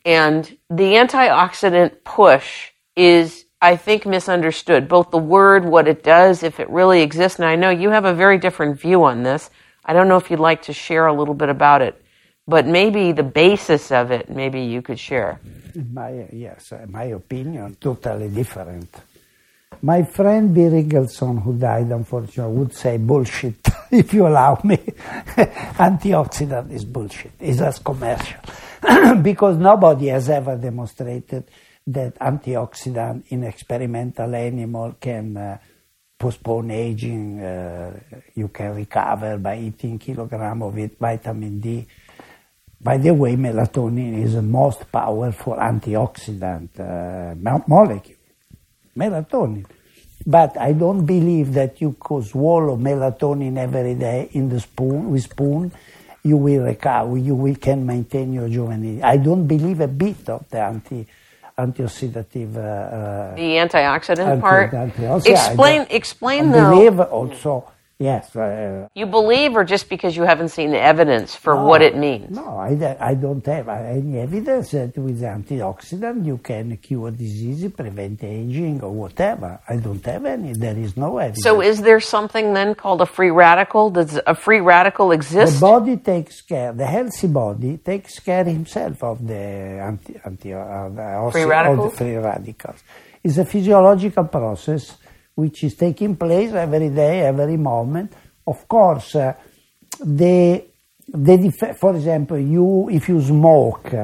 And 0.04 0.56
the 0.70 0.94
antioxidant 0.94 2.04
push 2.04 2.70
is, 2.94 3.44
I 3.60 3.74
think, 3.74 4.06
misunderstood. 4.06 4.86
Both 4.86 5.10
the 5.10 5.18
word, 5.18 5.64
what 5.64 5.88
it 5.88 6.04
does, 6.04 6.44
if 6.44 6.60
it 6.60 6.70
really 6.70 7.02
exists. 7.02 7.40
And 7.40 7.48
I 7.48 7.56
know 7.56 7.70
you 7.70 7.90
have 7.90 8.04
a 8.04 8.14
very 8.14 8.38
different 8.38 8.78
view 8.78 9.02
on 9.02 9.24
this. 9.24 9.50
I 9.84 9.92
don't 9.92 10.06
know 10.06 10.16
if 10.16 10.30
you'd 10.30 10.38
like 10.38 10.62
to 10.62 10.72
share 10.72 11.06
a 11.08 11.12
little 11.12 11.34
bit 11.34 11.48
about 11.48 11.82
it, 11.82 12.00
but 12.46 12.66
maybe 12.66 13.12
the 13.12 13.22
basis 13.22 13.90
of 13.90 14.10
it, 14.10 14.30
maybe 14.30 14.62
you 14.62 14.82
could 14.82 14.98
share. 14.98 15.40
My, 15.92 16.28
yes, 16.32 16.72
my 16.88 17.04
opinion, 17.04 17.76
totally 17.80 18.28
different. 18.28 18.94
My 19.82 20.04
friend 20.04 20.54
Bill 20.54 20.70
Regelson, 20.70 21.42
who 21.42 21.58
died 21.58 21.88
unfortunately, 21.88 22.56
would 22.56 22.74
say 22.74 22.96
bullshit, 22.96 23.56
if 23.90 24.14
you 24.14 24.26
allow 24.26 24.58
me. 24.64 24.76
Antioxidant 25.76 26.72
is 26.72 26.84
bullshit. 26.84 27.32
It's 27.40 27.58
just 27.58 27.84
commercial. 27.84 28.40
because 29.22 29.56
nobody 29.56 30.06
has 30.06 30.30
ever 30.30 30.56
demonstrated 30.56 31.44
that 31.86 32.18
antioxidant 32.18 33.24
in 33.28 33.44
experimental 33.44 34.34
animal 34.34 34.96
can 35.00 35.36
uh, 35.36 35.58
postpone 36.18 36.70
aging. 36.70 37.40
Uh, 37.40 37.98
you 38.34 38.48
can 38.48 38.74
recover 38.74 39.38
by 39.38 39.58
eating 39.58 39.98
kilogram 39.98 40.62
of 40.62 40.78
it, 40.78 40.98
vitamin 40.98 41.60
D. 41.60 41.86
By 42.80 42.98
the 42.98 43.12
way, 43.14 43.36
melatonin 43.36 44.22
is 44.22 44.34
the 44.34 44.42
most 44.42 44.90
powerful 44.92 45.54
antioxidant 45.54 46.78
uh, 46.78 47.34
molecule 47.66 48.16
melatonin. 48.96 49.66
But 50.26 50.58
I 50.58 50.72
don't 50.72 51.04
believe 51.06 51.52
that 51.54 51.80
you 51.80 51.94
could 52.00 52.24
swallow 52.24 52.76
melatonin 52.76 53.58
every 53.58 53.94
day 53.94 54.28
in 54.32 54.48
the 54.48 54.60
spoon 54.60 55.10
with 55.10 55.22
spoon. 55.22 55.72
You 56.24 56.38
will 56.38 56.64
recover. 56.64 57.16
You 57.16 57.34
will 57.36 57.54
can 57.54 57.86
maintain 57.86 58.32
your 58.32 58.48
juvenility. 58.48 59.02
I 59.02 59.18
don't 59.18 59.46
believe 59.46 59.80
a 59.80 59.86
bit 59.86 60.28
of 60.28 60.48
the 60.50 60.60
anti 60.60 61.06
antioxidative. 61.56 62.56
Uh, 62.56 62.60
uh 62.60 63.34
the 63.36 63.56
antioxidant 63.62 64.26
anti, 64.26 64.40
part. 64.40 64.74
Anti- 64.74 65.30
explain. 65.30 65.82
Yeah, 65.82 65.86
explain 65.90 66.54
I 66.54 66.70
believe 66.70 66.98
also 67.00 67.70
Yes. 67.98 68.36
Uh, 68.36 68.88
you 68.94 69.06
believe, 69.06 69.56
or 69.56 69.64
just 69.64 69.88
because 69.88 70.14
you 70.14 70.24
haven't 70.24 70.50
seen 70.50 70.70
the 70.70 70.80
evidence 70.80 71.34
for 71.34 71.54
no, 71.54 71.64
what 71.64 71.80
it 71.80 71.96
means? 71.96 72.30
No, 72.30 72.58
I, 72.58 72.96
I 73.00 73.14
don't 73.14 73.44
have 73.46 73.68
any 73.70 74.18
evidence 74.18 74.72
that 74.72 74.98
with 74.98 75.22
antioxidant 75.22 76.26
you 76.26 76.36
can 76.36 76.76
cure 76.76 77.10
disease, 77.10 77.72
prevent 77.72 78.22
aging, 78.22 78.82
or 78.82 78.92
whatever. 78.92 79.58
I 79.66 79.76
don't 79.76 80.04
have 80.04 80.26
any. 80.26 80.52
There 80.52 80.76
is 80.76 80.94
no 80.98 81.16
evidence. 81.16 81.42
So, 81.42 81.62
is 81.62 81.80
there 81.80 82.00
something 82.00 82.52
then 82.52 82.74
called 82.74 83.00
a 83.00 83.06
free 83.06 83.30
radical? 83.30 83.88
Does 83.88 84.20
a 84.26 84.34
free 84.34 84.60
radical 84.60 85.12
exist? 85.12 85.54
The 85.54 85.60
body 85.60 85.96
takes 85.96 86.42
care. 86.42 86.74
The 86.74 86.86
healthy 86.86 87.28
body 87.28 87.78
takes 87.78 88.18
care 88.18 88.44
himself 88.44 89.02
of 89.02 89.26
the 89.26 89.34
anti, 89.34 90.20
anti 90.22 90.52
uh, 90.52 91.30
free 91.30 91.44
radicals. 91.44 91.92
the 91.92 91.96
free 91.96 92.16
radicals. 92.16 92.80
It's 93.24 93.38
a 93.38 93.46
physiological 93.46 94.24
process 94.24 94.98
which 95.36 95.64
is 95.64 95.74
taking 95.76 96.16
place 96.16 96.52
every 96.52 96.88
day, 96.90 97.20
every 97.20 97.58
moment. 97.58 98.12
Of 98.46 98.66
course, 98.66 99.14
uh, 99.14 99.34
the, 100.02 100.64
the 101.08 101.36
def- 101.36 101.78
for 101.78 101.94
example, 101.94 102.38
you 102.38 102.88
if 102.90 103.08
you 103.08 103.20
smoke, 103.20 103.94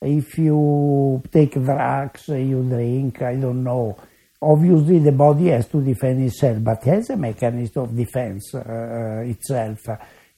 if 0.00 0.38
you 0.38 1.22
take 1.30 1.54
drugs, 1.54 2.28
you 2.28 2.62
drink, 2.62 3.20
I 3.22 3.36
don't 3.36 3.62
know. 3.64 3.96
Obviously, 4.40 5.00
the 5.00 5.12
body 5.12 5.48
has 5.48 5.66
to 5.68 5.82
defend 5.82 6.22
itself, 6.24 6.64
but 6.64 6.82
has 6.84 7.10
a 7.10 7.16
mechanism 7.16 7.82
of 7.82 7.94
defense 7.94 8.54
uh, 8.54 9.22
itself. 9.26 9.80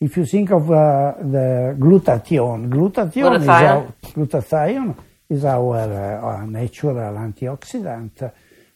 If 0.01 0.17
you 0.17 0.25
think 0.27 0.51
of 0.51 0.69
uh, 0.69 1.15
the 1.21 1.77
glutathione, 1.79 2.69
glutathione, 2.69 3.41
Is, 3.41 3.49
our, 3.49 3.95
glutathione 4.03 4.97
is 5.31 5.45
our, 5.45 5.79
uh, 5.79 6.45
natural 6.47 7.17
antioxidant 7.17 8.33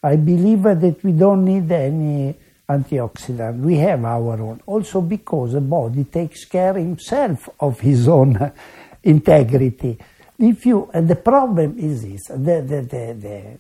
I 0.07 0.17
believe 0.17 0.63
that 0.63 1.03
we 1.03 1.13
don't 1.13 1.45
need 1.45 1.71
any 1.73 2.33
antioxidant. 2.69 3.59
We 3.59 3.77
have 3.79 4.05
our 4.05 4.41
own. 4.41 4.61
Also 4.67 5.01
because 5.01 5.53
the 5.53 5.61
body 5.61 6.05
takes 6.05 6.45
care 6.45 6.75
himself 6.75 7.49
of 7.59 7.81
his 7.81 8.07
own 8.07 8.53
integrity. 9.03 9.99
If 10.39 10.65
you, 10.67 10.91
and 10.95 11.09
the 11.09 11.17
problem 11.17 11.77
is 11.79 12.03
this, 12.03 12.29
the, 12.29 12.63
the, 12.63 12.83
the, 12.83 13.17
the, 13.25 13.59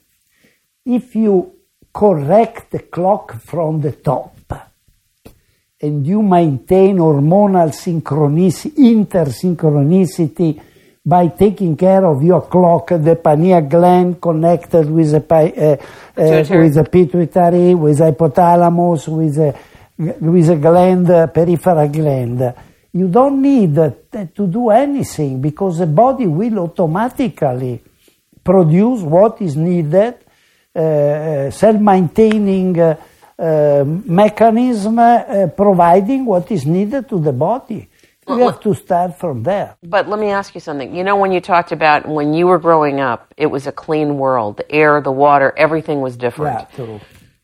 if 0.84 1.16
you 1.16 1.52
correct 1.92 2.70
the 2.70 2.80
clock 2.80 3.40
from 3.40 3.80
the 3.80 3.92
top 3.92 4.36
and 5.80 6.06
you 6.06 6.22
maintain 6.22 6.98
hormonal 6.98 7.70
synchronicity, 7.72 8.76
intersynchronicity 8.76 10.60
by 11.06 11.28
taking 11.28 11.76
care 11.76 12.04
of 12.04 12.20
your 12.20 12.42
clock, 12.48 12.88
the 12.88 13.14
pineal 13.14 13.60
gland 13.60 14.20
connected 14.20 14.90
with 14.90 15.12
the, 15.12 15.22
uh, 15.36 16.20
uh, 16.20 16.58
with 16.58 16.74
the 16.74 16.84
pituitary, 16.90 17.76
with 17.76 17.98
the 17.98 18.10
hypothalamus, 18.10 19.06
with 19.06 19.36
the, 19.36 19.54
with 19.96 20.46
the 20.48 20.56
gland, 20.56 21.08
uh, 21.08 21.28
peripheral 21.28 21.88
gland. 21.88 22.54
You 22.92 23.06
don't 23.06 23.40
need 23.40 23.76
to 23.76 24.46
do 24.48 24.70
anything 24.70 25.40
because 25.40 25.78
the 25.78 25.86
body 25.86 26.26
will 26.26 26.58
automatically 26.58 27.80
produce 28.42 29.02
what 29.02 29.40
is 29.42 29.54
needed, 29.54 30.14
uh, 30.74 30.78
uh, 30.78 31.50
self-maintaining 31.52 32.80
uh, 32.80 32.96
mechanism 33.86 34.96
providing 35.54 36.24
what 36.24 36.50
is 36.50 36.66
needed 36.66 37.08
to 37.08 37.20
the 37.20 37.32
body. 37.32 37.88
We 38.26 38.42
have 38.42 38.60
to 38.60 38.74
start 38.74 39.18
from 39.18 39.44
there. 39.44 39.76
But 39.82 40.08
let 40.08 40.18
me 40.18 40.30
ask 40.30 40.54
you 40.54 40.60
something. 40.60 40.94
You 40.94 41.04
know, 41.04 41.16
when 41.16 41.32
you 41.32 41.40
talked 41.40 41.70
about 41.70 42.08
when 42.08 42.34
you 42.34 42.48
were 42.48 42.58
growing 42.58 43.00
up, 43.00 43.32
it 43.36 43.46
was 43.46 43.66
a 43.66 43.72
clean 43.72 44.18
world. 44.18 44.56
The 44.56 44.72
air, 44.72 45.00
the 45.00 45.12
water, 45.12 45.54
everything 45.56 46.00
was 46.00 46.16
different. 46.16 46.60
Yeah, 46.60 46.76
true. 46.76 47.00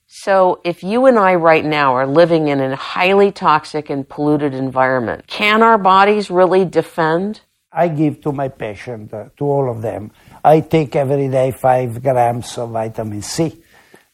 So 0.06 0.60
if 0.64 0.82
you 0.82 1.06
and 1.06 1.18
I 1.18 1.36
right 1.36 1.64
now 1.64 1.94
are 1.94 2.06
living 2.06 2.48
in 2.48 2.60
a 2.60 2.76
highly 2.76 3.32
toxic 3.32 3.90
and 3.90 4.06
polluted 4.06 4.54
environment, 4.54 5.26
can 5.26 5.62
our 5.62 5.78
bodies 5.78 6.30
really 6.30 6.64
defend? 6.64 7.40
I 7.72 7.88
give 7.88 8.20
to 8.22 8.32
my 8.32 8.48
patient, 8.48 9.14
uh, 9.14 9.30
to 9.38 9.44
all 9.44 9.70
of 9.70 9.80
them, 9.80 10.10
I 10.44 10.60
take 10.60 10.94
every 10.96 11.28
day 11.28 11.52
five 11.52 12.02
grams 12.02 12.58
of 12.58 12.70
vitamin 12.70 13.22
C 13.22 13.62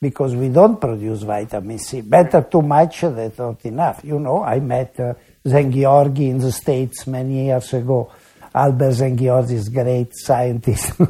because 0.00 0.36
we 0.36 0.48
don't 0.48 0.80
produce 0.80 1.22
vitamin 1.22 1.78
C. 1.78 2.02
Better 2.02 2.42
too 2.42 2.62
much 2.62 3.00
than 3.00 3.32
not 3.36 3.64
enough. 3.64 4.00
You 4.04 4.20
know, 4.20 4.44
I 4.44 4.60
met 4.60 5.00
uh, 5.00 5.14
Szent-Györgyi 5.44 6.26
in 6.26 6.38
the 6.38 6.50
States 6.50 7.04
many 7.04 7.44
years 7.44 7.72
ago. 7.72 8.10
Albert 8.52 8.94
Szent-Györgyi 8.94 9.54
is 9.54 9.68
great 9.68 10.10
scientist. 10.12 10.94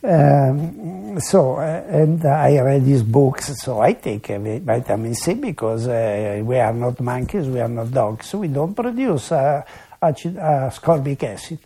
Um, 0.00 1.18
so, 1.18 1.56
uh, 1.56 1.82
and 1.88 2.24
I 2.24 2.60
read 2.60 2.82
his 2.82 3.02
books, 3.02 3.60
so 3.60 3.80
I 3.80 3.94
take 3.94 4.30
uh, 4.30 4.38
vitamin 4.38 5.12
C 5.12 5.34
because 5.34 5.88
uh, 5.88 6.40
we 6.44 6.56
are 6.56 6.72
not 6.72 7.00
monkeys, 7.00 7.48
we 7.48 7.58
are 7.58 7.68
not 7.68 7.90
dogs, 7.90 8.32
we 8.32 8.46
don't 8.46 8.74
produce 8.74 9.32
uh, 9.32 9.62
acid, 10.00 10.36
ascorbic 10.36 11.24
acid. 11.24 11.58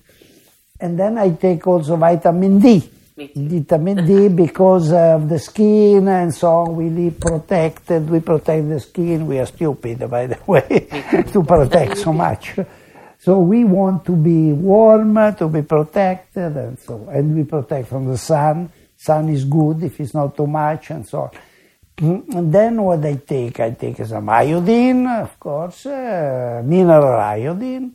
And 0.81 0.99
then 0.99 1.19
I 1.19 1.31
take 1.35 1.67
also 1.67 1.97
vitamin 1.97 2.59
D. 2.59 2.83
Vitamin 3.35 4.07
D 4.07 4.29
because 4.29 4.93
of 4.93 5.29
the 5.29 5.39
skin 5.39 6.09
and 6.09 6.35
so 6.35 6.49
on. 6.49 6.77
We 6.77 6.91
live 6.91 7.21
protected. 7.21 8.09
We 8.09 8.21
protect 8.21 8.69
the 8.69 8.81
skin. 8.81 9.27
We 9.27 9.39
are 9.39 9.47
stupid, 9.47 10.09
by 10.11 10.27
the 10.27 10.39
way, 10.47 10.89
to 11.33 11.43
protect 11.43 11.99
so 11.99 12.13
much. 12.13 12.55
So 13.19 13.39
we 13.39 13.65
want 13.65 14.05
to 14.07 14.13
be 14.13 14.53
warm, 14.53 15.15
to 15.37 15.49
be 15.49 15.63
protected, 15.63 16.57
and 16.57 16.79
so 16.79 17.09
and 17.09 17.37
we 17.37 17.45
protect 17.45 17.89
from 17.89 18.07
the 18.07 18.19
sun. 18.19 18.71
Sun 18.97 19.29
is 19.29 19.45
good 19.45 19.83
if 19.83 20.01
it's 20.01 20.15
not 20.15 20.37
too 20.37 20.47
much, 20.47 20.91
and 20.91 21.07
so 21.07 21.23
on. 21.23 21.31
Mm, 21.99 22.35
and 22.35 22.53
then 22.53 22.83
what 22.83 23.05
I 23.05 23.15
take? 23.15 23.61
I 23.61 23.71
take 23.71 23.99
some 24.05 24.29
iodine, 24.29 25.07
of 25.07 25.39
course, 25.39 25.87
uh, 25.87 26.63
mineral 26.65 27.21
iodine 27.21 27.95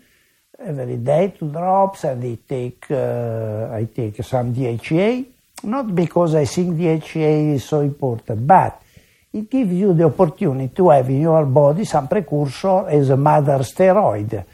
every 0.59 0.97
day, 0.97 1.33
two 1.37 1.49
drops, 1.49 2.03
and 2.05 2.23
I 2.23 2.37
take 2.47 2.85
uh, 2.91 3.69
I 3.71 3.87
take 3.93 4.23
some 4.23 4.53
DHA. 4.53 5.23
Not 5.63 5.93
because 5.95 6.35
I 6.35 6.45
think 6.45 6.77
DHA 6.77 7.55
is 7.55 7.63
so 7.63 7.81
important, 7.81 8.45
but 8.45 8.81
it 9.33 9.49
gives 9.49 9.73
you 9.73 9.93
the 9.93 10.05
opportunity 10.05 10.73
to 10.75 10.89
have 10.89 11.09
in 11.09 11.21
your 11.21 11.45
body 11.45 11.85
some 11.85 12.07
precursor 12.07 12.87
as 12.89 13.09
a 13.09 13.17
mother 13.17 13.59
steroid 13.59 14.45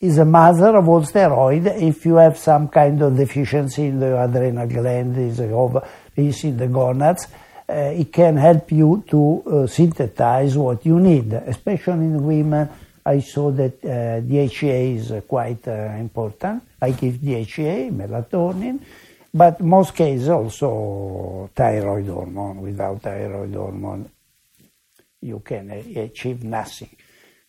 is 0.00 0.16
a 0.16 0.24
mother 0.24 0.76
of 0.76 0.88
all 0.88 1.02
steroid 1.02 1.66
if 1.80 2.06
you 2.06 2.14
have 2.14 2.38
some 2.38 2.68
kind 2.68 3.02
of 3.02 3.16
deficiency 3.16 3.86
in 3.86 4.00
the 4.00 4.22
adrenal 4.22 4.66
gland, 4.66 5.16
is 5.18 5.40
over, 5.40 5.86
in 6.16 6.56
the 6.56 6.66
gonads. 6.66 7.28
Uh, 7.68 7.92
it 7.94 8.10
can 8.12 8.36
help 8.36 8.72
you 8.72 9.04
to 9.08 9.42
uh, 9.42 9.66
synthesize 9.66 10.56
what 10.56 10.84
you 10.86 10.98
need, 10.98 11.32
especially 11.32 12.06
in 12.06 12.24
women. 12.24 12.68
I 13.10 13.20
saw 13.20 13.50
that 13.52 13.76
uh, 13.84 14.20
DHA 14.20 14.78
is 14.98 15.12
quite 15.26 15.66
uh, 15.66 15.96
important. 16.06 16.62
I 16.80 16.90
give 16.92 17.20
DHA, 17.20 17.90
melatonin, 18.00 18.80
but 19.32 19.60
most 19.60 19.94
cases 19.94 20.28
also 20.28 21.50
thyroid 21.54 22.06
hormone. 22.06 22.60
Without 22.62 23.02
thyroid 23.02 23.54
hormone, 23.54 24.10
you 25.20 25.40
can 25.40 25.70
achieve 25.70 26.44
nothing 26.44 26.90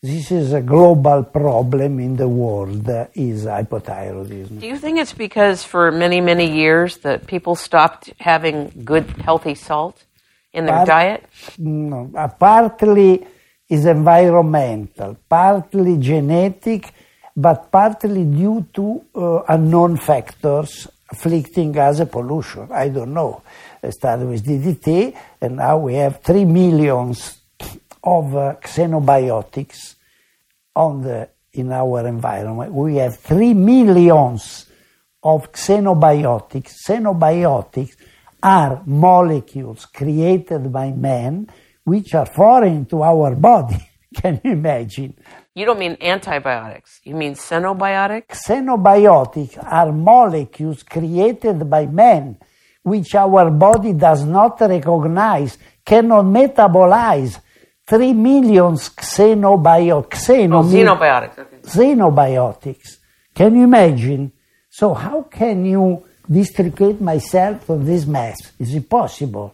this 0.03 0.31
is 0.31 0.51
a 0.51 0.61
global 0.61 1.21
problem 1.23 1.99
in 1.99 2.15
the 2.15 2.27
world 2.27 2.89
uh, 2.89 3.05
is 3.13 3.45
hypothyroidism. 3.45 4.59
Do 4.59 4.65
you 4.65 4.77
think 4.77 4.97
it's 4.97 5.13
because 5.13 5.63
for 5.63 5.91
many 5.91 6.19
many 6.21 6.49
years 6.49 6.97
that 7.05 7.27
people 7.27 7.55
stopped 7.55 8.11
having 8.17 8.71
good 8.83 9.07
healthy 9.21 9.53
salt 9.53 10.03
in 10.53 10.65
their 10.65 10.77
Part, 10.77 10.87
diet? 10.87 11.25
No, 11.59 12.09
uh, 12.15 12.27
partly 12.29 13.27
is 13.71 13.85
environmental, 13.85 15.17
partly 15.29 15.97
genetic, 15.97 16.93
but 17.37 17.71
partly 17.71 18.25
due 18.25 18.67
to 18.73 19.01
uh, 19.15 19.43
unknown 19.47 19.95
factors 19.95 20.89
afflicting 21.09 21.77
us 21.77 22.01
a 22.01 22.05
pollution. 22.05 22.67
I 22.69 22.89
don't 22.89 23.13
know. 23.13 23.41
I 23.81 23.91
started 23.91 24.27
with 24.27 24.45
DDT, 24.45 25.15
and 25.39 25.55
now 25.55 25.77
we 25.77 25.93
have 25.95 26.21
three 26.21 26.43
millions 26.43 27.39
of 28.03 28.35
uh, 28.35 28.55
xenobiotics 28.61 29.95
on 30.75 31.01
the, 31.03 31.29
in 31.53 31.71
our 31.71 32.05
environment. 32.05 32.73
We 32.73 32.97
have 32.97 33.19
three 33.19 33.53
millions 33.53 34.65
of 35.23 35.49
xenobiotics. 35.53 36.73
Xenobiotics 36.85 37.95
are 38.43 38.83
molecules 38.85 39.85
created 39.85 40.73
by 40.73 40.91
man 40.91 41.47
which 41.83 42.13
are 42.13 42.25
foreign 42.25 42.85
to 42.85 43.03
our 43.03 43.35
body. 43.35 43.77
Can 44.15 44.41
you 44.43 44.51
imagine? 44.51 45.15
You 45.53 45.65
don't 45.65 45.79
mean 45.79 45.97
antibiotics, 45.99 47.01
you 47.03 47.15
mean 47.15 47.33
xenobiotics? 47.33 48.41
Xenobiotics 48.47 49.57
are 49.63 49.91
molecules 49.91 50.83
created 50.83 51.69
by 51.69 51.85
man 51.85 52.37
which 52.83 53.13
our 53.15 53.51
body 53.51 53.93
does 53.93 54.25
not 54.25 54.59
recognize, 54.59 55.57
cannot 55.85 56.25
metabolize 56.25 57.39
3 57.85 58.13
million 58.13 58.75
xenobio, 58.75 60.07
xeno 60.09 60.59
oh, 60.59 60.63
xenobiotics. 60.63 61.39
Okay. 61.39 61.57
xenobiotics. 61.63 62.97
Can 63.33 63.55
you 63.55 63.63
imagine? 63.63 64.31
So 64.69 64.93
how 64.93 65.23
can 65.23 65.65
you 65.65 66.03
districate 66.29 67.01
myself 67.01 67.65
from 67.65 67.85
this 67.85 68.05
mess? 68.05 68.53
Is 68.59 68.73
it 68.73 68.77
impossible. 68.77 69.53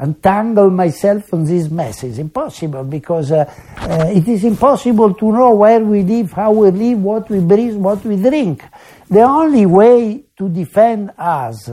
Untangle 0.00 0.70
myself 0.70 1.24
from 1.24 1.44
this 1.44 1.68
mess 1.68 2.04
is 2.04 2.20
impossible 2.20 2.84
because 2.84 3.32
uh, 3.32 3.52
uh, 3.78 4.06
it 4.14 4.28
is 4.28 4.44
impossible 4.44 5.12
to 5.12 5.32
know 5.32 5.54
where 5.54 5.80
we 5.80 6.02
live, 6.02 6.30
how 6.30 6.52
we 6.52 6.70
live, 6.70 7.02
what 7.02 7.28
we 7.28 7.40
breathe, 7.40 7.74
what 7.74 8.04
we 8.04 8.16
drink. 8.16 8.62
The 9.10 9.22
only 9.22 9.66
way 9.66 10.24
to 10.36 10.48
defend 10.48 11.10
us 11.18 11.68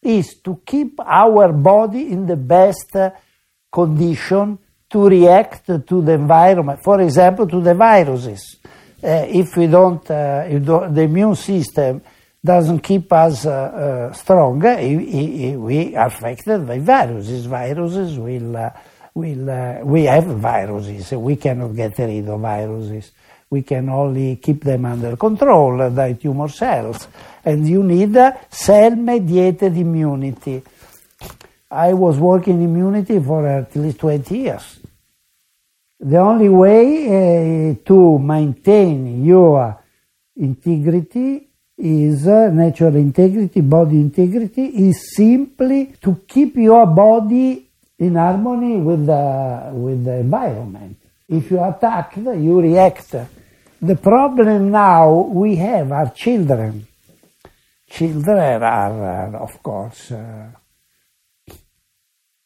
is 0.00 0.36
to 0.42 0.62
keep 0.64 0.98
our 1.00 1.52
body 1.52 2.10
in 2.10 2.26
the 2.26 2.36
best 2.36 2.96
uh, 2.96 3.10
condition 3.70 4.58
to 4.88 5.06
react 5.06 5.66
to 5.66 6.02
the 6.02 6.12
environment, 6.12 6.80
for 6.82 7.00
example, 7.02 7.46
to 7.46 7.60
the 7.60 7.74
viruses. 7.74 8.56
Uh, 9.02 9.26
if 9.28 9.56
we 9.56 9.66
don't, 9.66 10.10
uh, 10.10 10.44
if 10.48 10.64
the 10.64 11.02
immune 11.02 11.36
system 11.36 12.00
doesn't 12.44 12.80
keep 12.80 13.12
us 13.12 13.44
uh, 13.44 13.50
uh 13.50 14.12
strong, 14.12 14.60
we 14.60 15.94
are 15.94 16.06
affected 16.06 16.66
by 16.66 16.78
viruses. 16.78 17.46
Viruses 17.46 18.18
will, 18.18 18.56
uh, 18.56 18.70
will 19.14 19.50
uh, 19.50 19.80
we 19.84 20.04
have 20.04 20.24
viruses. 20.24 21.12
We 21.12 21.36
cannot 21.36 21.76
get 21.76 21.98
rid 21.98 22.28
of 22.28 22.40
viruses. 22.40 23.12
We 23.50 23.62
can 23.62 23.88
only 23.88 24.36
keep 24.36 24.62
them 24.62 24.86
under 24.86 25.16
control 25.16 25.90
by 25.90 26.12
tumor 26.14 26.48
cells. 26.48 27.08
And 27.44 27.68
you 27.68 27.82
need 27.82 28.16
cell-mediated 28.48 29.76
immunity. 29.76 30.62
I 31.70 31.92
was 31.92 32.18
working 32.18 32.62
immunity 32.62 33.18
for 33.20 33.46
at 33.46 33.74
least 33.76 33.98
20 33.98 34.38
years. 34.38 34.80
The 35.98 36.16
only 36.16 36.48
way 36.48 37.06
uh, 37.06 37.74
to 37.84 38.18
maintain 38.18 39.24
your 39.24 39.82
integrity 40.36 41.49
is 41.80 42.26
uh, 42.26 42.50
natural 42.50 42.96
integrity, 42.96 43.60
body 43.60 44.00
integrity, 44.00 44.66
is 44.66 45.14
simply 45.16 45.94
to 46.02 46.22
keep 46.28 46.56
your 46.56 46.86
body 46.86 47.66
in 47.98 48.14
harmony 48.14 48.76
with 48.76 49.06
the, 49.06 49.70
with 49.72 50.04
the 50.04 50.18
environment. 50.18 50.96
If 51.28 51.50
you 51.50 51.62
attack, 51.62 52.16
you 52.16 52.60
react. 52.60 53.14
The 53.82 53.96
problem 53.96 54.70
now 54.70 55.10
we 55.12 55.56
have 55.56 55.90
are 55.92 56.10
children. 56.10 56.86
Children 57.88 58.62
are, 58.62 59.34
uh, 59.34 59.38
of 59.38 59.62
course, 59.62 60.12
uh, 60.12 60.50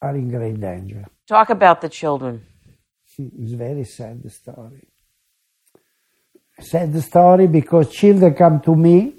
are 0.01 0.15
in 0.15 0.29
great 0.29 0.59
danger. 0.59 1.05
Talk 1.27 1.49
about 1.49 1.81
the 1.81 1.89
children. 1.89 2.45
It's 3.17 3.53
a 3.53 3.57
very 3.57 3.83
sad 3.83 4.31
story. 4.31 4.87
Sad 6.59 7.01
story 7.03 7.47
because 7.47 7.91
children 7.91 8.33
come 8.33 8.61
to 8.61 8.75
me, 8.75 9.13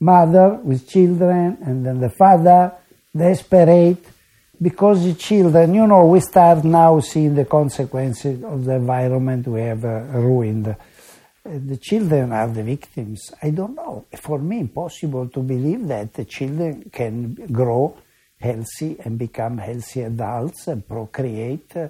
mother 0.00 0.54
with 0.62 0.88
children, 0.88 1.58
and 1.62 1.84
then 1.84 2.00
the 2.00 2.10
father 2.10 2.72
desperate 3.16 4.04
because 4.60 5.04
the 5.04 5.14
children, 5.14 5.74
you 5.74 5.86
know, 5.86 6.06
we 6.06 6.20
start 6.20 6.64
now 6.64 6.98
seeing 7.00 7.34
the 7.34 7.44
consequences 7.44 8.42
of 8.42 8.64
the 8.64 8.74
environment 8.74 9.46
we 9.46 9.60
have 9.60 9.84
uh, 9.84 10.00
ruined. 10.14 10.74
The 11.44 11.76
children 11.76 12.32
are 12.32 12.48
the 12.48 12.62
victims. 12.62 13.30
I 13.42 13.50
don't 13.50 13.74
know. 13.74 14.06
For 14.16 14.38
me, 14.38 14.60
impossible 14.60 15.28
to 15.28 15.40
believe 15.40 15.86
that 15.86 16.12
the 16.12 16.24
children 16.24 16.90
can 16.92 17.34
grow 17.52 17.96
healthy 18.40 18.96
and 19.04 19.18
become 19.18 19.58
healthy 19.58 20.02
adults 20.02 20.66
and 20.66 20.86
procreate. 20.86 21.76
Uh, 21.76 21.88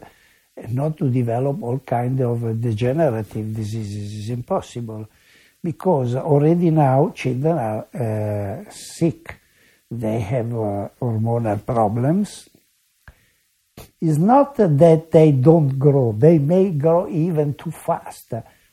not 0.71 0.97
to 0.99 1.09
develop 1.09 1.63
all 1.63 1.79
kind 1.79 2.21
of 2.21 2.61
degenerative 2.61 3.55
diseases 3.55 4.13
is 4.13 4.31
impossible 4.31 5.09
because 5.63 6.15
already 6.15 6.71
now 6.71 7.11
children 7.15 7.59
are 7.59 7.87
uh, 7.95 8.71
sick. 8.71 9.41
They 9.91 10.21
have 10.21 10.53
uh, 10.53 10.89
hormonal 11.01 11.65
problems. 11.65 12.49
It's 14.01 14.19
not 14.19 14.57
that 14.57 15.11
they 15.11 15.33
don't 15.33 15.79
grow. 15.79 16.13
They 16.13 16.39
may 16.39 16.71
grow 16.71 17.09
even 17.09 17.55
too 17.55 17.71
fast, 17.71 18.33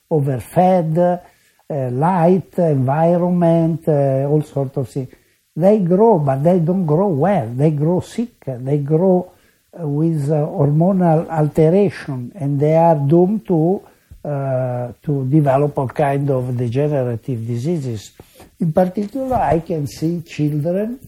overfed, 0.09 0.97
uh, 0.97 1.89
light, 1.91 2.57
environment, 2.57 3.87
all 3.87 4.41
sorts 4.41 4.77
of 4.77 4.89
things. 4.89 5.09
They 5.55 5.79
grow, 5.79 6.19
but 6.19 6.43
they 6.43 6.59
don't 6.59 6.85
grow 6.85 7.07
well. 7.07 7.47
They 7.49 7.71
grow 7.71 8.01
sick. 8.01 8.43
They 8.45 8.79
grow 8.79 9.31
with 9.73 10.29
hormonal 10.29 11.29
alteration 11.29 12.31
and 12.35 12.59
they 12.59 12.75
are 12.75 12.95
doomed 12.95 13.45
to 13.47 13.81
uh, 14.25 14.93
to 15.03 15.25
develop 15.27 15.77
all 15.77 15.89
kind 15.89 16.29
of 16.29 16.57
degenerative 16.57 17.45
diseases. 17.45 18.11
In 18.59 18.73
particular, 18.73 19.35
I 19.35 19.59
can 19.59 19.87
see 19.87 20.21
children 20.21 20.99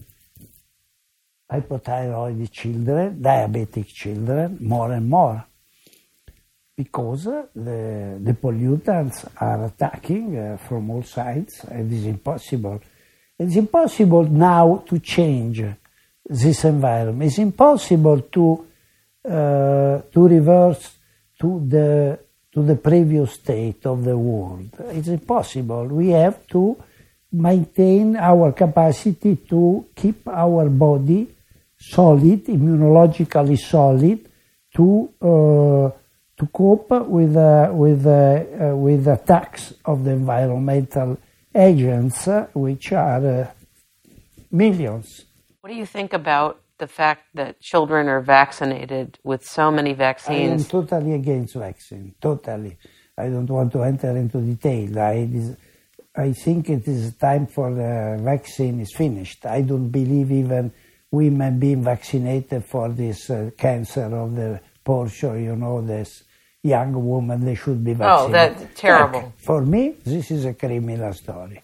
hypothyroid 1.50 2.50
children, 2.50 3.18
diabetic 3.20 3.86
children, 3.86 4.58
more 4.60 4.92
and 4.92 5.08
more. 5.08 5.44
Because 6.76 7.24
the, 7.24 8.20
the 8.22 8.34
pollutants 8.34 9.26
are 9.40 9.64
attacking 9.64 10.38
uh, 10.38 10.56
from 10.58 10.90
all 10.90 11.02
sides, 11.02 11.64
it 11.70 11.92
is 11.92 12.04
impossible. 12.06 12.80
It's 13.36 13.56
impossible 13.56 14.24
now 14.24 14.84
to 14.86 14.98
change 15.00 15.64
this 16.24 16.64
environment. 16.64 17.30
It's 17.30 17.38
impossible 17.38 18.20
to 18.20 18.66
uh, 19.24 20.02
to 20.12 20.28
reverse 20.28 20.96
to 21.40 21.64
the 21.66 22.18
to 22.58 22.64
the 22.64 22.76
previous 22.76 23.34
state 23.34 23.86
of 23.86 24.04
the 24.04 24.18
world. 24.18 24.68
It's 24.90 25.06
impossible. 25.06 25.86
We 25.86 26.08
have 26.08 26.44
to 26.48 26.76
maintain 27.30 28.16
our 28.16 28.50
capacity 28.52 29.36
to 29.50 29.86
keep 29.94 30.26
our 30.26 30.68
body 30.68 31.28
solid, 31.78 32.46
immunologically 32.46 33.58
solid, 33.58 34.28
to 34.74 35.08
uh, 35.22 35.90
to 36.38 36.46
cope 36.52 36.90
with 37.06 37.36
uh, 37.36 37.70
with 37.72 38.04
uh, 38.06 38.74
with 38.74 39.06
attacks 39.06 39.74
of 39.84 40.02
the 40.02 40.10
environmental 40.10 41.16
agents, 41.54 42.26
uh, 42.26 42.48
which 42.54 42.92
are 42.92 43.24
uh, 43.24 43.46
millions. 44.50 45.26
What 45.60 45.70
do 45.70 45.76
you 45.76 45.86
think 45.86 46.12
about 46.12 46.60
the 46.78 46.86
fact 46.86 47.24
that 47.34 47.60
children 47.60 48.08
are 48.08 48.20
vaccinated 48.20 49.18
with 49.24 49.44
so 49.44 49.70
many 49.70 49.92
vaccines? 49.92 50.50
I 50.50 50.54
am 50.54 50.64
totally 50.64 51.14
against 51.14 51.54
vaccine. 51.54 52.14
Totally. 52.20 52.76
I 53.16 53.28
don't 53.28 53.48
want 53.48 53.72
to 53.72 53.82
enter 53.82 54.16
into 54.16 54.40
detail. 54.40 54.98
I, 54.98 55.28
I 56.16 56.32
think 56.32 56.70
it 56.70 56.86
is 56.86 57.14
time 57.16 57.46
for 57.46 57.72
the 57.74 58.18
vaccine 58.22 58.80
is 58.80 58.94
finished. 58.94 59.44
I 59.46 59.62
don't 59.62 59.88
believe 59.88 60.30
even 60.30 60.72
women 61.10 61.58
being 61.58 61.82
vaccinated 61.82 62.64
for 62.64 62.88
this 62.90 63.30
uh, 63.30 63.50
cancer 63.56 64.04
of 64.04 64.34
the 64.36 64.60
portion, 64.84 65.44
you 65.44 65.56
know, 65.56 65.80
this 65.80 66.24
young 66.62 66.92
woman, 67.04 67.44
they 67.44 67.54
should 67.54 67.82
be 67.84 67.94
vaccinated. 67.94 68.56
Oh, 68.56 68.66
that's 68.66 68.80
terrible. 68.80 69.20
Like, 69.20 69.38
for 69.38 69.64
me, 69.64 69.94
this 70.04 70.30
is 70.30 70.44
a 70.44 70.54
criminal 70.54 71.12
story. 71.12 71.60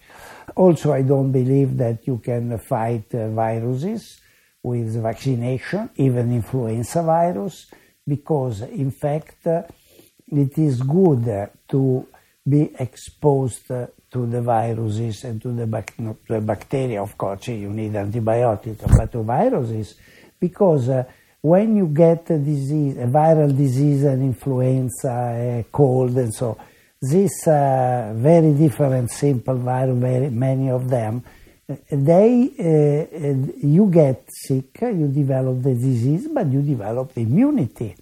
Also, 0.56 0.92
I 0.92 1.02
don't 1.02 1.32
believe 1.32 1.76
that 1.78 2.06
you 2.06 2.18
can 2.18 2.58
fight 2.58 3.14
uh, 3.14 3.28
viruses 3.30 4.20
with 4.64 5.00
vaccination, 5.02 5.90
even 5.96 6.32
influenza 6.32 7.02
virus, 7.02 7.66
because 8.08 8.62
in 8.62 8.90
fact, 8.90 9.46
it 9.46 10.58
is 10.58 10.80
good 10.82 11.50
to 11.68 12.08
be 12.48 12.70
exposed 12.78 13.68
to 13.68 14.26
the 14.26 14.40
viruses 14.40 15.24
and 15.24 15.40
to 15.42 15.52
the, 15.52 15.66
bac- 15.66 15.96
to 15.96 16.16
the 16.28 16.40
bacteria. 16.40 17.02
Of 17.02 17.16
course, 17.16 17.48
you 17.48 17.70
need 17.70 17.94
antibiotics, 17.94 18.84
but 18.96 19.12
to 19.12 19.22
viruses, 19.22 19.96
because 20.40 20.88
uh, 20.88 21.04
when 21.42 21.76
you 21.76 21.88
get 21.88 22.30
a 22.30 22.38
disease, 22.38 22.96
a 22.96 23.06
viral 23.06 23.54
disease, 23.54 24.04
an 24.04 24.22
influenza, 24.22 25.10
a 25.10 25.66
cold, 25.70 26.16
and 26.16 26.32
so, 26.32 26.56
this 27.02 27.46
uh, 27.46 28.14
very 28.16 28.54
different 28.54 29.10
simple 29.10 29.56
virus, 29.56 29.98
very 29.98 30.30
many 30.30 30.70
of 30.70 30.88
them, 30.88 31.22
they, 31.66 32.50
uh, 32.58 33.66
you 33.66 33.88
get 33.90 34.28
sick, 34.28 34.78
you 34.82 35.08
develop 35.08 35.62
the 35.62 35.74
disease, 35.74 36.28
but 36.28 36.46
you 36.48 36.60
develop 36.60 37.16
immunity. 37.16 37.96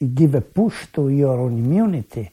It 0.00 0.14
give 0.14 0.34
a 0.34 0.40
push 0.40 0.86
to 0.94 1.10
your 1.10 1.38
own 1.38 1.58
immunity, 1.58 2.30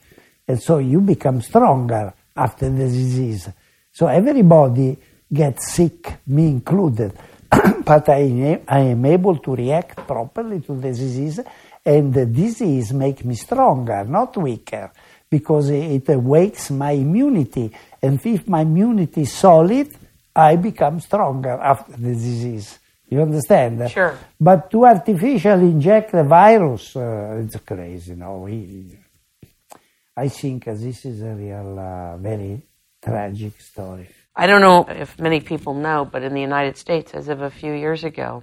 and 0.48 0.62
so 0.62 0.78
you 0.78 1.00
become 1.00 1.42
stronger 1.42 2.14
after 2.34 2.70
the 2.70 2.84
disease. 2.84 3.48
So 3.92 4.06
everybody 4.06 4.96
gets 5.32 5.72
sick, 5.72 6.20
me 6.26 6.46
included, 6.46 7.12
but 7.84 8.08
I, 8.08 8.62
I 8.66 8.80
am 8.80 9.04
able 9.04 9.36
to 9.36 9.54
react 9.54 10.06
properly 10.06 10.60
to 10.60 10.74
the 10.74 10.88
disease, 10.88 11.40
and 11.84 12.14
the 12.14 12.26
disease 12.26 12.92
make 12.92 13.24
me 13.24 13.34
stronger, 13.34 14.04
not 14.04 14.36
weaker, 14.38 14.90
because 15.28 15.68
it 15.70 16.08
awakes 16.08 16.70
my 16.70 16.92
immunity. 16.92 17.70
And 18.00 18.24
if 18.24 18.48
my 18.48 18.62
immunity 18.62 19.22
is 19.22 19.32
solid, 19.32 19.94
I 20.34 20.56
become 20.56 21.00
stronger 21.00 21.50
after 21.50 21.92
the 21.92 22.14
disease. 22.14 22.78
You 23.08 23.20
understand? 23.22 23.90
Sure. 23.90 24.16
But 24.40 24.70
to 24.70 24.86
artificially 24.86 25.66
inject 25.66 26.12
the 26.12 26.24
virus, 26.24 26.96
uh, 26.96 27.42
it's 27.44 27.56
crazy. 27.56 28.14
No, 28.14 28.38
we, 28.38 28.98
I 30.16 30.28
think 30.28 30.64
this 30.64 31.04
is 31.04 31.20
a 31.20 31.34
real, 31.34 31.78
uh, 31.78 32.16
very 32.16 32.62
tragic 33.04 33.60
story. 33.60 34.08
I 34.34 34.46
don't 34.46 34.62
know 34.62 34.86
if 34.88 35.18
many 35.20 35.40
people 35.40 35.74
know, 35.74 36.06
but 36.10 36.22
in 36.22 36.32
the 36.32 36.40
United 36.40 36.78
States, 36.78 37.12
as 37.12 37.28
of 37.28 37.42
a 37.42 37.50
few 37.50 37.74
years 37.74 38.02
ago, 38.02 38.42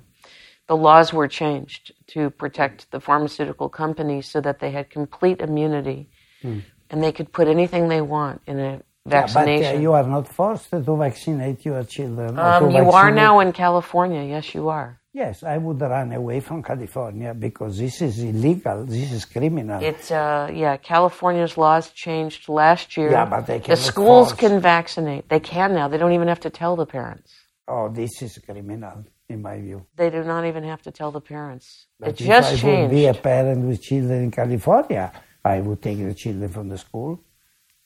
the 0.67 0.77
laws 0.77 1.11
were 1.11 1.27
changed 1.27 1.93
to 2.07 2.29
protect 2.29 2.91
the 2.91 2.99
pharmaceutical 2.99 3.69
companies 3.69 4.27
so 4.27 4.39
that 4.39 4.59
they 4.59 4.69
had 4.69 4.91
complete 4.91 5.41
immunity 5.41 6.11
hmm. 6.43 6.59
and 6.91 7.03
they 7.03 7.11
could 7.11 7.33
put 7.33 7.47
anything 7.47 7.87
they 7.87 8.01
want 8.01 8.41
in 8.45 8.59
a 8.59 8.81
vaccination. 9.05 9.63
Yeah, 9.63 9.71
but 9.71 9.77
uh, 9.77 9.81
you 9.81 9.93
are 9.93 10.07
not 10.07 10.27
forced 10.27 10.69
to 10.71 10.97
vaccinate 10.97 11.65
your 11.65 11.83
children. 11.83 12.37
Um, 12.39 12.71
you 12.71 12.89
are 12.91 13.11
now 13.11 13.39
in 13.39 13.51
California. 13.51 14.23
Yes, 14.23 14.53
you 14.53 14.69
are. 14.69 14.99
Yes, 15.11 15.41
I 15.41 15.57
would 15.57 15.81
run 15.81 16.13
away 16.13 16.39
from 16.39 16.61
California 16.61 17.33
because 17.33 17.79
this 17.79 18.01
is 18.01 18.19
illegal. 18.19 18.85
This 18.85 19.11
is 19.11 19.25
criminal. 19.25 19.81
It's 19.81 20.11
uh, 20.11 20.51
yeah. 20.53 20.77
California's 20.77 21.57
laws 21.57 21.89
changed 21.91 22.47
last 22.47 22.95
year. 22.95 23.11
Yeah, 23.11 23.25
but 23.25 23.47
they 23.47 23.59
can. 23.59 23.71
The 23.71 23.81
schools 23.81 24.29
force. 24.29 24.39
can 24.39 24.59
vaccinate. 24.59 25.27
They 25.27 25.39
can 25.39 25.73
now. 25.73 25.87
They 25.87 25.97
don't 25.97 26.13
even 26.13 26.27
have 26.27 26.41
to 26.41 26.51
tell 26.51 26.75
the 26.75 26.85
parents. 26.85 27.33
Oh, 27.67 27.89
this 27.89 28.21
is 28.21 28.37
criminal 28.37 29.03
in 29.27 29.41
my 29.41 29.59
view. 29.59 29.85
They 29.95 30.09
do 30.11 30.23
not 30.23 30.45
even 30.45 30.63
have 30.63 30.81
to 30.83 30.91
tell 30.91 31.11
the 31.11 31.21
parents. 31.21 31.87
But 31.99 32.09
it 32.09 32.17
just 32.17 32.53
I 32.53 32.57
changed. 32.57 32.65
I 32.65 32.81
would 32.81 32.91
be 32.91 33.05
a 33.07 33.13
parent 33.13 33.65
with 33.65 33.81
children 33.81 34.23
in 34.23 34.31
California, 34.31 35.11
I 35.43 35.61
would 35.61 35.81
take 35.81 35.97
the 35.99 36.13
children 36.13 36.49
from 36.49 36.69
the 36.69 36.77
school 36.77 37.23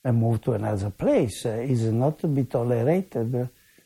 and 0.03 0.17
move 0.17 0.41
to 0.41 0.53
another 0.53 0.89
place. 0.89 1.45
Uh, 1.45 1.49
is 1.49 1.83
not 1.91 2.19
to 2.19 2.27
be 2.27 2.43
tolerated. 2.45 3.33
Uh, 3.35 3.45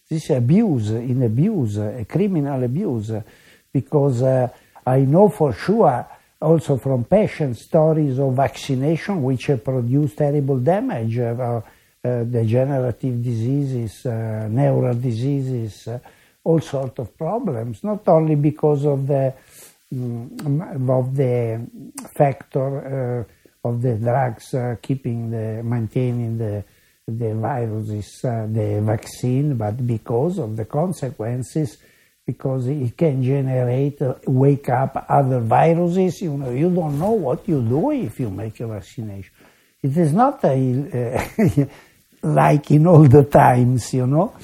this 0.10 0.30
abuse, 0.30 0.90
in 0.92 1.22
abuse, 1.24 1.78
a 1.78 2.06
criminal 2.06 2.64
abuse, 2.64 3.12
because 3.74 4.22
uh, 4.22 4.48
I 4.86 5.00
know 5.00 5.28
for 5.28 5.54
sure 5.54 6.08
also 6.42 6.78
from 6.78 7.04
patient 7.04 7.58
stories 7.58 8.20
of 8.20 8.34
vaccination 8.34 9.24
which 9.24 9.50
produce 9.64 10.16
terrible 10.16 10.60
damage, 10.60 11.18
uh, 11.20 11.62
uh, 12.04 12.24
degenerative 12.24 13.24
diseases, 13.24 14.06
uh, 14.06 14.48
neural 14.50 14.94
diseases, 14.94 15.90
all 16.44 16.62
sorts 16.62 17.00
of 17.00 17.18
problems, 17.18 17.84
not 17.84 18.08
only 18.08 18.36
because 18.36 18.86
of 18.86 19.08
the 19.08 19.34
um, 19.92 20.90
of 20.90 21.16
the 21.16 21.66
factor 22.14 23.26
of 23.70 23.82
the 23.82 23.96
drugs 23.96 24.54
uh, 24.54 24.76
keeping 24.82 25.30
the 25.30 25.62
maintaining 25.64 26.38
the 26.38 26.64
the 27.08 27.34
viruses, 27.36 28.20
uh, 28.26 28.46
the 28.48 28.82
vaccine, 28.84 29.56
but 29.56 29.86
because 29.88 30.40
of 30.40 30.58
the 30.58 30.66
consequences, 30.66 31.78
because 32.26 32.68
it 32.68 32.98
can 32.98 33.24
generate, 33.24 34.02
uh, 34.02 34.16
wake 34.26 34.68
up 34.68 35.06
other 35.08 35.40
viruses. 35.40 36.22
You 36.22 36.38
know, 36.38 36.50
you 36.52 36.70
don't 36.70 37.00
know 37.00 37.12
what 37.12 37.48
you 37.48 37.62
do 37.62 37.92
if 37.92 38.20
you 38.20 38.30
make 38.30 38.60
a 38.60 38.68
vaccination. 38.68 39.32
It 39.82 39.96
is 39.96 40.12
not 40.12 40.44
a, 40.44 41.70
like 42.24 42.72
in 42.72 42.86
all 42.88 43.08
the 43.08 43.24
times, 43.24 43.94
you 43.94 44.06
know, 44.06 44.36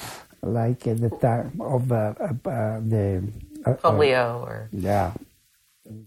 like 0.42 0.88
at 0.88 1.02
the 1.02 1.10
time 1.10 1.60
of 1.60 1.92
uh, 1.92 2.14
uh, 2.18 2.80
the 2.80 3.24
polio 3.66 4.42
or 4.42 4.70
yeah. 4.72 5.12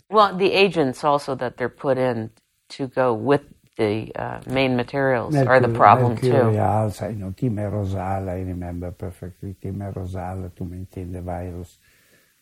Well, 0.08 0.34
the 0.34 0.52
agents 0.52 1.04
also 1.04 1.34
that 1.34 1.58
they're 1.58 1.68
put 1.68 1.98
in 1.98 2.30
to 2.70 2.86
go 2.88 3.14
with 3.14 3.42
the 3.76 4.12
uh, 4.16 4.40
main 4.46 4.74
materials 4.76 5.34
Mercury, 5.34 5.56
are 5.56 5.60
the 5.60 5.68
problem 5.68 6.16
too. 6.16 6.58
Also, 6.58 7.08
you 7.08 7.16
know, 7.16 7.30
thimerosal, 7.36 8.28
I 8.28 8.40
remember 8.40 8.90
perfectly, 8.90 9.54
thimerosal 9.62 10.54
to 10.54 10.64
maintain 10.64 11.12
the 11.12 11.20
virus. 11.20 11.78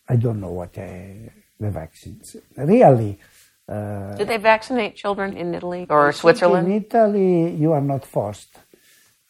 I 0.09 0.16
don't 0.16 0.40
know 0.40 0.52
what 0.52 0.76
uh, 0.78 1.30
the 1.59 1.70
vaccines. 1.70 2.36
Really. 2.56 3.18
Uh, 3.68 4.14
Did 4.14 4.28
they 4.28 4.36
vaccinate 4.36 4.94
children 4.94 5.36
in 5.36 5.55
Italy 5.55 5.86
or 5.88 6.12
Switzerland? 6.12 6.68
In 6.68 6.74
Italy, 6.74 7.55
you 7.55 7.72
are 7.72 7.80
not 7.80 8.05
forced. 8.05 8.51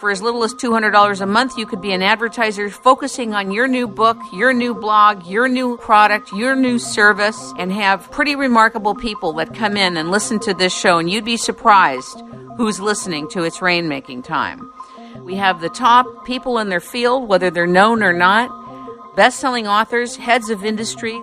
For 0.03 0.11
as 0.11 0.21
little 0.21 0.43
as 0.43 0.53
$200 0.53 1.21
a 1.21 1.25
month, 1.25 1.57
you 1.57 1.65
could 1.65 1.79
be 1.79 1.93
an 1.93 2.01
advertiser 2.01 2.69
focusing 2.69 3.33
on 3.33 3.51
your 3.51 3.69
new 3.69 3.87
book, 3.87 4.17
your 4.33 4.51
new 4.51 4.73
blog, 4.73 5.25
your 5.25 5.47
new 5.47 5.77
product, 5.77 6.33
your 6.33 6.57
new 6.57 6.77
service, 6.77 7.53
and 7.57 7.71
have 7.71 8.11
pretty 8.11 8.35
remarkable 8.35 8.95
people 8.95 9.31
that 9.35 9.55
come 9.55 9.77
in 9.77 9.95
and 9.95 10.11
listen 10.11 10.41
to 10.41 10.53
this 10.53 10.77
show, 10.77 10.97
and 10.97 11.09
you'd 11.09 11.23
be 11.23 11.37
surprised 11.37 12.21
who's 12.57 12.81
listening 12.81 13.29
to 13.29 13.43
its 13.43 13.59
rainmaking 13.59 14.25
time. 14.25 14.73
We 15.21 15.35
have 15.35 15.61
the 15.61 15.69
top 15.69 16.25
people 16.25 16.57
in 16.57 16.67
their 16.67 16.81
field, 16.81 17.29
whether 17.29 17.49
they're 17.49 17.65
known 17.65 18.03
or 18.03 18.11
not, 18.11 19.15
best 19.15 19.39
selling 19.39 19.67
authors, 19.67 20.17
heads 20.17 20.49
of 20.49 20.65
industry, 20.65 21.17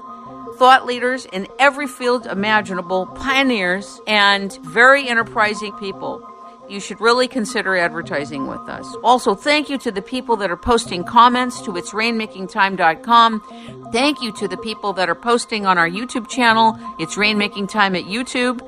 thought 0.56 0.86
leaders 0.86 1.26
in 1.26 1.48
every 1.58 1.86
field 1.86 2.24
imaginable, 2.24 3.04
pioneers, 3.08 4.00
and 4.06 4.58
very 4.64 5.06
enterprising 5.06 5.72
people. 5.72 6.26
You 6.70 6.78
should 6.78 7.00
really 7.00 7.26
consider 7.26 7.76
advertising 7.76 8.46
with 8.46 8.68
us. 8.68 8.86
Also, 9.02 9.34
thank 9.34 9.68
you 9.68 9.76
to 9.78 9.90
the 9.90 10.00
people 10.00 10.36
that 10.36 10.50
are 10.50 10.56
posting 10.56 11.02
comments 11.02 11.60
to 11.62 11.76
its 11.76 11.90
rainmakingtime.com. 11.90 13.90
Thank 13.92 14.22
you 14.22 14.32
to 14.36 14.46
the 14.46 14.56
people 14.56 14.92
that 14.92 15.10
are 15.10 15.16
posting 15.16 15.66
on 15.66 15.78
our 15.78 15.88
YouTube 15.88 16.28
channel, 16.28 16.78
It's 17.00 17.16
Rainmaking 17.16 17.68
Time 17.68 17.96
at 17.96 18.04
YouTube. 18.04 18.60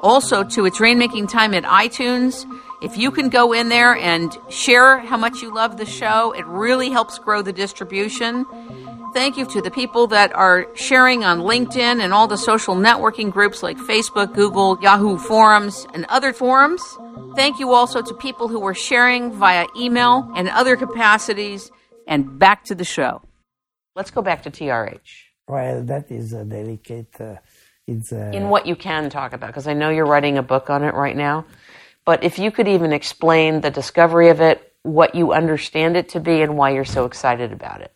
Also 0.00 0.42
to 0.42 0.64
It's 0.64 0.78
Rainmaking 0.78 1.28
Time 1.28 1.52
at 1.52 1.64
iTunes. 1.64 2.46
If 2.82 2.96
you 2.96 3.10
can 3.10 3.28
go 3.28 3.52
in 3.52 3.68
there 3.68 3.94
and 3.94 4.36
share 4.48 4.98
how 4.98 5.18
much 5.18 5.42
you 5.42 5.54
love 5.54 5.76
the 5.76 5.84
show, 5.84 6.32
it 6.32 6.46
really 6.46 6.90
helps 6.90 7.18
grow 7.18 7.42
the 7.42 7.52
distribution. 7.52 8.46
Thank 9.12 9.36
you 9.36 9.44
to 9.46 9.60
the 9.60 9.70
people 9.70 10.06
that 10.08 10.32
are 10.34 10.66
sharing 10.74 11.24
on 11.24 11.40
LinkedIn 11.40 12.00
and 12.00 12.14
all 12.14 12.26
the 12.26 12.38
social 12.38 12.74
networking 12.76 13.30
groups 13.30 13.62
like 13.62 13.76
Facebook, 13.76 14.34
Google, 14.34 14.78
Yahoo 14.80 15.18
Forums, 15.18 15.86
and 15.92 16.06
other 16.06 16.32
forums. 16.32 16.82
Thank 17.36 17.58
you 17.58 17.72
also 17.72 18.00
to 18.02 18.14
people 18.14 18.48
who 18.48 18.64
are 18.66 18.74
sharing 18.74 19.32
via 19.32 19.66
email 19.76 20.30
and 20.34 20.48
other 20.48 20.76
capacities. 20.76 21.70
And 22.06 22.38
back 22.38 22.64
to 22.64 22.74
the 22.74 22.84
show. 22.84 23.22
Let's 23.94 24.10
go 24.10 24.22
back 24.22 24.42
to 24.44 24.50
TRH. 24.50 24.98
Well, 25.46 25.82
that 25.84 26.10
is 26.10 26.32
a 26.32 26.44
delicate. 26.44 27.20
Uh, 27.20 27.36
it's 27.86 28.12
a 28.12 28.32
In 28.32 28.48
what 28.48 28.66
you 28.66 28.76
can 28.76 29.10
talk 29.10 29.32
about, 29.32 29.48
because 29.48 29.66
I 29.66 29.74
know 29.74 29.90
you're 29.90 30.06
writing 30.06 30.38
a 30.38 30.42
book 30.42 30.70
on 30.70 30.82
it 30.84 30.94
right 30.94 31.16
now. 31.16 31.44
But 32.04 32.24
if 32.24 32.38
you 32.38 32.50
could 32.50 32.68
even 32.68 32.92
explain 32.92 33.60
the 33.60 33.70
discovery 33.70 34.28
of 34.28 34.40
it, 34.40 34.72
what 34.82 35.14
you 35.14 35.32
understand 35.32 35.96
it 35.96 36.08
to 36.10 36.20
be, 36.20 36.40
and 36.42 36.56
why 36.56 36.70
you're 36.70 36.84
so 36.84 37.04
excited 37.04 37.52
about 37.52 37.82
it. 37.82 37.92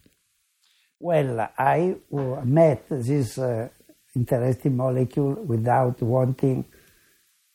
Well, 1.00 1.50
I 1.58 1.96
uh, 2.12 2.40
met 2.44 2.86
this 2.88 3.38
uh, 3.38 3.68
interesting 4.14 4.76
molecule 4.76 5.34
without 5.34 6.00
wanting. 6.02 6.64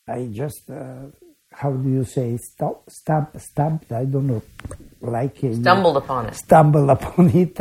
I 0.06 0.28
just, 0.32 0.68
uh, 0.70 1.06
how 1.52 1.72
do 1.72 1.88
you 1.88 2.04
say, 2.04 2.36
stop, 2.36 2.88
stump, 2.90 3.40
stump, 3.40 3.90
I 3.92 4.04
don't 4.04 4.26
know, 4.26 4.42
like 5.00 5.42
in, 5.44 5.62
Stumbled 5.62 5.96
upon 5.96 6.26
it. 6.26 6.34
Stumbled 6.34 6.90
upon 6.96 7.30
it 7.30 7.58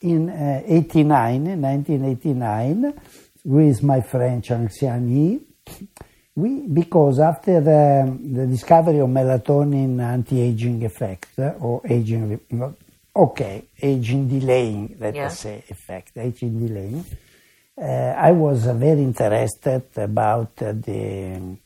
in 0.00 0.30
uh, 0.30 0.62
89, 0.66 1.60
1989, 1.60 3.00
with 3.44 3.82
my 3.82 4.00
friend 4.00 4.42
Changxian 4.42 5.08
Yi. 5.08 5.40
We, 6.36 6.66
because 6.68 7.18
after 7.18 7.62
the, 7.62 8.14
the 8.22 8.46
discovery 8.46 8.98
of 8.98 9.08
melatonin 9.08 9.98
anti-aging 10.02 10.84
effect 10.84 11.38
or 11.38 11.80
aging, 11.88 12.38
okay, 13.14 13.64
aging 13.80 14.28
delaying, 14.28 14.96
let 15.00 15.14
Yeah. 15.14 15.26
us 15.26 15.38
say, 15.40 15.64
effect, 15.70 16.16
aging 16.18 16.58
delaying, 16.66 17.04
uh, 17.80 17.84
I 18.28 18.32
was 18.32 18.66
uh, 18.66 18.74
very 18.74 19.02
interested 19.02 19.84
about 19.96 20.60
uh, 20.60 20.72
the, 20.72 21.56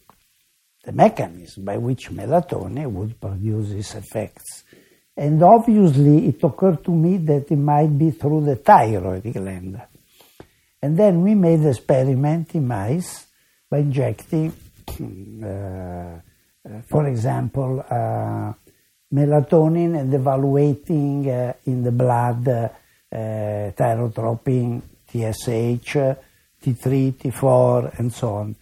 the 0.84 0.92
mechanism 0.92 1.64
by 1.64 1.76
which 1.76 2.08
melatonin 2.12 2.92
would 2.92 3.20
produce 3.20 3.70
these 3.70 3.94
effects. 3.96 4.62
And 5.16 5.42
obviously, 5.42 6.28
it 6.28 6.42
occurred 6.44 6.84
to 6.84 6.92
me 6.92 7.16
that 7.18 7.50
it 7.50 7.56
might 7.56 7.98
be 7.98 8.12
through 8.12 8.44
the 8.44 8.56
thyroid 8.56 9.24
gland. 9.32 9.82
And 10.80 10.96
then 10.96 11.22
we 11.22 11.34
made 11.34 11.60
the 11.62 11.70
experiment 11.70 12.54
in 12.54 12.68
mice 12.68 13.26
by 13.68 13.78
injecting, 13.78 14.52
for 16.88 17.06
example, 17.06 17.84
uh, 17.88 18.52
melatonin 19.12 19.98
and 19.98 20.14
evaluating 20.14 21.24
in 21.64 21.82
the 21.82 21.92
blood 21.92 22.44
thyrotropin, 23.12 24.82
TSH, 25.08 25.96
T3, 26.62 27.14
T4, 27.14 27.98
and 27.98 28.12
so 28.12 28.34
on. 28.34 28.56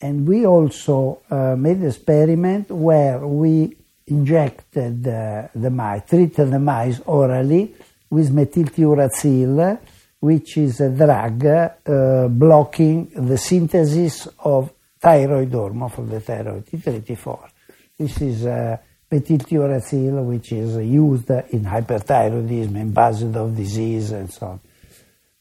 And 0.00 0.26
we 0.26 0.46
also 0.46 1.22
uh, 1.30 1.56
made 1.56 1.78
an 1.78 1.86
experiment 1.86 2.70
where 2.70 3.26
we 3.26 3.76
injected 4.06 5.06
uh, 5.06 5.48
the 5.54 5.70
mice, 5.70 6.02
treated 6.08 6.50
the 6.50 6.58
mice 6.58 7.00
orally 7.06 7.74
with 8.10 8.30
methylthiouracil, 8.30 9.78
which 10.20 10.58
is 10.58 10.80
a 10.80 10.90
drug 10.90 11.44
uh, 11.44 12.28
blocking 12.28 13.10
the 13.14 13.38
synthesis 13.38 14.28
of 14.40 14.70
thyroid 15.00 15.52
hormone 15.52 15.90
for 15.90 16.02
the 16.02 16.20
thyroid, 16.20 16.66
T3, 16.66 17.02
T4. 17.02 17.50
This 17.98 18.20
is 18.20 18.46
uh, 18.46 18.76
methylthiouracil, 19.10 20.24
which 20.24 20.52
is 20.52 20.76
used 20.76 21.30
in 21.30 21.64
hyperthyroidism, 21.64 22.76
in 22.76 22.92
Basedow 22.92 23.54
disease, 23.54 24.12
and 24.12 24.32
so 24.32 24.46
on. 24.46 24.60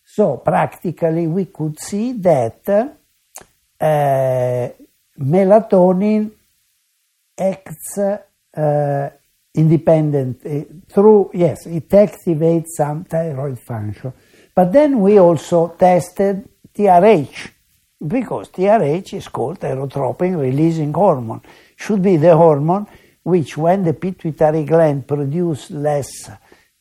So 0.04 0.38
practically, 0.38 1.28
we 1.28 1.46
could 1.46 1.80
see 1.80 2.14
that 2.14 2.70
uh, 3.80 4.70
melatonin 5.20 6.32
acts 7.38 7.98
uh, 7.98 9.10
independent 9.54 10.46
uh, 10.46 10.64
through 10.88 11.32
yes, 11.34 11.66
it 11.66 11.90
activates 11.90 12.68
some 12.78 13.04
thyroid 13.04 13.60
function. 13.60 14.14
But 14.54 14.72
then 14.72 15.02
we 15.02 15.18
also 15.18 15.76
tested 15.78 16.48
TRH 16.74 17.52
because 18.06 18.50
TRH 18.50 19.14
is 19.14 19.28
called 19.28 19.60
thyrotropin 19.60 20.40
releasing 20.40 20.94
hormone. 20.94 21.42
Should 21.76 22.02
be 22.02 22.18
the 22.18 22.36
hormone 22.36 22.88
which, 23.24 23.58
when 23.58 23.84
the 23.84 23.94
pituitary 23.94 24.64
gland 24.66 25.08
produce 25.08 25.72
less 25.72 26.30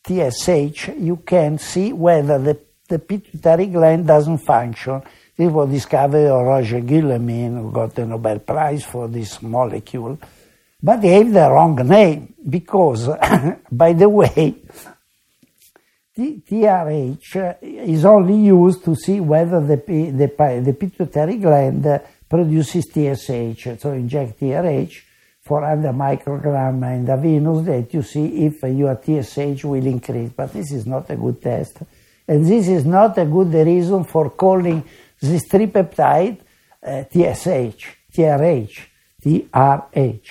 TSH, 0.06 0.88
you 0.98 1.22
can 1.24 1.58
see 1.58 1.92
whether 1.92 2.38
the, 2.38 2.58
the 2.86 2.98
pituitary 2.98 3.66
gland 3.66 4.06
doesn't 4.06 4.38
function. 4.38 5.00
This 5.36 5.50
was 5.50 5.70
discovered 5.70 6.28
by 6.28 6.42
Roger 6.42 6.80
Guillemin, 6.80 7.58
who 7.60 7.72
got 7.72 7.94
the 7.94 8.04
Nobel 8.04 8.40
Prize 8.40 8.84
for 8.84 9.08
this 9.08 9.40
molecule, 9.40 10.18
but 10.82 11.00
gave 11.00 11.32
the 11.32 11.50
wrong 11.50 11.76
name 11.76 12.34
because, 12.48 13.08
by 13.72 13.94
the 13.94 14.08
way, 14.08 14.54
TRH 16.16 17.56
is 17.62 18.04
only 18.04 18.46
used 18.46 18.84
to 18.84 18.94
see 18.94 19.20
whether 19.20 19.60
the, 19.60 19.76
the, 19.76 20.62
the 20.64 20.72
pituitary 20.72 21.36
gland 21.38 22.00
produces 22.28 22.84
TSH. 22.86 23.80
So 23.80 23.92
inject 23.92 24.40
TRH 24.40 24.94
400 25.44 25.92
microgram 25.92 26.94
in 26.94 27.04
the 27.04 27.16
venous 27.16 27.66
that 27.66 27.92
you 27.92 28.02
see 28.02 28.46
if 28.46 28.62
your 28.62 28.96
TSH 28.96 29.64
will 29.64 29.86
increase. 29.86 30.30
But 30.30 30.52
this 30.52 30.72
is 30.72 30.86
not 30.86 31.10
a 31.10 31.16
good 31.16 31.42
test 31.42 31.78
And 32.26 32.46
this 32.46 32.68
is 32.68 32.86
not 32.86 33.18
a 33.18 33.26
good 33.26 33.52
reason 33.52 34.04
for 34.04 34.30
calling 34.30 34.82
this 35.20 35.46
tripeptide 35.46 36.38
uh, 36.82 37.04
TSH, 37.04 37.84
TRH, 38.16 38.80
TRH. 39.22 40.28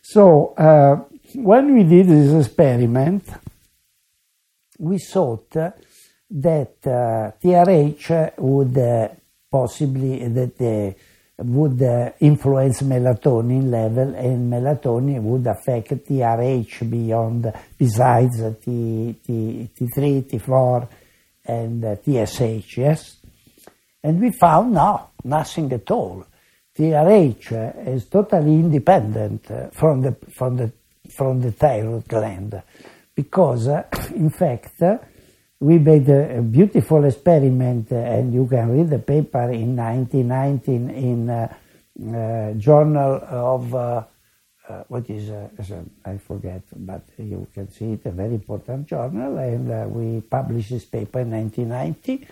So 0.00 0.54
uh, 0.56 0.96
when 1.34 1.74
we 1.74 1.82
did 1.82 2.06
this 2.06 2.46
experiment, 2.46 3.24
we 4.82 4.98
thought 4.98 5.50
that 5.50 6.76
uh, 6.84 7.30
TRH 7.40 8.38
would 8.38 8.76
uh, 8.76 9.08
possibly 9.48 10.26
that 10.26 10.96
would 11.38 11.82
uh, 11.82 12.10
influence 12.20 12.82
melatonin 12.82 13.70
level 13.70 14.14
and 14.14 14.52
melatonin 14.52 15.22
would 15.22 15.46
affect 15.46 15.90
TRH 16.06 16.90
beyond 16.90 17.52
besides 17.78 18.42
T, 18.64 19.16
T, 19.24 19.70
T3, 19.76 20.22
T4 20.24 20.88
and 21.44 21.84
uh, 21.84 21.96
TSH, 21.96 22.78
yes? 22.78 23.16
And 24.02 24.20
we 24.20 24.32
found 24.32 24.74
no, 24.74 25.10
nothing 25.24 25.72
at 25.72 25.90
all. 25.90 26.26
TRH 26.76 27.86
is 27.88 28.06
totally 28.06 28.54
independent 28.54 29.50
uh, 29.50 29.68
from 29.70 30.00
the, 30.00 30.16
from 30.36 30.56
the, 30.56 30.72
from 31.16 31.40
the 31.40 31.52
thyroid 31.52 32.08
gland 32.08 32.62
because, 33.14 33.68
uh, 33.68 33.84
in 34.14 34.30
fact, 34.30 34.82
uh, 34.82 34.98
we 35.60 35.78
made 35.78 36.08
a, 36.08 36.42
beautiful 36.42 37.04
experiment, 37.04 37.92
uh, 37.92 37.96
and 37.96 38.34
you 38.34 38.46
can 38.46 38.70
read 38.70 38.90
the 38.90 38.98
paper 38.98 39.50
in 39.50 39.76
1919 39.76 40.90
in 40.90 41.30
uh, 41.30 42.54
Journal 42.54 43.20
of 43.28 43.74
uh, 43.74 44.04
what 44.88 45.08
is, 45.10 45.30
uh, 45.30 45.48
I 46.04 46.16
forget, 46.18 46.62
but 46.74 47.02
you 47.18 47.46
can 47.54 47.70
see 47.70 47.92
it, 47.92 48.06
a 48.06 48.10
very 48.10 48.34
important 48.34 48.86
journal, 48.88 49.38
and 49.38 49.70
uh, 49.70 49.86
we 49.88 50.20
published 50.20 50.70
this 50.70 50.84
paper 50.84 51.20
in 51.20 51.30
1990, 51.30 52.26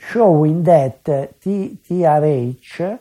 showing 0.12 0.62
that 0.64 1.04
T- 1.40 1.78
TRH 1.88 2.98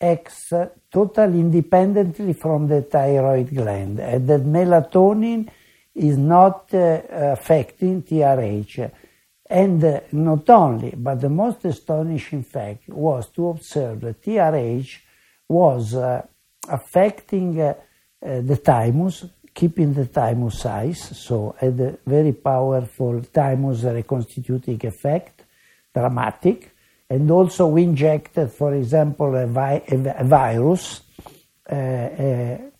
acts 0.00 0.52
totally 0.92 1.40
independently 1.40 2.32
from 2.34 2.68
the 2.68 2.82
thyroid 2.82 3.54
gland, 3.54 3.98
and 3.98 4.28
that 4.28 4.42
melatonin 4.42 5.48
is 5.98 6.16
not 6.16 6.72
uh, 6.72 7.02
affecting 7.10 8.02
TRH. 8.02 8.90
And 9.50 9.82
uh, 9.82 10.00
not 10.12 10.48
only, 10.50 10.94
but 10.96 11.20
the 11.20 11.30
most 11.30 11.64
astonishing 11.64 12.42
fact 12.42 12.88
was 12.88 13.28
to 13.30 13.48
observe 13.48 14.02
that 14.02 14.22
TRH 14.22 14.98
was 15.48 15.94
uh, 15.94 16.24
affecting 16.68 17.60
uh, 17.60 17.74
uh, 18.22 18.40
the 18.42 18.56
thymus, 18.56 19.24
keeping 19.54 19.94
the 19.94 20.04
thymus 20.04 20.60
size, 20.60 21.18
so 21.18 21.56
had 21.58 21.80
a 21.80 21.98
very 22.06 22.32
powerful 22.32 23.22
thymus 23.22 23.82
reconstituting 23.82 24.84
effect, 24.84 25.44
dramatic, 25.94 26.70
and 27.10 27.30
also 27.30 27.68
we 27.68 27.84
injected, 27.84 28.52
for 28.52 28.74
example, 28.74 29.34
a, 29.34 29.46
vi- 29.46 29.82
a 29.88 30.24
virus, 30.24 31.00
uh, 31.70 31.74
a 31.74 32.70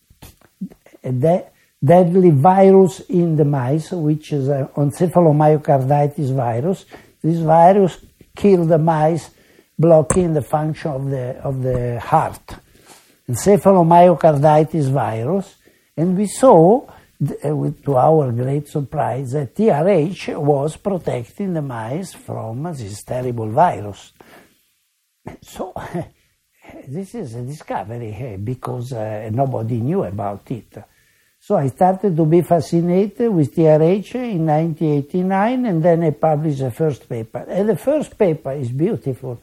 de- 1.11 1.45
deadly 1.83 2.31
virus 2.31 2.99
in 3.01 3.35
the 3.35 3.45
mice, 3.45 3.91
which 3.91 4.33
is 4.33 4.47
an 4.47 4.67
encephalomyocarditis 4.75 6.35
virus. 6.35 6.85
This 7.21 7.39
virus 7.39 7.97
killed 8.35 8.69
the 8.69 8.77
mice, 8.77 9.29
blocking 9.77 10.33
the 10.33 10.41
function 10.41 10.91
of 10.91 11.09
the, 11.09 11.37
of 11.41 11.61
the 11.63 11.99
heart 11.99 12.55
encephalomyocarditis 13.29 14.89
virus, 14.91 15.55
and 15.95 16.17
we 16.17 16.25
saw, 16.25 16.81
uh, 16.87 17.71
to 17.85 17.95
our 17.95 18.31
great 18.31 18.67
surprise, 18.67 19.31
that 19.31 19.55
TRH 19.55 20.35
was 20.37 20.77
protecting 20.77 21.53
the 21.53 21.61
mice 21.61 22.13
from 22.13 22.63
this 22.63 23.03
terrible 23.03 23.49
virus. 23.49 24.13
So, 25.41 25.73
this 26.87 27.13
is 27.13 27.35
a 27.35 27.43
discovery 27.43 28.13
eh, 28.13 28.37
because 28.37 28.93
uh, 28.93 29.29
nobody 29.31 29.79
knew 29.79 30.03
about 30.03 30.49
it. 30.49 30.77
So 31.49 31.55
I 31.55 31.65
started 31.69 32.15
to 32.15 32.25
be 32.25 32.43
fascinated 32.43 33.33
with 33.33 33.55
TRH 33.55 34.13
in 34.13 34.45
1989 34.45 35.65
and 35.65 35.81
then 35.81 36.03
I 36.03 36.11
published 36.11 36.59
the 36.59 36.69
first 36.69 37.09
paper. 37.09 37.39
And 37.39 37.67
the 37.67 37.75
first 37.75 38.19
paper 38.19 38.51
is 38.51 38.69
beautiful 38.69 39.41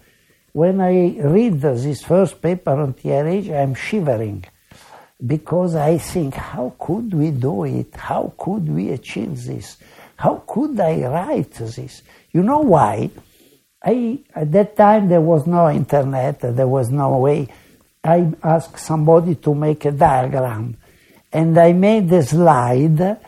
when 0.52 0.80
I 0.80 1.18
read 1.18 1.60
this 1.60 2.04
first 2.04 2.40
paper 2.40 2.70
on 2.70 2.94
TRH, 2.94 3.50
I'm 3.50 3.74
shivering 3.74 4.44
because 5.26 5.74
I 5.74 5.98
think, 5.98 6.34
how 6.34 6.74
could 6.78 7.12
we 7.12 7.32
do 7.32 7.64
it? 7.64 7.96
How 7.96 8.32
could 8.38 8.68
we 8.68 8.90
achieve 8.90 9.42
this? 9.42 9.76
How 10.14 10.44
could 10.46 10.78
I 10.78 11.08
write 11.08 11.50
this? 11.50 12.02
You 12.30 12.44
know 12.44 12.60
why? 12.60 13.10
I, 13.82 14.20
at 14.32 14.52
that 14.52 14.76
time, 14.76 15.08
there 15.08 15.20
was 15.20 15.44
no 15.44 15.70
internet, 15.70 16.38
there 16.38 16.68
was 16.68 16.88
no 16.88 17.18
way. 17.18 17.48
I 18.04 18.32
asked 18.44 18.78
somebody 18.78 19.34
to 19.34 19.56
make 19.56 19.84
a 19.84 19.90
diagram, 19.90 20.76
and 21.32 21.58
I 21.58 21.72
made 21.72 22.12
a 22.12 22.22
slide, 22.22 23.18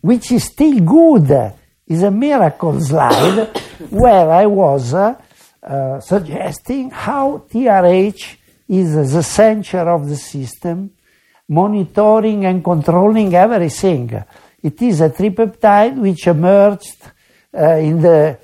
which 0.00 0.32
is 0.32 0.44
still 0.44 0.80
good. 0.80 1.54
It's 1.86 2.02
a 2.02 2.10
miracle 2.10 2.80
slide 2.80 3.46
where 3.90 4.30
I 4.30 4.46
was. 4.46 4.94
Uh, 4.94 5.14
uh, 5.60 6.00
suggesting 6.00 6.88
how 6.88 7.44
TRH 7.50 8.36
is 8.68 9.12
the 9.12 9.22
center 9.22 9.90
of 9.90 10.08
the 10.08 10.16
system, 10.16 10.92
monitoring 11.48 12.46
and 12.46 12.62
controlling 12.62 13.34
everything. 13.34 14.22
It 14.62 14.80
is 14.80 15.00
a 15.00 15.10
tripeptide 15.10 15.96
which 15.96 16.26
emerged 16.26 17.02
uh, 17.52 17.74
in 17.74 18.00
the 18.00 18.38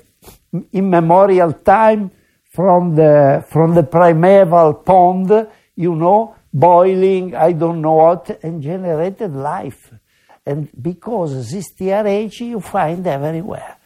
immemorial 0.73 1.53
time 1.53 2.11
from 2.51 2.95
the, 2.95 3.45
from 3.49 3.73
the 3.73 3.83
primeval 3.83 4.73
pond, 4.73 5.47
you 5.75 5.95
know, 5.95 6.35
boiling, 6.55 7.35
I 7.35 7.51
don't 7.51 7.81
know 7.81 7.93
what, 7.93 8.39
and 8.41 8.61
generated 8.61 9.35
life. 9.35 9.93
And 10.45 10.69
because 10.81 11.51
this 11.51 11.73
TRH 11.73 12.39
you 12.41 12.61
find 12.61 13.05
everywhere. 13.05 13.77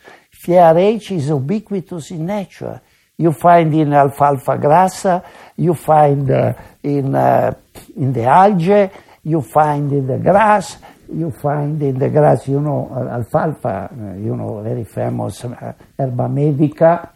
TRH 0.45 1.11
is 1.11 1.29
ubiquitous 1.29 2.11
in 2.11 2.25
nature. 2.25 2.79
You 3.17 3.31
find 3.33 3.73
in 3.73 3.93
alfalfa 3.93 4.57
grassa, 4.57 5.25
you 5.57 5.73
find 5.73 6.29
uh, 6.29 6.53
in, 6.83 7.15
uh, 7.15 7.53
in 7.95 8.13
the 8.13 8.23
algae, 8.23 8.89
you 9.23 9.41
find 9.41 9.91
in 9.91 10.07
the 10.07 10.19
grass, 10.19 10.77
you 11.11 11.31
find 11.31 11.81
in 11.81 11.97
the 11.97 12.09
grass, 12.09 12.47
you 12.47 12.61
know, 12.61 12.89
alfalfa, 13.11 13.89
uh, 13.91 14.15
you 14.15 14.35
know, 14.35 14.61
very 14.61 14.85
famous 14.85 15.43
uh, 15.43 15.73
herba 15.97 16.29
medica, 16.29 17.13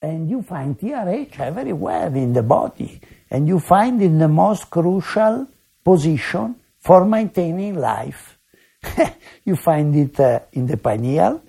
and 0.00 0.28
you 0.28 0.42
find 0.42 0.78
TRH 0.78 1.40
everywhere 1.40 2.14
in 2.14 2.32
the 2.32 2.42
body, 2.42 3.00
and 3.32 3.48
you 3.48 3.58
find 3.58 4.02
in 4.02 4.18
the 4.18 4.28
most 4.28 4.68
crucial 4.68 5.48
position 5.82 6.54
for 6.78 7.06
maintaining 7.06 7.74
life. 7.80 8.38
you 9.44 9.56
find 9.56 9.96
it 9.96 10.20
uh, 10.20 10.40
in 10.52 10.66
the 10.66 10.76
pineal, 10.76 11.42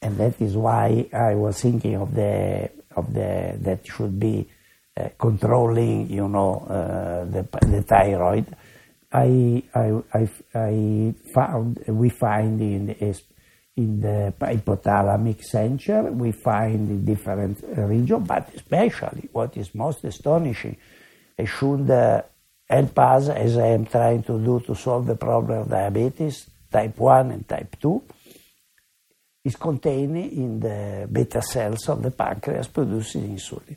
and 0.00 0.16
that 0.18 0.40
is 0.40 0.56
why 0.56 1.08
I 1.12 1.34
was 1.34 1.60
thinking 1.60 1.96
of 1.96 2.14
the 2.14 2.70
of 2.94 3.12
the 3.12 3.58
that 3.58 3.84
should 3.84 4.20
be 4.20 4.46
uh, 4.96 5.08
controlling, 5.18 6.08
you 6.08 6.28
know, 6.28 6.64
uh, 6.70 7.24
the 7.24 7.42
the 7.66 7.82
thyroid. 7.82 8.46
I, 9.12 9.62
I, 9.74 10.02
I, 10.12 10.28
I 10.54 11.14
found 11.34 11.82
we 11.88 12.08
find 12.10 12.60
in 12.60 12.94
in 13.76 14.00
the 14.00 14.32
hypothalamic 14.40 15.42
center 15.42 16.02
we 16.12 16.30
find 16.32 16.88
in 16.88 17.04
different 17.04 17.64
regions, 17.76 18.28
but 18.28 18.54
especially 18.54 19.28
what 19.32 19.56
is 19.56 19.74
most 19.74 20.04
astonishing, 20.04 20.76
should 21.44 21.90
uh, 21.90 22.22
help 22.68 22.98
us 22.98 23.28
as 23.28 23.58
I 23.58 23.68
am 23.68 23.86
trying 23.86 24.22
to 24.24 24.38
do 24.38 24.60
to 24.66 24.74
solve 24.74 25.06
the 25.06 25.16
problem 25.16 25.60
of 25.60 25.68
diabetes 25.68 26.46
type 26.70 26.98
1 26.98 27.30
and 27.30 27.48
type 27.48 27.76
2 27.80 28.02
is 29.44 29.56
contained 29.56 30.16
in 30.16 30.60
the 30.60 31.08
beta 31.10 31.40
cells 31.40 31.88
of 31.88 32.02
the 32.02 32.10
pancreas 32.10 32.66
producing 32.66 33.36
insulin. 33.36 33.76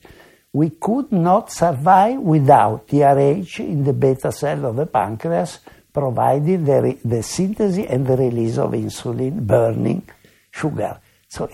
We 0.51 0.71
could 0.71 1.11
not 1.11 1.51
survive 1.51 2.19
without 2.19 2.87
TRH 2.87 3.59
in 3.59 3.83
the 3.83 3.93
beta 3.93 4.31
cell 4.31 4.65
of 4.65 4.77
the 4.77 4.87
pancreas, 4.87 5.59
providing 5.93 6.65
the, 6.65 6.97
the 7.05 7.21
synthesis 7.21 7.85
and 7.87 8.07
the 8.07 8.17
release 8.17 8.57
of 8.57 8.71
insulin, 8.71 9.45
burning 9.45 10.09
sugar. 10.49 10.99
So 11.27 11.47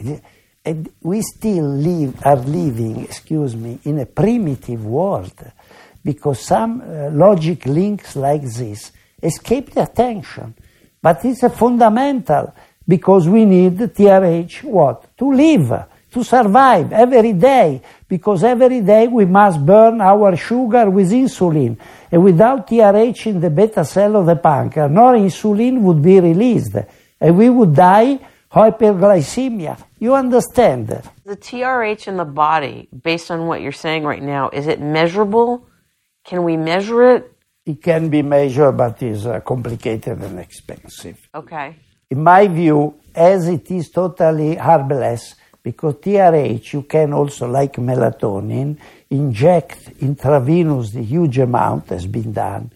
and 0.63 0.89
we 1.01 1.21
still 1.21 1.65
live, 1.65 2.25
are 2.25 2.37
living, 2.37 3.03
excuse 3.03 3.55
me, 3.55 3.79
in 3.83 3.99
a 3.99 4.05
primitive 4.05 4.83
world 4.83 5.51
because 6.05 6.39
some 6.39 6.81
uh, 6.81 7.09
logic 7.09 7.65
links 7.65 8.15
like 8.15 8.43
this 8.43 8.91
escape 9.21 9.71
the 9.71 9.81
attention. 9.81 10.53
But 11.01 11.25
it's 11.25 11.41
a 11.41 11.49
fundamental 11.49 12.53
because 12.87 13.27
we 13.27 13.43
need 13.43 13.77
TRH 13.79 14.63
what? 14.63 15.17
To 15.17 15.33
live, 15.33 15.85
to 16.11 16.23
survive 16.23 16.93
every 16.93 17.33
day, 17.33 17.81
because 18.07 18.43
every 18.43 18.81
day 18.81 19.07
we 19.07 19.25
must 19.25 19.65
burn 19.65 19.99
our 19.99 20.35
sugar 20.35 20.89
with 20.89 21.11
insulin. 21.11 21.75
And 22.11 22.23
without 22.23 22.67
TRH 22.67 23.25
in 23.25 23.39
the 23.39 23.49
beta 23.49 23.83
cell 23.83 24.15
of 24.17 24.27
the 24.27 24.35
pancreas, 24.35 24.91
no 24.91 25.13
insulin 25.13 25.81
would 25.81 26.01
be 26.01 26.19
released. 26.19 26.77
And 27.19 27.37
we 27.37 27.49
would 27.49 27.73
die 27.73 28.19
hyperglycemia. 28.51 29.77
You 29.97 30.13
understand? 30.13 30.87
The 31.25 31.35
TRH 31.35 32.07
in 32.07 32.17
the 32.17 32.25
body, 32.25 32.87
based 33.03 33.31
on 33.31 33.47
what 33.47 33.61
you're 33.61 33.71
saying 33.71 34.03
right 34.03 34.21
now, 34.21 34.49
is 34.53 34.67
it 34.67 34.79
measurable? 34.79 35.67
Can 36.25 36.43
we 36.43 36.57
measure 36.57 37.15
it? 37.15 37.31
It 37.65 37.81
can 37.81 38.09
be 38.09 38.21
measured, 38.21 38.77
but 38.77 39.01
is 39.03 39.25
uh, 39.25 39.39
complicated 39.41 40.21
and 40.21 40.39
expensive. 40.39 41.29
Okay. 41.33 41.75
In 42.09 42.23
my 42.23 42.47
view, 42.47 42.95
as 43.13 43.47
it 43.47 43.69
is 43.71 43.89
totally 43.89 44.55
harmless, 44.55 45.35
because 45.61 45.95
TRH 45.95 46.73
you 46.73 46.83
can 46.83 47.13
also, 47.13 47.47
like 47.47 47.73
melatonin, 47.73 48.77
inject 49.09 49.99
intravenously 49.99 51.03
huge 51.03 51.39
amount 51.39 51.89
has 51.89 52.05
been 52.07 52.33
done, 52.33 52.71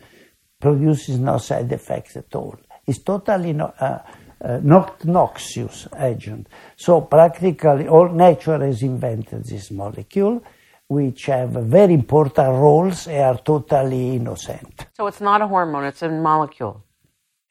produces 0.59 1.19
no 1.19 1.37
side 1.37 1.71
effects 1.71 2.17
at 2.17 2.33
all. 2.35 2.55
It's 2.85 2.99
totally 2.99 3.53
no, 3.53 3.73
uh, 3.79 3.99
uh, 4.41 4.59
not 4.63 5.05
noxious 5.05 5.87
agent. 5.99 6.47
So 6.75 7.01
practically 7.01 7.87
all 7.87 8.09
nature 8.09 8.57
has 8.59 8.81
invented 8.81 9.45
this 9.45 9.69
molecule, 9.69 10.43
which 10.89 11.27
have 11.27 11.51
very 11.51 11.93
important 11.93 12.49
roles 12.49 13.07
and 13.07 13.21
are 13.21 13.37
totally 13.37 14.15
innocent. 14.15 14.87
So 14.97 15.05
it's 15.05 15.21
not 15.21 15.39
a 15.41 15.47
hormone, 15.47 15.85
it's 15.85 16.01
a 16.01 16.09
molecule. 16.09 16.83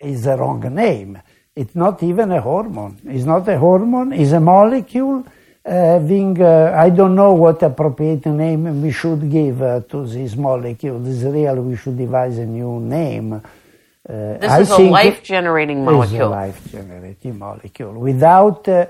It's 0.00 0.24
the 0.24 0.36
wrong 0.36 0.60
name. 0.74 1.22
It's 1.54 1.74
not 1.74 2.02
even 2.02 2.32
a 2.32 2.40
hormone. 2.40 2.98
It's 3.04 3.24
not 3.24 3.48
a 3.48 3.56
hormone, 3.56 4.12
it's 4.12 4.32
a 4.32 4.40
molecule 4.40 5.24
having, 5.64 6.40
uh, 6.42 6.74
I 6.76 6.90
don't 6.90 7.14
know 7.14 7.34
what 7.34 7.62
appropriate 7.62 8.26
name 8.26 8.82
we 8.82 8.90
should 8.90 9.30
give 9.30 9.62
uh, 9.62 9.80
to 9.88 10.04
this 10.04 10.34
molecule. 10.34 10.98
This 10.98 11.22
real, 11.22 11.62
we 11.62 11.76
should 11.76 11.96
devise 11.96 12.38
a 12.38 12.46
new 12.46 12.80
name. 12.80 13.34
Uh, 13.34 13.40
this 14.08 14.50
I 14.50 14.60
is 14.62 14.70
a 14.70 14.78
life-generating 14.78 15.84
molecule. 15.84 16.04
It's 16.04 16.22
a 16.22 16.26
life-generating 16.26 17.38
molecule. 17.38 17.92
Without 17.92 18.66
uh, 18.66 18.86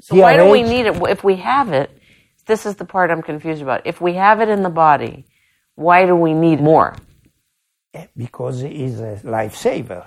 so 0.00 0.16
why 0.16 0.36
do 0.36 0.50
we 0.50 0.62
need 0.62 0.86
it? 0.86 0.96
If 1.08 1.24
we 1.24 1.36
have 1.36 1.72
it, 1.72 1.90
this 2.46 2.66
is 2.66 2.76
the 2.76 2.84
part 2.84 3.10
I'm 3.10 3.22
confused 3.22 3.62
about. 3.62 3.86
If 3.86 4.00
we 4.00 4.14
have 4.14 4.40
it 4.40 4.48
in 4.48 4.62
the 4.62 4.70
body, 4.70 5.26
why 5.74 6.06
do 6.06 6.14
we 6.16 6.34
need 6.34 6.60
more? 6.60 6.96
Eh, 7.92 8.06
because 8.16 8.62
it 8.62 8.72
is 8.72 9.00
a 9.00 9.20
lifesaver. 9.24 10.06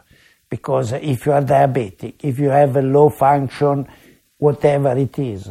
Because 0.49 0.93
if 0.93 1.25
you 1.25 1.33
are 1.33 1.41
diabetic, 1.41 2.15
if 2.23 2.39
you 2.39 2.49
have 2.49 2.75
a 2.77 2.81
low 2.81 3.09
function, 3.09 3.87
whatever 4.37 4.97
it 4.97 5.17
is, 5.19 5.49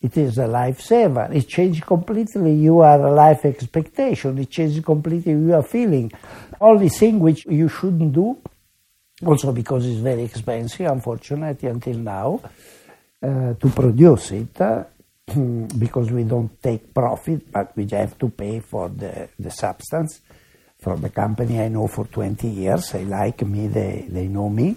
it 0.00 0.16
is 0.16 0.38
a 0.38 0.44
lifesaver. 0.44 1.34
It 1.34 1.48
changes 1.48 1.82
completely 1.82 2.54
your 2.54 2.96
life 3.10 3.44
expectation. 3.44 4.38
It 4.38 4.50
changes 4.50 4.84
completely 4.84 5.32
your 5.32 5.62
feeling. 5.62 6.12
Only 6.60 6.88
thing 6.88 7.18
which 7.18 7.44
you 7.46 7.68
shouldn't 7.68 8.12
do, 8.12 8.38
also 9.24 9.52
because 9.52 9.84
it's 9.86 9.98
very 9.98 10.22
expensive, 10.22 10.86
unfortunately, 10.90 11.68
until 11.68 11.98
now, 11.98 12.40
uh, 13.22 13.54
to 13.54 13.68
produce 13.74 14.30
it, 14.30 14.60
uh, 14.60 14.84
because 15.78 16.10
we 16.10 16.24
don't 16.24 16.62
take 16.62 16.92
profit, 16.94 17.52
but 17.52 17.76
we 17.76 17.86
have 17.90 18.18
to 18.18 18.28
pay 18.30 18.60
for 18.60 18.88
the, 18.88 19.28
the 19.38 19.50
substance. 19.50 20.20
From 20.80 21.00
the 21.00 21.10
company 21.10 21.60
I 21.60 21.68
know 21.68 21.88
for 21.88 22.06
20 22.06 22.48
years, 22.48 22.92
they 22.92 23.04
like 23.04 23.42
me, 23.42 23.66
they, 23.66 24.06
they 24.08 24.28
know 24.28 24.48
me, 24.48 24.76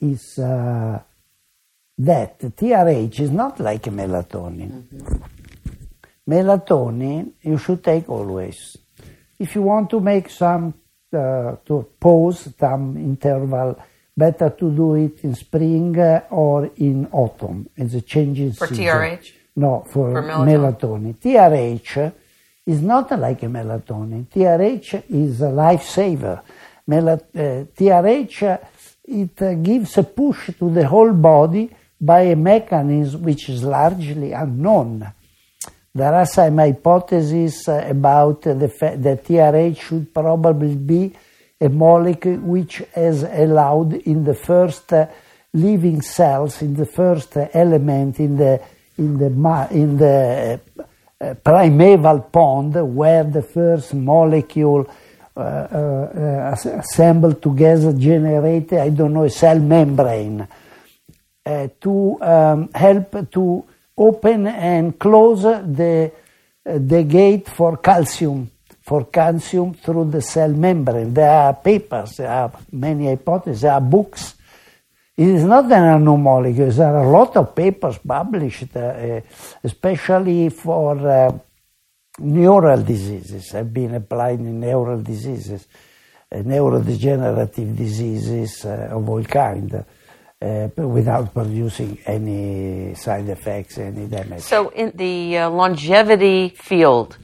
is 0.00 0.38
uh, 0.38 0.98
that 1.98 2.38
TRH 2.40 3.20
is 3.20 3.30
not 3.30 3.60
like 3.60 3.82
melatonin. 3.84 4.82
Mm-hmm. 4.82 6.30
Melatonin 6.30 7.32
you 7.42 7.58
should 7.58 7.84
take 7.84 8.08
always. 8.08 8.76
If 9.38 9.54
you 9.54 9.62
want 9.62 9.90
to 9.90 10.00
make 10.00 10.30
some, 10.30 10.74
uh, 11.12 11.56
to 11.66 11.86
pause 12.00 12.48
some 12.58 12.96
interval, 12.96 13.78
better 14.16 14.50
to 14.50 14.70
do 14.70 14.94
it 14.94 15.24
in 15.24 15.34
spring 15.34 15.98
or 16.30 16.70
in 16.76 17.06
autumn. 17.12 17.68
It's 17.76 17.94
a 17.94 18.00
changing 18.00 18.52
for 18.52 18.66
season. 18.66 18.84
TRH. 18.84 19.32
No, 19.56 19.86
for, 19.90 20.12
for 20.12 20.22
melatonin. 20.22 20.78
melatonin. 20.78 21.14
TRH 21.16 22.12
is 22.66 22.82
not 22.82 23.18
like 23.18 23.42
a 23.42 23.46
melatonin. 23.46 24.26
TRH 24.26 25.04
is 25.10 25.40
a 25.40 25.46
lifesaver. 25.46 26.42
Mel- 26.86 27.08
uh, 27.08 27.18
TRH 27.34 28.58
it 29.08 29.40
uh, 29.40 29.54
gives 29.54 29.98
a 29.98 30.02
push 30.02 30.50
to 30.58 30.70
the 30.70 30.86
whole 30.86 31.12
body 31.12 31.70
by 32.00 32.22
a 32.22 32.36
mechanism 32.36 33.22
which 33.22 33.48
is 33.48 33.62
largely 33.62 34.32
unknown. 34.32 35.12
There 35.94 36.12
are 36.12 36.26
some 36.26 36.58
hypotheses 36.58 37.68
about 37.68 38.42
the 38.42 38.68
fact 38.68 39.02
that 39.02 39.24
TRH 39.24 39.80
should 39.80 40.12
probably 40.12 40.74
be 40.74 41.12
a 41.60 41.68
molecule 41.68 42.38
which 42.38 42.82
has 42.94 43.22
allowed 43.22 43.94
in 43.94 44.24
the 44.24 44.34
first 44.34 44.92
uh, 44.92 45.06
living 45.52 46.02
cells, 46.02 46.62
in 46.62 46.74
the 46.74 46.86
first 46.86 47.36
uh, 47.36 47.48
element, 47.52 48.20
in 48.20 48.36
the 48.36 48.60
in 48.98 49.18
the 49.18 49.68
in 49.70 49.96
the 49.96 50.60
uh, 51.20 51.34
primeval 51.34 52.20
pond, 52.20 52.74
where 52.94 53.24
the 53.24 53.42
first 53.42 53.94
molecule 53.94 54.86
uh, 55.36 55.40
uh, 55.40 56.56
assembled 56.78 57.42
together 57.42 57.92
generated, 57.92 58.78
I 58.78 58.88
don't 58.88 59.12
know, 59.12 59.24
a 59.24 59.30
cell 59.30 59.58
membrane 59.58 60.48
uh, 61.44 61.68
to 61.80 62.22
um, 62.22 62.70
help 62.74 63.30
to 63.32 63.64
open 63.98 64.46
and 64.46 64.98
close 64.98 65.42
the, 65.42 66.10
uh, 66.64 66.78
the 66.78 67.02
gate 67.02 67.48
for 67.48 67.76
calcium, 67.76 68.50
for 68.86 69.06
calcium 69.06 69.74
through 69.74 70.10
the 70.12 70.22
cell 70.22 70.50
membrane. 70.50 71.12
There 71.12 71.28
are 71.28 71.54
papers, 71.54 72.18
there 72.18 72.30
are 72.30 72.52
many 72.70 73.06
hypotheses, 73.06 73.62
there 73.62 73.72
are 73.72 73.80
books. 73.80 74.36
It 75.16 75.26
is 75.26 75.44
not 75.44 75.64
an 75.64 75.84
unknown 75.96 76.22
molecule. 76.22 76.70
There 76.70 76.94
are 76.94 77.04
a 77.04 77.10
lot 77.10 77.36
of 77.36 77.54
papers 77.54 77.98
published, 77.98 78.76
uh, 78.76 79.20
especially 79.64 80.50
for 80.50 80.96
uh, 80.98 81.36
neural 82.20 82.82
diseases, 82.82 83.50
have 83.50 83.74
been 83.74 83.94
applied 83.96 84.38
in 84.38 84.60
neural 84.60 85.02
diseases, 85.02 85.66
uh, 86.30 86.36
neurodegenerative 86.36 87.74
diseases 87.74 88.64
uh, 88.64 88.90
of 88.92 89.08
all 89.08 89.24
kinds 89.24 89.74
uh, 89.74 90.68
without 90.76 91.34
producing 91.34 91.98
any 92.06 92.94
side 92.94 93.28
effects, 93.28 93.78
any 93.78 94.06
damage. 94.06 94.42
So, 94.42 94.68
in 94.68 94.92
the 94.94 95.38
uh, 95.38 95.50
longevity 95.50 96.50
field, 96.50 97.16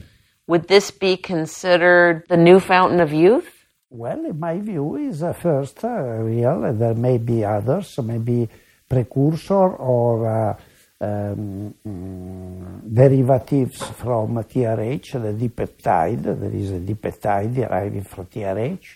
would 0.47 0.67
this 0.67 0.91
be 0.91 1.17
considered 1.17 2.23
the 2.29 2.37
new 2.37 2.59
fountain 2.59 2.99
of 2.99 3.13
youth? 3.13 3.65
Well, 3.89 4.25
in 4.25 4.39
my 4.39 4.59
view, 4.59 4.95
is 4.95 5.21
uh, 5.21 5.33
first 5.33 5.83
uh, 5.83 5.89
real. 5.89 6.73
There 6.73 6.95
may 6.95 7.17
be 7.19 7.45
others, 7.45 7.99
maybe 7.99 8.49
precursor 8.89 9.75
or 9.75 10.27
uh, 10.27 10.57
um, 10.99 11.75
mm, 11.85 12.93
derivatives 12.93 13.83
from 13.83 14.35
TRH, 14.35 15.11
the 15.13 15.47
dipeptide. 15.47 16.23
There 16.23 16.51
is 16.51 16.71
a 16.71 16.79
dipeptide 16.79 17.53
deriving 17.53 18.03
from 18.03 18.25
TRH. 18.25 18.87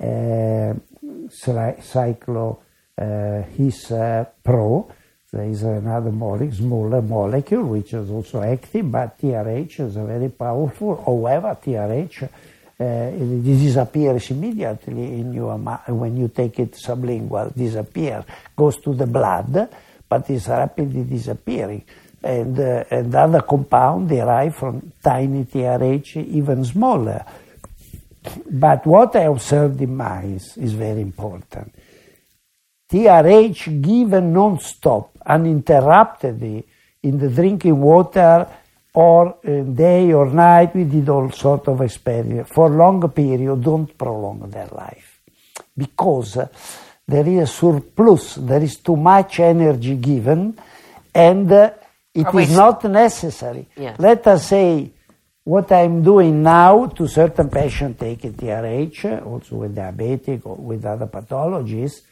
Uh, 0.00 0.74
cyclo 1.28 2.58
uh, 2.98 3.42
his 3.56 3.90
uh, 3.92 4.24
pro. 4.42 4.90
There 5.38 5.50
is 5.50 5.62
another 5.62 6.10
smaller 6.50 7.00
molecule, 7.00 7.62
which 7.62 7.94
is 7.94 8.10
also 8.10 8.42
active, 8.42 8.90
but 8.90 9.16
TRH 9.20 9.86
is 9.86 9.94
a 9.94 10.02
very 10.02 10.30
powerful. 10.30 10.96
However, 10.96 11.56
TRH 11.64 12.24
uh, 12.24 13.10
disappears 13.44 14.32
immediately 14.32 15.20
in 15.20 15.32
your 15.32 15.56
when 15.56 16.16
you 16.16 16.26
take 16.26 16.58
it 16.58 16.72
sublingual, 16.72 17.54
disappears, 17.54 18.24
goes 18.56 18.78
to 18.78 18.94
the 18.94 19.06
blood, 19.06 19.68
but 20.08 20.28
is 20.28 20.48
rapidly 20.48 21.04
disappearing. 21.04 21.84
And, 22.20 22.58
uh, 22.58 22.82
and 22.90 23.14
other 23.14 23.42
compound 23.42 24.08
derive 24.08 24.56
from 24.56 24.92
tiny 25.00 25.44
TRH, 25.44 26.16
even 26.16 26.64
smaller. 26.64 27.24
But 28.50 28.84
what 28.84 29.14
I 29.14 29.26
observed 29.26 29.80
in 29.80 29.94
mice 29.94 30.56
is 30.56 30.72
very 30.72 31.00
important. 31.00 31.72
TRH 32.90 33.82
given 33.82 34.32
non-stop, 34.32 35.17
uninterruptedly 35.28 36.64
in 37.02 37.18
the 37.18 37.28
drinking 37.28 37.80
water 37.80 38.46
or 38.94 39.38
uh, 39.44 39.62
day 39.62 40.12
or 40.12 40.26
night, 40.30 40.74
we 40.74 40.84
did 40.84 41.08
all 41.08 41.30
sort 41.30 41.68
of 41.68 41.80
experiments. 41.80 42.50
For 42.50 42.68
long 42.68 43.08
period, 43.10 43.62
don't 43.62 43.96
prolong 43.96 44.50
their 44.50 44.68
life. 44.68 45.20
Because 45.76 46.38
there 47.06 47.26
is 47.26 47.38
a 47.42 47.46
surplus, 47.46 48.34
there 48.34 48.62
is 48.62 48.78
too 48.78 48.96
much 48.96 49.40
energy 49.40 49.96
given, 49.96 50.58
and 51.14 51.52
uh, 51.52 51.70
it 52.14 52.34
is 52.34 52.56
not 52.56 52.82
necessary. 52.84 53.68
Yeah. 53.76 53.94
Let 53.98 54.26
us 54.26 54.48
say 54.48 54.90
what 55.44 55.70
I'm 55.72 56.02
doing 56.02 56.42
now 56.42 56.86
to 56.86 57.06
certain 57.06 57.48
patients 57.48 57.98
taking 58.00 58.34
TRH, 58.34 59.24
also 59.24 59.56
with 59.56 59.76
diabetic 59.76 60.44
or 60.44 60.56
with 60.56 60.84
other 60.84 61.06
pathologies, 61.06 62.02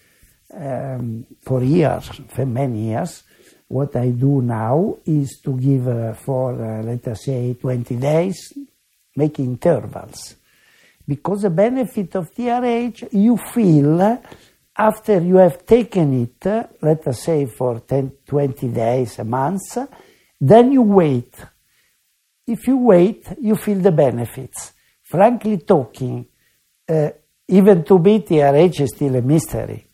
um, 0.54 1.26
for 1.42 1.62
years, 1.62 2.08
for 2.28 2.46
many 2.46 2.88
years. 2.88 3.22
What 3.68 3.96
I 3.96 4.10
do 4.10 4.42
now 4.42 4.98
is 5.04 5.40
to 5.44 5.58
give 5.58 5.88
uh, 5.88 6.14
for, 6.14 6.52
uh, 6.54 6.82
let 6.82 7.06
us 7.08 7.24
say, 7.24 7.54
20 7.54 7.96
days, 7.96 8.52
make 9.16 9.40
intervals. 9.40 10.36
Because 11.06 11.42
the 11.42 11.50
benefit 11.50 12.14
of 12.16 12.32
TRH, 12.32 13.08
you 13.12 13.36
feel 13.36 14.20
after 14.78 15.20
you 15.20 15.36
have 15.36 15.64
taken 15.64 16.22
it, 16.22 16.68
let 16.82 17.06
us 17.06 17.22
say 17.22 17.46
for 17.46 17.80
10, 17.80 18.12
20 18.26 18.68
days, 18.68 19.18
a 19.18 19.24
month, 19.24 19.78
then 20.40 20.72
you 20.72 20.82
wait. 20.82 21.34
If 22.46 22.66
you 22.66 22.76
wait, 22.76 23.26
you 23.40 23.56
feel 23.56 23.78
the 23.78 23.92
benefits. 23.92 24.72
Frankly 25.02 25.58
talking, 25.58 26.26
uh, 26.88 27.10
even 27.48 27.84
to 27.84 27.98
me, 27.98 28.20
TRH 28.20 28.80
is 28.80 28.90
still 28.94 29.16
a 29.16 29.22
mystery. 29.22 29.85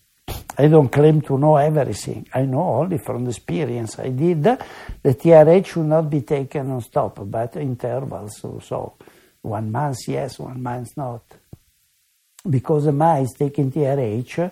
I 0.59 0.68
don't 0.68 0.90
claim 0.90 1.22
to 1.22 1.38
know 1.38 1.56
everything. 1.56 2.26
I 2.34 2.42
know 2.42 2.62
only 2.62 2.98
from 2.98 3.24
the 3.24 3.30
experience 3.30 3.98
I 3.98 4.09
did. 4.09 4.42
The 4.42 4.59
TRH 5.02 5.66
should 5.66 5.86
not 5.86 6.10
be 6.10 6.20
taken 6.22 6.70
on 6.70 6.82
stop, 6.82 7.18
but 7.24 7.56
intervals. 7.56 8.38
So, 8.38 8.60
so 8.62 8.94
one 9.40 9.72
month 9.72 10.09
yes, 10.09 10.38
one 10.38 10.62
month 10.62 10.96
not. 10.96 11.22
Because 12.48 12.86
a 12.86 12.92
mice 12.92 13.32
taking 13.34 13.72
TRH, 13.72 14.50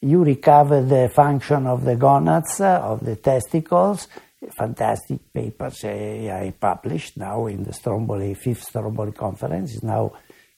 you 0.00 0.24
recover 0.24 0.82
the 0.82 1.10
function 1.14 1.66
of 1.66 1.84
the 1.84 1.96
gonads, 1.96 2.60
of 2.60 3.04
the 3.04 3.16
testicles. 3.16 4.08
Fantastic 4.56 5.32
papers 5.32 5.84
I 5.84 6.54
published 6.58 7.16
now 7.16 7.46
in 7.46 7.64
the 7.64 7.72
Stromboli, 7.72 8.34
fifth 8.34 8.64
Stromboli 8.64 9.12
conference, 9.12 9.74
is 9.74 9.82
now 9.82 10.12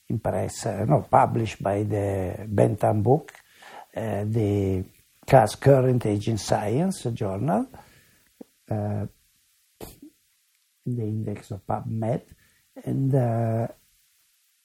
in 0.07 0.19
press, 0.19 0.65
uh, 0.65 0.85
no, 0.85 1.01
published 1.09 1.63
by 1.63 1.83
the 1.83 2.45
Bentham 2.47 3.01
book, 3.01 3.31
Eh, 3.93 4.23
the 4.25 4.83
class 5.27 5.55
Current 5.55 6.05
Aging 6.05 6.37
Science 6.37 7.03
journal, 7.13 7.67
in 8.69 9.09
the 10.85 11.03
index 11.03 11.51
of 11.51 11.65
PubMed, 11.67 12.21
and 12.85 13.13
uh, 13.13 13.67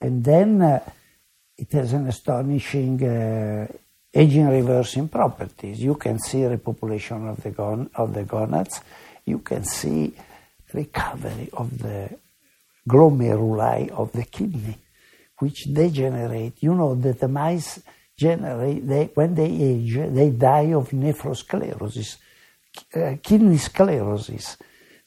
and 0.00 0.24
then 0.24 0.80
it 1.58 1.72
has 1.72 1.92
an 1.92 2.06
astonishing 2.06 3.00
aging 4.14 4.48
reversing 4.48 5.08
properties. 5.08 5.80
You 5.80 5.96
can 5.96 6.20
see 6.20 6.42
repopulation 6.42 7.28
of 7.28 7.42
the 7.42 7.50
gon- 7.50 7.90
of 7.96 8.14
the 8.14 8.22
gonads. 8.22 8.80
You 9.24 9.40
can 9.40 9.64
see 9.64 10.14
recovery 10.72 11.50
of 11.52 11.78
the 11.78 12.16
glomeruli 12.88 13.90
of 13.90 14.12
the 14.12 14.24
kidney 14.24 14.78
which 15.38 15.64
degenerate. 15.64 16.62
You 16.62 16.74
know 16.74 16.94
that 16.94 17.20
the 17.20 17.28
mice 17.28 17.80
generate, 18.16 18.86
they, 18.86 19.10
when 19.14 19.34
they 19.34 19.44
age, 19.44 19.94
they 19.94 20.30
die 20.30 20.72
of 20.72 20.90
nephrosclerosis, 20.90 22.16
uh, 22.94 23.16
kidney 23.22 23.58
sclerosis. 23.58 24.56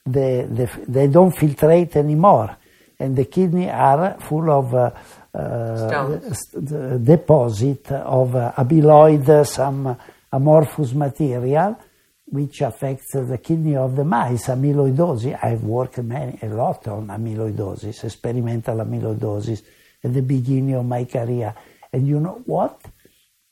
They, 0.06 0.46
they, 0.50 0.70
they, 0.88 1.08
don't 1.08 1.36
filtrate 1.36 1.96
anymore, 1.96 2.56
and 3.00 3.16
the 3.16 3.26
kidney 3.26 3.70
are 3.70 4.20
full 4.20 4.50
of 4.52 4.74
uh, 4.74 4.92
uh, 5.34 6.98
deposit 6.98 7.92
of 7.92 8.36
uh, 8.36 8.54
amyloid, 8.58 9.46
some 9.46 9.98
amorphous 10.32 10.94
material, 10.94 11.78
which 12.26 12.62
affects 12.62 13.14
the 13.14 13.40
kidney 13.40 13.76
of 13.76 13.96
the 13.96 14.04
mice, 14.04 14.48
amyloidosis. 14.48 15.38
I've 15.44 15.64
worked 15.64 15.98
many, 16.00 16.40
a 16.42 16.48
lot 16.48 16.88
on 16.88 17.08
amyloidosis, 17.08 18.04
experimental 18.04 18.78
amyloidosis 18.78 19.64
at 20.04 20.14
the 20.14 20.22
beginning 20.22 20.76
of 20.76 20.86
my 20.86 21.06
career. 21.06 21.54
And 21.92 22.08
you 22.08 22.20
know 22.20 22.42
what? 22.46 22.82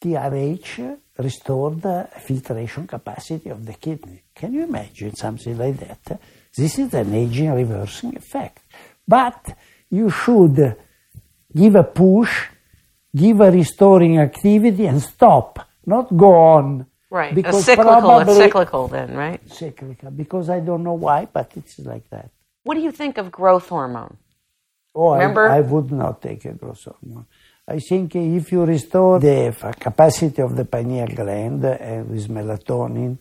TRH 0.07 0.97
restored 1.17 1.81
the 1.81 2.07
filtration 2.19 2.87
capacity 2.87 3.49
of 3.49 3.65
the 3.65 3.73
kidney. 3.73 4.23
Can 4.33 4.53
you 4.53 4.63
imagine 4.63 5.15
something 5.15 5.57
like 5.57 5.77
that? 5.79 6.19
This 6.55 6.79
is 6.79 6.93
an 6.93 7.13
aging 7.13 7.51
reversing 7.51 8.15
effect. 8.15 8.63
But 9.07 9.55
you 9.89 10.09
should 10.09 10.75
give 11.55 11.75
a 11.75 11.83
push, 11.83 12.47
give 13.15 13.41
a 13.41 13.51
restoring 13.51 14.19
activity 14.19 14.85
and 14.85 15.01
stop, 15.01 15.67
not 15.85 16.15
go 16.15 16.33
on. 16.33 16.85
Right. 17.09 17.33
Because 17.33 17.59
a 17.59 17.63
cyclical, 17.63 18.19
it's 18.19 18.35
cyclical 18.35 18.87
then, 18.87 19.15
right? 19.15 19.41
Cyclical, 19.51 20.11
because 20.11 20.49
I 20.49 20.59
don't 20.59 20.83
know 20.83 20.93
why, 20.93 21.25
but 21.25 21.51
it's 21.55 21.79
like 21.79 22.09
that. 22.09 22.31
What 22.63 22.75
do 22.75 22.81
you 22.81 22.91
think 22.91 23.17
of 23.17 23.31
growth 23.31 23.69
hormone? 23.69 24.17
Oh, 24.93 25.13
Remember? 25.13 25.47
I, 25.47 25.57
I 25.57 25.61
would 25.61 25.91
not 25.91 26.21
take 26.21 26.43
a 26.45 26.53
growth 26.53 26.83
hormone. 26.83 27.27
I 27.69 27.79
think 27.79 28.15
if 28.15 28.51
you 28.53 28.63
restore 28.63 29.19
the 29.19 29.53
capacity 29.77 30.41
of 30.41 30.55
the 30.55 30.63
pineal 30.63 31.07
gland 31.07 31.65
uh, 31.65 32.03
with 32.07 32.29
melatonin, 32.29 33.17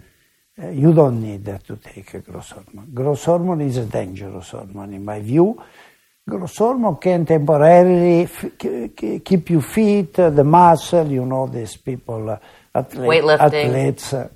uh, 0.63 0.69
you 0.69 0.93
don't 0.93 1.21
need 1.21 1.45
to 1.45 1.77
take 1.77 2.15
a 2.15 2.21
growth 2.21 2.51
hormone. 2.51 2.91
Growth 2.95 3.25
hormone 3.25 3.63
is 3.63 3.79
a 3.79 3.87
dangerous 3.87 4.51
hormone, 4.51 4.95
in 4.95 5.05
my 5.05 5.21
view. 5.21 5.61
Growth 6.29 6.57
hormone 6.57 6.97
can 6.97 7.27
temporarily 7.27 8.23
f- 8.23 8.53
keep 9.25 9.51
you 9.51 9.61
fit, 9.61 10.19
uh, 10.21 10.31
the 10.31 10.45
muscle, 10.45 11.11
you 11.11 11.27
know, 11.27 11.49
these 11.49 11.77
people, 11.79 12.31
uh, 12.31 12.39
athlete, 12.73 13.09
athletes. 13.67 14.13
Uh, 14.13 14.29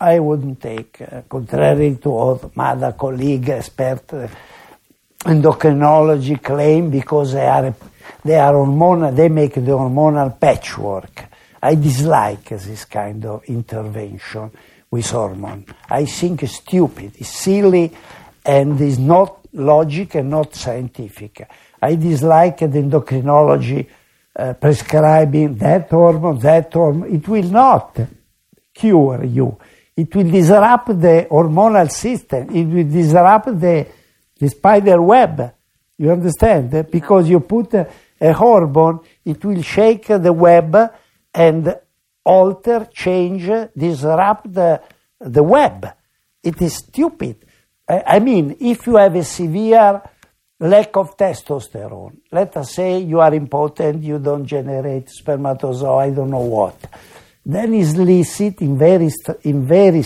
I 0.00 0.18
wouldn't 0.18 0.62
take, 0.62 0.98
uh, 1.02 1.22
contrary 1.28 1.96
to 1.96 2.08
all 2.10 2.52
my 2.54 2.70
other 2.70 2.92
colleagues, 2.92 3.50
experts 3.50 4.14
endocrinology 5.24 6.42
claim 6.42 6.88
because 6.90 7.34
they 7.34 7.46
are, 7.46 7.74
they 8.24 8.36
are 8.38 8.54
hormonal, 8.54 9.14
they 9.14 9.28
make 9.28 9.54
the 9.54 9.60
hormonal 9.60 10.38
patchwork. 10.38 11.24
I 11.62 11.74
dislike 11.74 12.48
this 12.48 12.84
kind 12.86 13.24
of 13.24 13.44
intervention 13.44 14.50
with 14.90 15.10
hormone. 15.10 15.66
I 15.88 16.04
think 16.06 16.42
it's 16.42 16.56
stupid, 16.56 17.12
it's 17.18 17.28
silly, 17.28 17.92
and 18.44 18.80
is 18.80 18.98
not 18.98 19.40
logic 19.52 20.14
and 20.14 20.30
not 20.30 20.54
scientific. 20.54 21.48
I 21.82 21.94
dislike 21.96 22.58
the 22.58 22.66
endocrinology 22.66 23.86
uh, 24.36 24.54
prescribing 24.54 25.56
that 25.56 25.90
hormone, 25.90 26.38
that 26.40 26.72
hormone. 26.72 27.14
It 27.14 27.26
will 27.28 27.50
not 27.50 27.98
cure 28.72 29.24
you. 29.24 29.58
It 29.96 30.14
will 30.14 30.30
disrupt 30.30 30.88
the 30.88 31.26
hormonal 31.30 31.90
system. 31.90 32.48
It 32.54 32.64
will 32.64 32.90
disrupt 32.90 33.60
the 33.60 33.86
the 34.38 34.48
spider 34.48 35.00
web. 35.02 35.52
You 35.98 36.10
understand? 36.12 36.90
Because 36.90 37.28
you 37.28 37.40
put 37.40 37.74
a, 37.74 37.86
a 38.20 38.32
hormone, 38.32 39.00
it 39.24 39.44
will 39.44 39.62
shake 39.62 40.06
the 40.06 40.32
web 40.32 40.76
and 41.32 41.76
alter, 42.24 42.88
change, 42.92 43.48
disrupt 43.76 44.52
the, 44.52 44.80
the 45.20 45.42
web. 45.42 45.86
It 46.42 46.60
is 46.60 46.76
stupid. 46.76 47.46
I, 47.88 48.02
I 48.06 48.18
mean, 48.18 48.56
if 48.60 48.86
you 48.86 48.96
have 48.96 49.14
a 49.16 49.24
severe 49.24 50.02
lack 50.58 50.96
of 50.96 51.16
testosterone, 51.16 52.18
let 52.30 52.56
us 52.56 52.74
say 52.74 52.98
you 52.98 53.20
are 53.20 53.34
impotent, 53.34 54.02
you 54.02 54.18
don't 54.18 54.44
generate 54.44 55.08
spermatozoa, 55.08 55.96
I 55.96 56.10
don't 56.10 56.30
know 56.30 56.40
what, 56.40 56.76
then 57.44 57.74
it's 57.74 57.96
licit 57.96 58.60
in 58.60 58.76
very, 58.76 59.10
in 59.44 59.66
very 59.66 60.04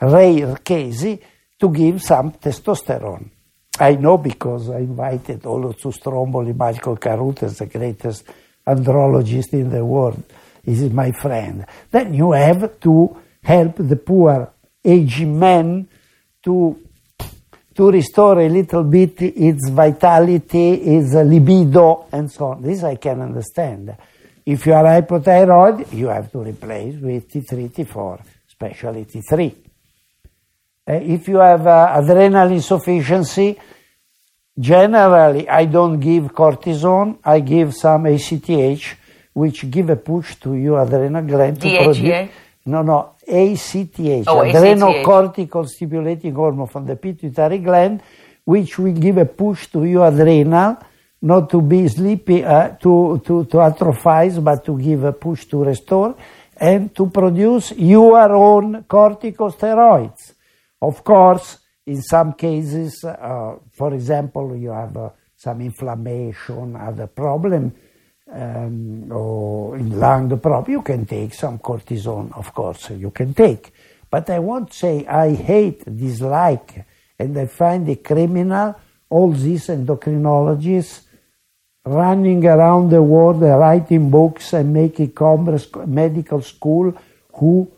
rare 0.00 0.56
cases 0.56 1.18
to 1.58 1.70
give 1.70 2.02
some 2.02 2.32
testosterone. 2.32 3.30
I 3.78 3.96
know 3.96 4.16
because 4.18 4.70
I 4.70 4.78
invited 4.78 5.44
all 5.44 5.66
of 5.66 5.78
to 5.80 5.92
Stromboli 5.92 6.54
Michael 6.54 6.96
Carruthers, 6.96 7.58
the 7.58 7.66
greatest 7.66 8.24
andrologist 8.66 9.52
in 9.52 9.70
the 9.70 9.84
world. 9.84 10.22
He 10.64 10.72
is 10.72 10.90
my 10.92 11.12
friend. 11.12 11.66
Then 11.90 12.14
you 12.14 12.32
have 12.32 12.80
to 12.80 13.16
help 13.42 13.76
the 13.76 13.96
poor 13.96 14.52
aging 14.84 15.38
man 15.38 15.88
to 16.44 16.80
to 17.74 17.90
restore 17.90 18.40
a 18.40 18.48
little 18.48 18.84
bit 18.84 19.20
its 19.20 19.68
vitality, 19.68 20.72
its 20.72 21.12
libido, 21.12 22.06
and 22.10 22.32
so 22.32 22.46
on. 22.46 22.62
This 22.62 22.82
I 22.82 22.96
can 22.96 23.20
understand. 23.20 23.94
If 24.46 24.64
you 24.64 24.72
are 24.72 24.84
hypothyroid, 24.84 25.92
you 25.92 26.06
have 26.06 26.32
to 26.32 26.38
replace 26.38 26.94
with 26.94 27.28
T3, 27.28 27.70
T4, 27.70 28.22
especially 28.48 29.04
T3. 29.04 29.65
Uh, 30.88 30.94
if 31.02 31.26
you 31.26 31.38
have 31.38 31.66
uh, 31.66 31.92
adrenal 32.00 32.50
insufficiency, 32.52 33.58
generally 34.58 35.48
I 35.48 35.64
don't 35.64 35.98
give 35.98 36.32
cortisone, 36.32 37.18
I 37.24 37.40
give 37.40 37.74
some 37.74 38.06
ACTH, 38.06 38.96
which 39.32 39.68
give 39.68 39.90
a 39.90 39.96
push 39.96 40.36
to 40.36 40.54
your 40.54 40.80
adrenal 40.80 41.22
gland 41.22 41.60
to 41.60 41.68
produce. 41.82 41.98
No, 42.66 42.82
no, 42.82 43.14
ACTH, 43.26 44.28
oh, 44.28 44.42
adrenocortical 44.44 45.66
stimulating 45.68 46.34
hormone 46.34 46.68
from 46.68 46.86
the 46.86 46.96
pituitary 46.96 47.58
gland, 47.58 48.00
which 48.44 48.78
will 48.78 48.92
give 48.92 49.18
a 49.18 49.24
push 49.26 49.66
to 49.68 49.84
your 49.84 50.06
adrenal, 50.06 50.78
not 51.22 51.50
to 51.50 51.60
be 51.60 51.88
sleepy, 51.88 52.44
uh, 52.44 52.70
to, 52.76 53.20
to, 53.24 53.44
to 53.46 53.56
atrophize, 53.56 54.42
but 54.42 54.64
to 54.64 54.78
give 54.78 55.02
a 55.02 55.12
push 55.12 55.46
to 55.46 55.64
restore, 55.64 56.14
and 56.56 56.94
to 56.94 57.06
produce 57.10 57.72
your 57.72 58.32
own 58.32 58.84
corticosteroids. 58.84 60.34
Of 60.80 61.02
course, 61.02 61.58
in 61.86 62.02
some 62.02 62.34
cases, 62.34 63.04
uh, 63.04 63.56
for 63.72 63.94
example, 63.94 64.56
you 64.56 64.70
have 64.70 64.96
uh, 64.96 65.10
some 65.36 65.60
inflammation, 65.60 66.76
other 66.76 67.06
problem, 67.06 67.72
um, 68.32 69.12
or 69.12 69.76
in 69.76 69.98
lung 69.98 70.38
problem, 70.40 70.70
you 70.70 70.82
can 70.82 71.06
take 71.06 71.32
some 71.32 71.58
cortisone, 71.58 72.36
of 72.36 72.52
course, 72.52 72.90
you 72.90 73.10
can 73.10 73.32
take. 73.34 73.72
But 74.10 74.30
I 74.30 74.38
won't 74.38 74.72
say 74.72 75.06
I 75.06 75.34
hate, 75.34 75.84
dislike, 75.84 76.84
and 77.18 77.38
I 77.38 77.46
find 77.46 77.88
it 77.88 78.04
criminal 78.04 78.74
all 79.08 79.30
these 79.30 79.68
endocrinologists 79.68 81.02
running 81.84 82.44
around 82.44 82.90
the 82.90 83.02
world, 83.02 83.40
writing 83.40 84.10
books 84.10 84.52
and 84.52 84.72
making 84.72 85.12
commerce, 85.12 85.68
medical 85.86 86.42
school 86.42 86.92
who 87.34 87.70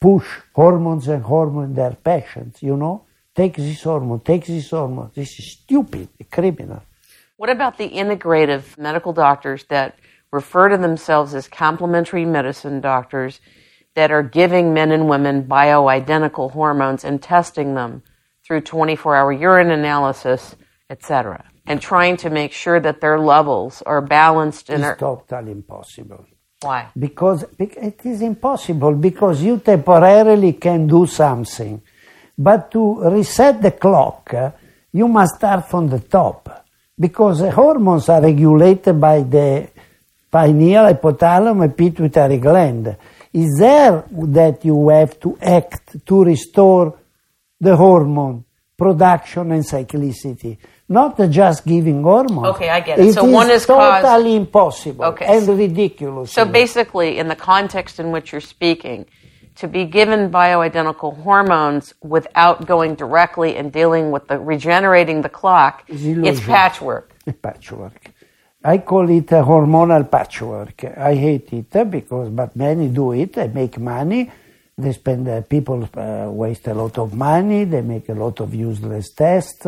push 0.00 0.26
hormones 0.54 1.08
and 1.08 1.22
hormone 1.22 1.74
their 1.74 1.92
patients, 1.92 2.62
you 2.62 2.76
know? 2.76 3.04
Take 3.34 3.56
this 3.56 3.82
hormone, 3.82 4.20
take 4.20 4.46
this 4.46 4.70
hormone. 4.70 5.10
This 5.14 5.38
is 5.38 5.52
stupid, 5.52 6.08
criminal. 6.30 6.82
What 7.36 7.50
about 7.50 7.78
the 7.78 7.88
integrative 7.88 8.76
medical 8.78 9.12
doctors 9.12 9.64
that 9.68 9.96
refer 10.32 10.68
to 10.70 10.76
themselves 10.76 11.34
as 11.34 11.46
complementary 11.46 12.24
medicine 12.24 12.80
doctors 12.80 13.40
that 13.94 14.10
are 14.10 14.22
giving 14.22 14.74
men 14.74 14.90
and 14.92 15.08
women 15.08 15.44
bioidentical 15.44 16.50
hormones 16.50 17.04
and 17.04 17.22
testing 17.22 17.74
them 17.74 18.02
through 18.44 18.60
24 18.62 19.16
hour 19.16 19.32
urine 19.32 19.70
analysis, 19.70 20.56
etc., 20.90 21.44
and 21.66 21.80
trying 21.82 22.16
to 22.16 22.30
make 22.30 22.52
sure 22.52 22.80
that 22.80 23.00
their 23.00 23.18
levels 23.18 23.82
are 23.82 24.00
balanced 24.00 24.70
and 24.70 24.80
It's 24.80 24.86
are. 24.88 24.96
totally 24.96 25.52
impossible. 25.52 26.26
Why? 26.60 26.88
Because 26.98 27.44
it 27.58 28.00
is 28.04 28.22
impossible 28.22 28.94
because 28.94 29.42
you 29.42 29.58
temporarily 29.58 30.54
can 30.54 30.86
do 30.86 31.06
something, 31.06 31.80
but 32.36 32.70
to 32.72 33.08
reset 33.10 33.62
the 33.62 33.72
clock, 33.72 34.34
you 34.92 35.06
must 35.06 35.36
start 35.36 35.68
from 35.68 35.88
the 35.88 36.00
top 36.00 36.66
because 36.98 37.40
the 37.40 37.52
hormones 37.52 38.08
are 38.08 38.20
regulated 38.20 39.00
by 39.00 39.22
the 39.22 39.68
pineal, 40.30 40.84
hypothalamus, 40.92 41.64
and 41.64 41.76
pituitary 41.76 42.38
gland. 42.38 42.96
Is 43.32 43.56
there 43.58 44.04
that 44.10 44.64
you 44.64 44.88
have 44.88 45.20
to 45.20 45.38
act 45.40 46.04
to 46.06 46.24
restore 46.24 46.98
the 47.60 47.76
hormone 47.76 48.44
production 48.76 49.52
and 49.52 49.64
cyclicity, 49.64 50.56
not 50.88 51.18
just 51.30 51.66
giving 51.66 52.02
hormones. 52.02 52.48
Okay, 52.56 52.68
I 52.70 52.80
get 52.80 52.98
it. 52.98 53.12
So 53.12 53.24
one 53.24 53.50
is 53.50 53.66
caused- 53.66 54.04
totally 54.04 54.36
impossible 54.36 55.04
Okay. 55.06 55.26
and 55.26 55.46
ridiculous. 55.48 56.32
So 56.32 56.44
basically, 56.44 57.18
in 57.18 57.28
the 57.28 57.36
context 57.36 58.00
in 58.00 58.10
which 58.10 58.32
you're 58.32 58.40
speaking, 58.40 59.06
to 59.56 59.66
be 59.68 59.84
given 59.84 60.30
bioidentical 60.30 61.16
hormones 61.22 61.92
without 62.02 62.64
going 62.66 62.94
directly 62.94 63.56
and 63.56 63.72
dealing 63.72 64.10
with 64.12 64.28
the 64.28 64.38
regenerating 64.38 65.22
the 65.22 65.28
clock, 65.28 65.82
Is 65.88 66.06
it's 66.06 66.40
patchwork. 66.40 67.12
patchwork. 67.42 68.10
I 68.64 68.78
call 68.78 69.08
it 69.10 69.30
a 69.32 69.42
hormonal 69.42 70.10
patchwork. 70.10 70.84
I 70.84 71.14
hate 71.14 71.52
it 71.52 71.90
because, 71.90 72.28
but 72.30 72.54
many 72.56 72.88
do 72.88 73.12
it. 73.12 73.32
They 73.34 73.48
make 73.48 73.78
money. 73.78 74.30
They 74.76 74.92
spend. 74.92 75.28
Uh, 75.28 75.42
people 75.42 75.88
uh, 75.96 76.28
waste 76.30 76.66
a 76.68 76.74
lot 76.74 76.96
of 76.98 77.14
money. 77.14 77.64
They 77.64 77.82
make 77.82 78.08
a 78.08 78.14
lot 78.14 78.40
of 78.40 78.54
useless 78.54 79.10
tests. 79.12 79.66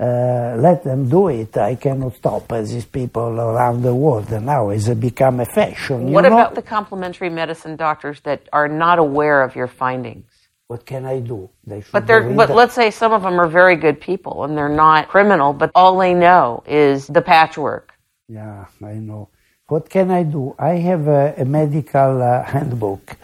Uh, 0.00 0.56
let 0.58 0.84
them 0.84 1.08
do 1.08 1.28
it. 1.28 1.56
I 1.56 1.76
cannot 1.76 2.16
stop 2.16 2.52
uh, 2.52 2.62
these 2.62 2.86
people 2.86 3.40
around 3.40 3.82
the 3.82 3.94
world. 3.94 4.30
Now 4.32 4.70
it's 4.70 4.88
become 4.90 5.40
a 5.40 5.46
fashion. 5.46 6.08
you 6.08 6.14
What 6.14 6.22
know? 6.22 6.28
about 6.34 6.54
the 6.54 6.62
complementary 6.62 7.30
medicine 7.30 7.76
doctors 7.76 8.20
that 8.22 8.48
are 8.52 8.68
not 8.68 8.98
aware 8.98 9.42
of 9.42 9.56
your 9.56 9.68
findings? 9.68 10.30
What 10.68 10.86
can 10.86 11.06
I 11.06 11.20
do? 11.20 11.50
They 11.66 11.82
should 11.82 11.92
But 11.92 12.06
they're, 12.06 12.22
but 12.36 12.50
let's 12.50 12.74
say 12.74 12.90
some 12.90 13.12
of 13.12 13.22
them 13.22 13.40
are 13.40 13.48
very 13.48 13.76
good 13.76 14.00
people 14.00 14.44
and 14.44 14.56
they're 14.58 14.68
not 14.68 15.08
criminal, 15.08 15.52
but 15.54 15.72
all 15.74 15.98
they 15.98 16.14
know 16.14 16.62
is 16.66 17.06
the 17.08 17.22
patchwork. 17.22 17.92
Yeah, 18.28 18.66
I 18.82 18.94
know. 18.94 19.30
What 19.68 19.88
can 19.90 20.10
I 20.10 20.24
do? 20.24 20.54
I 20.58 20.76
have 20.90 21.08
a, 21.08 21.34
a 21.38 21.46
medical 21.46 22.22
uh, 22.22 22.42
handbook. 22.52 23.16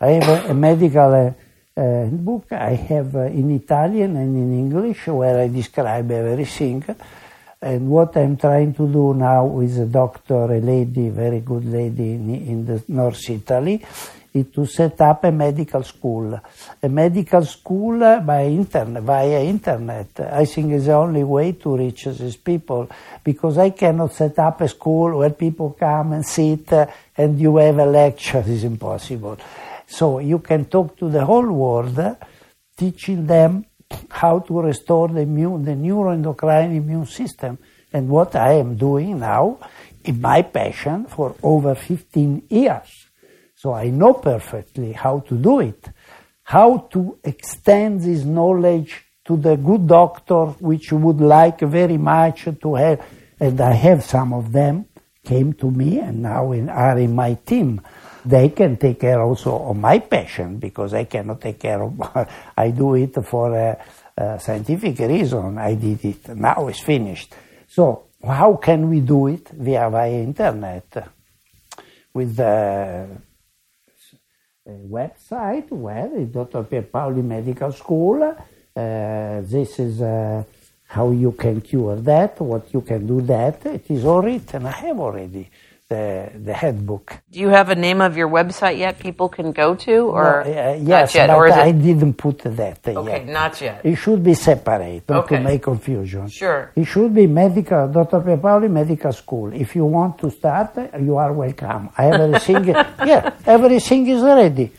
I 0.00 0.08
have 0.20 0.28
a, 0.28 0.50
a 0.50 0.54
medical 0.54 1.14
uh, 1.14 1.32
uh, 1.80 2.04
handbook. 2.04 2.52
I 2.52 2.74
have 2.74 3.16
uh, 3.16 3.20
in 3.20 3.50
Italian 3.50 4.16
and 4.16 4.36
in 4.36 4.58
English 4.58 5.06
where 5.06 5.40
I 5.40 5.48
describe 5.48 6.10
everything. 6.10 6.84
And 7.62 7.90
what 7.90 8.16
I'm 8.16 8.36
trying 8.36 8.74
to 8.74 8.86
do 8.86 9.14
now 9.14 9.46
with 9.46 9.78
a 9.78 9.86
doctor, 9.86 10.44
a 10.44 10.60
lady, 10.60 11.08
very 11.08 11.40
good 11.40 11.64
lady 11.64 12.12
in, 12.12 12.34
in 12.34 12.66
the 12.66 12.82
North 12.88 13.28
Italy, 13.28 13.82
is 14.32 14.46
to 14.54 14.64
set 14.66 15.00
up 15.00 15.24
a 15.24 15.32
medical 15.32 15.82
school. 15.82 16.40
A 16.82 16.88
medical 16.88 17.44
school 17.44 17.98
by 18.20 18.44
internet, 18.44 19.02
via 19.02 19.42
internet. 19.42 20.20
I 20.20 20.44
think 20.44 20.72
is 20.72 20.86
the 20.86 20.92
only 20.92 21.24
way 21.24 21.52
to 21.52 21.76
reach 21.76 22.04
these 22.04 22.36
people 22.36 22.88
because 23.24 23.58
I 23.58 23.70
cannot 23.70 24.12
set 24.12 24.38
up 24.38 24.60
a 24.60 24.68
school 24.68 25.18
where 25.18 25.30
people 25.30 25.76
come 25.78 26.12
and 26.12 26.24
sit 26.24 26.72
and 27.16 27.40
you 27.40 27.56
have 27.56 27.78
a 27.78 27.86
lecture. 27.86 28.44
It's 28.46 28.64
impossible. 28.64 29.38
So 29.90 30.20
you 30.20 30.38
can 30.38 30.66
talk 30.66 30.96
to 30.98 31.10
the 31.10 31.24
whole 31.24 31.50
world, 31.50 31.98
teaching 32.76 33.26
them 33.26 33.66
how 34.08 34.38
to 34.38 34.60
restore 34.60 35.08
the 35.08 35.22
immune, 35.22 35.64
the 35.64 35.72
neuroendocrine 35.72 36.76
immune 36.76 37.06
system. 37.06 37.58
And 37.92 38.08
what 38.08 38.36
I 38.36 38.52
am 38.52 38.76
doing 38.76 39.18
now 39.18 39.58
in 40.04 40.20
my 40.20 40.42
passion 40.42 41.06
for 41.06 41.34
over 41.42 41.74
15 41.74 42.44
years. 42.48 43.08
So 43.56 43.72
I 43.72 43.90
know 43.90 44.14
perfectly 44.14 44.92
how 44.92 45.20
to 45.28 45.34
do 45.36 45.58
it, 45.58 45.88
how 46.44 46.88
to 46.92 47.18
extend 47.24 48.02
this 48.02 48.22
knowledge 48.24 49.04
to 49.24 49.36
the 49.36 49.56
good 49.56 49.88
doctor, 49.88 50.46
which 50.60 50.92
would 50.92 51.20
like 51.20 51.60
very 51.60 51.98
much 51.98 52.48
to 52.62 52.74
have, 52.76 53.04
and 53.40 53.60
I 53.60 53.72
have 53.72 54.04
some 54.04 54.32
of 54.32 54.52
them 54.52 54.86
came 55.24 55.52
to 55.54 55.70
me 55.70 55.98
and 55.98 56.22
now 56.22 56.52
in, 56.52 56.68
are 56.68 56.98
in 56.98 57.14
my 57.14 57.34
team. 57.34 57.80
They 58.24 58.50
can 58.50 58.76
take 58.76 59.00
care 59.00 59.20
also 59.20 59.70
of 59.70 59.76
my 59.76 59.98
patient 59.98 60.60
because 60.60 60.94
I 60.94 61.04
cannot 61.04 61.40
take 61.40 61.58
care 61.58 61.82
of. 61.82 62.28
I 62.56 62.70
do 62.70 62.94
it 62.94 63.14
for 63.24 63.54
a, 63.56 63.78
a 64.16 64.40
scientific 64.40 64.98
reason. 64.98 65.58
I 65.58 65.74
did 65.74 66.04
it. 66.04 66.28
Now 66.36 66.68
it's 66.68 66.80
finished. 66.80 67.34
So 67.68 68.04
how 68.26 68.56
can 68.56 68.88
we 68.90 69.00
do 69.00 69.28
it 69.28 69.48
via 69.48 69.88
via 69.90 70.22
internet 70.22 71.08
with 72.12 72.36
the 72.36 73.08
website 74.70 75.70
where 75.70 76.16
is 76.16 76.28
Dr. 76.28 76.62
Pierpaoli 76.64 77.22
Medical 77.22 77.72
School. 77.72 78.22
Uh, 78.22 79.40
this 79.42 79.78
is 79.78 80.00
uh, 80.00 80.44
how 80.86 81.10
you 81.10 81.32
can 81.32 81.60
cure 81.60 81.96
that, 81.96 82.40
what 82.40 82.72
you 82.72 82.80
can 82.82 83.06
do 83.06 83.20
that. 83.22 83.64
It 83.66 83.90
is 83.90 84.04
all 84.04 84.22
written. 84.22 84.66
I 84.66 84.70
have 84.72 84.98
already 84.98 85.48
the, 85.90 86.30
the 86.44 86.54
handbook. 86.54 87.18
Do 87.32 87.40
you 87.40 87.48
have 87.48 87.68
a 87.68 87.74
name 87.74 88.00
of 88.00 88.16
your 88.16 88.28
website 88.28 88.78
yet 88.78 88.98
people 89.00 89.28
can 89.28 89.50
go 89.52 89.74
to 89.74 89.96
or 90.16 90.44
No, 90.46 90.52
uh, 90.52 90.76
not 90.76 90.82
yes, 90.88 91.14
yet? 91.16 91.30
or 91.30 91.52
I 91.52 91.72
didn't 91.72 92.14
put 92.14 92.38
that 92.44 92.78
okay, 92.86 93.18
yet. 93.18 93.26
not 93.28 93.60
yet. 93.60 93.80
It 93.84 93.96
should 93.96 94.22
be 94.22 94.34
separate, 94.34 95.02
not 95.08 95.24
Okay. 95.24 95.36
to 95.38 95.42
make 95.42 95.62
confusion. 95.64 96.28
Sure. 96.28 96.70
It 96.76 96.84
should 96.84 97.12
be 97.12 97.26
medical, 97.26 97.88
Dr. 97.88 98.20
Pierpaoli 98.20 98.70
Medical 98.70 99.12
School. 99.12 99.52
If 99.52 99.74
you 99.74 99.84
want 99.84 100.16
to 100.20 100.30
start, 100.30 100.76
you 101.00 101.16
are 101.16 101.32
welcome. 101.32 101.90
Everything, 101.98 102.64
yeah, 103.12 103.34
everything 103.44 104.06
is 104.06 104.22
ready. 104.22 104.70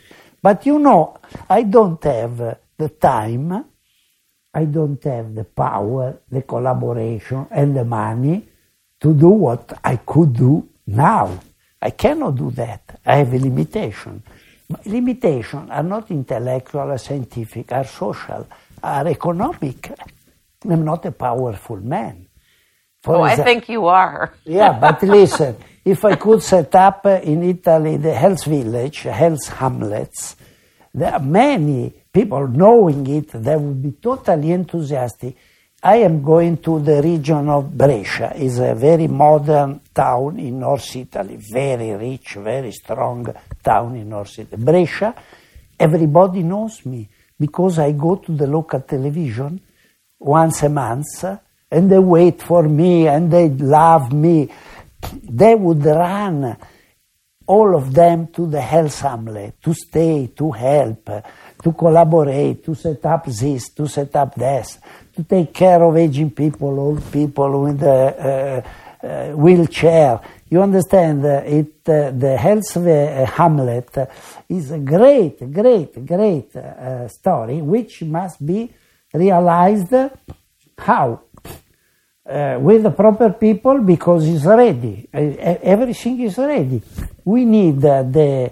But 0.42 0.66
you 0.66 0.80
know, 0.80 1.18
I 1.50 1.64
don't 1.64 2.02
have 2.06 2.38
the 2.78 2.90
time, 2.90 3.66
I 4.54 4.64
don't 4.66 5.04
have 5.04 5.36
the 5.36 5.44
power, 5.44 6.20
the 6.32 6.42
collaboration, 6.44 7.48
and 7.52 7.76
the 7.76 7.84
money 7.86 8.48
to 9.02 9.14
do 9.14 9.30
what 9.30 9.78
I 9.84 9.98
could 9.98 10.34
do 10.34 10.68
now. 10.88 11.40
I 11.82 11.90
cannot 11.92 12.36
do 12.36 12.52
that. 12.52 13.00
I 13.06 13.18
have 13.18 13.34
a 13.34 13.40
limitation. 13.40 14.22
Limitations 14.86 15.70
are 15.70 15.84
not 15.84 16.12
intellectual 16.12 16.92
or 16.92 16.98
scientific, 16.98 17.72
are 17.72 17.86
social, 17.86 18.48
are 18.84 19.08
economic. 19.08 19.92
I'm 20.70 20.86
not 20.86 21.06
a 21.06 21.12
powerful 21.12 21.78
man. 21.78 22.28
For 23.02 23.16
Oh, 23.16 23.22
I 23.24 23.36
think 23.36 23.68
you 23.68 23.88
are. 23.88 24.34
yeah, 24.46 24.78
but 24.80 25.02
listen, 25.02 25.56
if 25.84 26.06
I 26.06 26.16
could 26.16 26.44
set 26.44 26.74
up 26.76 27.02
uh, 27.06 27.20
in 27.24 27.42
Italy 27.44 27.98
the 27.98 28.14
health 28.14 28.46
village, 28.46 29.02
health 29.02 29.48
hamlets, 29.50 30.36
there 30.94 31.14
are 31.14 31.20
many 31.20 31.92
people 32.14 32.48
knowing 32.48 33.08
it, 33.08 33.30
they 33.30 33.56
would 33.56 33.82
be 33.82 33.92
totally 33.94 34.52
enthusiastic. 34.52 35.36
I 35.84 35.96
am 35.96 36.22
going 36.22 36.58
to 36.58 36.80
the 36.80 37.02
region 37.02 37.50
of 37.50 37.76
Brescia. 37.76 38.34
It's 38.36 38.60
a 38.60 38.76
very 38.76 39.08
modern 39.08 39.82
town 39.92 40.38
in 40.40 40.60
North 40.60 40.96
Italy, 40.96 41.40
very 41.40 41.96
rich, 41.96 42.36
very 42.36 42.72
strong 42.72 43.26
town 43.64 43.96
in 43.96 44.10
North 44.10 44.38
Italy. 44.38 44.64
Brescia, 44.64 45.16
everybody 45.80 46.44
knows 46.44 46.86
me 46.86 47.10
because 47.40 47.80
I 47.80 47.94
go 47.94 48.18
to 48.18 48.32
the 48.32 48.46
local 48.46 48.82
television 48.82 49.60
once 50.20 50.62
a 50.62 50.70
month 50.70 51.26
and 51.72 51.92
they 51.92 51.98
wait 51.98 52.44
for 52.44 52.70
me 52.70 53.08
and 53.08 53.32
they 53.32 53.50
love 53.50 54.14
me. 54.14 54.52
They 55.24 55.56
would 55.56 55.84
run 55.84 56.58
all 57.48 57.76
of 57.76 57.92
them 57.92 58.28
to 58.28 58.46
the 58.46 58.62
health 58.62 59.02
hamlet 59.02 59.56
to 59.64 59.74
stay, 59.74 60.28
to 60.38 60.52
help, 60.52 61.10
to 61.64 61.74
collaborate, 61.74 62.64
to 62.66 62.76
set 62.76 63.04
up 63.08 63.26
this, 63.26 63.70
to 63.70 63.88
set 63.88 64.16
up 64.16 64.36
this, 64.36 64.78
take 65.28 65.54
care 65.54 65.84
of 65.84 65.96
aging 65.98 66.32
people, 66.32 66.80
old 66.80 67.12
people 67.12 67.62
with 67.62 67.82
a 67.84 68.64
uh, 69.04 69.08
uh, 69.08 69.32
wheelchair. 69.32 70.20
You 70.50 70.62
understand? 70.62 71.26
uh, 71.26 71.42
It 71.46 71.84
the 71.84 72.38
health 72.38 72.74
hamlet 73.36 73.98
is 74.50 74.72
a 74.72 74.80
great, 74.80 75.52
great, 75.52 76.06
great 76.06 76.56
uh, 76.56 77.08
story 77.08 77.62
which 77.62 78.04
must 78.04 78.46
be 78.46 78.70
realized 79.14 79.94
how 80.78 81.22
uh, 82.26 82.58
with 82.62 82.84
the 82.84 82.92
proper 82.92 83.32
people 83.32 83.80
because 83.80 84.28
it's 84.28 84.46
ready. 84.46 85.10
Everything 85.12 86.22
is 86.22 86.38
ready. 86.38 86.82
We 87.26 87.46
need 87.46 87.82
the 87.82 88.52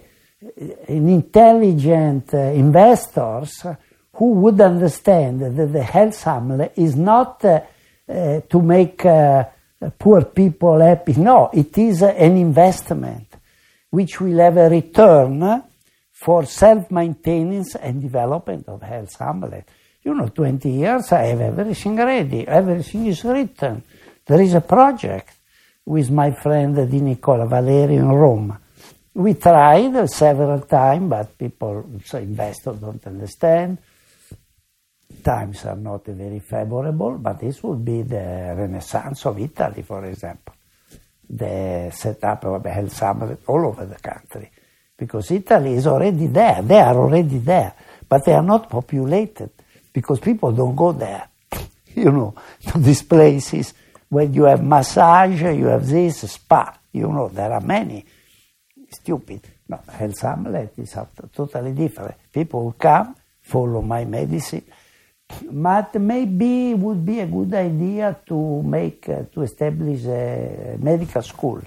intelligent 0.88 2.34
uh, 2.34 2.38
investors 2.38 3.66
who 4.20 4.34
would 4.34 4.60
understand 4.60 5.40
that 5.40 5.72
the 5.72 5.82
health 5.82 6.22
hamlet 6.24 6.74
is 6.76 6.94
not 6.94 7.44
uh, 7.46 7.62
uh, 8.10 8.42
to 8.42 8.62
make 8.62 8.98
poor 9.98 10.26
people 10.26 10.78
happy. 10.82 11.14
No, 11.14 11.50
it 11.54 11.78
is 11.78 12.02
an 12.02 12.36
investment 12.36 13.28
which 13.90 14.20
will 14.20 14.40
have 14.40 14.58
a 14.58 14.70
return 14.70 15.64
for 16.12 16.46
self-maintenance 16.46 17.76
and 17.76 18.02
development 18.02 18.68
of 18.68 18.82
health 18.82 19.18
hamlet. 19.18 19.70
You 20.04 20.14
know, 20.14 20.28
20 20.28 20.70
years 20.70 21.14
I 21.14 21.24
have 21.28 21.40
everything 21.58 21.96
ready, 21.96 22.46
everything 22.46 23.06
is 23.06 23.24
written. 23.24 23.82
There 24.26 24.42
is 24.42 24.54
a 24.54 24.62
project 24.62 25.32
with 25.86 26.12
my 26.12 26.32
friend 26.32 26.76
Di 26.76 27.00
Nicola 27.00 27.48
Valeri 27.48 27.96
in 27.96 28.10
Rome. 28.10 28.58
We 29.14 29.36
tried 29.36 30.10
several 30.10 30.60
times, 30.60 31.10
but 31.10 31.38
people, 31.38 32.02
so 32.04 32.18
investors 32.18 32.80
don't 32.80 33.06
understand. 33.08 33.78
Times 35.24 35.66
are 35.66 35.76
not 35.76 36.06
very 36.06 36.40
favorable, 36.40 37.18
but 37.18 37.40
this 37.40 37.62
would 37.64 37.84
be 37.84 38.02
the 38.02 38.56
renaissance 38.58 39.26
of 39.26 39.40
Italy, 39.40 39.84
for 39.84 40.06
example. 40.06 40.56
The 41.30 41.92
setup 41.94 42.46
of 42.46 42.66
a 42.66 42.70
health 42.70 42.94
summit 42.94 43.40
all 43.48 43.68
over 43.68 43.86
the 43.86 43.96
country. 43.96 44.52
Because 44.98 45.32
Italy 45.32 45.74
is 45.74 45.88
already 45.88 46.28
there, 46.28 46.62
they 46.62 46.80
are 46.80 46.96
already 46.96 47.38
there, 47.38 47.74
but 48.08 48.26
they 48.26 48.34
are 48.34 48.44
not 48.44 48.70
populated 48.70 49.52
because 49.94 50.20
people 50.20 50.52
don't 50.52 50.76
go 50.76 50.92
there, 50.92 51.28
you 51.96 52.12
know, 52.12 52.36
to 52.68 52.80
these 52.80 53.04
places. 53.04 53.74
When 54.10 54.34
you 54.34 54.44
have 54.44 54.64
massage, 54.64 55.42
you 55.42 55.66
have 55.66 55.88
this, 55.88 56.30
spa, 56.32 56.78
you 56.92 57.08
know, 57.08 57.30
there 57.30 57.52
are 57.54 57.62
many. 57.62 58.06
Stupid. 58.92 59.42
No, 59.70 59.80
health 59.88 60.22
hamlet 60.22 60.74
is 60.78 60.96
totally 61.32 61.74
different. 61.74 62.16
People 62.34 62.66
will 62.66 62.72
come, 62.74 63.16
follow 63.42 63.82
my 63.82 64.04
medicine, 64.04 64.66
but 65.52 65.96
maybe 65.96 66.72
it 66.72 66.80
would 66.80 67.06
be 67.06 67.20
a 67.20 67.28
good 67.28 67.54
idea 67.54 68.18
to 68.28 68.62
make, 68.64 69.08
uh, 69.10 69.24
to 69.34 69.42
establish 69.42 70.06
a 70.06 70.78
medical 70.80 71.22
school. 71.22 71.62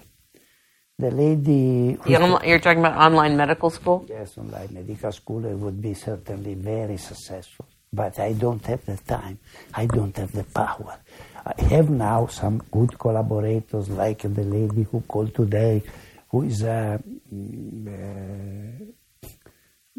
The 0.98 1.10
lady. 1.10 1.98
you're 2.06 2.59
talking 2.60 2.80
about 2.80 2.97
online 2.97 3.36
medical 3.36 3.70
school? 3.70 4.06
Yes, 4.09 4.39
online 4.39 4.68
medical 4.72 5.10
school. 5.10 5.44
It 5.47 5.55
would 5.56 5.80
be 5.80 5.94
certainly 5.94 6.55
very 6.55 6.97
successful 6.97 7.66
but 7.93 8.18
I 8.18 8.32
don't 8.32 8.64
have 8.66 8.84
the 8.86 8.97
time. 8.97 9.39
I 9.74 9.86
don't 9.86 10.16
have 10.16 10.32
the 10.32 10.44
power. 10.44 10.98
I 11.44 11.60
have 11.62 11.90
now 11.90 12.26
some 12.26 12.62
good 12.70 12.98
collaborators 12.98 13.90
like 13.90 14.22
the 14.22 14.44
lady 14.44 14.84
who 14.84 15.02
called 15.02 15.34
today, 15.34 15.82
who 16.30 16.43
is 16.44 16.62
uh, 16.62 16.98
uh, 16.98 17.01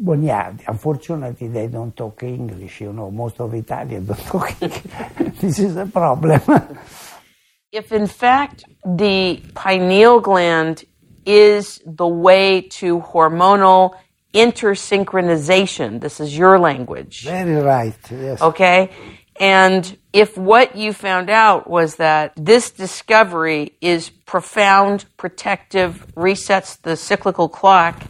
Boniardi. 0.02 0.64
Unfortunately, 0.66 1.48
they 1.48 1.68
don't 1.68 1.96
talk 1.96 2.22
English. 2.22 2.80
You 2.80 2.92
know, 2.92 3.10
most 3.10 3.40
of 3.40 3.54
Italians 3.54 4.08
don't 4.08 4.18
talk 4.26 4.62
English. 4.62 4.82
this 5.40 5.58
is 5.58 5.76
a 5.76 5.86
problem. 5.86 6.40
if 7.72 7.92
in 7.92 8.06
fact 8.06 8.64
the 8.84 9.42
pineal 9.54 10.20
gland 10.20 10.84
is 11.26 11.80
the 11.86 12.06
way 12.06 12.60
to 12.60 13.00
hormonal 13.00 13.94
intersynchronization. 14.34 16.00
This 16.00 16.20
is 16.20 16.36
your 16.36 16.58
language. 16.58 17.24
Very 17.24 17.54
right, 17.54 17.96
yes. 18.10 18.42
Okay? 18.42 18.90
And 19.40 19.96
if 20.12 20.36
what 20.36 20.76
you 20.76 20.92
found 20.92 21.30
out 21.30 21.68
was 21.68 21.96
that 21.96 22.32
this 22.36 22.70
discovery 22.70 23.72
is 23.80 24.10
profound, 24.10 25.06
protective, 25.16 26.06
resets 26.14 26.80
the 26.82 26.96
cyclical 26.96 27.48
clock, 27.48 28.02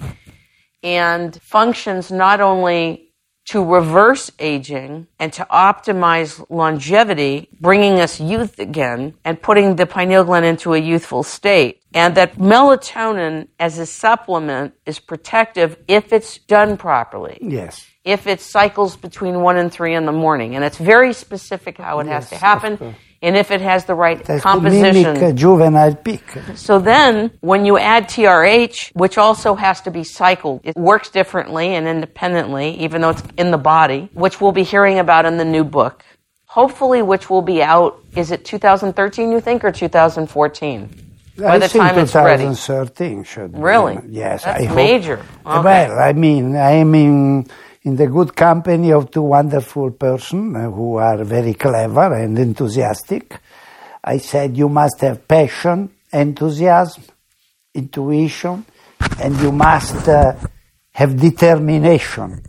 and 0.85 1.41
functions 1.43 2.13
not 2.13 2.41
only 2.41 3.01
to 3.47 3.63
reverse 3.63 4.31
aging 4.39 5.07
and 5.19 5.33
to 5.33 5.47
optimize 5.51 6.45
longevity, 6.49 7.49
bringing 7.61 8.01
us 8.01 8.19
youth 8.19 8.59
again 8.59 9.15
and 9.25 9.41
putting 9.41 9.77
the 9.77 9.85
pineal 9.85 10.25
gland 10.25 10.47
into 10.47 10.73
a 10.73 10.79
youthful 10.79 11.23
state. 11.23 11.83
And 11.93 12.15
that 12.15 12.37
melatonin 12.37 13.49
as 13.59 13.79
a 13.79 13.87
supplement 13.87 14.75
is 14.87 14.99
protective 14.99 15.77
if 15.89 16.13
it's 16.13 16.39
done 16.39 16.77
properly. 16.79 17.39
Yes. 17.43 17.87
If 18.03 18.27
it 18.27 18.41
cycles 18.41 18.97
between 18.97 19.41
one 19.41 19.57
and 19.57 19.71
three 19.73 19.95
in 19.95 20.07
the 20.07 20.13
morning. 20.13 20.55
And 20.55 20.65
it's 20.65 20.79
very 20.79 21.13
specific 21.13 21.79
how 21.79 22.01
it 22.01 22.07
yes, 22.07 22.31
has 22.31 22.31
to 22.31 22.45
happen 22.45 22.95
and 23.23 23.37
if 23.37 23.51
it 23.51 23.61
has 23.61 23.85
the 23.85 23.95
right 23.95 24.23
That's 24.25 24.43
composition. 24.43 24.95
To 24.95 25.13
mimic 25.13 25.23
a 25.23 25.33
juvenile 25.33 25.95
peak. 25.95 26.25
So 26.55 26.79
then, 26.79 27.31
when 27.41 27.65
you 27.65 27.79
add 27.79 28.09
TRH, 28.09 28.93
which 28.95 29.19
also 29.19 29.55
has 29.55 29.81
to 29.83 29.91
be 29.91 30.05
cycled, 30.05 30.61
it 30.65 30.77
works 30.77 31.11
differently 31.11 31.75
and 31.75 31.89
independently, 31.89 32.79
even 32.81 33.03
though 33.03 33.11
it's 33.11 33.23
in 33.37 33.51
the 33.51 33.59
body, 33.59 34.11
which 34.13 34.41
we'll 34.41 34.53
be 34.53 34.65
hearing 34.65 34.99
about 34.99 35.27
in 35.27 35.37
the 35.39 35.45
new 35.45 35.65
book. 35.65 36.05
Hopefully, 36.47 37.03
which 37.03 37.29
will 37.29 37.43
be 37.43 37.63
out. 37.63 37.99
Is 38.15 38.31
it 38.31 38.45
2013, 38.45 39.33
you 39.33 39.41
think, 39.41 39.65
or 39.65 39.73
2014? 39.73 41.05
By 41.37 41.55
I 41.55 41.59
the 41.59 41.69
time 41.69 41.99
it's 41.99 42.15
ready. 42.15 42.45
2013 42.45 43.25
should. 43.25 43.59
Really? 43.59 43.97
Be. 43.97 44.09
Yes, 44.11 44.45
That's 44.45 44.67
I 44.67 44.75
major. 44.75 45.17
Hope. 45.17 45.59
Okay. 45.59 45.89
Well, 45.89 45.99
I 45.99 46.13
mean, 46.13 46.57
I 46.57 46.85
mean 46.85 47.49
in 47.85 47.97
the 47.97 48.07
good 48.07 48.35
company 48.35 48.93
of 48.93 49.11
two 49.11 49.23
wonderful 49.23 49.91
persons 49.93 50.57
uh, 50.57 50.71
who 50.71 50.97
are 50.97 51.23
very 51.23 51.55
clever 51.55 52.15
and 52.15 52.39
enthusiastic. 52.39 53.39
I 54.03 54.19
said 54.19 54.57
you 54.57 54.69
must 54.69 55.01
have 55.01 55.29
passion, 55.29 55.91
enthusiasm, 56.13 57.05
intuition, 57.75 58.65
and 59.21 59.39
you 59.41 59.53
must 59.53 60.09
uh, 60.09 60.35
have 60.93 61.17
determination 61.17 62.43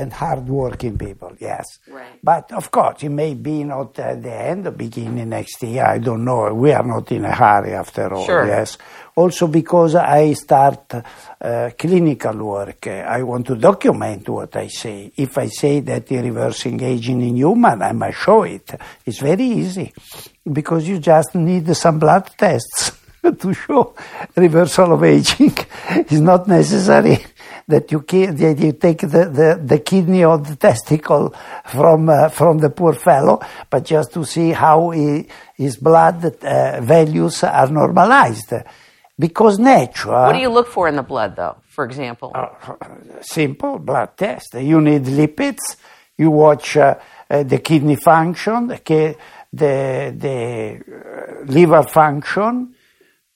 and 0.00 0.12
hard-working 0.12 0.98
people, 0.98 1.32
yes. 1.38 1.78
Right. 1.88 2.18
But 2.22 2.52
of 2.52 2.70
course, 2.70 3.02
it 3.02 3.10
may 3.10 3.34
be 3.34 3.64
not 3.64 3.98
at 3.98 4.22
the 4.22 4.32
end, 4.32 4.76
beginning 4.76 5.28
next 5.28 5.62
year. 5.62 5.84
I 5.84 5.98
don't 5.98 6.24
know. 6.24 6.52
We 6.54 6.72
are 6.72 6.82
not 6.82 7.12
in 7.12 7.24
a 7.24 7.34
hurry 7.34 7.74
after 7.74 8.12
all. 8.12 8.24
Sure. 8.24 8.46
Yes. 8.46 8.78
Also 9.14 9.48
because 9.48 9.96
I 9.96 10.32
start 10.32 10.94
uh, 11.40 11.70
clinical 11.76 12.36
work, 12.44 12.86
I 12.86 13.22
want 13.22 13.46
to 13.48 13.56
document 13.56 14.28
what 14.28 14.56
I 14.56 14.68
say. 14.68 15.12
If 15.16 15.36
I 15.36 15.48
say 15.48 15.80
that 15.80 16.10
reversing 16.10 16.80
aging 16.82 17.20
in 17.20 17.36
human, 17.36 17.82
I 17.82 17.92
must 17.92 18.18
show 18.18 18.44
it. 18.44 18.74
It's 19.04 19.18
very 19.18 19.44
easy 19.44 19.92
because 20.50 20.88
you 20.88 20.98
just 20.98 21.34
need 21.34 21.74
some 21.76 21.98
blood 21.98 22.30
tests 22.36 22.92
to 23.38 23.52
show 23.52 23.94
reversal 24.36 24.94
of 24.94 25.04
aging. 25.04 25.54
it's 25.90 26.12
not 26.12 26.48
necessary 26.48 27.18
that 27.70 27.90
you, 27.90 28.00
that 28.00 28.58
you 28.58 28.72
take 28.72 29.00
the, 29.00 29.06
the, 29.08 29.60
the, 29.62 29.78
kidney 29.78 30.24
or 30.24 30.38
the 30.38 30.56
testicle 30.56 31.34
from, 31.66 32.08
uh, 32.08 32.28
from 32.28 32.58
the 32.58 32.70
poor 32.70 32.92
fellow, 32.92 33.40
but 33.68 33.84
just 33.84 34.12
to 34.12 34.24
see 34.24 34.50
how 34.50 34.90
he, 34.90 35.26
his 35.54 35.76
blood 35.76 36.24
uh, 36.24 36.80
values 36.80 37.42
are 37.44 37.68
normalized. 37.68 38.52
Because 39.18 39.58
nature. 39.58 40.08
What 40.08 40.32
do 40.32 40.38
you 40.38 40.48
look 40.48 40.68
for 40.68 40.88
in 40.88 40.96
the 40.96 41.02
blood, 41.02 41.36
though, 41.36 41.56
for 41.68 41.84
example? 41.84 42.32
Uh, 42.34 42.48
simple 43.20 43.78
blood 43.78 44.16
test. 44.16 44.54
You 44.54 44.80
need 44.80 45.04
lipids, 45.04 45.76
you 46.16 46.30
watch 46.30 46.76
uh, 46.76 46.94
uh, 47.28 47.42
the 47.42 47.58
kidney 47.58 47.96
function, 47.96 48.68
the, 48.68 49.16
the, 49.52 50.14
the 50.16 50.80
uh, 50.80 51.44
liver 51.44 51.82
function, 51.82 52.74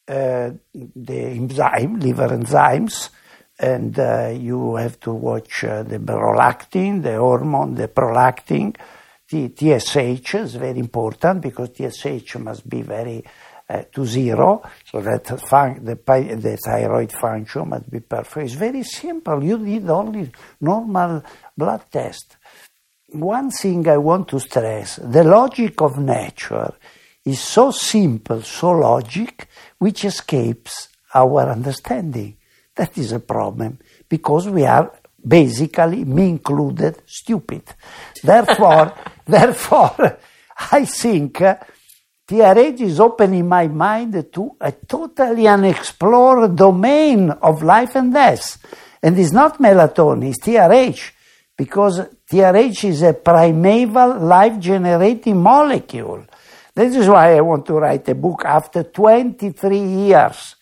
uh, 0.08 0.50
the 0.74 1.20
enzyme, 1.38 2.00
liver 2.00 2.28
enzymes, 2.28 3.10
and 3.58 3.98
uh, 3.98 4.32
you 4.36 4.76
have 4.76 4.98
to 5.00 5.12
watch 5.12 5.64
uh, 5.64 5.82
the 5.82 5.98
prolactin, 5.98 7.02
the 7.02 7.16
hormone, 7.16 7.74
the 7.74 7.88
prolactin. 7.88 8.76
The 9.28 9.48
TSH 9.56 10.34
is 10.34 10.54
very 10.56 10.78
important 10.78 11.40
because 11.40 11.70
TSH 11.70 12.36
must 12.36 12.68
be 12.68 12.82
very 12.82 13.24
uh, 13.68 13.82
to 13.92 14.04
zero, 14.04 14.62
so 14.84 15.00
that 15.00 15.40
fun- 15.40 15.84
the, 15.84 15.94
the 15.94 16.58
thyroid 16.62 17.10
function 17.12 17.68
must 17.68 17.90
be 17.90 18.00
perfect. 18.00 18.46
It's 18.46 18.54
very 18.54 18.82
simple. 18.82 19.42
You 19.42 19.58
need 19.58 19.88
only 19.88 20.30
normal 20.60 21.24
blood 21.56 21.84
test. 21.90 22.36
One 23.08 23.50
thing 23.50 23.88
I 23.88 23.96
want 23.96 24.28
to 24.28 24.40
stress: 24.40 24.96
the 24.96 25.24
logic 25.24 25.80
of 25.80 25.98
nature 25.98 26.74
is 27.24 27.40
so 27.40 27.70
simple, 27.70 28.42
so 28.42 28.72
logic, 28.72 29.48
which 29.78 30.04
escapes 30.04 30.88
our 31.14 31.48
understanding. 31.50 32.36
That 32.76 32.96
is 32.98 33.12
a 33.12 33.20
problem 33.20 33.78
because 34.08 34.48
we 34.48 34.64
are 34.64 34.92
basically, 35.26 36.04
me 36.04 36.28
included, 36.30 37.02
stupid. 37.06 37.62
Therefore, 38.22 38.94
therefore, 39.26 40.18
I 40.72 40.84
think 40.84 41.40
uh, 41.40 41.56
TRH 42.28 42.80
is 42.80 43.00
opening 43.00 43.48
my 43.48 43.68
mind 43.68 44.32
to 44.32 44.56
a 44.60 44.72
totally 44.72 45.46
unexplored 45.46 46.56
domain 46.56 47.30
of 47.30 47.62
life 47.62 47.96
and 47.96 48.12
death. 48.12 48.58
And 49.02 49.18
it's 49.18 49.32
not 49.32 49.58
melatonin, 49.58 50.30
it's 50.30 50.40
TRH, 50.40 51.10
because 51.56 52.00
TRH 52.30 52.84
is 52.88 53.02
a 53.02 53.12
primeval 53.12 54.18
life 54.18 54.58
generating 54.58 55.40
molecule 55.40 56.24
This 56.74 56.96
is 56.96 57.08
why 57.08 57.36
I 57.36 57.40
want 57.40 57.66
to 57.66 57.74
write 57.74 58.08
a 58.08 58.16
book 58.16 58.42
after 58.44 58.82
23 58.82 59.78
years 59.78 60.56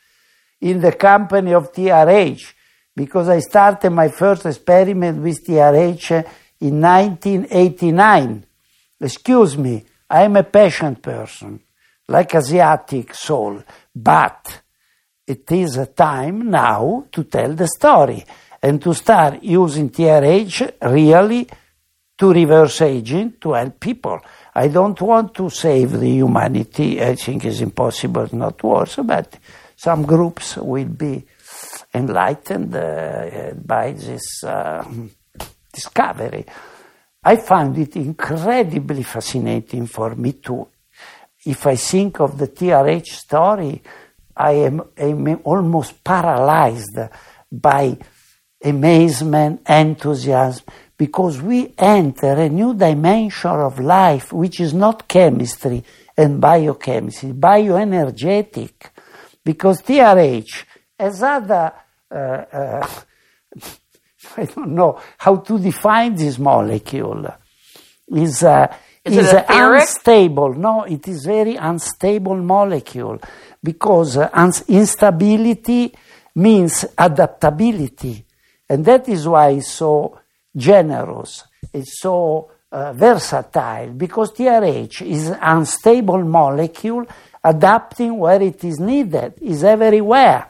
in 0.62 0.80
the 0.80 0.92
company 0.92 1.52
of 1.52 1.72
TRH, 1.72 2.52
because 2.94 3.28
I 3.28 3.40
started 3.40 3.90
my 3.90 4.08
first 4.08 4.46
experiment 4.46 5.20
with 5.20 5.44
TRH 5.44 6.24
in 6.60 6.80
1989. 6.80 8.46
Excuse 9.00 9.58
me, 9.58 9.84
I 10.08 10.22
am 10.22 10.36
a 10.36 10.44
patient 10.44 11.02
person, 11.02 11.60
like 12.08 12.34
Asiatic 12.34 13.12
soul, 13.14 13.62
but 13.94 14.62
it 15.26 15.50
is 15.50 15.76
a 15.76 15.86
time 15.86 16.48
now 16.48 17.06
to 17.10 17.24
tell 17.24 17.54
the 17.54 17.66
story 17.66 18.24
and 18.62 18.80
to 18.82 18.94
start 18.94 19.42
using 19.42 19.90
TRH 19.90 20.74
really 20.82 21.48
to 22.18 22.32
reverse 22.32 22.82
aging 22.82 23.34
to 23.40 23.54
help 23.54 23.80
people. 23.80 24.20
I 24.54 24.68
don't 24.68 25.00
want 25.00 25.34
to 25.34 25.50
save 25.50 25.98
the 25.98 26.08
humanity. 26.08 27.02
I 27.02 27.16
think 27.16 27.46
it's 27.46 27.60
impossible, 27.60 28.28
not 28.32 28.62
worse, 28.62 28.96
but 29.02 29.38
some 29.82 30.04
groups 30.04 30.56
will 30.58 30.84
be 30.84 31.24
enlightened 31.92 32.72
uh, 32.76 33.50
by 33.64 33.90
this 33.90 34.44
uh, 34.44 34.84
discovery. 35.72 36.44
I 37.24 37.34
found 37.36 37.76
it 37.78 37.96
incredibly 37.96 39.02
fascinating 39.02 39.88
for 39.88 40.14
me 40.14 40.34
too. 40.34 40.68
If 41.44 41.66
I 41.66 41.74
think 41.74 42.20
of 42.20 42.38
the 42.38 42.46
TRH 42.46 43.06
story, 43.06 43.82
I 44.36 44.52
am, 44.52 44.82
am 44.96 45.40
almost 45.42 46.04
paralyzed 46.04 46.98
by 47.50 47.98
amazement, 48.62 49.62
enthusiasm, 49.68 50.64
because 50.96 51.42
we 51.42 51.74
enter 51.76 52.34
a 52.34 52.48
new 52.48 52.74
dimension 52.74 53.50
of 53.50 53.80
life, 53.80 54.32
which 54.32 54.60
is 54.60 54.72
not 54.74 55.08
chemistry 55.08 55.82
and 56.16 56.40
biochemistry, 56.40 57.32
bioenergetic. 57.32 58.91
Because 59.44 59.82
TRH 59.82 60.64
has 60.98 61.22
other, 61.22 61.72
uh, 62.10 62.14
uh, 62.14 62.88
I 64.36 64.44
don't 64.44 64.74
know 64.74 65.00
how 65.18 65.36
to 65.36 65.58
define 65.58 66.14
this 66.14 66.38
molecule, 66.38 67.26
is, 68.08 68.44
uh, 68.44 68.72
is, 69.04 69.16
is 69.18 69.34
unstable. 69.48 70.54
No, 70.54 70.84
it 70.84 71.06
is 71.08 71.24
very 71.24 71.56
unstable 71.56 72.36
molecule. 72.36 73.18
Because 73.62 74.16
uh, 74.16 74.50
instability 74.68 75.92
means 76.34 76.84
adaptability. 76.96 78.24
And 78.68 78.84
that 78.84 79.08
is 79.08 79.28
why 79.28 79.50
it's 79.50 79.72
so 79.72 80.18
generous, 80.56 81.44
it's 81.72 82.00
so 82.00 82.50
uh, 82.70 82.92
versatile, 82.92 83.90
because 83.90 84.32
TRH 84.32 85.02
is 85.02 85.28
an 85.28 85.38
unstable 85.42 86.24
molecule 86.24 87.06
adapting 87.42 88.18
where 88.18 88.40
it 88.42 88.62
is 88.64 88.78
needed, 88.78 89.34
is 89.40 89.64
everywhere. 89.64 90.46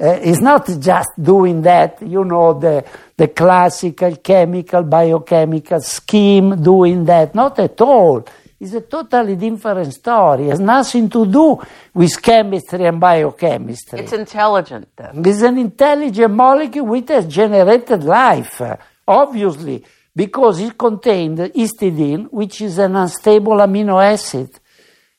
Uh, 0.00 0.18
it's 0.22 0.40
not 0.40 0.66
just 0.80 1.10
doing 1.20 1.62
that, 1.62 2.02
you 2.02 2.24
know, 2.24 2.58
the, 2.58 2.84
the 3.16 3.28
classical 3.28 4.16
chemical, 4.16 4.82
biochemical 4.82 5.80
scheme 5.80 6.62
doing 6.62 7.04
that. 7.04 7.34
Not 7.34 7.58
at 7.60 7.80
all. 7.80 8.26
It's 8.58 8.72
a 8.72 8.80
totally 8.80 9.36
different 9.36 9.92
story. 9.92 10.46
It 10.46 10.50
has 10.50 10.60
nothing 10.60 11.08
to 11.10 11.26
do 11.26 11.62
with 11.92 12.20
chemistry 12.20 12.86
and 12.86 12.98
biochemistry. 12.98 14.00
It's 14.00 14.12
intelligent, 14.12 14.88
then. 14.96 15.22
It's 15.24 15.42
an 15.42 15.58
intelligent 15.58 16.32
molecule 16.34 16.86
which 16.86 17.08
has 17.08 17.26
generated 17.26 18.02
life 18.04 18.60
obviously, 19.06 19.84
because 20.14 20.60
it 20.60 20.78
contained 20.78 21.38
histidine, 21.38 22.28
which 22.30 22.60
is 22.60 22.78
an 22.78 22.96
unstable 22.96 23.56
amino 23.58 24.02
acid. 24.02 24.48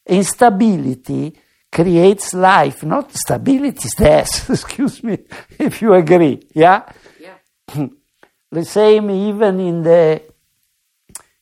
Instability 0.06 1.36
creates 1.72 2.34
life, 2.34 2.84
not 2.84 3.12
stability 3.12 3.90
death. 3.98 4.50
Excuse 4.50 5.04
me, 5.04 5.20
if 5.60 5.82
you 5.82 5.94
agree. 5.94 6.42
Yeah? 6.54 6.84
Yeah. 7.20 7.88
the 8.52 8.66
same 8.66 9.10
even 9.10 9.60
in 9.60 9.84
the 9.84 10.22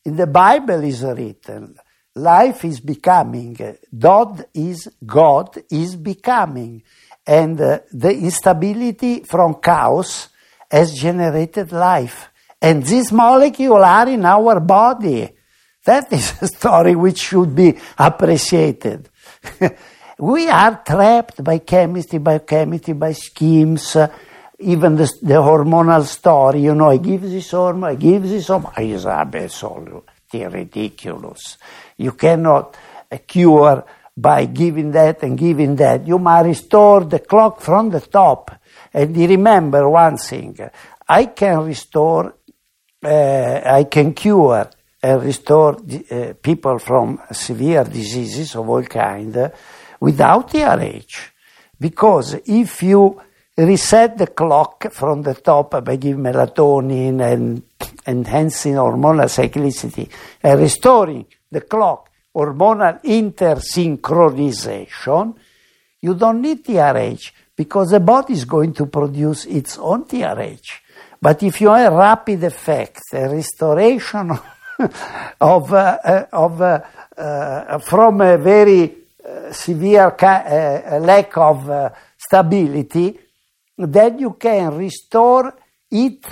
in 0.06 0.16
the 0.16 0.28
Bible 0.28 0.84
is 0.84 1.04
written. 1.04 1.78
Life 2.16 2.66
is 2.66 2.80
becoming. 2.80 3.58
God 3.98 4.46
is 4.54 4.90
God 5.06 5.58
is 5.72 5.96
becoming. 5.96 6.84
And 7.26 7.60
uh, 7.60 7.80
the 7.92 8.12
instability 8.12 9.24
from 9.24 9.56
chaos 9.62 10.30
has 10.70 10.94
generated 10.94 11.72
life. 11.72 12.30
And 12.62 12.84
these 12.84 13.12
molecules 13.12 13.84
are 13.84 14.10
in 14.10 14.26
our 14.26 14.60
body. 14.60 15.30
That 15.86 16.14
is 16.14 16.42
a 16.42 16.48
story 16.48 16.96
which 16.96 17.20
should 17.20 17.54
be 17.54 17.78
appreciated. 17.98 19.10
we 20.18 20.48
are 20.48 20.82
trapped 20.86 21.44
by 21.44 21.58
chemistry, 21.60 22.20
by 22.20 22.40
chemistry, 22.40 22.94
by 22.94 23.12
schemes, 23.12 23.98
uh, 23.98 24.08
even 24.60 24.96
the, 24.96 25.12
the, 25.22 25.34
hormonal 25.34 26.04
story. 26.06 26.62
You 26.62 26.74
know, 26.74 26.90
I 26.90 26.98
give 26.98 27.24
this 27.24 27.52
hormone, 27.52 27.92
I 27.92 27.96
give 27.96 28.24
this 28.24 28.48
hormone. 28.48 28.72
It's 28.78 29.06
absolutely 29.06 30.46
ridiculous. 30.46 31.58
You 31.98 32.14
cannot 32.14 32.78
uh, 33.12 33.18
cure 33.28 33.84
by 34.16 34.46
giving 34.46 34.92
that 34.92 35.22
and 35.24 35.38
giving 35.38 35.76
that. 35.76 36.08
You 36.08 36.18
must 36.18 36.46
restore 36.46 37.04
the 37.04 37.20
clock 37.20 37.60
from 37.60 37.90
the 37.90 38.00
top. 38.00 38.52
And 38.94 39.18
remember 39.18 39.90
one 39.90 40.16
thing 40.18 40.58
I 41.10 41.26
can 41.26 41.66
restore 41.66 42.36
uh, 43.04 43.62
I 43.66 43.84
can 43.84 44.14
cure 44.14 44.70
and 45.04 45.22
restore 45.22 45.76
uh, 45.76 46.34
people 46.42 46.80
from 46.80 47.20
severe 47.32 47.84
diseases 47.84 48.56
of 48.56 48.68
all 48.70 48.84
kind 48.84 49.52
without 50.00 50.50
TRH. 50.50 51.32
Because 51.78 52.36
if 52.46 52.82
you 52.84 53.22
reset 53.58 54.18
the 54.18 54.28
clock 54.28 54.94
from 54.94 55.22
the 55.22 55.34
top 55.34 55.84
by 55.84 55.98
giving 55.98 56.24
melatonin 56.24 57.20
and 57.22 57.64
enhancing 58.08 58.76
hormonal 58.76 59.28
cyclicity 59.28 60.08
and 60.42 60.62
restoring 60.62 61.26
the 61.52 61.60
clock 61.62 62.10
hormonal 62.34 63.04
intersynchronization, 63.04 65.36
you 66.02 66.16
don't 66.16 66.42
need 66.42 66.64
TRH 66.64 67.32
because 67.56 67.92
the 67.92 68.00
body 68.00 68.34
is 68.34 68.46
going 68.46 68.74
to 68.74 68.86
produce 68.86 69.46
its 69.46 69.78
own 69.78 70.06
TRH. 70.06 70.80
But 71.22 71.44
if 71.44 71.62
you 71.62 71.70
have 71.70 71.94
rapid 71.94 72.44
effects, 72.44 73.14
a 73.14 73.30
restoration 73.30 74.32
of, 75.42 75.74
uh, 75.74 75.98
uh, 76.04 76.26
of 76.34 76.62
uh, 76.62 76.80
uh, 77.18 77.78
from 77.80 78.22
a 78.22 78.38
very 78.38 78.96
severe 79.52 80.12
ca- 80.12 80.98
lack 81.00 81.38
of 81.38 81.92
stability, 82.18 83.18
then 83.78 84.20
you 84.20 84.34
can 84.34 84.78
restore 84.78 85.54
it 85.92 86.26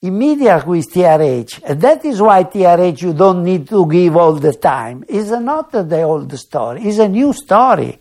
immediately 0.00 0.78
with 0.78 0.92
TRH. 0.92 1.62
And 1.64 1.80
that 1.80 2.04
is 2.04 2.20
why 2.20 2.44
TRH 2.44 3.02
you 3.02 3.12
don't 3.12 3.44
need 3.44 3.68
to 3.68 3.86
give 3.86 4.16
all 4.16 4.34
the 4.34 4.54
time. 4.54 5.04
It's 5.08 5.30
not 5.30 5.70
the 5.70 6.02
old 6.02 6.36
story, 6.38 6.82
it's 6.82 6.98
a 6.98 7.08
new 7.08 7.32
story. 7.32 7.98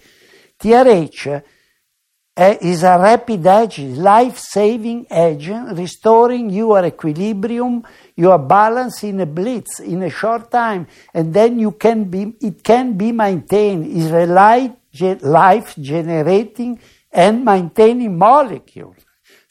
TRH 0.59 1.43
is 2.37 2.83
a 2.83 2.97
rapid 2.97 3.45
agent, 3.45 3.97
life-saving 3.97 5.07
agent, 5.11 5.77
restoring 5.77 6.49
your 6.49 6.85
equilibrium, 6.85 7.83
your 8.15 8.37
balance 8.37 9.03
in 9.03 9.19
a 9.19 9.25
blitz 9.25 9.79
in 9.79 10.03
a 10.03 10.09
short 10.09 10.51
time, 10.51 10.87
and 11.13 11.33
then 11.33 11.59
you 11.59 11.71
can 11.71 12.05
be, 12.05 12.35
it 12.41 12.63
can 12.63 12.97
be 12.97 13.11
maintained. 13.11 13.85
Is 13.85 14.11
a 14.11 14.25
light, 14.25 14.75
life-generating 15.21 16.79
and 17.11 17.45
maintaining 17.45 18.17
molecule. 18.17 18.95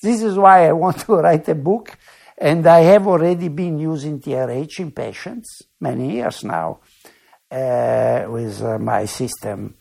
This 0.02 0.22
is 0.22 0.36
why 0.36 0.68
I 0.68 0.72
want 0.72 1.00
to 1.00 1.14
write 1.14 1.48
a 1.48 1.54
book, 1.54 1.96
and 2.38 2.66
I 2.66 2.80
have 2.80 3.06
already 3.06 3.48
been 3.48 3.78
using 3.78 4.20
TRH 4.20 4.80
in 4.80 4.90
patients 4.92 5.62
many 5.80 6.12
years 6.12 6.44
now 6.44 6.80
uh, 7.50 8.24
with 8.28 8.62
uh, 8.62 8.78
my 8.78 9.04
system 9.04 9.74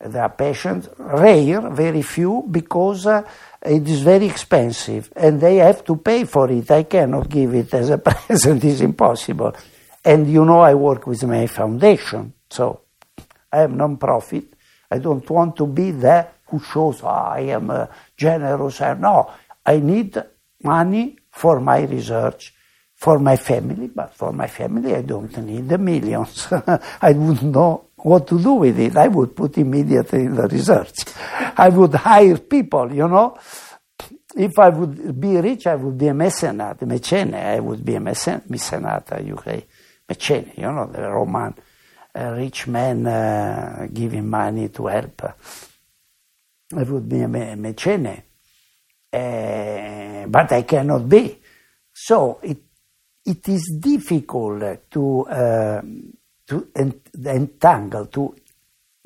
there 0.00 0.22
are 0.22 0.30
patients, 0.30 0.88
rare, 0.96 1.60
very 1.70 2.00
few, 2.00 2.46
because 2.50 3.06
uh, 3.06 3.22
it 3.62 3.86
is 3.88 4.00
very 4.00 4.26
expensive 4.26 5.12
and 5.14 5.40
they 5.40 5.56
have 5.56 5.84
to 5.84 5.96
pay 5.96 6.24
for 6.24 6.50
it. 6.50 6.70
I 6.70 6.84
cannot 6.84 7.28
give 7.28 7.54
it 7.54 7.72
as 7.74 7.90
a 7.90 7.98
present, 7.98 8.64
it's 8.64 8.80
impossible. 8.80 9.54
And 10.04 10.30
you 10.30 10.44
know, 10.44 10.60
I 10.60 10.74
work 10.74 11.06
with 11.06 11.22
my 11.24 11.46
foundation, 11.46 12.32
so 12.48 12.82
I 13.52 13.62
am 13.62 13.76
non-profit. 13.76 14.54
I 14.90 14.98
don't 14.98 15.28
want 15.28 15.56
to 15.56 15.66
be 15.66 15.90
there 15.90 16.32
who 16.46 16.60
shows 16.60 17.02
oh, 17.02 17.08
I 17.08 17.40
am 17.40 17.70
uh, 17.70 17.86
generous. 18.16 18.80
No, 18.80 19.30
I 19.64 19.78
need 19.78 20.22
money 20.62 21.18
for 21.30 21.60
my 21.60 21.82
research, 21.82 22.54
for 22.94 23.18
my 23.18 23.36
family, 23.36 23.88
but 23.88 24.14
for 24.14 24.32
my 24.32 24.46
family 24.46 24.94
I 24.94 25.02
don't 25.02 25.36
need 25.44 25.68
the 25.68 25.78
millions. 25.78 26.48
I 27.02 27.12
wouldn't 27.12 27.54
know 27.54 27.89
what 28.02 28.26
to 28.28 28.40
do 28.40 28.54
with 28.54 28.78
it. 28.78 28.96
I 28.96 29.08
would 29.08 29.34
put 29.34 29.58
immediately 29.58 30.24
in 30.24 30.34
the 30.34 30.48
research. 30.48 31.04
I 31.56 31.68
would 31.68 31.94
hire 31.94 32.38
people, 32.38 32.92
you 32.92 33.08
know. 33.08 33.38
If 34.36 34.58
I 34.58 34.68
would 34.68 35.20
be 35.20 35.36
rich, 35.36 35.66
I 35.66 35.74
would 35.74 35.98
be 35.98 36.08
a 36.08 36.14
mecenate, 36.14 36.78
mecene. 36.80 37.34
I 37.34 37.60
would 37.60 37.84
be 37.84 37.96
a 37.96 38.00
mecen- 38.00 38.48
mecenate, 38.48 39.32
UK. 39.32 39.64
Mecene, 40.08 40.56
you 40.56 40.70
know, 40.72 40.86
the 40.86 41.02
Roman 41.02 41.54
a 42.14 42.34
rich 42.34 42.66
man 42.66 43.06
uh, 43.06 43.86
giving 43.92 44.28
money 44.28 44.68
to 44.68 44.86
help. 44.86 45.22
I 46.76 46.82
would 46.82 47.08
be 47.08 47.20
a 47.20 47.26
mecene. 47.26 48.22
Uh, 49.12 50.26
but 50.26 50.52
I 50.52 50.62
cannot 50.62 51.08
be. 51.08 51.38
So 51.92 52.38
it, 52.42 52.58
it 53.24 53.48
is 53.48 53.78
difficult 53.80 54.90
to, 54.90 55.26
uh, 55.26 55.82
to 56.50 56.68
entangle, 56.74 58.06
to 58.06 58.34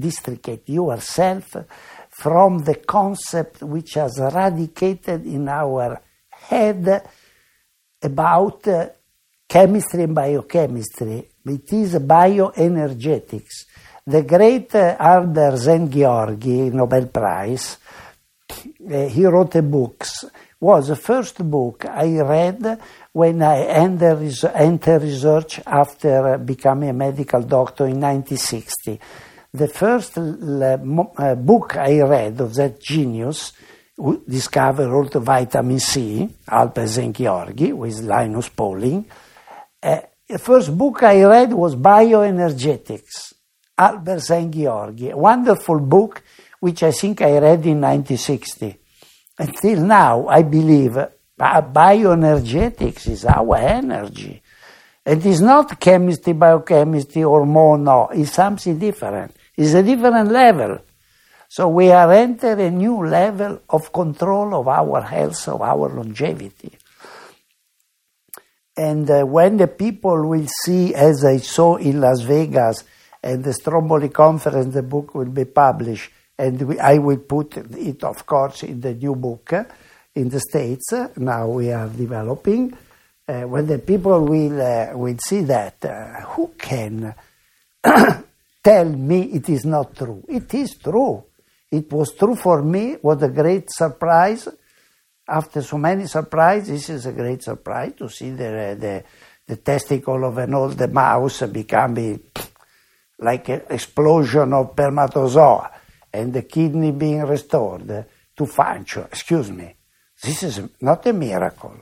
districate 0.01 0.67
yourself 0.71 1.57
from 2.09 2.65
the 2.65 2.77
concept 2.77 3.63
which 3.63 3.95
has 3.95 4.19
radicated 4.19 5.27
in 5.27 5.47
our 5.49 6.01
head 6.31 7.07
about 8.03 8.67
uh, 8.67 8.89
chemistry 9.47 10.05
and 10.05 10.15
biochemistry. 10.15 11.29
It 11.45 11.73
is 11.73 11.95
bioenergetics. 11.97 13.67
The 14.07 14.23
great 14.23 14.75
uh, 14.75 14.97
Albert 14.99 15.59
Szent-Györgyi 15.59 16.73
Nobel 16.73 17.07
Prize, 17.09 17.77
uh, 18.51 19.09
he 19.09 19.27
wrote 19.27 19.57
a 19.57 19.63
book, 19.63 20.07
was 20.61 20.89
the 20.89 20.97
first 20.97 21.45
book 21.45 21.85
I 21.85 22.21
read 22.21 22.81
when 23.15 23.43
I 23.43 23.61
entered 23.63 25.03
research 25.03 25.61
after 25.67 26.37
becoming 26.39 26.91
a 26.91 26.93
medical 26.93 27.43
doctor 27.43 27.87
in 27.87 28.01
1960 28.01 29.01
the 29.55 29.69
first 29.69 30.19
uh, 30.19 31.35
book 31.37 31.77
I 31.77 32.01
read 32.03 32.41
of 32.41 32.55
that 32.55 32.81
genius 32.81 33.53
who 33.97 34.25
discovered 34.29 34.91
also 34.93 35.21
vitamin 35.21 35.79
C, 35.79 36.29
Albert 36.49 36.89
Szent-Györgyi, 36.89 37.73
with 37.73 38.01
Linus 38.01 38.49
Pauling. 38.49 39.07
Uh, 39.81 40.01
the 40.29 40.41
first 40.41 40.77
book 40.77 41.05
I 41.05 41.23
read 41.23 41.53
was 41.53 41.77
Bioenergetics, 41.77 43.35
Albert 43.79 44.23
Szent-Györgyi, 44.23 45.13
a 45.13 45.17
wonderful 45.17 45.79
book 45.79 46.25
which 46.59 46.83
I 46.83 46.91
think 46.91 47.23
I 47.23 47.39
read 47.39 47.65
in 47.65 47.81
1960. 47.81 48.77
Until 49.39 49.81
now, 49.87 50.27
I 50.27 50.43
believe 50.43 50.99
bioenergetics 51.39 53.09
is 53.09 53.25
our 53.25 53.57
energy. 53.57 54.43
It 55.05 55.27
is 55.27 55.41
not 55.41 55.79
chemistry, 55.79 56.33
biochemistry, 56.33 57.23
hormone, 57.23 57.85
no, 57.85 58.09
it's 58.09 58.33
something 58.33 58.79
different. 58.79 59.37
It's 59.57 59.75
a 59.75 59.83
different 59.83 60.31
level. 60.31 60.79
So 61.49 61.69
we 61.69 61.91
are 61.91 62.11
entering 62.13 62.61
a 62.61 62.71
new 62.71 63.05
level 63.07 63.61
of 63.69 63.93
control 63.93 64.55
of 64.55 64.67
our 64.67 65.03
health, 65.03 65.47
of 65.49 65.61
our 65.61 65.89
longevity. 65.89 66.73
And 68.77 69.09
uh, 69.09 69.25
when 69.25 69.57
the 69.57 69.69
people 69.69 70.27
will 70.27 70.47
see, 70.65 70.95
as 70.95 71.25
I 71.25 71.37
saw 71.37 71.77
in 71.77 72.01
Las 72.01 72.23
Vegas, 72.23 72.83
and 73.23 73.45
the 73.45 73.53
Stromboli 73.53 74.09
conference, 74.09 74.75
the 74.75 74.83
book 74.83 75.15
will 75.15 75.31
be 75.31 75.45
published, 75.45 76.11
and 76.37 76.61
we, 76.61 76.79
I 76.79 76.99
will 76.99 77.19
put 77.19 77.57
it, 77.57 78.03
of 78.05 78.27
course, 78.27 78.65
in 78.65 78.81
the 78.81 78.95
new 78.95 79.15
book 79.15 79.53
in 80.15 80.29
the 80.29 80.41
States. 80.41 80.93
Now 81.17 81.49
we 81.49 81.73
are 81.73 81.89
developing. 81.89 82.77
Uh, 83.27 83.43
when 83.43 83.67
the 83.67 83.79
people 83.79 84.25
will, 84.27 84.61
uh, 84.61 84.97
will 84.97 85.17
see 85.19 85.41
that, 85.43 85.83
uh, 85.85 86.21
who 86.33 86.53
can 86.59 87.15
tell 88.63 88.85
me 88.85 89.23
it 89.23 89.49
is 89.49 89.65
not 89.65 89.97
true. 89.97 90.23
It 90.29 90.53
is 90.55 90.77
true. 90.77 91.25
It 91.71 91.91
was 91.91 92.15
true 92.15 92.37
for 92.37 92.63
me. 92.63 92.97
What 93.01 93.23
a 93.23 93.29
great 93.29 93.71
surprise. 93.71 94.47
After 95.27 95.63
so 95.63 95.79
many 95.79 96.07
surprises, 96.07 96.69
this 96.69 96.91
is 96.91 97.07
a 97.07 97.13
great 97.13 97.43
surprise 97.43 97.95
to 97.97 98.11
see 98.11 98.31
the, 98.31 98.77
the, 98.79 99.05
the 99.47 99.57
testicle 99.57 100.23
of 100.23 100.37
an 100.37 100.53
old 100.53 100.93
mouse 100.93 101.43
becoming 101.47 102.21
like 103.19 103.49
an 103.49 103.63
explosion 103.71 104.53
of 104.53 104.73
spermatozoa 104.73 105.71
and 106.13 106.33
the 106.33 106.43
kidney 106.43 106.93
being 106.93 107.23
restored 107.23 108.07
to 108.37 108.47
function. 108.47 109.05
Excuse 109.05 109.51
me. 109.51 109.75
This 110.25 110.43
is 110.43 110.61
not 110.81 111.05
a 111.07 111.13
miracle. 111.13 111.77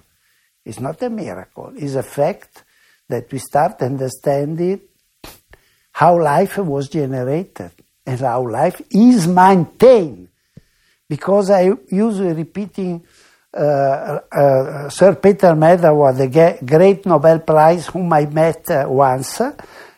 It's 0.64 0.80
not 0.80 1.00
a 1.02 1.10
miracle. 1.10 1.72
It's 1.76 1.94
a 1.94 2.02
fact 2.02 2.64
that 3.08 3.30
we 3.30 3.38
start 3.38 3.80
understanding 3.82 4.80
how 5.92 6.20
life 6.20 6.58
was 6.58 6.88
generated 6.88 7.70
and 8.04 8.18
how 8.18 8.48
life 8.48 8.82
is 8.90 9.28
maintained. 9.28 10.28
Because 11.08 11.50
I 11.50 11.70
usually 11.88 12.32
repeating 12.32 13.04
uh, 13.54 13.60
uh, 13.60 14.88
Sir 14.88 15.14
Peter 15.16 15.54
Medawar, 15.54 16.16
the 16.16 16.58
great 16.64 17.06
Nobel 17.06 17.40
Prize, 17.40 17.86
whom 17.86 18.12
I 18.12 18.26
met 18.26 18.68
uh, 18.70 18.86
once, 18.88 19.40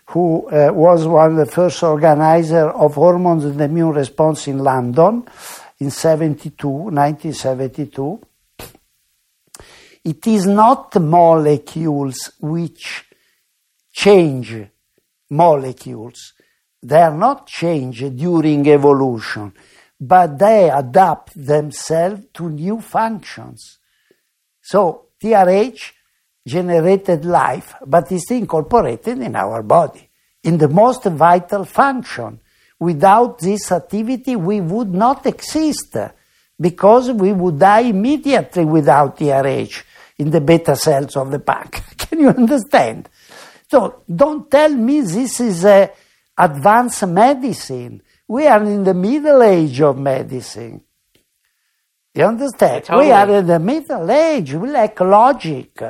who 0.07 0.49
uh, 0.49 0.70
was 0.73 1.07
one 1.07 1.31
of 1.33 1.36
the 1.47 1.51
first 1.51 1.83
organizers 1.83 2.73
of 2.75 2.94
hormones 2.94 3.44
and 3.44 3.60
immune 3.60 3.93
response 3.93 4.49
in 4.49 4.59
London 4.59 5.25
in 5.78 5.91
72, 5.91 6.68
1972. 6.68 8.20
It 10.05 10.26
is 10.26 10.47
not 10.47 10.94
molecules 11.00 12.33
which 12.39 13.07
change 13.91 14.66
molecules. 15.31 16.34
They 16.83 17.00
are 17.00 17.16
not 17.16 17.47
changed 17.47 18.15
during 18.15 18.68
evolution, 18.68 19.55
but 19.99 20.39
they 20.39 20.68
adapt 20.68 21.33
themselves 21.34 22.20
to 22.34 22.50
new 22.50 22.83
functions. 22.83 23.78
So 24.60 25.07
TRH 25.23 25.92
generated 26.47 27.24
life, 27.24 27.74
but 27.86 28.12
is 28.12 28.31
incorporated 28.31 29.18
in 29.20 29.34
our 29.34 29.62
body, 29.62 30.10
in 30.42 30.58
the 30.58 30.68
most 30.68 31.05
vital 31.05 31.65
function. 31.65 32.41
Without 32.78 33.39
this 33.39 33.73
activity, 33.73 34.36
we 34.36 34.60
would 34.60 34.92
not 34.92 35.24
exist 35.24 35.97
because 36.60 37.10
we 37.10 37.33
would 37.33 37.58
die 37.58 37.89
immediately 37.89 38.66
without 38.66 39.16
TRH 39.16 39.83
in 40.18 40.31
the 40.31 40.41
beta 40.41 40.76
cells 40.76 41.17
of 41.17 41.31
the 41.31 41.39
pancreas. 41.39 41.94
Can 41.99 42.20
you 42.20 42.28
understand? 42.28 43.09
So 43.70 44.02
don't 44.15 44.51
tell 44.51 44.70
me 44.70 45.01
this 45.01 45.41
is 45.41 45.65
a 45.65 45.91
advanced 46.36 47.07
medicine. 47.07 48.02
We 48.26 48.47
are 48.47 48.62
in 48.62 48.84
the 48.84 48.94
middle 48.94 49.43
age 49.43 49.81
of 49.81 49.99
medicine. 49.99 50.83
You 52.15 52.25
understand? 52.25 52.84
Totally. 52.84 53.07
We 53.07 53.12
are 53.12 53.31
in 53.31 53.47
the 53.47 53.59
middle 53.59 54.10
age. 54.10 54.55
We 54.55 54.70
lack 54.70 55.01
logic. 55.01 55.83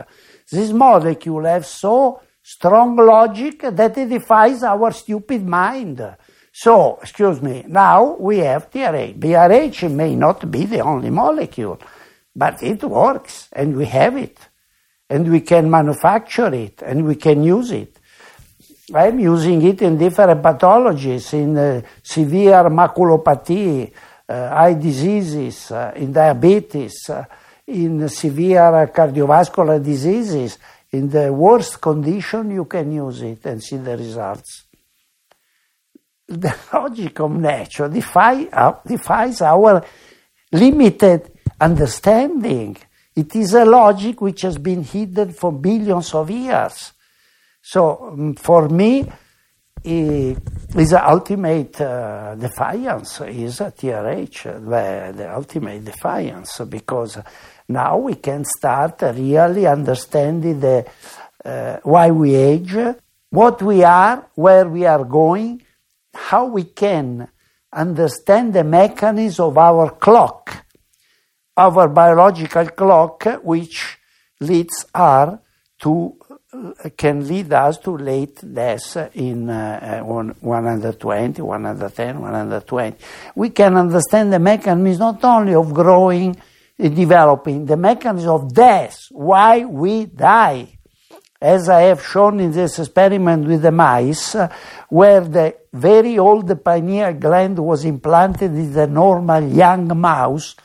This 0.51 0.73
molecule 0.73 1.44
has 1.44 1.69
so 1.69 2.20
strong 2.43 2.97
logic 2.97 3.61
that 3.62 3.97
it 3.99 4.09
defies 4.09 4.62
our 4.62 4.91
stupid 4.93 5.47
mind. 5.47 6.17
So, 6.53 6.99
excuse 7.03 7.43
me, 7.43 7.65
now 7.67 8.17
we 8.19 8.39
have 8.39 8.70
TRH. 8.70 9.19
BRH 9.19 9.91
may 9.91 10.15
not 10.15 10.51
be 10.51 10.67
the 10.67 10.81
only 10.81 11.11
molecule, 11.11 11.81
but 12.35 12.63
it 12.63 12.83
works 12.83 13.49
and 13.53 13.77
we 13.77 13.87
have 13.87 14.17
it 14.17 14.39
and 15.09 15.31
we 15.31 15.41
can 15.41 15.71
manufacture 15.71 16.53
it 16.55 16.83
and 16.83 17.07
we 17.07 17.15
can 17.15 17.43
use 17.43 17.71
it. 17.71 17.99
I'm 18.95 19.19
using 19.19 19.63
it 19.63 19.81
in 19.83 19.97
different 19.97 20.43
pathologies, 20.43 21.33
in 21.33 21.57
uh, 21.57 21.81
severe 22.03 22.69
maculopathy, 22.69 23.91
uh, 24.29 24.51
eye 24.53 24.75
diseases, 24.75 25.71
uh, 25.71 25.93
in 25.97 26.13
diabetes, 26.13 27.09
uh, 27.09 27.25
in 27.67 28.09
severe 28.09 28.91
cardiovascular 28.95 29.83
diseases. 29.83 30.59
In 30.93 31.09
the 31.09 31.33
worst 31.33 31.81
condition, 31.81 32.51
you 32.51 32.67
can 32.67 32.93
use 32.93 33.23
it 33.23 33.45
and 33.47 33.63
see 33.63 33.79
the 33.79 33.97
results. 33.97 34.65
The 36.29 36.55
logic 36.73 37.21
of 37.21 37.33
nature 37.33 37.85
uh, 37.85 38.75
defies 38.87 39.43
our 39.43 39.85
limited 40.53 41.34
understanding. 41.60 42.76
It 43.15 43.34
is 43.36 43.55
a 43.55 43.65
logic 43.65 44.20
which 44.20 44.42
has 44.42 44.58
been 44.58 44.83
hidden 44.83 45.33
for 45.33 45.52
billions 45.52 46.15
of 46.15 46.31
years. 46.31 46.92
So 47.62 48.08
um, 48.12 48.34
for 48.34 48.68
me, 48.68 49.07
is 49.84 50.91
the 50.91 51.00
ultimate 51.07 51.78
uh, 51.81 52.34
defiance 52.36 53.20
is 53.20 53.58
TRH, 53.60 54.42
the, 54.65 55.12
the 55.16 55.34
ultimate 55.34 55.84
defiance, 55.84 56.60
because 56.60 57.18
now 57.68 57.99
we 57.99 58.15
can 58.15 58.44
start 58.44 59.02
really 59.02 59.66
understanding 59.66 60.58
the, 60.58 60.86
uh, 61.44 61.76
why 61.83 62.10
we 62.10 62.34
age, 62.34 62.74
what 63.31 63.60
we 63.62 63.84
are, 63.84 64.26
where 64.34 64.68
we 64.68 64.86
are 64.86 65.05
going, 65.05 65.60
how 66.15 66.47
we 66.47 66.65
can 66.65 67.28
understand 67.73 68.55
the 68.55 68.65
mechanism 68.65 69.47
of 69.47 69.58
our 69.58 69.91
clock 69.91 70.64
our 71.57 71.89
biological 71.89 72.66
clock, 72.70 73.24
which 73.42 73.99
leads 74.41 74.86
us 74.94 75.39
to 75.81 76.16
can 76.97 77.26
lead 77.26 77.52
us 77.52 77.78
to 77.78 77.97
late 77.97 78.41
death 78.55 79.10
in 79.15 79.50
uh, 79.50 80.00
120, 80.02 81.42
110, 81.42 82.20
120. 82.20 82.97
We 83.34 83.50
can 83.50 83.76
understand 83.76 84.33
the 84.33 84.39
mechanism 84.39 85.00
not 85.00 85.24
only 85.24 85.55
of 85.55 85.74
growing, 85.74 86.36
developing, 86.78 87.66
the 87.66 87.76
mechanism 87.76 88.31
of 88.31 88.55
death, 88.55 89.08
why 89.10 89.65
we 89.65 90.07
die. 90.07 90.78
as 91.44 91.68
I 91.68 91.83
have 91.83 92.02
shown 92.02 92.41
in 92.41 92.52
this 92.52 92.78
experiment 92.78 93.47
with 93.47 93.60
the 93.60 93.70
mice, 93.70 94.34
uh, 94.34 94.49
where 94.89 95.20
the 95.20 95.55
very 95.74 96.18
old 96.18 96.65
pineal 96.65 97.12
gland 97.12 97.58
was 97.58 97.84
implanted 97.84 98.52
in 98.52 98.73
the 98.73 98.86
normal 98.86 99.47
young 99.47 99.86
mouse, 100.00 100.57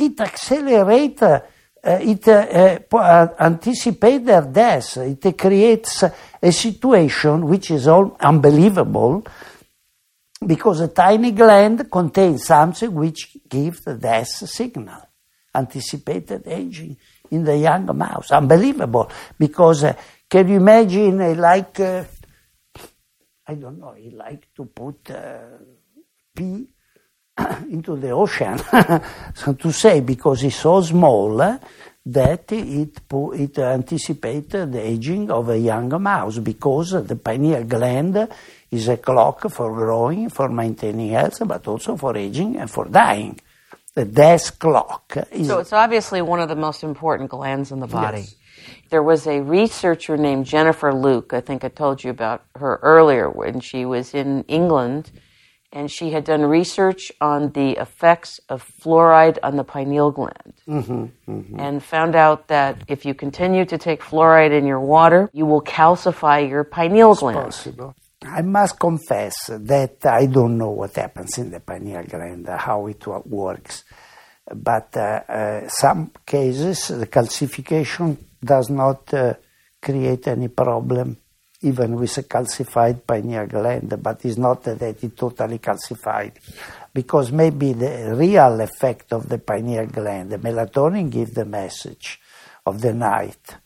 it 0.00 0.20
accelerates, 0.20 1.22
uh, 1.22 1.40
it 1.82 2.26
uh, 2.28 2.78
uh 2.96 3.28
anticipates 3.38 4.24
their 4.24 4.42
death. 4.42 4.96
It 4.96 5.38
creates 5.38 6.04
a 6.42 6.52
situation 6.52 7.46
which 7.46 7.70
is 7.70 7.86
all 7.86 8.16
unbelievable 8.18 9.24
because 10.46 10.80
a 10.80 10.88
tiny 10.88 11.32
gland 11.32 11.90
contains 11.90 12.46
something 12.46 12.94
which 12.94 13.36
gives 13.48 13.82
the 13.82 13.94
death 13.94 14.28
signal, 14.28 15.02
anticipated 15.54 16.46
aging 16.46 16.96
in 17.30 17.44
the 17.44 17.56
young 17.58 17.96
mouse. 17.96 18.30
Unbelievable, 18.30 19.10
because 19.38 19.84
uh, 19.84 19.92
can 20.28 20.48
you 20.48 20.56
imagine, 20.56 21.20
uh, 21.20 21.34
like, 21.34 21.78
I 21.80 23.54
don't 23.54 23.78
know, 23.78 23.94
like 24.14 24.48
to 24.54 24.64
put 24.64 25.10
pea 26.34 26.68
into 27.70 27.96
the 27.96 28.10
ocean, 28.10 28.58
so 29.34 29.52
to 29.54 29.72
say, 29.72 30.00
because 30.00 30.42
it's 30.44 30.56
so 30.56 30.80
small 30.82 31.40
uh, 31.40 31.58
that 32.06 32.50
it, 32.52 33.00
it 33.10 33.58
anticipated 33.58 34.72
the 34.72 34.80
aging 34.80 35.30
of 35.30 35.48
a 35.48 35.58
young 35.58 36.02
mouse, 36.02 36.38
because 36.38 37.06
the 37.06 37.16
pineal 37.16 37.64
gland 37.64 38.28
is 38.70 38.88
a 38.88 38.96
clock 38.96 39.50
for 39.50 39.74
growing, 39.74 40.28
for 40.28 40.48
maintaining 40.48 41.10
health, 41.10 41.42
but 41.46 41.66
also 41.66 41.96
for 41.96 42.16
aging 42.16 42.56
and 42.56 42.70
for 42.70 42.86
dying. 42.86 43.38
The 43.94 44.04
death 44.04 44.58
clock. 44.58 45.16
Is 45.32 45.48
so 45.48 45.58
it's 45.58 45.72
obviously 45.72 46.22
one 46.22 46.40
of 46.40 46.48
the 46.48 46.56
most 46.56 46.84
important 46.84 47.28
glands 47.28 47.72
in 47.72 47.80
the 47.80 47.88
body. 47.88 48.20
Yes. 48.20 48.36
There 48.90 49.02
was 49.02 49.26
a 49.26 49.40
researcher 49.40 50.16
named 50.16 50.46
Jennifer 50.46 50.94
Luke. 50.94 51.32
I 51.32 51.40
think 51.40 51.64
I 51.64 51.68
told 51.68 52.04
you 52.04 52.10
about 52.10 52.44
her 52.56 52.78
earlier 52.82 53.28
when 53.28 53.60
she 53.60 53.84
was 53.84 54.14
in 54.14 54.44
England, 54.44 55.10
and 55.72 55.90
she 55.90 56.10
had 56.10 56.24
done 56.24 56.42
research 56.42 57.12
on 57.20 57.52
the 57.52 57.72
effects 57.72 58.40
of 58.48 58.68
fluoride 58.80 59.38
on 59.42 59.56
the 59.56 59.64
pineal 59.64 60.10
gland, 60.10 60.54
mm-hmm, 60.66 61.04
mm-hmm. 61.30 61.60
and 61.60 61.82
found 61.82 62.16
out 62.16 62.48
that 62.48 62.82
if 62.88 63.04
you 63.04 63.14
continue 63.14 63.64
to 63.64 63.78
take 63.78 64.02
fluoride 64.02 64.52
in 64.52 64.66
your 64.66 64.80
water, 64.80 65.30
you 65.32 65.46
will 65.46 65.62
calcify 65.62 66.48
your 66.48 66.64
pineal 66.64 67.12
it's 67.12 67.20
gland. 67.20 67.38
Possible. 67.38 67.94
I 68.22 68.42
must 68.42 68.78
confess 68.78 69.34
that 69.48 70.04
I 70.04 70.26
don't 70.26 70.58
know 70.58 70.70
what 70.70 70.94
happens 70.94 71.38
in 71.38 71.50
the 71.50 71.60
pineal 71.60 72.04
gland, 72.04 72.48
how 72.48 72.86
it 72.86 73.06
works. 73.06 73.84
But 74.52 74.96
uh, 74.96 75.22
uh, 75.28 75.68
some 75.68 76.10
cases, 76.26 76.88
the 76.88 77.06
calcification 77.06 78.18
does 78.44 78.68
not 78.68 79.12
uh, 79.14 79.34
create 79.80 80.26
any 80.28 80.48
problem, 80.48 81.16
even 81.62 81.94
with 81.96 82.16
a 82.18 82.22
calcified 82.22 83.06
pineal 83.06 83.46
gland, 83.46 83.94
but 84.02 84.24
it's 84.24 84.38
not 84.38 84.62
that 84.64 84.82
it's 84.82 85.14
totally 85.14 85.58
calcified. 85.58 86.32
Because 86.92 87.30
maybe 87.30 87.72
the 87.74 88.14
real 88.16 88.60
effect 88.60 89.12
of 89.12 89.28
the 89.28 89.38
pineal 89.38 89.86
gland, 89.86 90.30
the 90.30 90.38
melatonin 90.38 91.10
gives 91.10 91.32
the 91.32 91.44
message 91.44 92.20
of 92.64 92.80
the 92.80 92.92
night, 92.94 93.56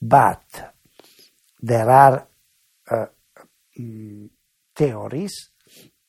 but 0.00 0.72
there 1.60 1.88
are 1.88 2.26
uh, 2.90 3.06
um, 3.78 4.30
theories 4.74 5.50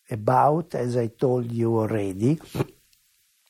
about, 0.10 0.76
as 0.76 0.98
I 0.98 1.08
told 1.08 1.52
you 1.52 1.78
already, 1.80 2.40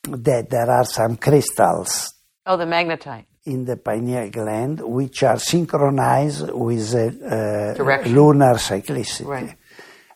that 0.02 0.48
there 0.48 0.70
are 0.70 0.84
some 0.84 1.16
crystals. 1.16 2.14
Oh, 2.46 2.56
the 2.56 2.64
magnetite. 2.64 3.26
In 3.48 3.64
the 3.64 3.76
pineal 3.76 4.28
gland, 4.30 4.80
which 4.80 5.22
are 5.22 5.38
synchronized 5.38 6.50
with 6.50 6.94
uh, 6.94 7.74
lunar 8.06 8.54
cyclicity. 8.54 9.26
Right. 9.26 9.56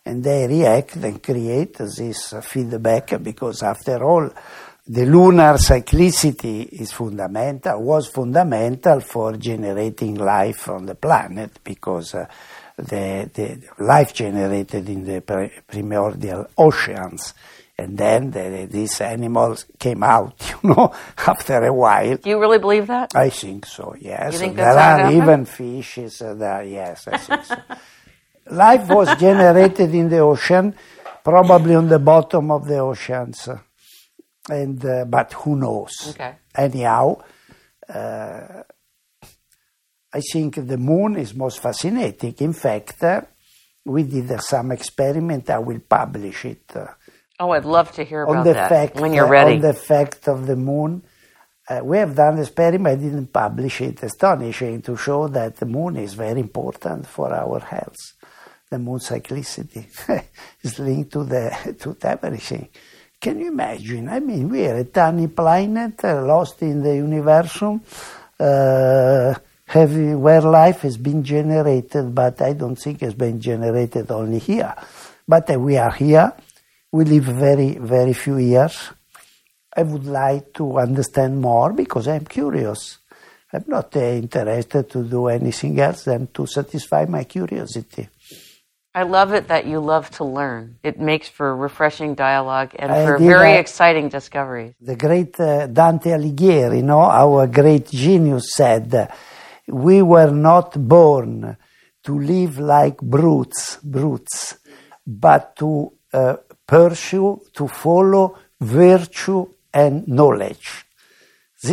And 0.05 0.23
they 0.23 0.47
react 0.47 0.95
and 0.97 1.21
create 1.21 1.77
this 1.77 2.33
feedback 2.41 3.21
because, 3.23 3.63
after 3.63 4.03
all, 4.03 4.29
the 4.85 5.05
lunar 5.05 5.53
cyclicity 5.53 6.67
is 6.67 6.91
fundamental, 6.91 7.81
was 7.81 8.07
fundamental 8.07 8.99
for 8.99 9.37
generating 9.37 10.15
life 10.15 10.67
on 10.67 10.85
the 10.85 10.95
planet 10.95 11.59
because 11.63 12.15
uh, 12.15 12.25
the, 12.75 13.29
the 13.33 13.61
life 13.79 14.13
generated 14.13 14.89
in 14.89 15.05
the 15.05 15.21
primordial 15.65 16.47
oceans. 16.57 17.33
And 17.77 17.97
then 17.97 18.29
the, 18.29 18.67
these 18.69 19.01
animals 19.01 19.65
came 19.79 20.03
out, 20.03 20.35
you 20.63 20.69
know, 20.69 20.93
after 21.17 21.63
a 21.63 21.73
while. 21.73 22.17
Do 22.17 22.29
you 22.29 22.39
really 22.39 22.59
believe 22.59 22.87
that? 22.87 23.15
I 23.15 23.29
think 23.29 23.65
so, 23.65 23.95
yes. 23.99 24.33
You 24.33 24.39
think 24.39 24.55
there 24.55 24.77
are 24.77 25.11
even 25.11 25.45
fishes 25.45 26.19
there, 26.19 26.63
yes, 26.63 27.07
I 27.07 27.17
think 27.17 27.45
so. 27.45 27.55
Life 28.51 28.89
was 28.89 29.15
generated 29.17 29.95
in 29.95 30.09
the 30.09 30.19
ocean, 30.19 30.75
probably 31.23 31.75
on 31.75 31.87
the 31.87 31.99
bottom 31.99 32.51
of 32.51 32.67
the 32.67 32.77
oceans. 32.77 33.49
And, 34.49 34.85
uh, 34.85 35.05
but 35.05 35.33
who 35.33 35.55
knows? 35.55 36.09
Okay. 36.09 36.35
Anyhow, 36.53 37.21
uh, 37.87 38.63
I 40.13 40.19
think 40.19 40.55
the 40.55 40.77
moon 40.77 41.15
is 41.15 41.33
most 41.33 41.59
fascinating. 41.59 42.35
In 42.39 42.53
fact, 42.53 43.01
uh, 43.03 43.21
we 43.85 44.03
did 44.03 44.39
some 44.41 44.73
experiment. 44.73 45.49
I 45.49 45.57
will 45.59 45.79
publish 45.79 46.45
it. 46.45 46.75
Oh, 47.39 47.51
I'd 47.51 47.65
love 47.65 47.91
to 47.93 48.03
hear 48.03 48.23
about 48.23 48.45
that 48.45 48.69
fact, 48.69 48.99
when 48.99 49.13
you're 49.13 49.27
ready. 49.27 49.55
On 49.55 49.61
the 49.61 49.73
fact 49.73 50.27
of 50.27 50.47
the 50.47 50.55
moon. 50.55 51.03
Uh, 51.67 51.79
we 51.81 51.97
have 51.97 52.13
done 52.15 52.35
the 52.35 52.41
experiment. 52.41 52.99
I 52.99 53.01
didn't 53.01 53.33
publish 53.33 53.81
it. 53.81 54.03
Astonishing 54.03 54.81
to 54.83 54.97
show 54.97 55.27
that 55.29 55.55
the 55.57 55.65
moon 55.65 55.97
is 55.97 56.13
very 56.13 56.39
important 56.39 57.07
for 57.07 57.33
our 57.33 57.59
health. 57.59 58.13
The 58.69 58.79
moon 58.79 58.99
cyclicity 58.99 59.85
is 60.61 60.79
linked 60.79 61.13
to 61.13 61.23
the 61.23 61.75
to 61.79 61.95
everything. 62.01 62.69
Can 63.19 63.39
you 63.39 63.47
imagine? 63.47 64.09
I 64.09 64.19
mean, 64.19 64.49
we 64.49 64.67
are 64.67 64.75
a 64.75 64.83
tiny 64.83 65.27
planet 65.27 66.03
uh, 66.03 66.21
lost 66.25 66.61
in 66.61 66.83
the 66.83 66.95
universe. 66.95 67.63
Uh, 68.39 69.33
have, 69.65 69.95
where 69.95 70.41
life 70.41 70.81
has 70.81 70.97
been 70.97 71.23
generated, 71.23 72.13
but 72.13 72.41
I 72.41 72.53
don't 72.53 72.75
think 72.75 73.01
it's 73.01 73.13
been 73.13 73.39
generated 73.39 74.11
only 74.11 74.39
here. 74.39 74.75
But 75.27 75.49
uh, 75.49 75.59
we 75.59 75.77
are 75.77 75.91
here. 75.91 76.33
We 76.93 77.05
live 77.05 77.23
very, 77.23 77.71
very 77.79 78.13
few 78.13 78.37
years. 78.37 78.91
I 79.75 79.81
would 79.81 80.05
like 80.05 80.53
to 80.53 80.77
understand 80.77 81.41
more 81.41 81.73
because 81.73 82.07
I'm 82.07 82.25
curious. 82.25 82.99
I'm 83.51 83.65
not 83.67 83.95
uh, 83.95 83.99
interested 83.99 84.91
to 84.91 85.03
do 85.03 85.27
anything 85.27 85.79
else 85.79 86.03
than 86.03 86.27
to 86.35 86.45
satisfy 86.45 87.05
my 87.05 87.23
curiosity. 87.23 88.09
I 88.93 89.03
love 89.03 89.33
it 89.33 89.47
that 89.47 89.65
you 89.65 89.79
love 89.79 90.11
to 90.17 90.23
learn. 90.23 90.77
It 90.83 90.99
makes 90.99 91.27
for 91.27 91.55
refreshing 91.57 92.13
dialogue 92.13 92.75
and 92.77 92.91
I 92.91 93.05
for 93.05 93.17
very 93.17 93.55
exciting 93.55 94.09
discoveries. 94.09 94.75
The 94.79 94.95
great 94.95 95.39
uh, 95.39 95.65
Dante 95.65 96.11
Alighieri, 96.11 96.77
you 96.77 96.83
know, 96.83 97.01
our 97.01 97.47
great 97.47 97.89
genius 97.89 98.53
said, 98.53 99.11
we 99.67 100.03
were 100.03 100.29
not 100.29 100.77
born 100.87 101.57
to 102.03 102.19
live 102.19 102.59
like 102.59 102.97
brutes, 103.01 103.77
brutes, 103.77 104.59
but 105.07 105.55
to 105.55 105.93
uh, 106.13 106.35
pursue, 106.67 107.41
to 107.53 107.67
follow 107.67 108.37
virtue 108.59 109.47
and 109.73 110.07
knowledge. 110.07 110.85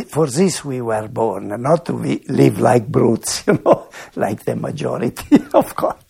For 0.08 0.26
this 0.28 0.64
we 0.64 0.80
were 0.80 1.08
born, 1.08 1.48
not 1.48 1.86
to 1.86 1.92
live 1.92 2.60
like 2.60 2.86
brutes, 2.86 3.44
you 3.46 3.60
know, 3.64 3.88
like 4.14 4.44
the 4.44 4.54
majority, 4.54 5.38
of 5.54 5.74
course. 5.74 6.04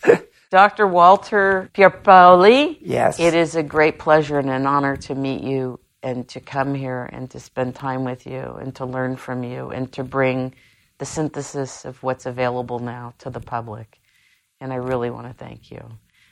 Dr. 0.50 0.86
Walter 0.86 1.70
Pierpaoli. 1.74 2.76
Yes. 2.80 3.20
It 3.20 3.34
is 3.34 3.54
a 3.54 3.62
great 3.62 3.98
pleasure 3.98 4.38
and 4.38 4.50
an 4.50 4.66
honor 4.66 4.96
to 4.96 5.14
meet 5.14 5.42
you 5.42 5.78
and 6.02 6.26
to 6.28 6.40
come 6.40 6.74
here 6.74 7.08
and 7.12 7.30
to 7.30 7.40
spend 7.40 7.74
time 7.74 8.04
with 8.04 8.26
you 8.26 8.58
and 8.60 8.74
to 8.76 8.84
learn 8.84 9.16
from 9.16 9.44
you 9.44 9.70
and 9.70 9.92
to 9.92 10.02
bring 10.02 10.54
the 10.98 11.06
synthesis 11.06 11.84
of 11.84 12.02
what's 12.02 12.26
available 12.26 12.80
now 12.80 13.14
to 13.18 13.30
the 13.30 13.40
public. 13.40 14.00
And 14.60 14.72
I 14.72 14.76
really 14.76 15.08
want 15.08 15.26
to 15.26 15.32
thank 15.32 15.70
you. 15.70 15.82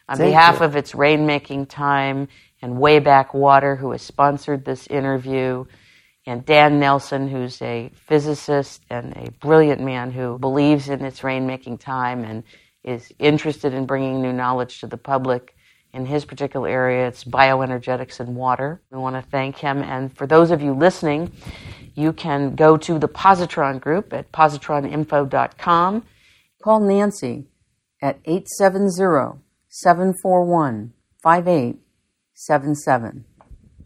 On 0.08 0.16
thank 0.16 0.30
behalf 0.30 0.60
you. 0.60 0.66
of 0.66 0.76
its 0.76 0.92
rainmaking 0.92 1.68
time 1.68 2.28
and 2.62 2.74
Wayback 2.74 3.34
Water, 3.34 3.76
who 3.76 3.92
has 3.92 4.02
sponsored 4.02 4.64
this 4.64 4.86
interview, 4.86 5.64
and 6.26 6.44
Dan 6.44 6.78
Nelson, 6.78 7.28
who's 7.28 7.60
a 7.62 7.90
physicist 8.06 8.82
and 8.90 9.16
a 9.16 9.30
brilliant 9.40 9.80
man 9.80 10.10
who 10.10 10.38
believes 10.38 10.88
in 10.88 11.04
its 11.04 11.20
rainmaking 11.20 11.80
time 11.80 12.22
and 12.24 12.42
is 12.84 13.12
interested 13.18 13.72
in 13.72 13.86
bringing 13.86 14.20
new 14.20 14.32
knowledge 14.32 14.80
to 14.80 14.86
the 14.86 14.96
public. 14.96 15.54
In 15.94 16.04
his 16.04 16.26
particular 16.26 16.68
area, 16.68 17.08
it's 17.08 17.24
bioenergetics 17.24 18.20
and 18.20 18.36
water. 18.36 18.82
We 18.90 18.98
want 18.98 19.16
to 19.16 19.30
thank 19.30 19.56
him. 19.56 19.82
And 19.82 20.14
for 20.14 20.26
those 20.26 20.50
of 20.50 20.60
you 20.60 20.74
listening, 20.74 21.32
you 21.94 22.12
can 22.12 22.54
go 22.54 22.76
to 22.76 22.98
the 22.98 23.08
Positron 23.08 23.80
group 23.80 24.12
at 24.12 24.30
positroninfo.com. 24.30 26.04
Call 26.62 26.80
Nancy 26.80 27.46
at 28.02 28.18
870 28.26 29.47
741 29.80 30.92
5877. 31.22 33.24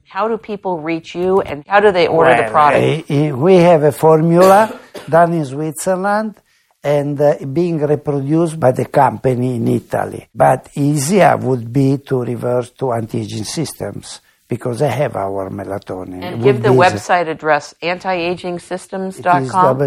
How 0.08 0.26
do 0.26 0.38
people 0.38 0.80
reach 0.80 1.14
you 1.14 1.42
and 1.42 1.62
how 1.66 1.80
do 1.80 1.92
they 1.92 2.06
order 2.06 2.30
well, 2.30 2.44
the 2.44 2.50
product? 2.50 3.10
We 3.36 3.56
have 3.56 3.82
a 3.82 3.92
formula 3.92 4.80
done 5.10 5.34
in 5.34 5.44
Switzerland 5.44 6.36
and 6.82 7.20
uh, 7.20 7.44
being 7.44 7.76
reproduced 7.78 8.58
by 8.58 8.72
the 8.72 8.86
company 8.86 9.56
in 9.56 9.68
Italy. 9.68 10.28
But 10.34 10.70
easier 10.74 11.36
would 11.36 11.70
be 11.70 11.98
to 11.98 12.22
reverse 12.22 12.70
to 12.70 12.92
anti-aging 12.92 13.44
systems 13.44 14.22
because 14.48 14.78
they 14.78 14.90
have 14.90 15.14
our 15.14 15.50
melatonin. 15.50 16.22
And 16.22 16.42
give 16.42 16.62
the 16.62 16.70
be 16.70 16.74
easy. 16.74 16.84
website 16.84 17.28
address 17.28 17.74
It 17.82 17.88
is 17.88 18.02
antiagingsystems.com. 18.02 19.78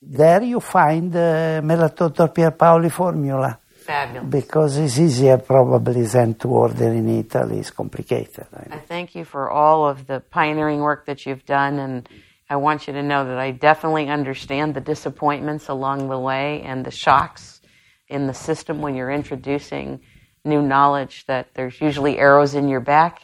There 0.00 0.42
you 0.42 0.60
find 0.60 1.14
uh, 1.14 1.18
the 1.18 1.60
Melatonin 1.64 2.32
Pierpaoli 2.32 2.90
formula 2.90 3.58
Fabulous. 3.80 4.30
because 4.30 4.78
it's 4.78 4.98
easier 4.98 5.38
probably 5.38 6.02
than 6.02 6.34
to 6.34 6.48
order 6.48 6.92
in 6.92 7.08
Italy. 7.08 7.58
It's 7.58 7.72
complicated. 7.72 8.46
I. 8.54 8.76
I 8.76 8.78
thank 8.78 9.16
you 9.16 9.24
for 9.24 9.50
all 9.50 9.88
of 9.88 10.06
the 10.06 10.20
pioneering 10.20 10.80
work 10.80 11.06
that 11.06 11.26
you've 11.26 11.44
done, 11.44 11.80
and 11.80 12.08
I 12.48 12.56
want 12.56 12.86
you 12.86 12.92
to 12.92 13.02
know 13.02 13.24
that 13.24 13.38
I 13.38 13.50
definitely 13.50 14.08
understand 14.08 14.74
the 14.74 14.80
disappointments 14.80 15.68
along 15.68 16.08
the 16.08 16.18
way 16.18 16.62
and 16.62 16.84
the 16.84 16.92
shocks 16.92 17.60
in 18.06 18.28
the 18.28 18.34
system 18.34 18.80
when 18.80 18.94
you're 18.94 19.10
introducing 19.10 20.00
new 20.44 20.62
knowledge, 20.62 21.26
that 21.26 21.52
there's 21.54 21.80
usually 21.80 22.18
arrows 22.18 22.54
in 22.54 22.68
your 22.68 22.80
back, 22.80 23.22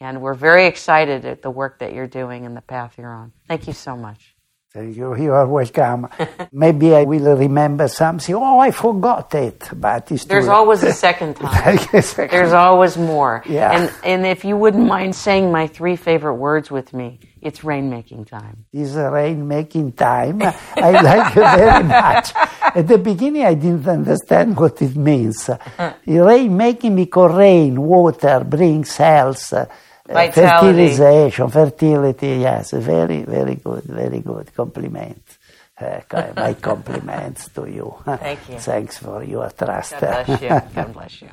and 0.00 0.20
we're 0.22 0.34
very 0.34 0.66
excited 0.66 1.24
at 1.24 1.42
the 1.42 1.50
work 1.50 1.80
that 1.80 1.92
you're 1.92 2.06
doing 2.06 2.46
and 2.46 2.56
the 2.56 2.60
path 2.62 2.94
you're 2.98 3.12
on. 3.12 3.32
Thank 3.48 3.66
you 3.66 3.72
so 3.72 3.96
much. 3.96 4.34
Thank 4.70 4.96
you. 4.98 5.16
You 5.16 5.32
are 5.32 5.46
welcome. 5.46 6.08
Maybe 6.52 6.94
I 6.94 7.04
will 7.04 7.34
remember 7.36 7.88
something. 7.88 8.34
Oh, 8.34 8.58
I 8.58 8.70
forgot 8.70 9.34
it, 9.34 9.66
but 9.74 10.12
it's 10.12 10.26
There's 10.26 10.46
always 10.46 10.82
a 10.82 10.92
second 10.92 11.34
time. 11.40 11.78
Yes, 11.92 12.12
There's 12.12 12.52
always 12.52 12.98
more. 12.98 13.42
Yeah. 13.48 13.72
And, 13.72 13.92
and 14.04 14.26
if 14.26 14.44
you 14.44 14.58
wouldn't 14.58 14.86
mind 14.86 15.14
saying 15.16 15.50
my 15.50 15.68
three 15.68 15.96
favorite 15.96 16.34
words 16.34 16.70
with 16.70 16.92
me, 16.92 17.18
it's 17.40 17.60
rainmaking 17.60 18.26
time. 18.26 18.66
is 18.72 18.94
a 18.96 19.10
rain 19.10 19.48
time. 19.96 20.42
I 20.42 20.90
like 20.90 21.34
it 21.36 21.40
very 21.40 21.84
much. 22.02 22.32
At 22.76 22.86
the 22.88 22.98
beginning, 22.98 23.44
I 23.46 23.54
didn't 23.54 23.88
understand 23.88 24.54
what 24.54 24.82
it 24.82 24.94
means. 24.96 25.48
rainmaking 26.06 26.94
because 26.94 27.32
rain, 27.34 27.80
water 27.80 28.44
brings 28.44 28.96
health, 28.98 29.54
Vitality. 30.08 30.96
fertilization, 30.96 31.48
fertility. 31.50 32.28
Yes, 32.40 32.70
very, 32.72 33.22
very 33.22 33.56
good, 33.56 33.84
very 33.84 34.20
good. 34.20 34.52
Compliment. 34.54 35.22
Uh, 35.80 36.00
my 36.36 36.54
compliments 36.60 37.48
to 37.50 37.66
you. 37.70 37.94
Thank 38.04 38.48
you. 38.48 38.58
Thanks 38.58 38.98
for 38.98 39.22
your 39.22 39.50
trust. 39.50 39.92
God 40.00 40.26
bless 40.26 40.42
you. 40.42 40.48
God 40.74 40.92
bless 40.92 41.22
you. 41.22 41.28